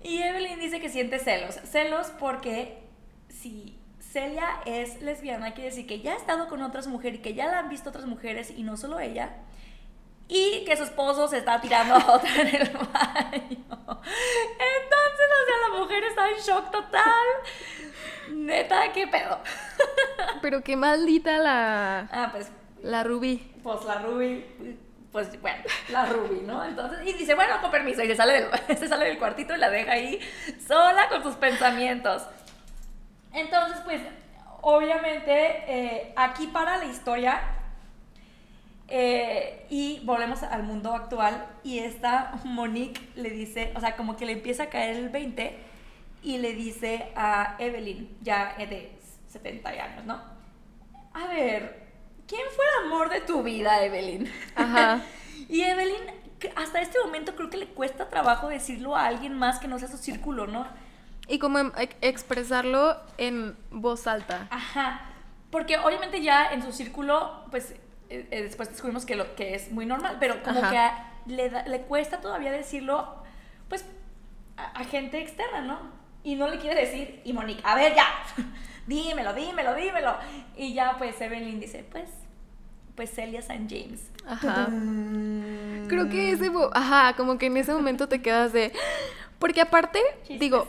Y 0.00 0.22
Evelyn 0.22 0.60
dice 0.60 0.80
que 0.80 0.88
siente 0.88 1.18
celos. 1.18 1.56
Celos 1.64 2.12
porque 2.20 2.84
si 3.28 3.80
Celia 3.98 4.60
es 4.64 5.02
lesbiana, 5.02 5.54
quiere 5.54 5.70
decir 5.70 5.88
que 5.88 6.00
ya 6.00 6.12
ha 6.12 6.16
estado 6.16 6.48
con 6.48 6.62
otras 6.62 6.86
mujeres 6.86 7.18
y 7.18 7.22
que 7.22 7.34
ya 7.34 7.46
la 7.46 7.58
han 7.58 7.68
visto 7.68 7.90
otras 7.90 8.06
mujeres 8.06 8.52
y 8.56 8.62
no 8.62 8.76
solo 8.76 9.00
ella. 9.00 9.38
Y 10.28 10.64
que 10.64 10.76
su 10.76 10.84
esposo 10.84 11.26
se 11.26 11.38
está 11.38 11.60
tirando 11.60 11.96
a 11.96 12.12
otra 12.14 12.42
en 12.42 12.46
el 12.46 12.70
baño. 12.70 13.32
Entonces, 13.40 15.28
o 15.32 15.46
sea, 15.48 15.68
la 15.68 15.78
mujer 15.80 16.04
está 16.04 16.30
en 16.30 16.36
shock 16.36 16.70
total. 16.70 17.26
Neta, 18.32 18.92
¿qué 18.92 19.06
pedo? 19.06 19.38
Pero 20.40 20.62
qué 20.62 20.76
maldita 20.76 21.38
la, 21.38 22.08
Ah, 22.10 22.28
pues, 22.32 22.50
la 22.82 23.04
Ruby. 23.04 23.52
pues 23.62 23.84
la 23.84 23.98
Ruby, 23.98 24.44
pues 25.12 25.40
bueno, 25.40 25.62
la 25.90 26.06
Ruby, 26.06 26.40
¿no? 26.46 26.64
Entonces, 26.64 27.00
y 27.06 27.12
dice, 27.12 27.34
bueno, 27.34 27.60
con 27.60 27.70
permiso, 27.70 28.02
y 28.02 28.06
se 28.08 28.16
sale 28.16 28.32
del, 28.32 28.50
se 28.78 28.88
sale 28.88 29.06
del 29.06 29.18
cuartito 29.18 29.54
y 29.54 29.58
la 29.58 29.70
deja 29.70 29.92
ahí 29.92 30.18
sola 30.66 31.08
con 31.08 31.22
sus 31.22 31.34
pensamientos. 31.36 32.22
Entonces, 33.32 33.78
pues, 33.84 34.00
obviamente, 34.62 35.32
eh, 35.66 36.12
aquí 36.16 36.46
para 36.48 36.78
la 36.78 36.84
historia 36.86 37.40
eh, 38.88 39.66
y 39.70 40.00
volvemos 40.04 40.42
al 40.42 40.62
mundo 40.64 40.94
actual 40.94 41.46
y 41.64 41.78
esta 41.78 42.32
Monique 42.44 43.00
le 43.14 43.30
dice, 43.30 43.72
o 43.74 43.80
sea, 43.80 43.96
como 43.96 44.16
que 44.16 44.26
le 44.26 44.32
empieza 44.32 44.64
a 44.64 44.66
caer 44.66 44.96
el 44.96 45.08
20 45.08 45.58
y 46.22 46.38
le 46.38 46.52
dice 46.54 47.12
a 47.16 47.56
Evelyn, 47.58 48.16
ya 48.22 48.54
de 48.58 48.96
70 49.28 49.68
años, 49.68 50.04
¿no? 50.04 50.20
A 51.14 51.26
ver, 51.26 51.88
¿quién 52.26 52.42
fue 52.54 52.64
el 52.64 52.86
amor 52.86 53.10
de 53.10 53.20
tu 53.20 53.42
vida, 53.42 53.82
Evelyn? 53.84 54.30
Ajá. 54.54 55.00
y 55.48 55.62
Evelyn, 55.62 56.00
hasta 56.56 56.80
este 56.80 56.98
momento 57.04 57.34
creo 57.36 57.50
que 57.50 57.56
le 57.56 57.66
cuesta 57.68 58.08
trabajo 58.08 58.48
decirlo 58.48 58.96
a 58.96 59.06
alguien 59.06 59.34
más 59.38 59.58
que 59.58 59.68
no 59.68 59.78
sea 59.78 59.88
su 59.88 59.98
círculo, 59.98 60.46
¿no? 60.46 60.66
Y 61.28 61.38
como 61.38 61.58
em- 61.58 61.72
ex- 61.76 61.96
expresarlo 62.00 62.96
en 63.18 63.56
voz 63.70 64.06
alta. 64.06 64.46
Ajá. 64.50 65.02
Porque 65.50 65.76
obviamente 65.78 66.22
ya 66.22 66.52
en 66.52 66.62
su 66.62 66.72
círculo, 66.72 67.44
pues 67.50 67.72
eh, 68.10 68.26
eh, 68.30 68.42
después 68.42 68.70
descubrimos 68.70 69.04
que, 69.06 69.16
lo, 69.16 69.34
que 69.36 69.54
es 69.54 69.70
muy 69.70 69.86
normal, 69.86 70.16
pero 70.18 70.42
como 70.42 70.60
Ajá. 70.60 70.70
que 70.70 70.78
a- 70.78 71.12
le, 71.26 71.50
da- 71.50 71.64
le 71.66 71.82
cuesta 71.82 72.20
todavía 72.20 72.50
decirlo, 72.50 73.22
pues, 73.68 73.84
a, 74.56 74.64
a 74.80 74.84
gente 74.84 75.20
externa, 75.20 75.60
¿no? 75.60 75.78
Y 76.24 76.36
no 76.36 76.48
le 76.48 76.58
quiere 76.58 76.80
decir, 76.80 77.20
y 77.24 77.32
Monique, 77.32 77.62
a 77.64 77.74
ver 77.74 77.94
ya, 77.94 78.06
dímelo, 78.86 79.34
dímelo, 79.34 79.74
dímelo. 79.74 80.14
Y 80.56 80.74
ya 80.74 80.96
pues 80.98 81.20
Evelyn 81.20 81.58
dice, 81.60 81.84
pues, 81.90 82.08
pues 82.94 83.10
Celia 83.10 83.40
St. 83.40 83.66
James. 83.68 84.10
Ajá. 84.26 84.66
Creo 85.88 86.08
que 86.08 86.30
ese, 86.32 86.50
ajá, 86.72 87.14
como 87.16 87.38
que 87.38 87.46
en 87.46 87.56
ese 87.56 87.72
momento 87.72 88.08
te 88.08 88.22
quedas 88.22 88.52
de, 88.52 88.72
porque 89.38 89.60
aparte, 89.60 90.00
digo, 90.38 90.68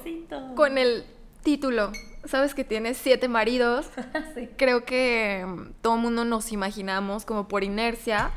con 0.55 0.77
el 0.77 1.05
título, 1.43 1.91
sabes 2.25 2.55
que 2.55 2.63
tienes 2.63 2.97
siete 2.97 3.27
maridos, 3.27 3.87
Sí. 4.35 4.49
creo 4.57 4.85
que 4.85 5.45
mm, 5.47 5.73
todo 5.81 5.95
el 5.95 6.01
mundo 6.01 6.25
nos 6.25 6.51
imaginamos 6.51 7.25
como 7.25 7.47
por 7.47 7.63
inercia 7.63 8.31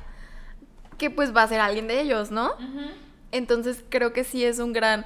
que 0.99 1.11
pues 1.11 1.35
va 1.35 1.43
a 1.43 1.49
ser 1.49 1.61
alguien 1.61 1.87
de 1.87 2.01
ellos, 2.01 2.31
¿no? 2.31 2.53
Ujú. 2.55 2.91
Entonces 3.37 3.85
creo 3.89 4.13
que 4.13 4.25
sí 4.25 4.45
es 4.45 4.59
un 4.59 4.73
gran 4.73 5.05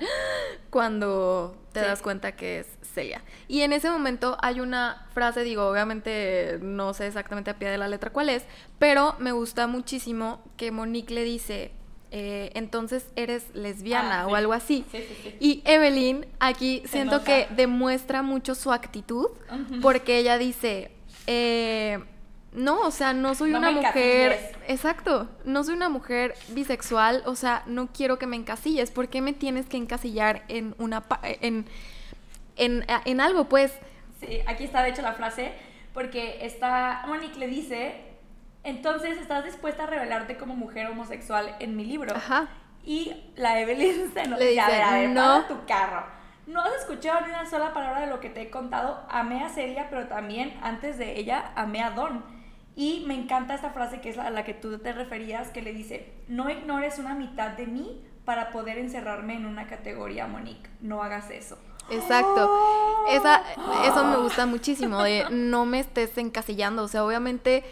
cuando 0.71 1.57
te 1.73 1.81
Sí. 1.81 1.87
das 1.87 2.03
cuenta 2.03 2.33
que 2.33 2.61
es 2.61 2.67
Celia. 2.95 3.23
Y 3.49 3.61
en 3.63 3.73
ese 3.73 3.91
momento 3.91 4.37
hay 4.43 4.61
una 4.61 5.07
frase, 5.15 5.43
digo, 5.45 5.69
obviamente 5.69 6.59
no 6.61 6.93
sé 6.95 7.07
exactamente 7.07 7.51
a 7.51 7.59
pie 7.59 7.69
de 7.71 7.79
la 7.79 7.89
letra 7.89 8.11
cuál 8.11 8.29
es, 8.29 8.45
pero 8.79 9.15
me 9.19 9.33
gusta 9.33 9.67
muchísimo 9.67 10.43
que 10.57 10.71
Monique 10.73 11.15
le 11.15 11.23
dice, 11.25 11.71
eh, 12.11 12.51
entonces 12.55 13.07
eres 13.15 13.55
lesbiana 13.55 14.23
Ah, 14.23 14.27
o 14.27 14.35
algo 14.35 14.53
así. 14.53 14.85
Sí, 14.91 14.99
sí, 15.09 15.17
sí. 15.23 15.37
Y 15.39 15.63
Evelyn 15.65 16.27
aquí 16.41 16.83
siento 16.87 17.23
que 17.23 17.47
demuestra 17.55 18.23
mucho 18.23 18.55
su 18.57 18.73
actitud 18.73 19.29
porque 19.81 20.19
ella 20.19 20.37
dice, 20.39 20.91
eh, 21.29 22.01
no, 22.53 22.81
o 22.81 22.91
sea, 22.91 23.13
no 23.13 23.35
soy 23.35 23.51
No 23.53 23.59
una 23.59 23.71
mujer, 23.71 24.53
exacto, 24.67 25.29
no 25.45 25.63
soy 25.65 25.75
una 25.75 25.89
mujer 25.89 26.35
bisexual, 26.49 27.23
o 27.27 27.37
sea, 27.37 27.63
no 27.67 27.89
quiero 27.93 28.19
que 28.19 28.27
me 28.27 28.37
encasilles, 28.37 28.91
¿por 28.91 29.09
qué 29.09 29.21
me 29.21 29.33
tienes 29.33 29.67
que 29.67 29.77
encasillar 29.77 30.43
en 30.49 30.75
una 30.79 31.03
pa- 31.03 31.21
en 31.23 31.67
en, 32.57 32.85
en 33.05 33.21
algo, 33.21 33.49
pues? 33.49 33.73
Sí, 34.21 34.41
aquí 34.47 34.65
está 34.65 34.83
de 34.83 34.91
hecho 34.91 35.01
la 35.03 35.15
frase, 35.15 35.53
porque 35.95 36.45
está, 36.45 37.05
Monique 37.07 37.39
le 37.39 37.47
dice, 37.49 37.95
entonces 38.65 39.19
estás 39.19 39.45
dispuesta 39.45 39.85
a 39.85 39.87
revelarte 39.87 40.37
como 40.37 40.55
mujer 40.57 40.87
homosexual 40.89 41.55
en 41.61 41.77
mi 41.77 41.85
libro. 41.85 42.15
Ajá. 42.15 42.49
Y 42.85 43.15
la 43.37 43.61
Evelyn 43.61 44.11
se 44.15 44.27
nos 44.27 44.39
Le 44.39 44.49
dice, 44.49 44.61
a 44.61 44.69
ver, 44.69 44.83
a 44.83 44.93
ver, 44.95 45.11
"No". 45.11 45.23
para 45.23 45.49
tu 45.49 45.67
carro. 45.67 46.05
No 46.47 46.61
has 46.63 46.73
escuchado 46.81 47.21
ni 47.23 47.29
una 47.29 47.49
sola 47.49 47.73
palabra 47.73 48.01
de 48.01 48.09
lo 48.09 48.19
que 48.21 48.29
te 48.29 48.43
he 48.43 48.51
contado. 48.51 49.07
Amé 49.09 49.43
a 49.45 49.49
Celia, 49.49 49.87
pero 49.89 50.09
también 50.09 50.59
antes 50.63 50.99
de 50.99 51.19
ella 51.19 51.53
amé 51.55 51.81
a 51.83 51.91
Don. 51.91 52.25
Y 52.81 53.05
me 53.07 53.15
encanta 53.15 53.53
esta 53.55 53.71
frase 53.71 54.01
que 54.01 54.09
es 54.09 54.17
la- 54.17 54.27
a 54.29 54.31
la 54.31 54.43
que 54.43 54.55
tú 54.55 54.79
te 54.79 54.93
referías, 54.95 55.49
que 55.49 55.61
le 55.61 55.75
dice, 55.75 56.11
no 56.29 56.49
ignores 56.49 56.99
una 56.99 57.15
mitad 57.15 57.51
de 57.51 57.67
mí 57.67 58.01
para 58.25 58.51
poder 58.53 58.79
encerrarme 58.79 59.35
en 59.35 59.45
una 59.45 59.67
categoría, 59.67 60.27
Monique. 60.27 60.71
No 60.81 61.03
hagas 61.03 61.29
eso. 61.31 61.59
Exacto. 61.91 62.51
Esa, 63.11 63.43
eso 63.85 64.03
me 64.05 64.17
gusta 64.17 64.47
muchísimo, 64.47 65.03
de 65.03 65.27
no 65.31 65.67
me 65.67 65.81
estés 65.81 66.17
encasillando. 66.17 66.85
O 66.85 66.89
sea, 66.89 67.05
obviamente 67.05 67.65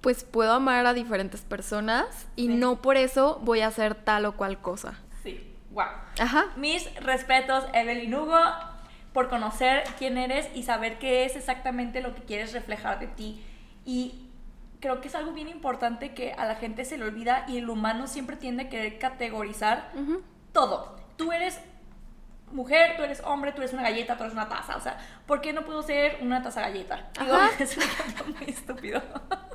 pues 0.00 0.24
puedo 0.24 0.52
amar 0.54 0.86
a 0.86 0.94
diferentes 0.94 1.42
personas 1.42 2.06
y 2.36 2.46
Sí. 2.46 2.54
no 2.54 2.80
por 2.80 2.96
eso 2.96 3.40
voy 3.42 3.60
a 3.60 3.66
hacer 3.66 3.96
tal 3.96 4.24
o 4.26 4.32
cual 4.36 4.58
cosa. 4.60 4.98
Sí, 5.24 5.52
wow. 5.72 5.84
Ajá. 6.20 6.46
Mis 6.56 6.88
respetos, 7.02 7.64
Evelyn 7.74 8.14
Hugo, 8.14 8.38
por 9.12 9.28
conocer 9.28 9.82
quién 9.98 10.16
eres 10.16 10.48
y 10.54 10.62
saber 10.62 10.98
qué 10.98 11.24
es 11.26 11.36
exactamente 11.36 12.00
lo 12.00 12.14
que 12.14 12.22
quieres 12.22 12.52
reflejar 12.54 13.00
de 13.00 13.08
ti. 13.08 13.44
Y 13.84 14.27
creo 14.80 15.00
que 15.00 15.08
es 15.08 15.14
algo 15.14 15.32
bien 15.32 15.48
importante 15.48 16.14
que 16.14 16.32
a 16.32 16.44
la 16.46 16.54
gente 16.56 16.84
se 16.84 16.98
le 16.98 17.04
olvida 17.04 17.44
y 17.48 17.58
el 17.58 17.68
humano 17.68 18.06
siempre 18.06 18.36
tiende 18.36 18.64
a 18.64 18.68
querer 18.68 18.98
categorizar 18.98 19.90
Ujú. 19.94 20.22
todo. 20.52 20.96
Tú 21.16 21.32
eres 21.32 21.60
mujer, 22.52 22.96
tú 22.96 23.02
eres 23.02 23.20
hombre, 23.24 23.52
tú 23.52 23.58
eres 23.60 23.72
una 23.72 23.82
galleta, 23.82 24.16
tú 24.16 24.22
eres 24.24 24.32
una 24.34 24.48
taza. 24.48 24.76
O 24.76 24.80
sea, 24.80 24.98
¿por 25.26 25.40
qué 25.40 25.52
no 25.52 25.64
puedo 25.64 25.82
ser 25.82 26.18
una 26.22 26.42
taza 26.42 26.60
galleta? 26.62 27.08
Digo, 27.20 27.34
Ajá. 27.34 27.50
es 27.62 27.76
un 27.76 27.82
ejemplo 27.82 28.24
muy 28.38 28.48
estúpido. 28.50 29.02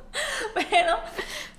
Pero, 0.54 0.96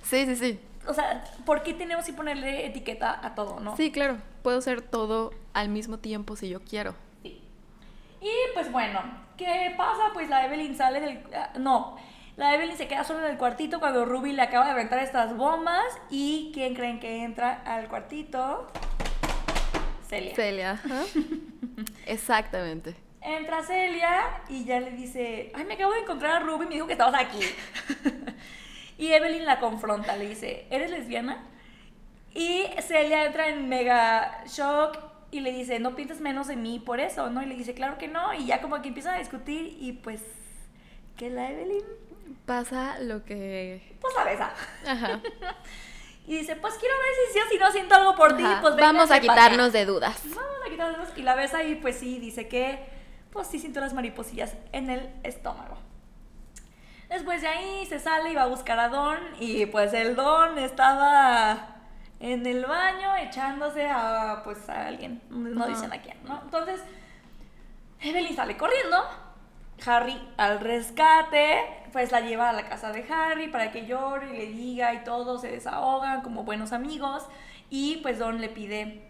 Sí, 0.02 0.24
sí, 0.26 0.36
sí. 0.36 0.60
o 0.86 0.94
sea, 0.94 1.24
¿por 1.44 1.62
qué 1.62 1.74
tenemos 1.74 2.04
que 2.06 2.12
ponerle 2.12 2.66
etiqueta 2.66 3.18
a 3.26 3.34
todo, 3.34 3.60
no? 3.60 3.76
Sí, 3.76 3.90
claro. 3.90 4.18
Puedo 4.42 4.60
ser 4.60 4.80
todo 4.80 5.32
al 5.52 5.68
mismo 5.68 5.98
tiempo 5.98 6.36
si 6.36 6.48
yo 6.48 6.60
quiero. 6.62 6.94
Sí. 7.22 7.42
Y 8.20 8.30
pues 8.54 8.70
bueno, 8.70 9.00
¿qué 9.36 9.74
pasa? 9.76 10.10
Pues 10.14 10.28
la 10.30 10.46
Evelyn 10.46 10.76
sale 10.76 11.00
del... 11.00 11.24
ah, 11.34 11.50
No, 11.58 11.96
la 12.36 12.54
Evelyn 12.54 12.76
se 12.76 12.86
queda 12.86 13.02
sola 13.04 13.24
en 13.24 13.32
el 13.32 13.38
cuartito 13.38 13.80
cuando 13.80 14.04
Ruby 14.04 14.32
le 14.32 14.42
acaba 14.42 14.66
de 14.66 14.72
aventar 14.72 14.98
estas 14.98 15.36
bombas. 15.36 15.84
¿Y 16.10 16.50
quién 16.52 16.74
creen 16.74 17.00
que 17.00 17.24
entra 17.24 17.62
al 17.64 17.88
cuartito? 17.88 18.70
Celia. 20.06 20.34
Celia. 20.34 20.80
Exactamente. 22.06 22.94
Entra 23.22 23.62
Celia 23.62 24.42
y 24.48 24.64
ya 24.64 24.80
le 24.80 24.90
dice, 24.92 25.50
ay, 25.54 25.64
me 25.64 25.74
acabo 25.74 25.92
de 25.92 26.00
encontrar 26.00 26.36
a 26.36 26.40
Ruby 26.40 26.66
me 26.66 26.74
dijo 26.74 26.86
que 26.86 26.92
estabas 26.92 27.20
aquí. 27.20 27.40
y 28.98 29.08
Evelyn 29.12 29.44
la 29.44 29.58
confronta, 29.58 30.16
le 30.16 30.28
dice, 30.28 30.66
¿eres 30.70 30.90
lesbiana? 30.90 31.44
Y 32.34 32.66
Celia 32.82 33.24
entra 33.24 33.48
en 33.48 33.68
mega 33.68 34.44
shock 34.46 34.98
y 35.30 35.40
le 35.40 35.52
dice, 35.52 35.80
no 35.80 35.96
piensas 35.96 36.20
menos 36.20 36.48
de 36.48 36.56
mí 36.56 36.78
por 36.78 37.00
eso, 37.00 37.30
¿no? 37.30 37.42
Y 37.42 37.46
le 37.46 37.56
dice, 37.56 37.74
claro 37.74 37.98
que 37.98 38.08
no. 38.08 38.34
Y 38.34 38.46
ya 38.46 38.60
como 38.60 38.80
que 38.82 38.88
empiezan 38.88 39.14
a 39.14 39.18
discutir 39.18 39.76
y 39.80 39.92
pues, 39.92 40.22
que 41.16 41.30
la 41.30 41.50
Evelyn, 41.50 41.82
Pasa 42.46 42.98
lo 43.00 43.24
que... 43.24 43.96
pues 44.00 44.14
la 44.16 44.24
besa. 44.24 44.52
Ajá. 44.86 45.20
Y 46.28 46.38
dice, 46.38 46.56
pues 46.56 46.74
quiero 46.74 46.92
ver 46.96 47.14
si 47.28 47.32
sí 47.34 47.38
o 47.46 47.50
si 47.52 47.56
no 47.56 47.70
siento 47.70 47.94
algo 47.94 48.16
por 48.16 48.36
ti, 48.36 48.42
pues 48.60 48.74
Vamos 48.74 48.74
a 48.74 48.80
vénganse 48.82 49.08
pa' 49.08 49.14
acá". 49.14 49.20
quitarnos 49.44 49.72
de 49.72 49.84
dudas. 49.86 50.20
Vamos 50.24 50.56
a 50.66 50.68
quitarnos. 50.68 51.08
Y 51.16 51.22
la 51.22 51.36
besa 51.36 51.62
y 51.62 51.76
pues 51.76 51.96
sí, 52.00 52.18
dice 52.18 52.48
que 52.48 52.84
pues 53.32 53.46
sí 53.46 53.60
sintió 53.60 53.80
las 53.80 53.94
mariposillas 53.94 54.54
en 54.72 54.90
el 54.90 55.08
estómago. 55.22 55.78
Después 57.08 57.42
de 57.42 57.46
ahí 57.46 57.86
se 57.86 58.00
sale 58.00 58.30
y 58.32 58.34
va 58.34 58.42
a 58.42 58.46
buscar 58.46 58.80
a 58.80 58.88
Don 58.88 59.18
y 59.38 59.66
pues 59.66 59.92
el 59.92 60.16
Don 60.16 60.58
estaba 60.58 61.76
en 62.18 62.44
el 62.44 62.64
baño 62.66 63.14
echándose 63.18 63.86
a 63.88 64.40
pues 64.42 64.68
a 64.68 64.88
alguien, 64.88 65.22
no 65.30 65.64
dicen 65.68 65.92
a 65.92 66.02
quién, 66.02 66.16
¿no? 66.24 66.40
Entonces 66.42 66.80
Evelyn 68.00 68.34
sale 68.34 68.56
corriendo, 68.56 68.96
Harry 69.84 70.18
al 70.36 70.60
rescate, 70.60 71.62
pues 71.92 72.12
la 72.12 72.20
lleva 72.20 72.48
a 72.48 72.52
la 72.52 72.68
casa 72.68 72.92
de 72.92 73.04
Harry 73.12 73.48
para 73.48 73.70
que 73.72 73.86
llore 73.86 74.28
y 74.30 74.36
le 74.38 74.46
diga 74.46 74.94
y 74.94 75.04
todo, 75.04 75.38
se 75.38 75.48
desahogan 75.50 76.22
como 76.22 76.44
buenos 76.44 76.72
amigos 76.72 77.24
y 77.70 77.98
pues 77.98 78.18
Don 78.18 78.40
le 78.40 78.48
pide 78.48 79.02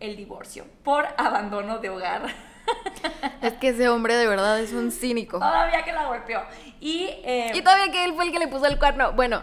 el 0.00 0.16
divorcio 0.16 0.66
por 0.84 1.06
abandono 1.16 1.78
de 1.78 1.90
hogar. 1.90 2.22
Es 3.42 3.54
que 3.54 3.70
ese 3.70 3.88
hombre 3.88 4.14
de 4.14 4.28
verdad 4.28 4.60
es 4.60 4.72
un 4.72 4.92
cínico. 4.92 5.38
Todavía 5.38 5.82
que 5.82 5.92
la 5.92 6.04
golpeó. 6.06 6.42
Y, 6.78 7.04
eh, 7.24 7.50
Y 7.54 7.62
todavía 7.62 7.90
que 7.90 8.04
él 8.04 8.14
fue 8.14 8.26
el 8.26 8.32
que 8.32 8.38
le 8.38 8.46
puso 8.48 8.66
el 8.66 8.78
cuerno. 8.78 9.12
Bueno, 9.12 9.42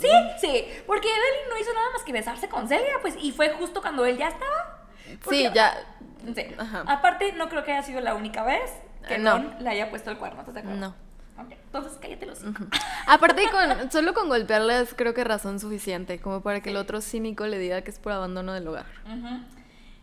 sí, 0.00 0.08
sí, 0.40 0.64
porque 0.86 1.06
Evelyn 1.08 1.48
no 1.50 1.58
hizo 1.58 1.72
nada 1.74 1.86
más 1.92 2.02
que 2.02 2.12
besarse 2.12 2.48
con 2.48 2.66
Celia, 2.66 2.94
pues, 3.02 3.14
y 3.20 3.30
fue 3.30 3.50
justo 3.50 3.80
cuando 3.82 4.04
él 4.04 4.16
ya 4.16 4.28
estaba. 4.28 4.88
Porque- 5.22 5.36
sí, 5.48 5.50
ya. 5.54 5.76
Sí. 6.34 6.46
Ajá. 6.58 6.82
Aparte, 6.88 7.32
no 7.34 7.48
creo 7.48 7.62
que 7.62 7.72
haya 7.72 7.82
sido 7.82 8.00
la 8.00 8.14
única 8.14 8.42
vez 8.42 8.72
que 9.06 9.14
Eh, 9.14 9.18
no. 9.18 9.38
Le 9.60 9.68
haya 9.68 9.90
puesto 9.90 10.10
el 10.10 10.18
cuerno, 10.18 10.40
¿estás 10.40 10.54
de 10.54 10.60
acuerdo? 10.60 10.80
No. 10.80 11.08
Entonces, 11.50 11.98
cállate 12.00 12.26
los. 12.26 12.42
Aparte, 13.06 13.42
con, 13.50 13.90
solo 13.92 14.14
con 14.14 14.28
golpearle 14.28 14.80
es 14.80 14.94
creo 14.94 15.14
que 15.14 15.22
razón 15.22 15.60
suficiente, 15.60 16.18
como 16.18 16.40
para 16.40 16.60
que 16.60 16.70
el 16.70 16.76
otro 16.76 17.00
cínico 17.00 17.46
le 17.46 17.58
diga 17.58 17.82
que 17.82 17.90
es 17.90 17.98
por 17.98 18.12
abandono 18.12 18.54
del 18.54 18.66
hogar. 18.66 18.86
Ujú. 19.06 19.44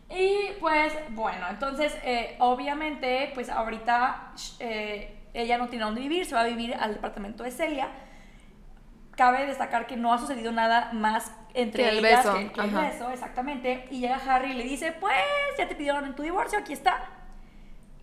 Y 0.10 0.54
pues 0.60 0.93
bueno, 1.10 1.48
entonces 1.50 1.93
eh, 2.04 2.36
obviamente 2.39 3.32
pues 3.34 3.50
ahorita 3.50 4.34
eh, 4.60 5.18
ella 5.34 5.58
no 5.58 5.68
tiene 5.68 5.84
dónde 5.86 6.02
vivir, 6.02 6.26
se 6.26 6.36
va 6.36 6.41
a 6.41 6.46
vivir 6.46 6.76
al 6.76 6.93
departamento 6.93 7.43
de 7.43 7.52
Celia. 7.52 7.89
Cabe 9.18 9.48
destacar 9.48 9.88
que 9.88 9.98
no 9.98 10.14
ha 10.14 10.20
sucedido 10.20 10.52
nada 10.52 10.91
más 10.93 11.32
entre 11.54 11.84
Que 11.84 11.89
el 11.89 12.06
ellas 12.06 12.24
beso, 12.24 12.38
que, 12.38 12.52
que 12.52 12.62
el 12.62 12.70
beso, 12.70 13.10
exactamente. 13.10 13.88
Y 13.89 14.02
llega 14.02 14.18
Harry 14.18 14.52
y 14.52 14.54
le 14.54 14.64
dice, 14.66 14.91
pues 15.00 15.16
ya 15.58 15.68
te 15.68 15.76
pidieron 15.76 16.16
tu 16.16 16.22
divorcio, 16.22 16.60
aquí 16.60 16.74
está. 16.74 17.10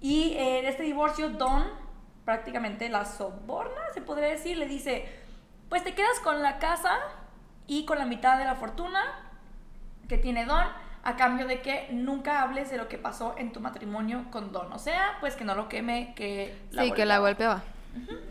Y 0.03 0.35
en 0.37 0.67
este 0.67 0.83
divorcio 0.83 1.31
Don 1.31 1.65
prácticamente 2.25 2.89
la 2.89 3.05
soborna, 3.05 3.81
se 3.95 4.01
podría 4.01 4.29
decir, 4.29 4.57
le 4.57 4.67
dice, 4.67 5.09
pues 5.69 5.83
te 5.83 5.95
quedas 5.95 6.21
con 6.23 6.43
la 6.43 6.59
casa 6.59 6.99
y 7.67 7.85
con 7.85 7.99
la 7.99 8.05
mitad 8.05 8.39
de 8.39 8.45
la 8.45 8.57
fortuna 8.57 9.01
que 10.09 10.19
tiene 10.19 10.45
Don 10.45 10.65
a 11.05 11.17
cambio 11.17 11.47
de 11.47 11.63
que 11.63 11.89
nunca 11.91 12.43
hables 12.43 12.71
de 12.71 12.77
lo 12.77 12.89
que 12.89 12.99
pasó 12.99 13.35
en 13.37 13.53
tu 13.53 13.61
matrimonio 13.61 14.27
con 14.31 14.53
Don. 14.53 14.73
O 14.73 14.79
sea, 14.79 15.17
pues 15.21 15.35
que 15.35 15.45
no 15.45 15.55
lo 15.55 15.69
queme, 15.69 16.13
que 16.15 16.57
sí, 16.71 16.93
que 16.93 17.07
la 17.07 17.19
golpeaba. 17.19 17.63
golpeaba. 17.91 18.23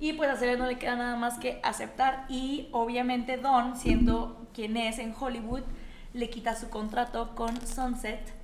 Y 0.00 0.14
pues 0.14 0.30
a 0.30 0.36
Celia 0.36 0.56
no 0.56 0.66
le 0.66 0.78
queda 0.78 0.96
nada 0.96 1.16
más 1.16 1.38
que 1.38 1.60
aceptar 1.62 2.24
y 2.28 2.68
obviamente 2.72 3.36
Don, 3.36 3.76
siendo 3.76 4.48
quien 4.54 4.76
es 4.76 4.98
en 4.98 5.14
Hollywood, 5.18 5.62
le 6.12 6.30
quita 6.30 6.56
su 6.56 6.70
contrato 6.70 7.34
con 7.34 7.60
Sunset 7.66 8.39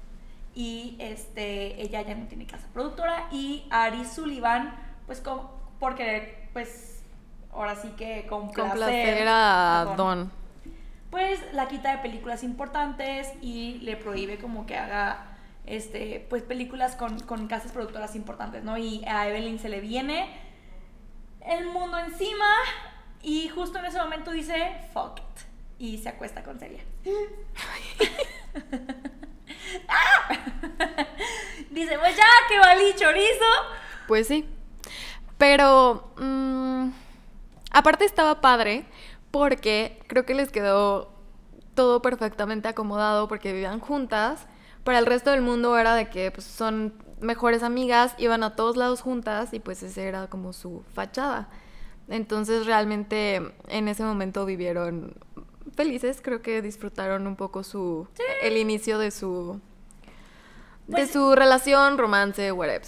y 0.57 0.97
este 0.99 1.83
ella 1.83 2.01
ya 2.01 2.15
no 2.15 2.27
tiene 2.27 2.47
casa 2.47 2.67
productora 2.73 3.29
y 3.31 3.67
Ari 3.71 4.07
Sullivan 4.07 4.75
pues 5.05 5.21
con, 5.21 5.43
por 5.79 5.95
querer 5.95 6.49
pues 6.55 7.03
ahora 7.53 7.77
sí 7.77 7.89
que 7.91 8.27
complacer, 8.27 8.71
Complacer 8.71 9.29
a 9.29 9.85
Don, 9.85 9.97
Don. 9.97 10.33
pues 11.11 11.39
la 11.53 11.69
quita 11.69 11.93
de 11.93 11.99
películas 11.99 12.43
importantes 12.43 13.29
y 13.43 13.81
le 13.83 13.97
prohíbe 13.97 14.39
como 14.39 14.65
que 14.65 14.79
haga 14.79 15.37
este 15.67 16.27
pues 16.31 16.43
películas 16.43 16.97
con, 16.97 17.21
con 17.21 17.49
casas 17.49 17.73
productoras 17.73 18.17
importantes, 18.17 18.65
¿no? 18.65 18.79
Y 18.79 19.05
a 19.05 19.29
Evelyn 19.29 19.59
se 19.59 19.69
le 19.69 19.81
viene 19.81 20.27
el 21.47 21.67
mundo 21.67 21.99
encima 21.99 22.49
y 23.23 23.49
justo 23.49 23.79
en 23.79 23.85
ese 23.85 23.99
momento 23.99 24.31
dice 24.31 24.89
fuck 24.95 25.19
it 25.19 25.25
y 25.79 25.99
se 25.99 26.09
acuesta 26.09 26.43
con 26.43 26.59
Celia. 26.59 26.83
Dice, 31.70 31.99
pues 31.99 32.16
ya 32.16 32.24
que 32.49 32.59
valí 32.59 32.95
chorizo. 32.97 33.51
Pues 34.09 34.27
sí. 34.29 34.49
Pero, 35.39 36.12
mm, 36.16 36.91
aparte 37.70 38.05
estaba 38.05 38.41
padre 38.41 38.87
porque 39.31 40.03
creo 40.07 40.24
que 40.24 40.35
les 40.35 40.51
quedó 40.51 41.12
todo 41.74 42.01
perfectamente 42.03 42.68
acomodado 42.68 43.29
porque 43.29 43.53
vivían 43.53 43.81
juntas. 43.81 44.47
Para 44.85 44.99
el 44.99 45.07
resto 45.07 45.31
del 45.31 45.43
mundo 45.43 45.77
era 45.79 45.95
de 45.95 46.09
que 46.09 46.31
pues, 46.31 46.47
son 46.47 46.95
mejores 47.20 47.62
amigas, 47.62 48.14
iban 48.18 48.43
a 48.43 48.57
todos 48.57 48.77
lados 48.77 49.01
juntas 49.01 49.53
y 49.53 49.61
pues 49.61 49.83
ese 49.83 50.07
era 50.07 50.29
como 50.29 50.53
su 50.53 50.85
fachada. 50.95 51.49
Entonces 52.09 52.66
realmente 52.66 53.53
en 53.68 53.89
ese 53.89 54.05
momento 54.05 54.47
vivieron 54.47 55.14
felices, 55.77 56.20
creo 56.22 56.43
que 56.43 56.62
disfrutaron 56.62 57.27
un 57.27 57.37
poco 57.37 57.62
su 57.62 58.09
el 58.43 58.57
inicio 58.57 58.99
de 58.99 59.11
su 59.11 59.61
de 60.87 60.93
Pues- 60.93 61.11
su 61.12 61.35
relación, 61.35 61.99
romance, 61.99 62.53
whatever. 62.53 62.83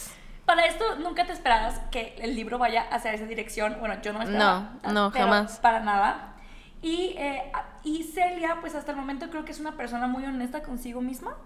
Para 0.47 0.65
esto 0.67 0.97
nunca 0.97 1.27
te 1.27 1.33
esperabas 1.33 1.79
que 1.91 2.15
el 2.21 2.35
libro 2.35 2.59
vaya 2.59 2.83
hacia 2.91 3.13
esa 3.13 3.27
dirección. 3.27 3.77
Bueno, 3.81 4.01
yo 4.01 4.13
no 4.13 4.21
me 4.21 4.25
esperaba. 4.25 4.79
No, 4.85 4.93
no, 4.93 5.11
pero 5.13 5.25
jamás. 5.27 5.59
Para 5.59 5.81
nada. 5.81 6.35
Y, 6.81 7.15
eh, 7.19 7.53
y 7.85 8.05
Celia, 8.05 8.57
pues 8.61 8.75
hasta 8.75 8.93
el 8.93 8.97
momento 8.97 9.29
creo 9.31 9.45
que 9.45 9.53
es 9.53 9.61
una 9.61 9.77
persona 9.77 10.07
muy 10.07 10.25
honesta 10.25 10.63
consigo 10.63 11.01
misma. 11.03 11.37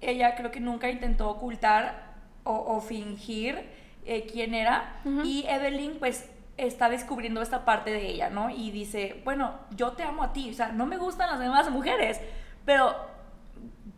Ella 0.00 0.34
creo 0.36 0.50
que 0.50 0.60
nunca 0.60 0.88
intentó 0.88 1.28
ocultar 1.28 2.14
o, 2.44 2.52
o 2.54 2.80
fingir 2.80 3.68
eh, 4.06 4.26
quién 4.32 4.54
era. 4.54 5.00
Ujú. 5.04 5.22
Y 5.24 5.44
Evelyn, 5.46 5.98
pues 5.98 6.30
está 6.58 6.90
descubriendo 6.90 7.40
esta 7.40 7.64
parte 7.64 7.90
de 7.90 8.06
ella, 8.06 8.28
¿no? 8.28 8.50
Y 8.50 8.70
dice, 8.70 9.22
bueno, 9.24 9.54
yo 9.70 9.92
te 9.92 10.02
amo 10.02 10.24
a 10.24 10.32
ti. 10.32 10.50
O 10.50 10.54
sea, 10.54 10.68
no 10.72 10.84
me 10.84 10.98
gustan 10.98 11.30
las 11.30 11.40
demás 11.40 11.70
mujeres, 11.70 12.20
pero 12.66 12.94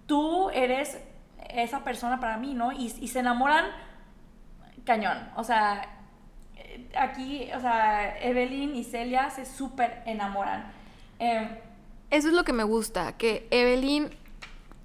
tú 0.07 0.51
eres 0.51 0.99
esa 1.49 1.83
persona 1.83 2.21
para 2.21 2.37
mí, 2.37 2.55
¿no? 2.55 2.71
Y, 2.73 2.91
se 2.91 3.19
enamoran 3.19 3.65
cañón. 4.85 5.31
O 5.37 5.43
sea, 5.43 5.89
eh, 6.57 6.89
aquí, 6.97 7.49
o 7.55 7.61
sea, 7.61 8.19
Evelyn 8.21 8.77
y 8.77 8.85
Celia 8.85 9.31
se 9.31 9.47
súper 9.47 10.03
enamoran. 10.07 10.71
Eh, 11.19 11.61
Eso 12.11 12.29
es 12.29 12.35
lo 12.35 12.45
que 12.45 12.53
me 12.53 12.65
gusta, 12.65 13.17
que 13.17 13.49
Evelyn 13.51 14.11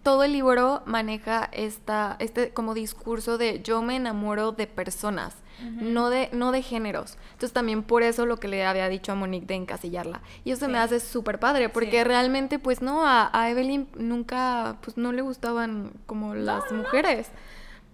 todo 0.03 0.23
el 0.23 0.33
libro 0.33 0.83
maneja 0.85 1.49
esta, 1.51 2.15
este 2.19 2.51
como 2.51 2.75
discurso 2.75 3.39
de 3.39 3.61
yo 3.63 3.81
me 3.81 3.95
enamoro 3.95 4.51
de 4.51 4.67
personas, 4.67 5.35
no, 5.61 6.09
de, 6.09 6.29
no 6.31 6.51
de 6.51 6.61
géneros. 6.61 7.17
Entonces 7.33 7.53
también 7.53 7.83
por 7.83 8.03
eso 8.03 8.25
lo 8.25 8.37
que 8.37 8.47
le 8.47 8.65
había 8.65 8.89
dicho 8.89 9.11
a 9.11 9.15
Monique 9.15 9.45
de 9.45 9.55
encasillarla. 9.55 10.21
Y 10.43 10.51
eso 10.51 10.65
se 10.65 10.71
me 10.71 10.77
hace 10.77 10.99
súper 10.99 11.39
padre, 11.39 11.69
porque 11.69 12.03
realmente 12.03 12.59
pues 12.59 12.81
no, 12.81 13.03
a, 13.05 13.49
Evelyn 13.49 13.87
nunca, 13.95 14.77
pues 14.81 14.97
no 14.97 15.11
le 15.11 15.21
gustaban 15.21 15.91
como 16.05 16.35
las 16.35 16.71
mujeres. 16.71 17.29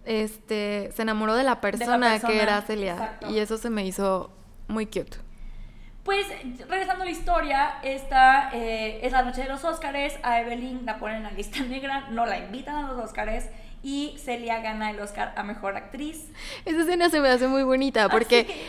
Este, 0.05 0.91
se 0.95 1.01
enamoró 1.03 1.35
de 1.35 1.43
la 1.43 1.61
persona, 1.61 2.19
que 2.19 2.41
era 2.41 2.61
Celia. 2.61 3.17
Y 3.29 3.39
eso 3.39 3.57
se 3.57 3.69
me 3.69 3.85
hizo 3.85 4.31
muy 4.67 4.85
cute. 4.85 5.17
Pues 6.03 6.25
regresando 6.67 7.03
a 7.03 7.05
la 7.05 7.11
historia, 7.11 7.73
esta 7.83 8.49
eh, 8.53 9.01
es 9.03 9.11
la 9.11 9.21
noche 9.21 9.43
de 9.43 9.49
los 9.49 9.63
Óscares, 9.63 10.17
a 10.23 10.41
Evelyn 10.41 10.83
la 10.83 10.97
ponen 10.97 11.17
en 11.17 11.23
la 11.23 11.31
lista 11.31 11.61
negra, 11.61 12.07
no 12.09 12.25
la 12.25 12.39
invitan 12.39 12.75
a 12.75 12.91
los 12.91 13.05
Óscares 13.05 13.49
y 13.83 14.15
Celia 14.17 14.59
gana 14.59 14.91
el 14.91 14.99
Oscar 14.99 15.33
a 15.35 15.43
Mejor 15.43 15.75
Actriz. 15.75 16.25
Esa 16.65 16.81
escena 16.81 17.09
se 17.09 17.19
me 17.19 17.29
hace 17.29 17.47
muy 17.47 17.63
bonita 17.63 18.09
porque 18.09 18.67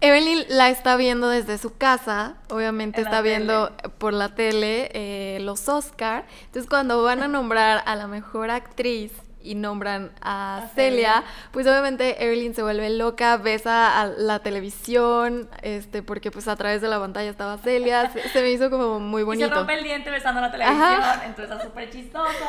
Evelyn 0.00 0.44
la 0.48 0.70
está 0.70 0.96
viendo 0.96 1.28
desde 1.28 1.58
su 1.58 1.76
casa, 1.76 2.34
obviamente 2.50 3.00
está 3.00 3.22
viendo 3.22 3.72
por 3.98 4.12
la 4.12 4.34
tele 4.34 4.90
eh, 4.92 5.38
los 5.40 5.68
Oscar, 5.68 6.26
entonces 6.46 6.68
cuando 6.68 7.02
van 7.02 7.22
a 7.22 7.28
nombrar 7.28 7.82
a 7.86 7.96
la 7.96 8.06
Mejor 8.06 8.50
Actriz 8.50 9.12
y 9.42 9.54
nombran 9.54 10.10
a, 10.22 10.68
Celia, 10.74 11.22
pues 11.52 11.66
obviamente 11.66 12.24
Evelyn 12.24 12.54
se 12.54 12.62
vuelve 12.62 12.88
loca, 12.90 13.36
besa 13.36 14.00
a 14.00 14.06
la 14.06 14.38
televisión, 14.38 15.50
este, 15.62 16.02
porque 16.02 16.30
pues 16.30 16.48
a 16.48 16.56
través 16.56 16.80
de 16.80 16.88
la 16.88 16.98
pantalla 16.98 17.30
estaba 17.30 17.58
Celia, 17.58 18.10
se, 18.10 18.42
me 18.42 18.50
hizo 18.50 18.70
como 18.70 19.00
muy 19.00 19.22
bonito. 19.22 19.46
Y 19.46 19.48
se 19.48 19.54
rompe 19.54 19.74
el 19.74 19.84
diente 19.84 20.10
besando 20.10 20.40
la 20.40 20.50
televisión, 20.50 21.02
entonces 21.24 21.50
está 21.50 21.62
súper 21.62 21.90
chistoso. 21.90 22.46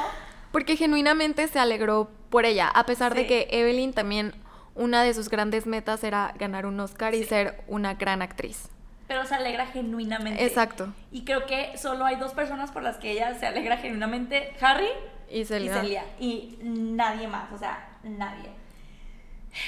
Porque 0.56 0.78
genuinamente 0.78 1.49
se 1.49 1.60
alegró 1.60 2.10
por 2.30 2.45
ella, 2.45 2.70
a 2.70 2.86
pesar 2.86 3.14
de 3.14 3.28
que 3.28 3.49
Evelyn 3.51 3.91
también 3.91 4.34
una 4.74 5.03
de 5.03 5.14
sus 5.14 5.28
grandes 5.28 5.68
metas 5.68 6.01
era 6.06 6.34
ganar 6.39 6.66
un 6.66 6.80
Oscar 6.80 7.14
y 7.14 7.26
ser 7.26 7.62
una 7.68 7.95
gran 7.95 8.22
actriz. 8.22 8.70
Pero 9.06 9.26
se 9.26 9.36
alegra 9.36 9.66
genuinamente. 9.66 10.45
Exacto. 10.45 10.93
Y 11.12 11.26
creo 11.26 11.45
que 11.45 11.78
solo 11.78 12.06
hay 12.06 12.16
dos 12.16 12.32
personas 12.32 12.72
por 12.72 12.84
las 12.84 12.95
que 12.95 13.12
ella 13.12 13.38
se 13.38 13.45
alegra 13.45 13.76
genuinamente, 13.76 14.53
Harry 14.62 14.88
y 15.30 15.43
Celia. 15.43 16.06
Y 16.22 16.58
nadie 16.64 17.28
más, 17.28 17.51
o 17.51 17.58
sea, 17.58 17.89
nadie. 18.03 18.49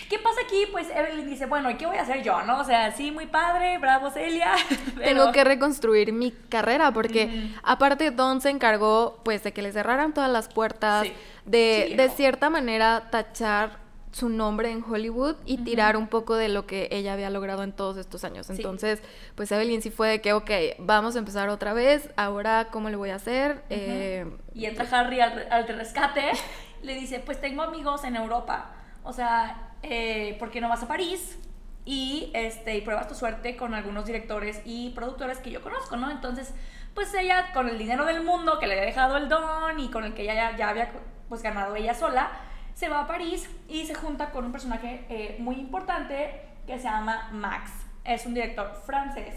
¿Qué 0.10 0.20
pasa 0.20 0.42
aquí? 0.46 0.66
Pues 0.72 0.88
Evelyn 0.94 1.28
dice, 1.28 1.46
bueno, 1.46 1.70
¿y 1.70 1.76
qué 1.76 1.86
voy 1.86 1.98
a 1.98 2.02
hacer 2.02 2.24
yo? 2.24 2.42
¿No? 2.44 2.60
O 2.60 2.64
sea, 2.64 2.92
sí, 2.92 3.12
muy 3.12 3.28
padre, 3.28 3.78
bravo 3.78 4.10
Celia. 4.10 4.54
Tengo 5.04 5.32
que 5.32 5.44
reconstruir 5.44 6.14
mi 6.14 6.32
carrera 6.32 6.92
porque 6.92 7.52
aparte 7.64 8.12
Don 8.12 8.42
se 8.42 8.50
encargó 8.50 9.20
pues 9.24 9.44
de 9.44 9.54
que 9.54 9.62
le 9.62 9.72
cerraran 9.72 10.14
todas 10.14 10.32
las 10.32 10.48
puertas, 10.48 11.08
de, 11.46 11.94
de 11.96 12.10
cierta 12.10 12.50
manera 12.50 13.08
tachar 13.10 13.88
su 14.18 14.30
nombre 14.30 14.72
en 14.72 14.84
Hollywood 14.84 15.36
y 15.46 15.58
tirar 15.60 15.96
un 15.96 16.08
poco 16.08 16.36
de 16.36 16.50
lo 16.50 16.66
que 16.66 16.88
ella 16.92 17.14
había 17.14 17.30
logrado 17.30 17.64
en 17.64 17.72
todos 17.72 17.98
estos 17.98 18.24
años. 18.24 18.50
Entonces, 18.50 19.02
pues 19.36 19.52
Evelyn 19.52 19.82
sí 19.82 19.92
fue 19.92 20.10
de 20.10 20.22
que, 20.22 20.34
ok, 20.34 20.50
vamos 20.80 21.16
a 21.16 21.20
empezar 21.20 21.50
otra 21.50 21.74
vez, 21.74 22.10
ahora, 22.16 22.70
¿cómo 22.72 22.90
le 22.90 22.96
voy 22.96 23.12
a 23.12 23.16
hacer? 23.16 23.64
Eh, 23.70 24.26
y 24.56 24.66
entra 24.66 24.88
Harry 24.92 25.20
al, 25.20 25.68
rescate, 25.68 26.32
le 26.82 26.96
dice, 26.96 27.20
pues 27.20 27.40
tengo 27.40 27.62
amigos 27.62 28.04
en 28.06 28.16
Europa, 28.16 28.72
o 29.08 29.14
sea, 29.14 29.72
eh, 29.84 30.36
¿por 30.38 30.52
qué 30.52 30.60
no 30.60 30.70
vas 30.70 30.84
a 30.84 30.88
París? 30.88 31.40
Y, 31.86 32.30
este, 32.34 32.76
y 32.76 32.82
pruebas 32.82 33.08
tu 33.08 33.16
suerte 33.16 33.56
con 33.56 33.74
algunos 33.74 34.06
directores 34.06 34.62
y 34.66 34.90
productores 34.90 35.38
que 35.38 35.50
yo 35.50 35.62
conozco, 35.62 35.96
¿no? 35.96 36.12
Entonces, 36.12 36.54
pues 36.94 37.14
ella, 37.14 37.54
con 37.54 37.70
el 37.70 37.78
dinero 37.78 38.06
del 38.06 38.24
mundo 38.24 38.60
que 38.60 38.68
le 38.68 38.74
había 38.74 38.86
dejado 38.86 39.16
el 39.16 39.30
don 39.30 39.80
y 39.80 39.90
con 39.90 40.04
el 40.04 40.14
que 40.14 40.24
ella 40.24 40.34
ya, 40.34 40.58
ya 40.58 40.70
había 40.70 40.92
pues 41.30 41.42
ganado 41.42 41.76
ella 41.76 41.94
sola, 41.94 42.32
se 42.74 42.90
va 42.90 43.02
a 43.02 43.08
París 43.08 43.50
y 43.70 43.86
se 43.86 43.96
junta 43.96 44.32
con 44.32 44.46
un 44.46 44.52
personaje 44.52 45.06
eh, 45.10 45.38
muy 45.40 45.56
importante 45.56 46.42
que 46.68 46.78
se 46.78 46.84
llama 46.84 47.30
Max. 47.32 47.72
Es 48.04 48.26
un 48.26 48.34
director 48.34 48.74
francés 48.86 49.36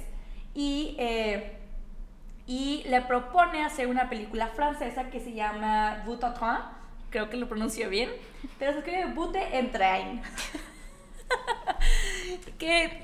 y, 0.52 0.96
eh, 0.98 1.58
y 2.46 2.82
le 2.88 3.02
propone 3.02 3.64
hacer 3.64 3.86
una 3.86 4.08
película 4.08 4.48
francesa 4.48 5.10
que 5.10 5.20
se 5.20 5.32
llama 5.32 6.02
Vous 6.04 6.18
Creo 7.10 7.28
que 7.28 7.36
lo 7.36 7.48
pronuncio 7.48 7.90
bien, 7.90 8.10
pero 8.58 8.72
se 8.72 8.78
escribe 8.78 9.06
Bute 9.06 9.58
en 9.58 9.72
Train. 9.72 10.22
que 12.58 13.02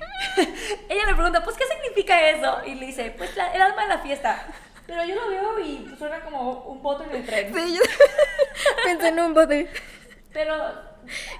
ella 0.89 1.07
le 1.07 1.15
pregunta, 1.15 1.43
pues, 1.43 1.57
¿qué 1.57 1.65
significa 1.65 2.31
eso? 2.31 2.59
Y 2.67 2.75
le 2.75 2.87
dice, 2.87 3.15
pues, 3.17 3.37
el 3.37 3.63
alma 3.63 3.83
de 3.83 3.89
la 3.89 3.99
fiesta. 3.99 4.47
Pero 4.87 5.05
yo 5.05 5.17
lo 5.17 5.29
veo 5.29 5.59
y 5.59 5.95
suena 5.99 6.21
como 6.21 6.61
un 6.63 6.83
bote 6.83 7.05
en 7.05 7.17
el 7.17 7.27
tren. 7.27 7.53
Sí, 7.53 7.75
yo 7.75 7.83
pensé 8.85 9.09
en 9.09 9.19
un 9.19 9.35
bote. 9.35 9.69
Pero. 10.33 10.55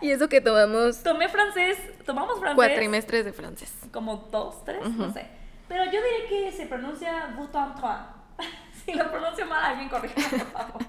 Y 0.01 0.11
eso 0.11 0.29
que 0.29 0.41
tomamos. 0.41 1.03
Tomé 1.03 1.29
francés. 1.29 1.79
Tomamos 2.05 2.41
francés. 2.41 2.57
Cuatrimestres 2.57 3.25
de 3.25 3.33
francés. 3.33 3.73
Como 3.93 4.29
dos, 4.33 4.65
tres, 4.65 4.89
no 4.89 5.13
sé. 5.13 5.27
Pero 5.69 5.85
yo 5.85 5.93
diré 5.93 6.27
que 6.29 6.53
se 6.53 6.67
pronuncia 6.67 7.35
Bouton-Toin. 7.37 7.99
si 8.85 8.95
lo 8.95 9.11
pronuncio 9.11 9.47
mal, 9.47 9.65
alguien 9.65 9.89
corrija, 9.89 10.29
por 10.29 10.53
favor. 10.53 10.83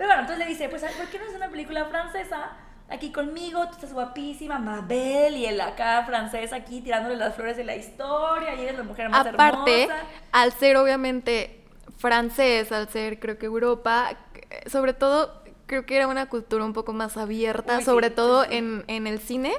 Pero 0.00 0.08
bueno, 0.08 0.22
entonces 0.22 0.46
le 0.46 0.50
dice: 0.50 0.70
Pues, 0.70 0.82
¿por 0.82 1.06
qué 1.08 1.18
no 1.18 1.26
es 1.26 1.34
una 1.34 1.50
película 1.50 1.84
francesa? 1.84 2.52
Aquí 2.88 3.12
conmigo, 3.12 3.66
tú 3.66 3.74
estás 3.74 3.92
guapísima, 3.92 4.58
Mabel, 4.58 5.36
y 5.36 5.44
el 5.44 5.60
acá 5.60 6.04
francés 6.06 6.54
aquí 6.54 6.80
tirándole 6.80 7.16
las 7.16 7.34
flores 7.34 7.58
de 7.58 7.64
la 7.64 7.76
historia, 7.76 8.54
y 8.54 8.62
eres 8.62 8.78
la 8.78 8.82
mujer 8.82 9.10
más 9.10 9.26
Aparte, 9.26 9.90
al 10.32 10.52
ser 10.54 10.78
obviamente 10.78 11.66
francés, 11.98 12.72
al 12.72 12.88
ser 12.88 13.20
creo 13.20 13.36
que 13.36 13.44
Europa, 13.44 14.16
sobre 14.68 14.94
todo 14.94 15.42
creo 15.66 15.84
que 15.84 15.96
era 15.96 16.08
una 16.08 16.30
cultura 16.30 16.64
un 16.64 16.72
poco 16.72 16.94
más 16.94 17.18
abierta, 17.18 17.82
sobre 17.82 18.08
todo 18.08 18.46
En, 18.48 18.86
el 18.88 19.20
cine. 19.20 19.52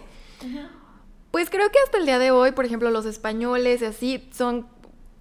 Pues 1.30 1.52
creo 1.52 1.70
que 1.70 1.78
hasta 1.86 2.00
el 2.00 2.08
día 2.08 2.18
de 2.18 2.32
hoy, 2.32 2.52
por 2.52 2.66
ejemplo, 2.66 2.90
los 2.90 3.06
españoles 3.06 3.84
y 3.84 3.86
así 3.86 4.28
son 4.34 4.66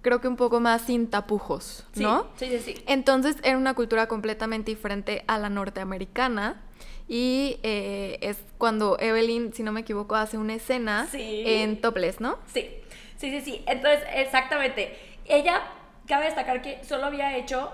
creo 0.01 0.21
que 0.21 0.27
un 0.27 0.35
poco 0.35 0.59
más 0.59 0.83
sin 0.83 1.09
tapujos, 1.09 1.85
¿no? 1.95 2.27
Sí, 2.35 2.47
sí, 2.49 2.59
sí. 2.59 2.83
Entonces 2.87 3.37
era 3.43 3.57
una 3.57 3.73
cultura 3.73 4.07
completamente 4.07 4.71
diferente 4.71 5.23
a 5.27 5.37
la 5.37 5.49
norteamericana. 5.49 6.61
Y 7.07 7.59
eh, 7.63 8.19
es 8.21 8.37
cuando 8.57 8.97
Evelyn, 8.99 9.53
si 9.53 9.63
no 9.63 9.73
me 9.73 9.81
equivoco, 9.81 10.15
hace 10.15 10.37
una 10.37 10.53
escena 10.53 11.09
en 11.13 11.81
topless, 11.81 12.21
¿no? 12.21 12.39
Sí, 12.53 12.69
sí, 13.17 13.31
sí, 13.31 13.41
sí. 13.41 13.63
Entonces, 13.67 14.01
exactamente. 14.15 14.97
Ella, 15.25 15.61
cabe 16.07 16.25
destacar 16.25 16.61
que 16.61 16.81
solo 16.85 17.07
había 17.07 17.35
hecho 17.37 17.69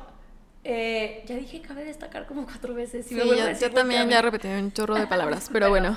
eh, 0.69 1.23
ya 1.25 1.35
dije, 1.35 1.61
cabe 1.61 1.85
destacar 1.85 2.25
como 2.25 2.45
cuatro 2.45 2.73
veces. 2.73 3.05
sí, 3.07 3.15
yo, 3.15 3.71
también 3.71 4.09
ya 4.09 4.21
repetí 4.21 4.49
un 4.49 4.73
chorro 4.73 4.95
de 4.95 5.07
palabras, 5.07 5.49
pero, 5.53 5.69
bueno. 5.69 5.95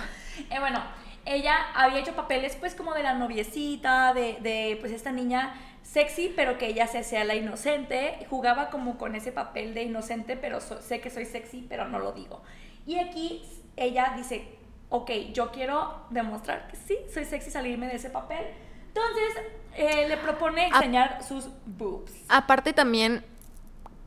Eh, 0.48 0.60
bueno, 0.60 0.80
ella 1.24 1.56
había 1.74 1.98
hecho 1.98 2.14
papeles 2.14 2.54
pues 2.54 2.76
como 2.76 2.94
de 2.94 3.02
la 3.02 3.14
noviecita, 3.14 4.14
de, 4.14 4.38
de 4.40 4.76
pues 4.80 4.92
esta 4.92 5.10
niña 5.10 5.54
sexy, 5.92 6.32
pero 6.36 6.56
que 6.56 6.66
ella 6.66 6.86
se 6.86 6.98
hacía 6.98 7.24
la 7.24 7.34
inocente, 7.34 8.24
jugaba 8.30 8.70
como 8.70 8.96
con 8.96 9.14
ese 9.14 9.32
papel 9.32 9.74
de 9.74 9.82
inocente, 9.82 10.36
pero 10.36 10.60
sé 10.60 11.00
que 11.00 11.10
soy 11.10 11.24
sexy, 11.24 11.66
pero 11.68 11.88
no 11.88 11.98
lo 11.98 12.12
digo. 12.12 12.42
Y 12.86 12.98
aquí 12.98 13.42
ella 13.76 14.12
dice, 14.16 14.46
ok, 14.88 15.10
yo 15.32 15.50
quiero 15.50 16.06
demostrar 16.10 16.68
que 16.68 16.76
sí, 16.76 16.96
soy 17.12 17.24
sexy, 17.24 17.50
salirme 17.50 17.88
de 17.88 17.96
ese 17.96 18.10
papel. 18.10 18.46
Entonces, 18.88 19.44
eh, 19.76 20.06
le 20.08 20.16
propone 20.16 20.68
enseñar 20.68 21.24
sus 21.24 21.48
boobs. 21.66 22.12
Aparte 22.28 22.72
también 22.72 23.24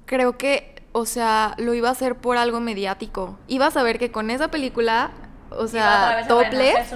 creo 0.06 0.38
que, 0.38 0.84
o 0.94 1.06
sea, 1.06 1.54
lo 1.58 1.74
iba 1.74 1.90
a 1.90 1.92
hacer 1.92 2.16
por 2.16 2.38
algo 2.38 2.62
mediático. 2.62 3.38
Iba 3.48 3.68
a 3.68 3.72
saber 3.72 4.00
que 4.00 4.12
con 4.12 4.30
esa 4.30 4.50
película, 4.50 5.12
o 5.50 5.68
sea, 5.68 6.26
topless. 6.28 6.94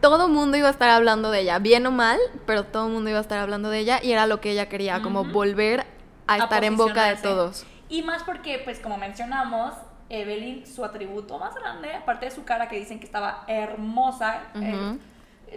Todo 0.00 0.28
mundo 0.28 0.56
iba 0.56 0.68
a 0.68 0.70
estar 0.70 0.90
hablando 0.90 1.30
de 1.30 1.40
ella, 1.40 1.58
bien 1.58 1.86
o 1.86 1.90
mal, 1.90 2.18
pero 2.46 2.64
todo 2.64 2.86
el 2.86 2.92
mundo 2.92 3.10
iba 3.10 3.18
a 3.18 3.22
estar 3.22 3.38
hablando 3.38 3.70
de 3.70 3.80
ella 3.80 4.00
y 4.02 4.12
era 4.12 4.26
lo 4.26 4.40
que 4.40 4.52
ella 4.52 4.68
quería, 4.68 5.02
como 5.02 5.24
volver 5.24 5.86
a, 6.26 6.38
estar 6.38 6.64
en 6.64 6.76
boca 6.76 7.06
de 7.06 7.16
todos. 7.16 7.66
Y 7.88 8.02
más 8.02 8.22
porque, 8.22 8.60
pues 8.64 8.80
como 8.80 8.98
mencionamos, 8.98 9.74
Evelyn, 10.10 10.66
su 10.66 10.84
atributo 10.84 11.38
más 11.38 11.54
grande, 11.54 11.94
aparte 11.94 12.26
de 12.26 12.30
su 12.30 12.44
cara 12.44 12.68
que 12.68 12.76
dicen 12.78 12.98
que 12.98 13.06
estaba 13.06 13.44
hermosa, 13.46 14.42
eh, 14.54 14.98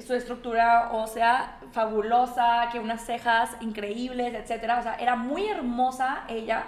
su 0.05 0.13
estructura 0.13 0.91
ósea 0.91 1.57
fabulosa, 1.71 2.69
que 2.71 2.79
unas 2.79 3.05
cejas 3.05 3.51
increíbles, 3.61 4.33
etc. 4.33 4.71
O 4.79 4.83
sea, 4.83 4.95
era 4.95 5.15
muy 5.15 5.47
hermosa 5.47 6.23
ella, 6.27 6.65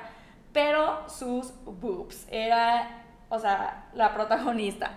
pero 0.51 1.07
sus 1.09 1.53
boobs, 1.65 2.27
era, 2.29 3.03
o 3.29 3.39
sea, 3.39 3.85
la 3.93 4.13
protagonista. 4.13 4.91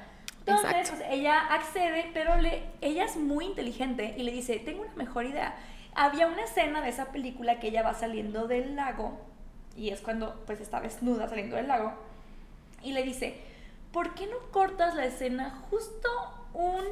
Entonces, 0.46 0.90
pues, 0.90 1.02
ella 1.10 1.38
accede, 1.38 2.10
pero 2.14 2.36
le, 2.36 2.62
ella 2.80 3.04
es 3.04 3.16
muy 3.16 3.46
inteligente 3.46 4.14
y 4.16 4.22
le 4.22 4.32
dice, 4.32 4.58
tengo 4.60 4.82
una 4.82 4.94
mejor 4.94 5.26
idea. 5.26 5.56
Había 5.94 6.28
una 6.28 6.44
escena 6.44 6.82
de 6.82 6.90
esa 6.90 7.06
película 7.06 7.58
que 7.58 7.68
ella 7.68 7.82
va 7.82 7.94
saliendo 7.94 8.46
del 8.46 8.76
lago, 8.76 9.18
y 9.76 9.90
es 9.90 10.00
cuando 10.00 10.42
pues 10.46 10.60
está 10.60 10.80
desnuda 10.80 11.28
saliendo 11.28 11.56
del 11.56 11.68
lago, 11.68 11.92
y 12.82 12.92
le 12.92 13.02
dice, 13.02 13.40
¿por 13.92 14.14
qué 14.14 14.26
no 14.26 14.36
cortas 14.52 14.94
la 14.94 15.06
escena 15.06 15.62
justo 15.70 16.08
un 16.52 16.84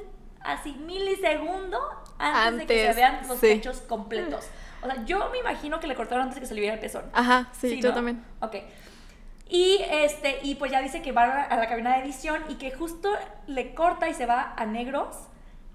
así 0.44 0.72
milisegundo 0.74 1.78
antes, 2.18 2.68
de 2.68 2.74
que 2.74 2.86
se 2.86 2.94
vean 2.94 3.26
los 3.26 3.38
pechos 3.38 3.78
completos. 3.80 4.46
O 4.82 4.86
sea, 4.86 5.04
yo 5.04 5.30
me 5.30 5.38
imagino 5.38 5.80
que 5.80 5.86
le 5.86 5.94
cortaron 5.94 6.24
antes 6.24 6.36
de 6.36 6.40
que 6.42 6.46
se 6.46 6.54
le 6.54 6.60
viera 6.60 6.74
el 6.74 6.80
pezón. 6.80 7.04
Ajá, 7.12 7.48
sí, 7.52 7.80
yo 7.80 7.92
también. 7.92 8.22
Ok. 8.40 8.56
Y, 9.48 9.78
este, 9.90 10.38
y 10.42 10.54
pues 10.54 10.72
ya 10.72 10.80
dice 10.80 11.02
que 11.02 11.12
va 11.12 11.42
a 11.42 11.56
la 11.56 11.68
cabina 11.68 11.96
de 11.96 12.04
edición 12.04 12.42
y 12.48 12.54
que 12.54 12.70
justo 12.72 13.10
le 13.46 13.74
corta 13.74 14.08
y 14.08 14.14
se 14.14 14.26
va 14.26 14.54
a 14.56 14.64
negros 14.64 15.16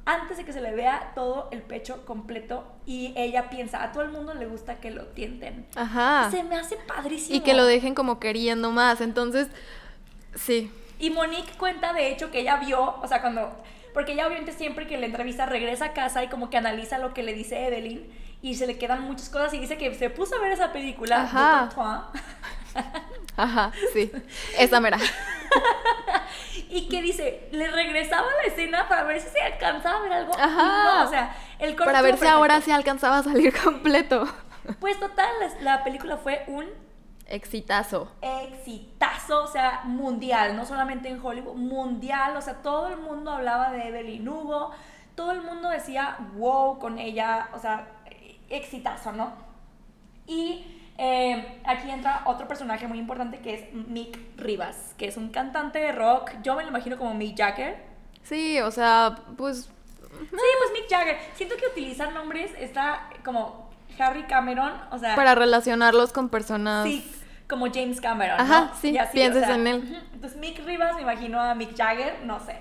antes 0.06 0.38
de 0.38 0.44
que 0.44 0.54
se 0.54 0.62
le 0.62 0.74
vea 0.74 1.12
todo 1.14 1.50
el 1.52 1.62
pecho 1.62 2.04
completo 2.06 2.66
y 2.86 3.14
ella 3.16 3.52
piensa, 3.52 3.84
a 3.84 3.92
todo 3.92 4.02
el 4.02 4.10
mundo 4.10 4.34
le 4.34 4.48
gusta 4.48 4.80
que 4.80 4.90
lo 4.90 5.06
tienten. 5.08 5.68
Ajá. 5.76 6.30
Se 6.32 6.44
me 6.44 6.56
hace 6.56 6.78
padrísimo. 6.78 7.38
Y 7.38 7.42
que 7.42 7.54
lo 7.54 7.64
dejen 7.66 7.94
como 7.94 8.20
queriendo 8.20 8.72
más. 8.72 9.02
Entonces, 9.02 9.50
sí. 10.34 10.72
Y 10.98 11.12
Monique 11.12 11.52
cuenta 11.60 11.94
de 11.94 12.12
hecho 12.12 12.32
que 12.32 12.40
ella 12.40 12.58
vio, 12.58 12.96
o 13.02 13.08
sea, 13.08 13.22
cuando, 13.22 13.56
porque 13.94 14.14
ella 14.14 14.26
obviamente 14.26 14.52
siempre 14.52 14.88
que 14.88 14.98
le 14.98 15.06
entrevista 15.06 15.46
regresa 15.46 15.86
a 15.86 15.94
casa 15.94 16.24
y 16.24 16.28
como 16.28 16.50
que 16.50 16.58
analiza 16.58 16.98
lo 16.98 17.14
que 17.14 17.22
le 17.22 17.34
dice 17.34 17.68
Evelyn 17.68 18.10
y 18.42 18.56
se 18.56 18.66
le 18.66 18.80
quedan 18.80 19.04
muchas 19.04 19.30
cosas 19.30 19.54
y 19.54 19.60
dice 19.60 19.78
que 19.78 19.94
se 19.94 20.10
puso 20.10 20.36
a 20.36 20.40
ver 20.40 20.54
esa 20.54 20.74
película, 20.74 21.22
Ajá. 21.22 21.70
Ajá, 23.38 23.72
sí. 23.94 24.12
Esa 24.58 24.80
mera. 24.80 24.98
y 26.70 26.88
que 26.90 27.02
dice, 27.02 27.48
le 27.52 27.70
regresaba 27.72 28.28
a 28.28 28.42
la 28.42 28.54
escena 28.54 28.88
para 28.88 29.04
ver 29.04 29.22
si 29.22 29.30
se 29.30 29.42
alcanzaba 29.42 30.00
a 30.00 30.02
ver 30.02 30.14
algo. 30.14 30.34
Ajá. 30.38 30.84
no, 30.84 31.04
o 31.06 31.08
sea, 31.10 31.36
el 31.60 31.76
corte 31.76 31.86
Para 31.86 32.02
ver 32.02 32.18
si 32.18 32.26
ahora 32.28 32.62
sí 32.62 32.72
alcanzaba 32.72 33.20
a 33.20 33.24
salir 33.24 33.54
completo. 33.62 34.28
Pues 34.80 35.00
total, 35.00 35.30
la, 35.40 35.78
la 35.78 35.84
película 35.84 36.18
fue 36.18 36.44
un 36.48 36.66
Exitazo. 37.30 38.12
exitazo, 38.22 39.44
o 39.44 39.48
sea, 39.48 39.82
mundial, 39.84 40.56
no 40.56 40.66
solamente 40.66 41.10
en 41.10 41.24
Hollywood, 41.24 41.56
mundial, 41.56 42.36
o 42.36 42.42
sea, 42.42 42.56
todo 42.56 42.88
el 42.88 42.98
mundo 42.98 43.32
hablaba 43.32 43.72
de 43.72 43.88
Evelyn 43.88 44.28
Hugo, 44.28 44.72
todo 45.14 45.32
el 45.34 45.42
mundo 45.44 45.70
decía 45.70 46.18
wow 46.34 46.80
con 46.80 46.98
ella, 46.98 47.50
o 47.54 47.60
sea, 47.60 47.88
exitazo, 48.50 49.12
¿no? 49.12 49.34
Y 50.26 50.79
eh, 51.00 51.62
aquí 51.64 51.90
entra 51.90 52.24
otro 52.26 52.48
personaje 52.48 52.88
muy 52.88 53.00
importante 53.00 53.40
que 53.40 53.54
es 53.54 53.74
Mick 53.74 54.20
Rivas, 54.38 54.94
que 54.98 55.08
es 55.08 55.18
un 55.18 55.30
cantante 55.30 55.80
de 55.80 55.94
rock, 55.94 56.32
yo 56.44 56.56
me 56.56 56.64
lo 56.64 56.70
imagino 56.70 56.98
como 56.98 57.14
Mick 57.14 57.38
Jagger. 57.38 57.78
Sí, 58.24 58.60
o 58.60 58.70
sea, 58.70 59.16
pues 59.38 59.70
Sí, 60.20 60.28
pues 60.30 60.72
Mick 60.74 60.90
Jagger. 60.90 61.18
Siento 61.36 61.56
que 61.56 61.68
utilizar 61.68 62.14
nombres 62.14 62.52
está 62.60 63.10
como 63.24 63.70
Harry 63.98 64.24
Cameron, 64.24 64.74
o 64.92 64.98
sea... 64.98 65.16
para 65.16 65.36
relacionarlos 65.36 66.12
con 66.12 66.30
personas. 66.30 66.86
Sí, 66.86 67.10
como 67.48 67.68
James 67.72 68.02
Cameron. 68.02 68.40
Ajá, 68.40 68.66
¿no? 68.66 68.76
sí, 68.80 68.98
así, 68.98 69.22
o 69.22 69.34
sea, 69.34 69.56
en 69.56 69.68
él. 69.68 70.04
Entonces, 70.14 70.40
Mick 70.40 70.64
Rivas, 70.66 70.96
me 70.96 71.02
imagino 71.02 71.40
a 71.40 71.56
Mick 71.56 71.76
Jagger, 71.76 72.20
no 72.26 72.40
sé. 72.40 72.60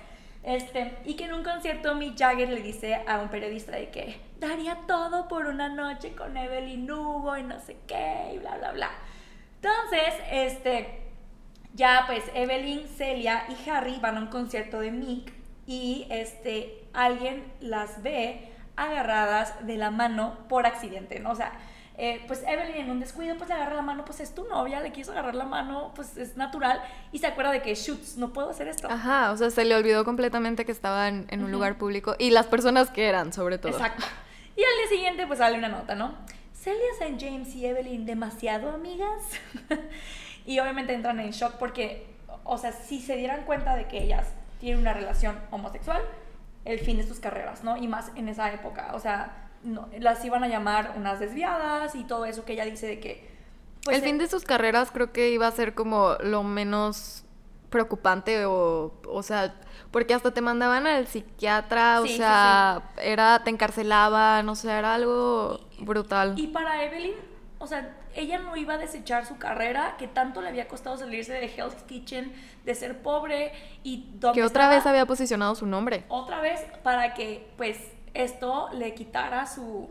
Este, 0.49 0.97
y 1.05 1.13
que 1.13 1.25
en 1.25 1.33
un 1.33 1.43
concierto 1.43 1.93
Mick 1.93 2.17
Jagger 2.17 2.49
le 2.49 2.63
dice 2.63 3.03
a 3.07 3.19
un 3.19 3.29
periodista 3.29 3.73
de 3.73 3.89
que 3.89 4.19
daría 4.39 4.79
todo 4.87 5.27
por 5.27 5.45
una 5.45 5.69
noche 5.69 6.15
con 6.15 6.35
Evelyn 6.35 6.89
Hugo 6.89 7.37
y 7.37 7.43
no 7.43 7.59
sé 7.59 7.77
qué, 7.85 8.31
y 8.33 8.39
bla, 8.39 8.57
bla, 8.57 8.71
bla. 8.71 8.89
Entonces, 9.61 10.15
este, 10.31 11.01
ya 11.75 12.05
pues 12.07 12.23
Evelyn, 12.33 12.87
Celia 12.87 13.43
y 13.47 13.69
Harry 13.69 13.99
van 13.99 14.17
a 14.17 14.21
un 14.21 14.27
concierto 14.27 14.79
de 14.79 14.89
Mick 14.89 15.31
y 15.67 16.07
este, 16.09 16.83
alguien 16.93 17.43
las 17.59 18.01
ve 18.01 18.49
agarradas 18.75 19.67
de 19.67 19.77
la 19.77 19.91
mano 19.91 20.47
por 20.47 20.65
accidente, 20.65 21.19
¿no? 21.19 21.29
O 21.29 21.35
sea, 21.35 21.51
eh, 22.01 22.23
pues 22.27 22.43
Evelyn 22.47 22.77
en 22.77 22.91
un 22.91 23.01
descuido 23.01 23.35
pues 23.35 23.49
le 23.49 23.55
agarra 23.55 23.75
la 23.75 23.81
mano, 23.81 24.05
pues 24.05 24.21
es 24.21 24.33
tu 24.33 24.45
novia, 24.45 24.79
le 24.79 24.93
quiso 24.93 25.11
agarrar 25.11 25.35
la 25.35 25.43
mano, 25.43 25.91
pues 25.95 26.15
es 26.15 26.37
natural 26.37 26.81
y 27.11 27.19
se 27.19 27.27
acuerda 27.27 27.51
de 27.51 27.61
que, 27.61 27.75
shoots, 27.75 28.15
no 28.15 28.31
puedo 28.31 28.49
hacer 28.49 28.69
esto. 28.69 28.87
Ajá, 28.89 29.33
o 29.33 29.37
sea, 29.37 29.49
se 29.49 29.65
le 29.65 29.75
olvidó 29.75 30.05
completamente 30.05 30.65
que 30.65 30.71
estaba 30.71 31.09
en, 31.09 31.43
un 31.43 31.51
lugar 31.51 31.77
público 31.77 32.15
y 32.17 32.29
las 32.29 32.47
personas 32.47 32.89
que 32.89 33.09
eran, 33.09 33.33
sobre 33.33 33.57
todo. 33.57 33.73
Exacto. 33.73 34.05
Y 34.55 34.63
al 34.63 34.77
día 34.77 34.87
siguiente 34.89 35.27
pues 35.27 35.39
sale 35.39 35.57
una 35.57 35.67
nota, 35.67 35.93
¿no? 35.93 36.15
Celia 36.53 36.79
St. 36.99 37.17
James 37.19 37.53
y 37.53 37.65
Evelyn 37.65 38.05
demasiado 38.05 38.69
amigas. 38.69 39.21
y 40.45 40.57
obviamente 40.59 40.93
entran 40.93 41.19
en 41.19 41.31
shock 41.31 41.55
porque, 41.55 42.07
o 42.45 42.57
sea, 42.57 42.71
si 42.71 43.01
se 43.01 43.17
dieran 43.17 43.43
cuenta 43.43 43.75
de 43.75 43.89
que 43.89 44.01
ellas 44.01 44.27
tienen 44.61 44.79
una 44.79 44.93
relación 44.93 45.37
homosexual, 45.51 46.01
el 46.63 46.79
fin 46.79 46.95
de 46.95 47.05
sus 47.05 47.19
carreras, 47.19 47.65
¿no? 47.65 47.75
Y 47.75 47.89
más 47.89 48.13
en 48.15 48.29
esa 48.29 48.53
época, 48.53 48.91
o 48.93 49.01
sea, 49.01 49.48
no, 49.63 49.87
las 49.99 50.23
iban 50.25 50.43
a 50.43 50.47
llamar 50.47 50.93
unas 50.97 51.19
desviadas 51.19 51.95
y 51.95 52.03
todo 52.03 52.25
eso 52.25 52.45
que 52.45 52.53
ella 52.53 52.65
dice 52.65 52.87
de 52.87 52.99
que... 52.99 53.29
pues, 53.83 53.97
el 53.97 54.03
fin 54.03 54.17
de 54.17 54.27
sus 54.27 54.43
carreras 54.45 54.91
creo 54.91 55.11
que 55.11 55.29
iba 55.31 55.47
a 55.47 55.51
ser 55.51 55.73
como 55.73 56.15
lo 56.21 56.43
menos 56.43 57.23
preocupante 57.69 58.45
o, 58.45 58.93
o 59.07 59.23
sea, 59.23 59.53
porque 59.91 60.13
hasta 60.13 60.31
te 60.33 60.41
mandaban 60.41 60.87
al 60.87 61.07
psiquiatra, 61.07 62.01
o 62.01 62.03
Sí, 62.05 62.13
sí, 62.13 62.17
sea, 62.17 62.83
era, 63.01 63.43
te 63.43 63.49
encarcelaban, 63.51 64.47
o 64.49 64.55
sea, 64.55 64.79
era 64.79 64.95
algo 64.95 65.59
brutal. 65.79 66.33
Y 66.37 66.47
para 66.47 66.83
Evelyn, 66.83 67.13
o 67.59 67.67
sea, 67.67 67.95
ella 68.15 68.39
no 68.39 68.55
iba 68.55 68.73
a 68.73 68.77
desechar 68.79 69.25
su 69.27 69.37
carrera, 69.37 69.95
que 69.99 70.07
tanto 70.07 70.41
le 70.41 70.49
había 70.49 70.67
costado 70.67 70.97
salirse 70.97 71.31
de 71.33 71.45
Hell's 71.45 71.75
Kitchen, 71.87 72.33
de 72.65 72.73
ser 72.75 73.01
pobre 73.03 73.51
y 73.83 74.11
que 74.19 74.27
otra 74.43 74.45
estaba- 74.45 74.69
vez 74.75 74.85
había 74.87 75.05
posicionado 75.05 75.53
su 75.53 75.67
nombre. 75.67 76.05
otra 76.09 76.41
vez 76.41 76.61
para 76.83 77.13
que 77.13 77.51
pues 77.55 77.77
esto 78.13 78.69
le 78.73 78.93
quitara 78.93 79.45
su 79.45 79.89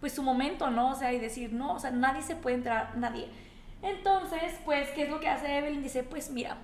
pues 0.00 0.14
su 0.14 0.22
momento, 0.24 0.68
¿no? 0.68 0.90
O 0.90 0.94
sea, 0.96 1.12
y 1.12 1.20
decir, 1.20 1.52
no, 1.52 1.74
o 1.74 1.78
sea, 1.78 1.92
nadie 1.92 2.22
se 2.22 2.34
puede 2.34 2.56
entrar, 2.56 2.96
nadie. 2.96 3.28
Entonces, 3.82 4.54
pues, 4.64 4.88
¿qué 4.90 5.04
es 5.04 5.08
lo 5.08 5.20
que 5.20 5.28
hace 5.28 5.58
Evelyn? 5.58 5.80
Dice, 5.80 6.02
pues 6.02 6.28
mira, 6.30 6.56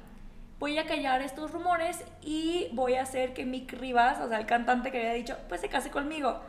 voy 0.59 0.77
a 0.77 0.87
callar 0.87 1.23
estos 1.23 1.53
rumores 1.53 2.03
y 2.21 2.67
voy 2.73 2.95
a 2.95 3.03
hacer 3.03 3.35
que 3.35 3.45
Mick 3.45 3.73
Rivas, 3.75 4.19
o 4.21 4.29
sea, 4.29 4.39
el 4.41 4.47
cantante 4.47 4.91
que 4.91 4.99
había 4.99 5.13
dicho, 5.13 5.37
pues 5.49 5.61
se 5.61 5.69
case 5.69 5.89
conmigo. 5.89 6.41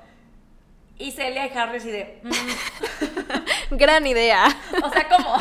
Y 0.97 1.11
Celia 1.11 1.45
y 1.45 1.55
Harry 1.55 1.77
así 1.77 1.91
de, 1.91 2.21
"Mm". 2.23 3.75
Gran 3.77 4.07
idea. 4.07 4.45
o 4.83 4.89
sea, 4.89 5.07
¿cómo? 5.07 5.35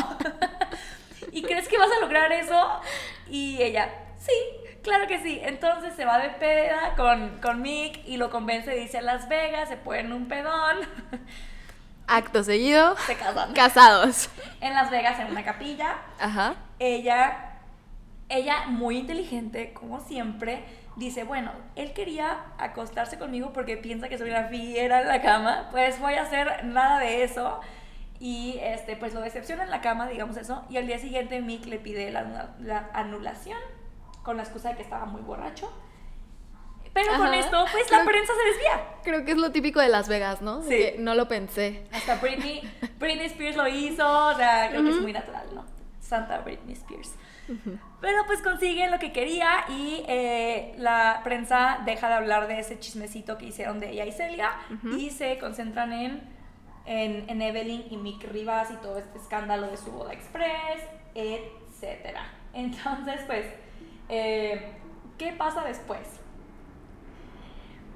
¿Y 1.32 1.42
crees 1.42 1.66
que 1.66 1.78
vas 1.78 1.90
a 1.96 2.00
lograr 2.00 2.30
eso? 2.32 2.80
Y 3.30 3.60
ella, 3.62 3.88
sí, 4.18 4.32
claro 4.88 5.06
que 5.06 5.18
sí. 5.20 5.40
Entonces 5.44 5.94
se 5.94 6.04
va 6.04 6.18
de 6.18 6.30
peda 6.30 6.94
con, 6.96 7.38
con 7.40 7.62
Mick 7.62 8.00
y 8.06 8.16
lo 8.16 8.30
convence, 8.30 8.70
dice 8.74 8.98
a 8.98 9.02
Las 9.02 9.28
Vegas, 9.28 9.68
se 9.68 9.76
ponen 9.76 10.12
un 10.12 10.26
pedón, 10.28 10.78
Acto 12.06 12.42
seguido, 12.42 12.96
se 13.06 13.16
casan. 13.16 13.52
casados. 13.52 14.30
En 14.60 14.72
Las 14.74 14.90
Vegas, 14.90 15.20
en 15.20 15.30
una 15.30 15.44
capilla, 15.44 15.96
Ajá. 16.18 16.54
ella, 16.78 17.52
ella 18.30 18.66
muy 18.66 18.96
inteligente, 18.96 19.72
como 19.74 20.00
siempre, 20.00 20.64
dice, 20.96 21.24
bueno, 21.24 21.52
él 21.76 21.92
quería 21.92 22.38
acostarse 22.56 23.18
conmigo 23.18 23.52
porque 23.52 23.76
piensa 23.76 24.08
que 24.08 24.16
soy 24.18 24.30
una 24.30 24.44
fiera 24.44 25.02
en 25.02 25.08
la 25.08 25.20
cama, 25.20 25.68
pues 25.70 26.00
voy 26.00 26.14
a 26.14 26.22
hacer 26.22 26.64
nada 26.64 26.98
de 26.98 27.22
eso. 27.24 27.60
Y 28.20 28.58
este, 28.62 28.96
pues 28.96 29.14
lo 29.14 29.20
decepciona 29.20 29.62
en 29.62 29.70
la 29.70 29.80
cama, 29.80 30.08
digamos 30.08 30.36
eso. 30.38 30.64
Y 30.70 30.76
al 30.76 30.88
día 30.88 30.98
siguiente 30.98 31.40
Mick 31.40 31.66
le 31.66 31.78
pide 31.78 32.10
la 32.10 32.90
anulación 32.92 33.58
con 34.28 34.36
la 34.36 34.42
excusa 34.42 34.68
de 34.68 34.76
que 34.76 34.82
estaba 34.82 35.06
muy 35.06 35.22
borracho. 35.22 35.72
Pero 36.92 37.16
con 37.16 37.32
esto, 37.32 37.64
pues 37.72 37.90
la 37.90 38.04
prensa 38.04 38.30
se 38.34 38.48
desvía. 38.50 38.84
Creo 39.02 39.24
que 39.24 39.30
es 39.30 39.38
lo 39.38 39.52
típico 39.52 39.80
de 39.80 39.88
Las 39.88 40.06
Vegas, 40.06 40.42
¿no? 40.42 40.60
Sí. 40.60 40.68
que 40.68 40.96
no 40.98 41.14
lo 41.14 41.28
pensé. 41.28 41.86
Hasta 41.92 42.16
Britney, 42.16 42.60
Britney 42.98 43.24
Spears 43.24 43.56
lo 43.56 43.66
hizo, 43.66 44.06
o 44.06 44.34
sea, 44.34 44.68
creo 44.68 44.82
que 44.82 44.90
es 44.90 45.00
muy 45.00 45.14
natural, 45.14 45.46
¿no? 45.54 45.64
Santa 45.98 46.40
Britney 46.40 46.74
Spears. 46.74 47.14
Pero 48.02 48.26
pues 48.26 48.42
consigue 48.42 48.90
lo 48.90 48.98
que 48.98 49.12
quería 49.12 49.64
y 49.70 50.04
eh, 50.06 50.74
la 50.76 51.22
prensa 51.24 51.78
deja 51.86 52.08
de 52.08 52.14
hablar 52.14 52.48
de 52.48 52.58
ese 52.58 52.78
chismecito 52.78 53.38
que 53.38 53.46
hicieron 53.46 53.80
de 53.80 53.92
ella 53.92 54.04
y 54.04 54.12
Celia 54.12 54.50
y 54.94 55.08
se 55.08 55.38
concentran 55.38 55.94
en, 55.94 56.22
en, 56.84 57.30
en 57.30 57.40
Evelyn 57.40 57.86
y 57.90 57.96
Mick 57.96 58.24
Rivas 58.24 58.70
y 58.72 58.76
todo 58.76 58.98
este 58.98 59.16
escándalo 59.16 59.68
de 59.68 59.78
su 59.78 59.90
boda 59.90 60.12
express, 60.12 60.82
etc. 61.14 62.18
Entonces, 62.52 63.22
pues, 63.26 63.46
eh, 64.08 64.72
¿qué 65.18 65.32
pasa 65.32 65.62
después? 65.64 66.00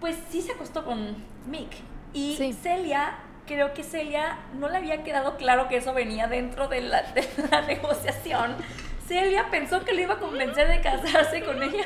Pues 0.01 0.16
sí 0.30 0.43
se 0.43 0.52
acostó 0.52 0.84
con 0.84 1.16
Mick 1.47 1.70
y 2.12 2.34
Sí. 2.36 2.52
Celia, 2.52 3.18
creo 3.47 3.72
que 3.72 3.82
Celia 3.84 4.39
no 4.55 4.68
le 4.68 4.78
había 4.78 5.05
quedado 5.05 5.36
claro 5.36 5.68
que 5.68 5.76
eso 5.76 5.94
venía 5.94 6.26
dentro 6.26 6.68
de 6.68 6.80
la, 6.82 7.02
de 7.12 7.28
la 7.51 7.60
negociación. 7.66 8.56
Celia 9.06 9.48
pensó 9.51 9.84
que 9.84 9.93
le 9.93 10.02
iba 10.02 10.14
a 10.14 10.18
convencer 10.18 10.68
de 10.68 10.80
casarse 10.80 11.44
con 11.44 11.62
ella. 11.62 11.84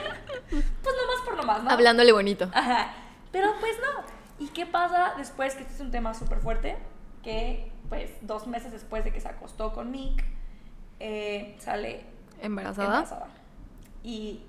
Pues 0.50 0.64
nomás 0.84 1.22
por 1.24 1.36
nomás, 1.36 1.62
¿no? 1.62 1.70
Hablándole 1.70 2.12
bonito. 2.12 2.48
Ajá. 2.54 2.92
Pero 3.32 3.52
pues 3.60 3.72
no. 3.80 4.04
¿Y 4.44 4.48
qué 4.48 4.66
pasa 4.66 5.14
después? 5.16 5.54
Que 5.54 5.62
este 5.62 5.74
es 5.74 5.80
un 5.80 5.90
tema 5.90 6.14
súper 6.14 6.38
fuerte. 6.40 6.76
Que 7.22 7.72
pues 7.88 8.12
dos 8.22 8.46
meses 8.46 8.72
después 8.72 9.04
de 9.04 9.12
que 9.12 9.20
se 9.20 9.28
acostó 9.28 9.72
con 9.72 9.90
Mick, 9.90 10.24
eh, 11.00 11.56
sale 11.58 12.04
¿Embarazada? 12.40 12.86
embarazada. 12.86 13.28
Y 14.06 14.40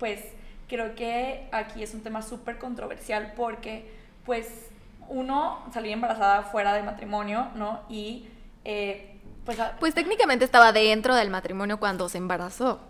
pues 0.00 0.20
creo 0.68 0.96
que 0.96 1.48
aquí 1.52 1.84
es 1.84 1.94
un 1.94 2.02
tema 2.02 2.22
súper 2.22 2.58
controversial 2.58 3.34
porque 3.36 3.88
pues 4.24 4.66
uno 5.08 5.64
salía 5.72 5.92
embarazada 5.92 6.42
fuera 6.42 6.74
de 6.74 6.82
matrimonio, 6.82 7.46
¿no? 7.54 7.84
Y 7.88 8.28
eh, 8.64 9.20
pues... 9.44 9.58
Pues 9.78 9.94
técnicamente 9.94 10.44
estaba 10.44 10.72
dentro 10.72 11.14
del 11.14 11.30
matrimonio 11.30 11.78
cuando 11.78 12.08
se 12.08 12.18
embarazó. 12.18 12.80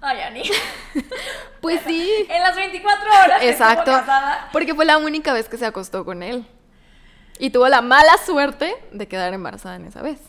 Ay, 0.00 0.20
Ani. 0.22 0.42
Pues 1.60 1.82
sí. 1.86 2.26
en 2.30 2.42
las 2.42 2.56
24 2.56 3.10
horas 3.10 3.42
Exacto. 3.42 3.90
casada. 3.90 4.48
Porque 4.52 4.74
fue 4.74 4.86
la 4.86 4.96
única 4.96 5.34
vez 5.34 5.48
que 5.48 5.58
se 5.58 5.66
acostó 5.66 6.06
con 6.06 6.22
él. 6.22 6.46
Y 7.38 7.50
tuvo 7.50 7.68
la 7.68 7.82
mala 7.82 8.16
suerte 8.24 8.74
de 8.92 9.08
quedar 9.08 9.34
embarazada 9.34 9.76
en 9.76 9.84
esa 9.84 10.00
vez. 10.00 10.20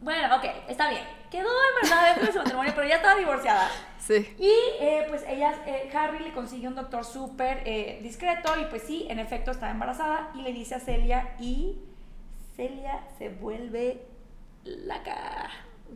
Bueno, 0.00 0.36
ok, 0.36 0.44
está 0.68 0.90
bien. 0.90 1.17
Quedó 1.30 1.48
en 1.48 1.82
verdad 1.82 2.06
dentro 2.06 2.26
de 2.26 2.32
su 2.32 2.38
matrimonio, 2.38 2.72
pero 2.74 2.88
ya 2.88 2.96
estaba 2.96 3.18
divorciada. 3.18 3.70
Sí. 3.98 4.34
Y 4.38 4.52
eh, 4.80 5.06
pues 5.08 5.24
ella, 5.28 5.54
eh, 5.66 5.90
Harry 5.94 6.20
le 6.20 6.32
consigue 6.32 6.68
un 6.68 6.74
doctor 6.74 7.04
súper 7.04 7.62
eh, 7.66 8.00
discreto 8.02 8.58
y 8.60 8.64
pues 8.66 8.82
sí, 8.82 9.06
en 9.10 9.18
efecto 9.18 9.50
está 9.50 9.70
embarazada 9.70 10.30
y 10.34 10.42
le 10.42 10.52
dice 10.52 10.76
a 10.76 10.80
Celia 10.80 11.34
y 11.38 11.78
Celia 12.56 13.04
se 13.18 13.28
vuelve 13.28 14.02
la 14.64 15.02
cara. 15.02 15.50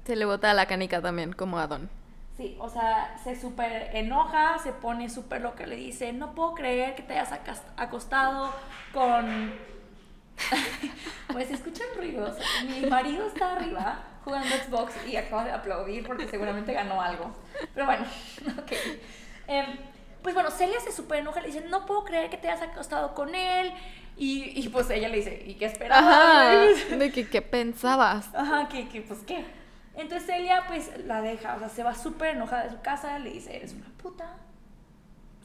Se 0.04 0.16
le 0.16 0.24
bota 0.24 0.52
la 0.54 0.66
canica 0.66 1.00
también, 1.00 1.32
como 1.32 1.58
a 1.58 1.66
Don. 1.66 1.88
Sí, 2.36 2.56
o 2.58 2.68
sea, 2.68 3.18
se 3.22 3.38
súper 3.38 3.94
enoja, 3.94 4.58
se 4.58 4.72
pone 4.72 5.10
súper 5.10 5.42
loca, 5.42 5.66
le 5.66 5.76
dice, 5.76 6.12
no 6.12 6.34
puedo 6.34 6.54
creer 6.54 6.94
que 6.94 7.02
te 7.02 7.18
hayas 7.18 7.38
acostado 7.76 8.50
con... 8.92 9.52
pues 11.32 11.50
escuchan 11.50 11.86
ruidos. 11.96 12.38
Mi 12.66 12.86
marido 12.86 13.26
está 13.26 13.52
arriba 13.52 14.11
jugando 14.24 14.48
Xbox 14.48 14.92
y 15.06 15.16
acaba 15.16 15.44
de 15.44 15.52
aplaudir 15.52 16.06
porque 16.06 16.28
seguramente 16.28 16.72
ganó 16.72 17.00
algo. 17.00 17.34
Pero 17.74 17.86
bueno, 17.86 18.04
ok. 18.58 18.72
Em, 19.46 19.66
pues 20.22 20.34
bueno, 20.34 20.50
Celia 20.50 20.78
se 20.80 20.92
súper 20.92 21.18
enoja, 21.20 21.40
le 21.40 21.48
dice, 21.48 21.62
no 21.68 21.84
puedo 21.86 22.04
creer 22.04 22.30
que 22.30 22.36
te 22.36 22.48
hayas 22.48 22.62
acostado 22.62 23.14
con 23.14 23.34
él. 23.34 23.72
Y, 24.16 24.52
y 24.54 24.68
pues 24.68 24.88
ella 24.90 25.08
le 25.08 25.16
dice, 25.16 25.42
¿y 25.46 25.54
qué 25.54 25.66
esperabas? 25.66 26.04
Ajá. 26.04 26.96
De 26.96 27.10
que, 27.10 27.28
¿qué 27.28 27.42
pensabas? 27.42 28.28
Ajá, 28.34 28.68
que, 28.68 28.88
que 28.88 29.02
pues 29.02 29.20
qué. 29.26 29.44
Entonces 29.94 30.26
Celia 30.26 30.64
pues 30.68 30.90
la 31.06 31.20
deja, 31.20 31.54
o 31.54 31.58
sea, 31.58 31.68
se 31.68 31.82
va 31.82 31.94
súper 31.94 32.36
enojada 32.36 32.64
de 32.64 32.70
su 32.70 32.80
casa, 32.80 33.18
le 33.18 33.30
dice, 33.30 33.56
eres 33.56 33.74
una 33.74 33.88
puta. 34.02 34.36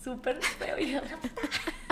Súper 0.01 0.41
feo 0.41 0.77
y 0.77 0.95
una 0.95 1.17
puta. 1.17 1.41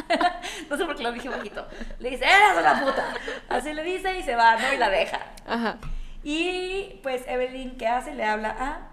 no 0.70 0.78
sé 0.78 0.86
por 0.86 0.96
qué 0.96 1.04
lo 1.04 1.12
dije 1.12 1.28
bajito. 1.28 1.68
Le 2.00 2.12
dice, 2.12 2.24
eres 2.24 2.58
una 2.58 2.80
puta. 2.82 3.14
Así 3.50 3.74
le 3.74 3.84
dice 3.84 4.18
y 4.18 4.24
se 4.24 4.36
va, 4.36 4.56
¿no? 4.58 4.72
Y 4.72 4.78
la 4.78 4.90
deja. 4.90 5.20
Ajá. 5.46 5.80
Y 6.26 7.00
pues 7.04 7.24
Evelyn, 7.28 7.78
¿qué 7.78 7.86
hace? 7.86 8.16
Le 8.16 8.26
habla 8.26 8.56
a... 8.60 8.90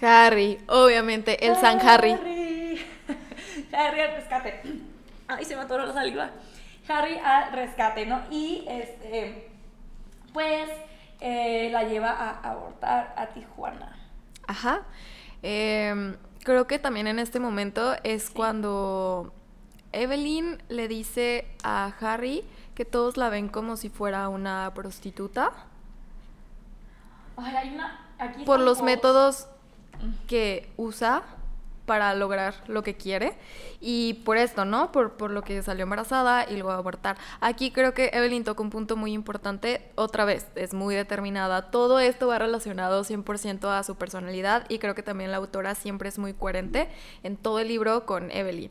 Harry, 0.00 0.60
obviamente, 0.68 1.44
el 1.44 1.56
San 1.56 1.80
Harry. 1.80 2.12
Harry. 2.12 2.80
Harry 3.72 4.00
al 4.02 4.14
rescate. 4.14 4.62
Ay, 5.26 5.44
se 5.44 5.56
me 5.56 5.62
atoró 5.62 5.84
la 5.84 5.92
saliva. 5.92 6.30
Harry 6.86 7.18
al 7.18 7.52
rescate, 7.52 8.06
¿no? 8.06 8.22
Y 8.30 8.64
este, 8.68 9.48
pues 10.32 10.70
eh, 11.20 11.70
la 11.72 11.82
lleva 11.82 12.10
a 12.12 12.50
abortar 12.50 13.14
a 13.16 13.26
Tijuana. 13.34 13.96
Ajá. 14.46 14.84
Em, 15.42 16.16
creo 16.44 16.68
que 16.68 16.78
también 16.78 17.08
en 17.08 17.18
este 17.18 17.40
momento 17.40 17.96
es 18.04 18.30
cuando 18.30 19.32
Evelyn 19.90 20.62
le 20.68 20.86
dice 20.86 21.48
a 21.64 21.92
Harry 22.00 22.44
que 22.76 22.84
todos 22.84 23.16
la 23.16 23.28
ven 23.28 23.48
como 23.48 23.76
si 23.76 23.88
fuera 23.88 24.28
una 24.28 24.70
prostituta 24.72 25.52
Ay, 27.36 27.54
hay 27.56 27.74
una. 27.74 28.06
Aquí 28.18 28.44
por 28.44 28.60
los 28.60 28.82
métodos 28.82 29.46
que 30.26 30.70
usa 30.76 31.22
para 31.86 32.14
lograr 32.14 32.54
lo 32.66 32.82
que 32.82 32.96
quiere 32.96 33.34
y 33.80 34.14
por 34.24 34.36
esto, 34.36 34.64
¿no? 34.64 34.92
Por, 34.92 35.12
por 35.12 35.30
lo 35.30 35.42
que 35.42 35.62
salió 35.62 35.84
embarazada 35.84 36.44
y 36.50 36.54
luego 36.54 36.72
abortar. 36.72 37.16
Aquí 37.40 37.70
creo 37.70 37.94
que 37.94 38.10
Evelyn 38.12 38.44
toca 38.44 38.62
un 38.62 38.70
punto 38.70 38.96
muy 38.96 39.12
importante, 39.12 39.90
otra 39.94 40.24
vez, 40.24 40.48
es 40.56 40.74
muy 40.74 40.94
determinada. 40.94 41.70
Todo 41.70 42.00
esto 42.00 42.26
va 42.26 42.38
relacionado 42.38 43.04
100% 43.04 43.68
a 43.68 43.82
su 43.84 43.94
personalidad 43.96 44.68
y 44.68 44.78
creo 44.78 44.94
que 44.94 45.02
también 45.02 45.30
la 45.30 45.38
autora 45.38 45.74
siempre 45.74 46.08
es 46.08 46.18
muy 46.18 46.34
coherente 46.34 46.88
en 47.22 47.36
todo 47.36 47.60
el 47.60 47.68
libro 47.68 48.04
con 48.04 48.30
Evelyn. 48.30 48.70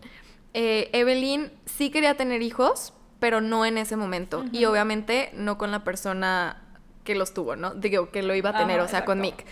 Eh, 0.53 0.89
Evelyn 0.93 1.51
sí 1.65 1.89
quería 1.89 2.15
tener 2.15 2.41
hijos, 2.41 2.93
pero 3.19 3.41
no 3.41 3.65
en 3.65 3.77
ese 3.77 3.95
momento 3.95 4.45
y 4.51 4.65
obviamente 4.65 5.31
no 5.33 5.57
con 5.57 5.71
la 5.71 5.83
persona 5.83 6.64
que 7.05 7.15
los 7.15 7.33
tuvo, 7.33 7.55
¿no? 7.55 7.73
Digo, 7.73 8.09
que 8.09 8.21
lo 8.21 8.35
iba 8.35 8.49
a 8.49 8.57
tener, 8.57 8.79
Ajá, 8.79 8.85
o 8.85 8.89
sea, 8.89 9.05
con. 9.05 9.21
Mick. 9.21 9.45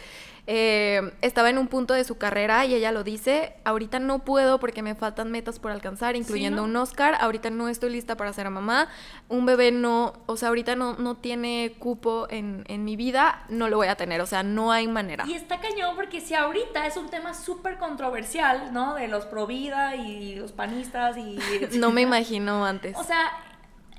Eh, 0.45 1.13
estaba 1.21 1.49
en 1.49 1.57
un 1.57 1.67
punto 1.67 1.93
de 1.93 2.03
su 2.03 2.17
carrera 2.17 2.65
y 2.65 2.75
ella 2.75 2.91
lo 2.91 3.05
dice, 3.05 3.55
ahorita 3.63 3.99
no 3.99 4.19
puedo 4.19 4.59
porque 4.59 4.81
me 4.81 4.93
faltan 4.93 5.31
metas 5.31 5.57
por 5.57 5.71
alcanzar, 5.71 6.17
incluyendo 6.17 6.63
¿no? 6.63 6.67
un 6.67 6.75
Oscar, 6.75 7.15
ahorita 7.21 7.49
no 7.49 7.69
estoy 7.69 7.91
lista 7.91 8.17
para 8.17 8.34
ser 8.34 8.49
mamá, 8.49 8.89
un 9.30 9.45
bebé 9.45 9.71
no, 9.71 10.11
o 10.25 10.35
sea, 10.35 10.49
ahorita 10.49 10.75
no, 10.75 10.95
no 10.95 11.15
tiene 11.15 11.75
cupo 11.80 12.27
en, 12.30 12.65
en 12.67 12.84
mi 12.84 12.97
vida, 12.97 13.45
no 13.47 13.69
lo 13.69 13.77
voy 13.77 13.88
a 13.88 13.95
tener, 13.95 14.19
o 14.19 14.25
sea, 14.25 14.43
no 14.43 14.73
hay 14.73 14.85
manera. 14.85 15.23
Y 15.25 15.34
está 15.34 15.61
cañón 15.61 15.95
porque 15.95 16.19
si 16.19 16.34
ahorita 16.34 16.88
es 16.88 16.97
un 16.97 17.09
tema 17.09 17.34
súper 17.34 17.77
controversial, 17.77 18.73
¿no? 18.73 18.95
De 18.95 19.07
los 19.07 19.25
pro 19.25 19.47
vida 19.47 19.95
y 19.95 20.35
los 20.35 20.51
panistas 20.51 21.15
y... 21.15 21.39
No 21.77 21.91
me 21.91 22.01
imagino 22.01 22.65
antes. 22.65 22.97
O 22.97 23.03
sea, 23.05 23.31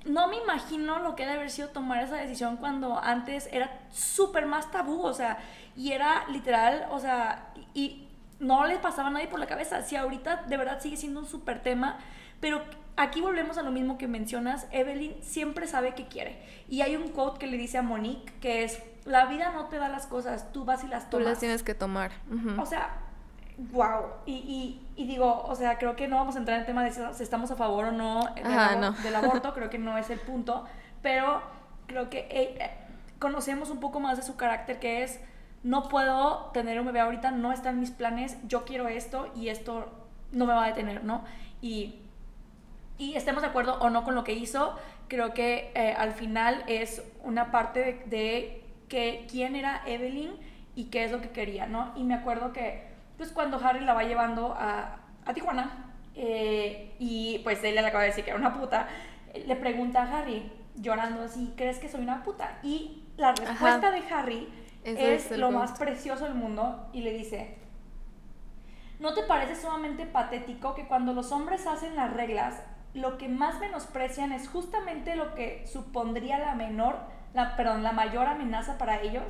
no 0.05 0.29
me 0.29 0.37
imagino 0.37 0.99
lo 0.99 1.17
que 1.17 1.25
debe 1.25 1.37
haber 1.37 1.51
sido 1.51 1.69
tomar 1.69 2.03
esa 2.03 2.17
decisión 2.17 2.57
cuando 2.57 2.99
antes 3.03 3.49
era 3.53 3.81
súper 3.91 4.47
más 4.47 4.71
tabú, 4.71 5.03
o 5.03 5.15
sea, 5.15 5.39
y 5.77 5.93
era 5.93 6.29
literal, 6.29 6.87
o 6.91 6.99
sea, 6.99 7.53
y, 7.75 8.09
no 8.41 8.67
le 8.67 8.79
pasaba 8.79 9.09
a 9.09 9.11
nadie 9.13 9.29
por 9.29 9.41
la 9.41 9.47
cabeza. 9.47 9.83
Si 9.83 9.97
ahorita 9.97 10.45
de 10.49 10.57
verdad 10.57 10.81
sigue 10.81 10.97
siendo 10.97 11.21
un 11.21 11.27
súper 11.27 11.63
tema, 11.63 11.99
pero 12.41 12.63
aquí 12.97 13.21
volvemos 13.21 13.59
a 13.59 13.63
lo 13.63 13.71
mismo 13.71 13.97
que 13.97 14.09
mencionas, 14.09 14.67
Evelyn 14.71 15.15
siempre 15.23 15.67
sabe 15.67 15.95
qué 15.95 16.07
quiere. 16.07 16.43
Y 16.69 16.83
hay 16.83 16.97
un 16.97 17.09
quote 17.09 17.39
que 17.39 17.47
le 17.47 17.57
dice 17.57 17.79
a 17.79 17.83
Monique 17.83 18.33
que 18.41 18.65
es, 18.65 18.83
la 19.05 19.27
vida 19.27 19.53
no 19.53 19.67
te 19.67 19.77
da 19.77 19.89
las 19.89 20.07
cosas, 20.07 20.53
tú 20.53 20.65
vas 20.65 20.85
y 20.85 20.89
las 20.89 21.05
Tú 21.05 21.19
tomas. 21.19 21.29
las 21.29 21.39
tienes 21.39 21.63
que 21.63 21.75
tomar. 21.75 22.11
O 22.59 22.67
sea, 22.67 23.04
wow. 23.57 24.03
Y, 24.27 24.33
y, 24.33 24.87
y 25.03 25.07
digo, 25.07 25.43
o 25.47 25.55
sea, 25.55 25.79
creo 25.79 25.97
que 25.97 26.09
no 26.09 26.17
vamos 26.17 26.37
a 26.37 26.39
entrar 26.39 26.57
en 26.57 26.61
el 26.63 26.67
tema 26.67 26.83
de 26.85 26.93
si 26.93 27.23
estamos 27.23 27.51
a 27.51 27.57
favor 27.57 27.87
o 27.87 27.93
no 27.93 28.25
del, 28.35 28.47
Ajá, 28.47 28.75
abor- 28.75 28.81
no. 28.81 28.93
del 29.03 29.15
aborto, 29.15 29.53
creo 29.55 29.71
que 29.71 29.79
no 29.79 29.97
es 29.99 30.11
el 30.11 30.21
punto, 30.21 30.65
pero 31.03 31.43
creo 31.87 32.11
que 32.11 32.21
eh, 32.31 32.57
eh, 32.61 32.71
conocemos 33.19 33.71
un 33.71 33.81
poco 33.81 34.01
más 34.01 34.17
de 34.17 34.23
su 34.23 34.37
carácter 34.37 34.79
que 34.81 35.03
es, 35.05 35.21
no 35.63 35.89
puedo 35.89 36.51
tener 36.53 36.79
un 36.81 36.87
bebé 36.87 37.01
ahorita, 37.01 37.31
no 37.31 37.53
está 37.53 37.71
en 37.71 37.81
mis 37.81 37.91
planes, 37.91 38.37
yo 38.47 38.65
quiero 38.65 38.89
esto 38.89 39.31
y 39.35 39.49
esto 39.49 39.87
no 40.33 40.47
me 40.47 40.53
va 40.53 40.65
a 40.65 40.69
detener, 40.69 41.05
¿no? 41.05 41.25
Y, 41.63 42.01
y 42.99 43.15
estemos 43.17 43.43
de 43.43 43.49
acuerdo 43.49 43.79
o 43.81 43.91
no 43.91 44.05
con 44.05 44.15
lo 44.15 44.25
que 44.25 44.33
hizo, 44.35 44.77
creo 45.09 45.35
que 45.35 45.73
eh, 45.75 45.95
al 45.97 46.13
final 46.13 46.65
es 46.67 47.03
una 47.23 47.51
parte 47.51 47.81
de, 47.81 47.93
de 48.07 48.65
que 48.89 49.27
quién 49.31 49.57
era 49.57 49.83
Evelyn 49.87 50.33
y 50.77 50.85
qué 50.87 51.05
es 51.05 51.13
lo 51.13 51.21
que 51.21 51.31
quería, 51.31 51.67
¿no? 51.67 51.93
Y 51.97 52.05
me 52.05 52.15
acuerdo 52.15 52.53
que, 52.53 52.94
pues 53.17 53.33
cuando 53.33 53.59
Harry 53.65 53.81
la 53.81 53.95
va 53.95 54.05
llevando 54.05 54.55
a, 54.59 54.99
a 55.25 55.35
Tijuana, 55.35 55.93
eh, 56.15 56.95
y 56.99 57.41
pues 57.41 57.63
ella 57.65 57.83
le 57.83 57.89
acaba 57.89 58.03
de 58.03 58.11
decir 58.11 58.25
que 58.25 58.31
era 58.31 58.39
una 58.39 58.55
puta, 58.55 58.89
le 59.47 59.57
pregunta 59.57 60.03
a 60.03 60.19
Harry, 60.19 60.51
llorando 60.77 61.23
así, 61.23 61.53
¿crees 61.57 61.79
que 61.79 61.89
soy 61.89 62.03
una 62.03 62.23
puta? 62.23 62.59
Y 62.63 63.05
la 63.17 63.33
respuesta 63.33 63.91
de 63.91 64.03
Harry 64.11 64.49
Ese 64.85 65.15
es, 65.15 65.31
es 65.31 65.39
lo 65.39 65.51
más 65.51 65.79
precioso 65.79 66.25
del 66.25 66.35
mundo 66.35 66.89
y 66.93 67.03
le 67.03 67.13
dice, 67.13 67.59
¿No 69.01 69.13
te 69.13 69.23
parece 69.25 69.57
sumamente 69.57 70.07
patético 70.07 70.75
que 70.75 70.87
cuando 70.87 71.13
los 71.13 71.33
hombres 71.33 71.67
hacen 71.67 71.97
las 71.97 72.13
reglas, 72.13 72.63
lo 72.95 73.19
que 73.19 73.29
más 73.29 73.59
menosprecian 73.59 74.33
es 74.33 74.49
justamente 74.49 75.17
lo 75.17 75.35
que 75.35 75.67
supondría 75.67 76.39
la 76.39 76.55
menor, 76.55 76.97
la, 77.35 77.57
perdón, 77.57 77.83
la 77.83 77.93
mayor 77.93 78.27
amenaza 78.27 78.79
para 78.79 79.03
ellos? 79.03 79.25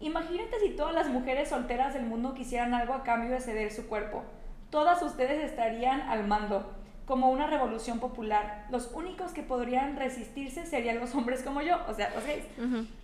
Imagínate 0.00 0.60
si 0.60 0.70
todas 0.70 0.94
las 0.94 1.08
mujeres 1.08 1.48
solteras 1.48 1.94
del 1.94 2.06
mundo 2.06 2.34
quisieran 2.34 2.74
algo 2.74 2.94
a 2.94 3.02
cambio 3.02 3.30
de 3.30 3.40
ceder 3.40 3.72
su 3.72 3.88
cuerpo. 3.88 4.22
Todas 4.70 5.02
ustedes 5.02 5.42
estarían 5.42 6.02
al 6.02 6.26
mando, 6.26 6.72
como 7.04 7.30
una 7.30 7.46
revolución 7.46 7.98
popular. 7.98 8.66
Los 8.70 8.92
únicos 8.92 9.32
que 9.32 9.42
podrían 9.42 9.96
resistirse 9.96 10.66
serían 10.66 11.00
los 11.00 11.14
hombres 11.14 11.42
como 11.42 11.62
yo, 11.62 11.78
o 11.88 11.94
sea, 11.94 12.12
los 12.14 12.24
gays. 12.24 12.44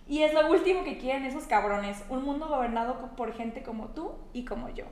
Y 0.07 0.21
es 0.21 0.33
lo 0.33 0.49
último 0.49 0.83
que 0.83 0.97
quieren 0.97 1.25
esos 1.25 1.45
cabrones, 1.45 2.03
un 2.09 2.23
mundo 2.23 2.47
gobernado 2.47 3.15
por 3.17 3.33
gente 3.33 3.63
como 3.63 3.87
tú 3.89 4.13
y 4.31 4.45
como 4.45 4.69
yo. 4.69 4.85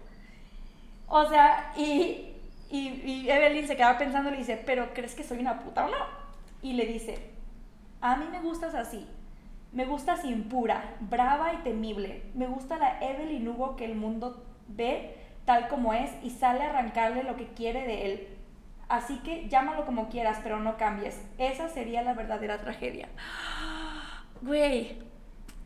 O 1.08 1.26
sea, 1.30 1.72
y, 1.78 2.34
y, 2.70 2.88
y 3.06 3.30
Evelyn 3.30 3.68
se 3.68 3.78
queda 3.78 3.98
pensando 3.98 4.30
y 4.30 4.34
le 4.34 4.40
dice, 4.40 4.62
pero 4.66 4.94
¿crees 4.94 5.14
que 5.14 5.24
soy 5.24 5.38
una 5.38 5.60
puta 5.60 5.86
o 5.86 5.90
no? 5.90 5.98
Y 6.64 6.74
le 6.74 6.88
dice, 6.88 7.30
a 8.02 8.18
mí 8.18 8.26
me 8.32 8.42
gustas 8.42 8.74
así. 8.74 9.08
Me 9.74 9.86
gustas 9.86 10.24
impura, 10.24 10.95
brava 11.00 11.54
y 11.54 11.58
temible. 11.58 12.24
Me 12.36 12.45
gusta 12.48 12.78
la 12.78 13.00
Evelyn 13.02 13.48
Hugo 13.48 13.76
que 13.76 13.86
el 13.86 13.95
mundo 13.95 14.45
ve 14.68 15.18
tal 15.45 15.68
como 15.68 15.94
es 15.94 16.12
y 16.24 16.30
sale 16.30 16.64
a 16.64 16.70
arrancarle 16.70 17.24
lo 17.24 17.36
que 17.36 17.48
quiere 17.48 17.86
de 17.88 18.06
él. 18.06 18.28
Así 18.88 19.18
que 19.20 19.50
llámalo 19.50 19.86
como 19.86 20.10
quieras, 20.10 20.40
pero 20.44 20.60
no 20.60 20.78
cambies. 20.78 21.20
Esa 21.38 21.70
sería 21.70 22.04
la 22.04 22.14
verdadera 22.14 22.60
tragedia. 22.60 23.10
Güey, 24.41 24.98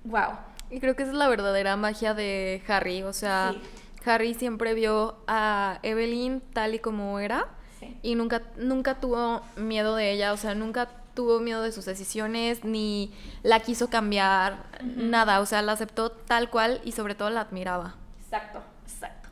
wow. 0.04 0.38
Y 0.70 0.80
creo 0.80 0.96
que 0.96 1.04
esa 1.04 1.12
es 1.12 1.18
la 1.18 1.28
verdadera 1.28 1.76
magia 1.78 2.14
de 2.14 2.62
Harry. 2.68 3.04
O 3.04 3.14
sea, 3.14 3.54
Sí. 3.54 3.62
Harry 4.10 4.34
siempre 4.36 4.74
vio 4.74 5.18
a 5.28 5.80
Evelyn 5.84 6.42
tal 6.54 6.76
y 6.76 6.80
como 6.80 7.20
era 7.20 7.48
Sí. 7.80 7.98
y 8.02 8.16
nunca, 8.16 8.42
nunca 8.58 9.00
tuvo 9.00 9.42
miedo 9.58 9.96
de 9.96 10.12
ella. 10.12 10.32
O 10.34 10.38
sea, 10.38 10.56
nunca 10.56 10.88
tuvo 11.18 11.40
miedo 11.40 11.64
de 11.64 11.72
sus 11.72 11.86
decisiones 11.86 12.64
ni 12.64 13.12
la 13.42 13.60
quiso 13.60 13.90
cambiar, 13.90 14.66
nada. 14.84 15.40
O 15.40 15.48
sea, 15.48 15.64
la 15.64 15.72
aceptó 15.72 16.12
tal 16.12 16.52
cual 16.52 16.80
y 16.86 16.92
sobre 16.92 17.16
todo 17.16 17.32
la 17.32 17.42
admiraba. 17.42 17.96
Exacto, 18.22 18.62
exacto. 18.84 19.30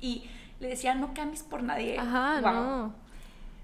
Y 0.00 0.30
le 0.60 0.68
decía, 0.68 0.94
no 0.94 1.12
cambies 1.14 1.42
por 1.42 1.64
nadie. 1.64 1.98
Ajá, 1.98 2.40
Guau. 2.40 2.54
no. 2.54 2.94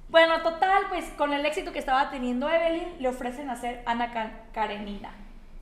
Bueno, 0.09 0.43
total, 0.43 0.83
pues 0.89 1.05
con 1.17 1.33
el 1.33 1.47
éxito 1.47 1.73
que 1.73 1.79
estaba 1.79 2.11
teniendo 2.11 2.51
Evelyn, 2.51 3.01
le 3.01 3.09
ofrecen 3.09 3.49
hacer 3.49 3.83
Ana 3.87 4.13
Ka- 4.13 4.41
Karenina. 4.53 5.11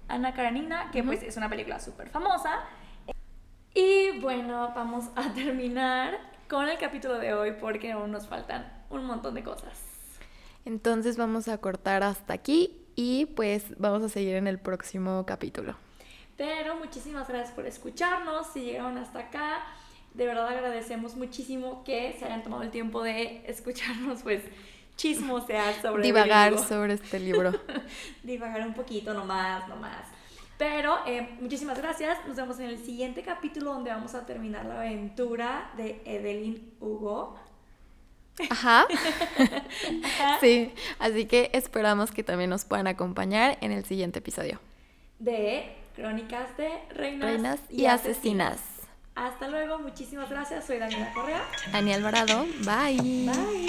Ana 0.08 0.32
Karenina, 0.32 0.90
que 0.92 1.02
pues 1.04 1.22
es 1.22 1.36
una 1.36 1.50
película 1.50 1.78
súper 1.80 2.08
famosa. 2.08 2.60
Y 3.74 4.18
bueno, 4.20 4.72
vamos 4.74 5.04
a 5.16 5.32
terminar 5.34 6.18
con 6.48 6.66
el 6.66 6.78
capítulo 6.78 7.18
de 7.18 7.34
hoy 7.34 7.52
porque 7.60 7.92
aún 7.92 8.10
nos 8.10 8.26
faltan 8.26 8.72
un 8.88 9.04
montón 9.04 9.34
de 9.34 9.44
cosas. 9.44 9.78
Entonces 10.64 11.16
vamos 11.16 11.48
a 11.48 11.58
cortar 11.58 12.02
hasta 12.02 12.32
aquí 12.32 12.76
y 12.94 13.26
pues 13.26 13.64
vamos 13.78 14.02
a 14.02 14.08
seguir 14.08 14.36
en 14.36 14.46
el 14.46 14.58
próximo 14.58 15.24
capítulo. 15.26 15.76
Pero 16.36 16.76
muchísimas 16.76 17.28
gracias 17.28 17.52
por 17.52 17.66
escucharnos. 17.66 18.46
Si 18.52 18.60
llegaron 18.60 18.96
hasta 18.98 19.20
acá, 19.20 19.62
de 20.14 20.26
verdad 20.26 20.48
agradecemos 20.48 21.16
muchísimo 21.16 21.84
que 21.84 22.16
se 22.18 22.24
hayan 22.24 22.42
tomado 22.42 22.62
el 22.62 22.70
tiempo 22.70 23.02
de 23.02 23.42
escucharnos, 23.46 24.22
pues 24.22 24.42
chismosear 24.96 25.80
sobre 25.80 26.02
divagar 26.02 26.58
sobre 26.58 26.94
este 26.94 27.20
libro. 27.20 27.52
divagar 28.22 28.66
un 28.66 28.74
poquito 28.74 29.14
nomás, 29.14 29.68
nomás. 29.68 30.06
Pero 30.58 30.98
eh, 31.06 31.36
muchísimas 31.40 31.78
gracias. 31.78 32.18
Nos 32.26 32.36
vemos 32.36 32.58
en 32.58 32.66
el 32.66 32.78
siguiente 32.78 33.22
capítulo 33.22 33.72
donde 33.72 33.90
vamos 33.90 34.14
a 34.14 34.26
terminar 34.26 34.66
la 34.66 34.80
aventura 34.80 35.70
de 35.78 36.02
Evelyn 36.04 36.74
Hugo. 36.80 37.38
Ajá. 38.50 38.86
Sí, 40.40 40.72
así 40.98 41.26
que 41.26 41.50
esperamos 41.52 42.10
que 42.10 42.22
también 42.22 42.50
nos 42.50 42.64
puedan 42.64 42.86
acompañar 42.86 43.58
en 43.60 43.72
el 43.72 43.84
siguiente 43.84 44.20
episodio. 44.20 44.60
De 45.18 45.76
Crónicas 45.94 46.56
de 46.56 46.70
Reinas, 46.94 47.60
y, 47.68 47.86
asesinas. 47.86 48.60
Hasta 49.14 49.48
luego, 49.48 49.78
muchísimas 49.78 50.30
gracias. 50.30 50.66
Soy 50.66 50.78
Daniela 50.78 51.12
Correa. 51.12 51.42
Daniel 51.72 51.98
Alvarado, 51.98 52.46
bye. 52.64 53.26
Bye. 53.26 53.66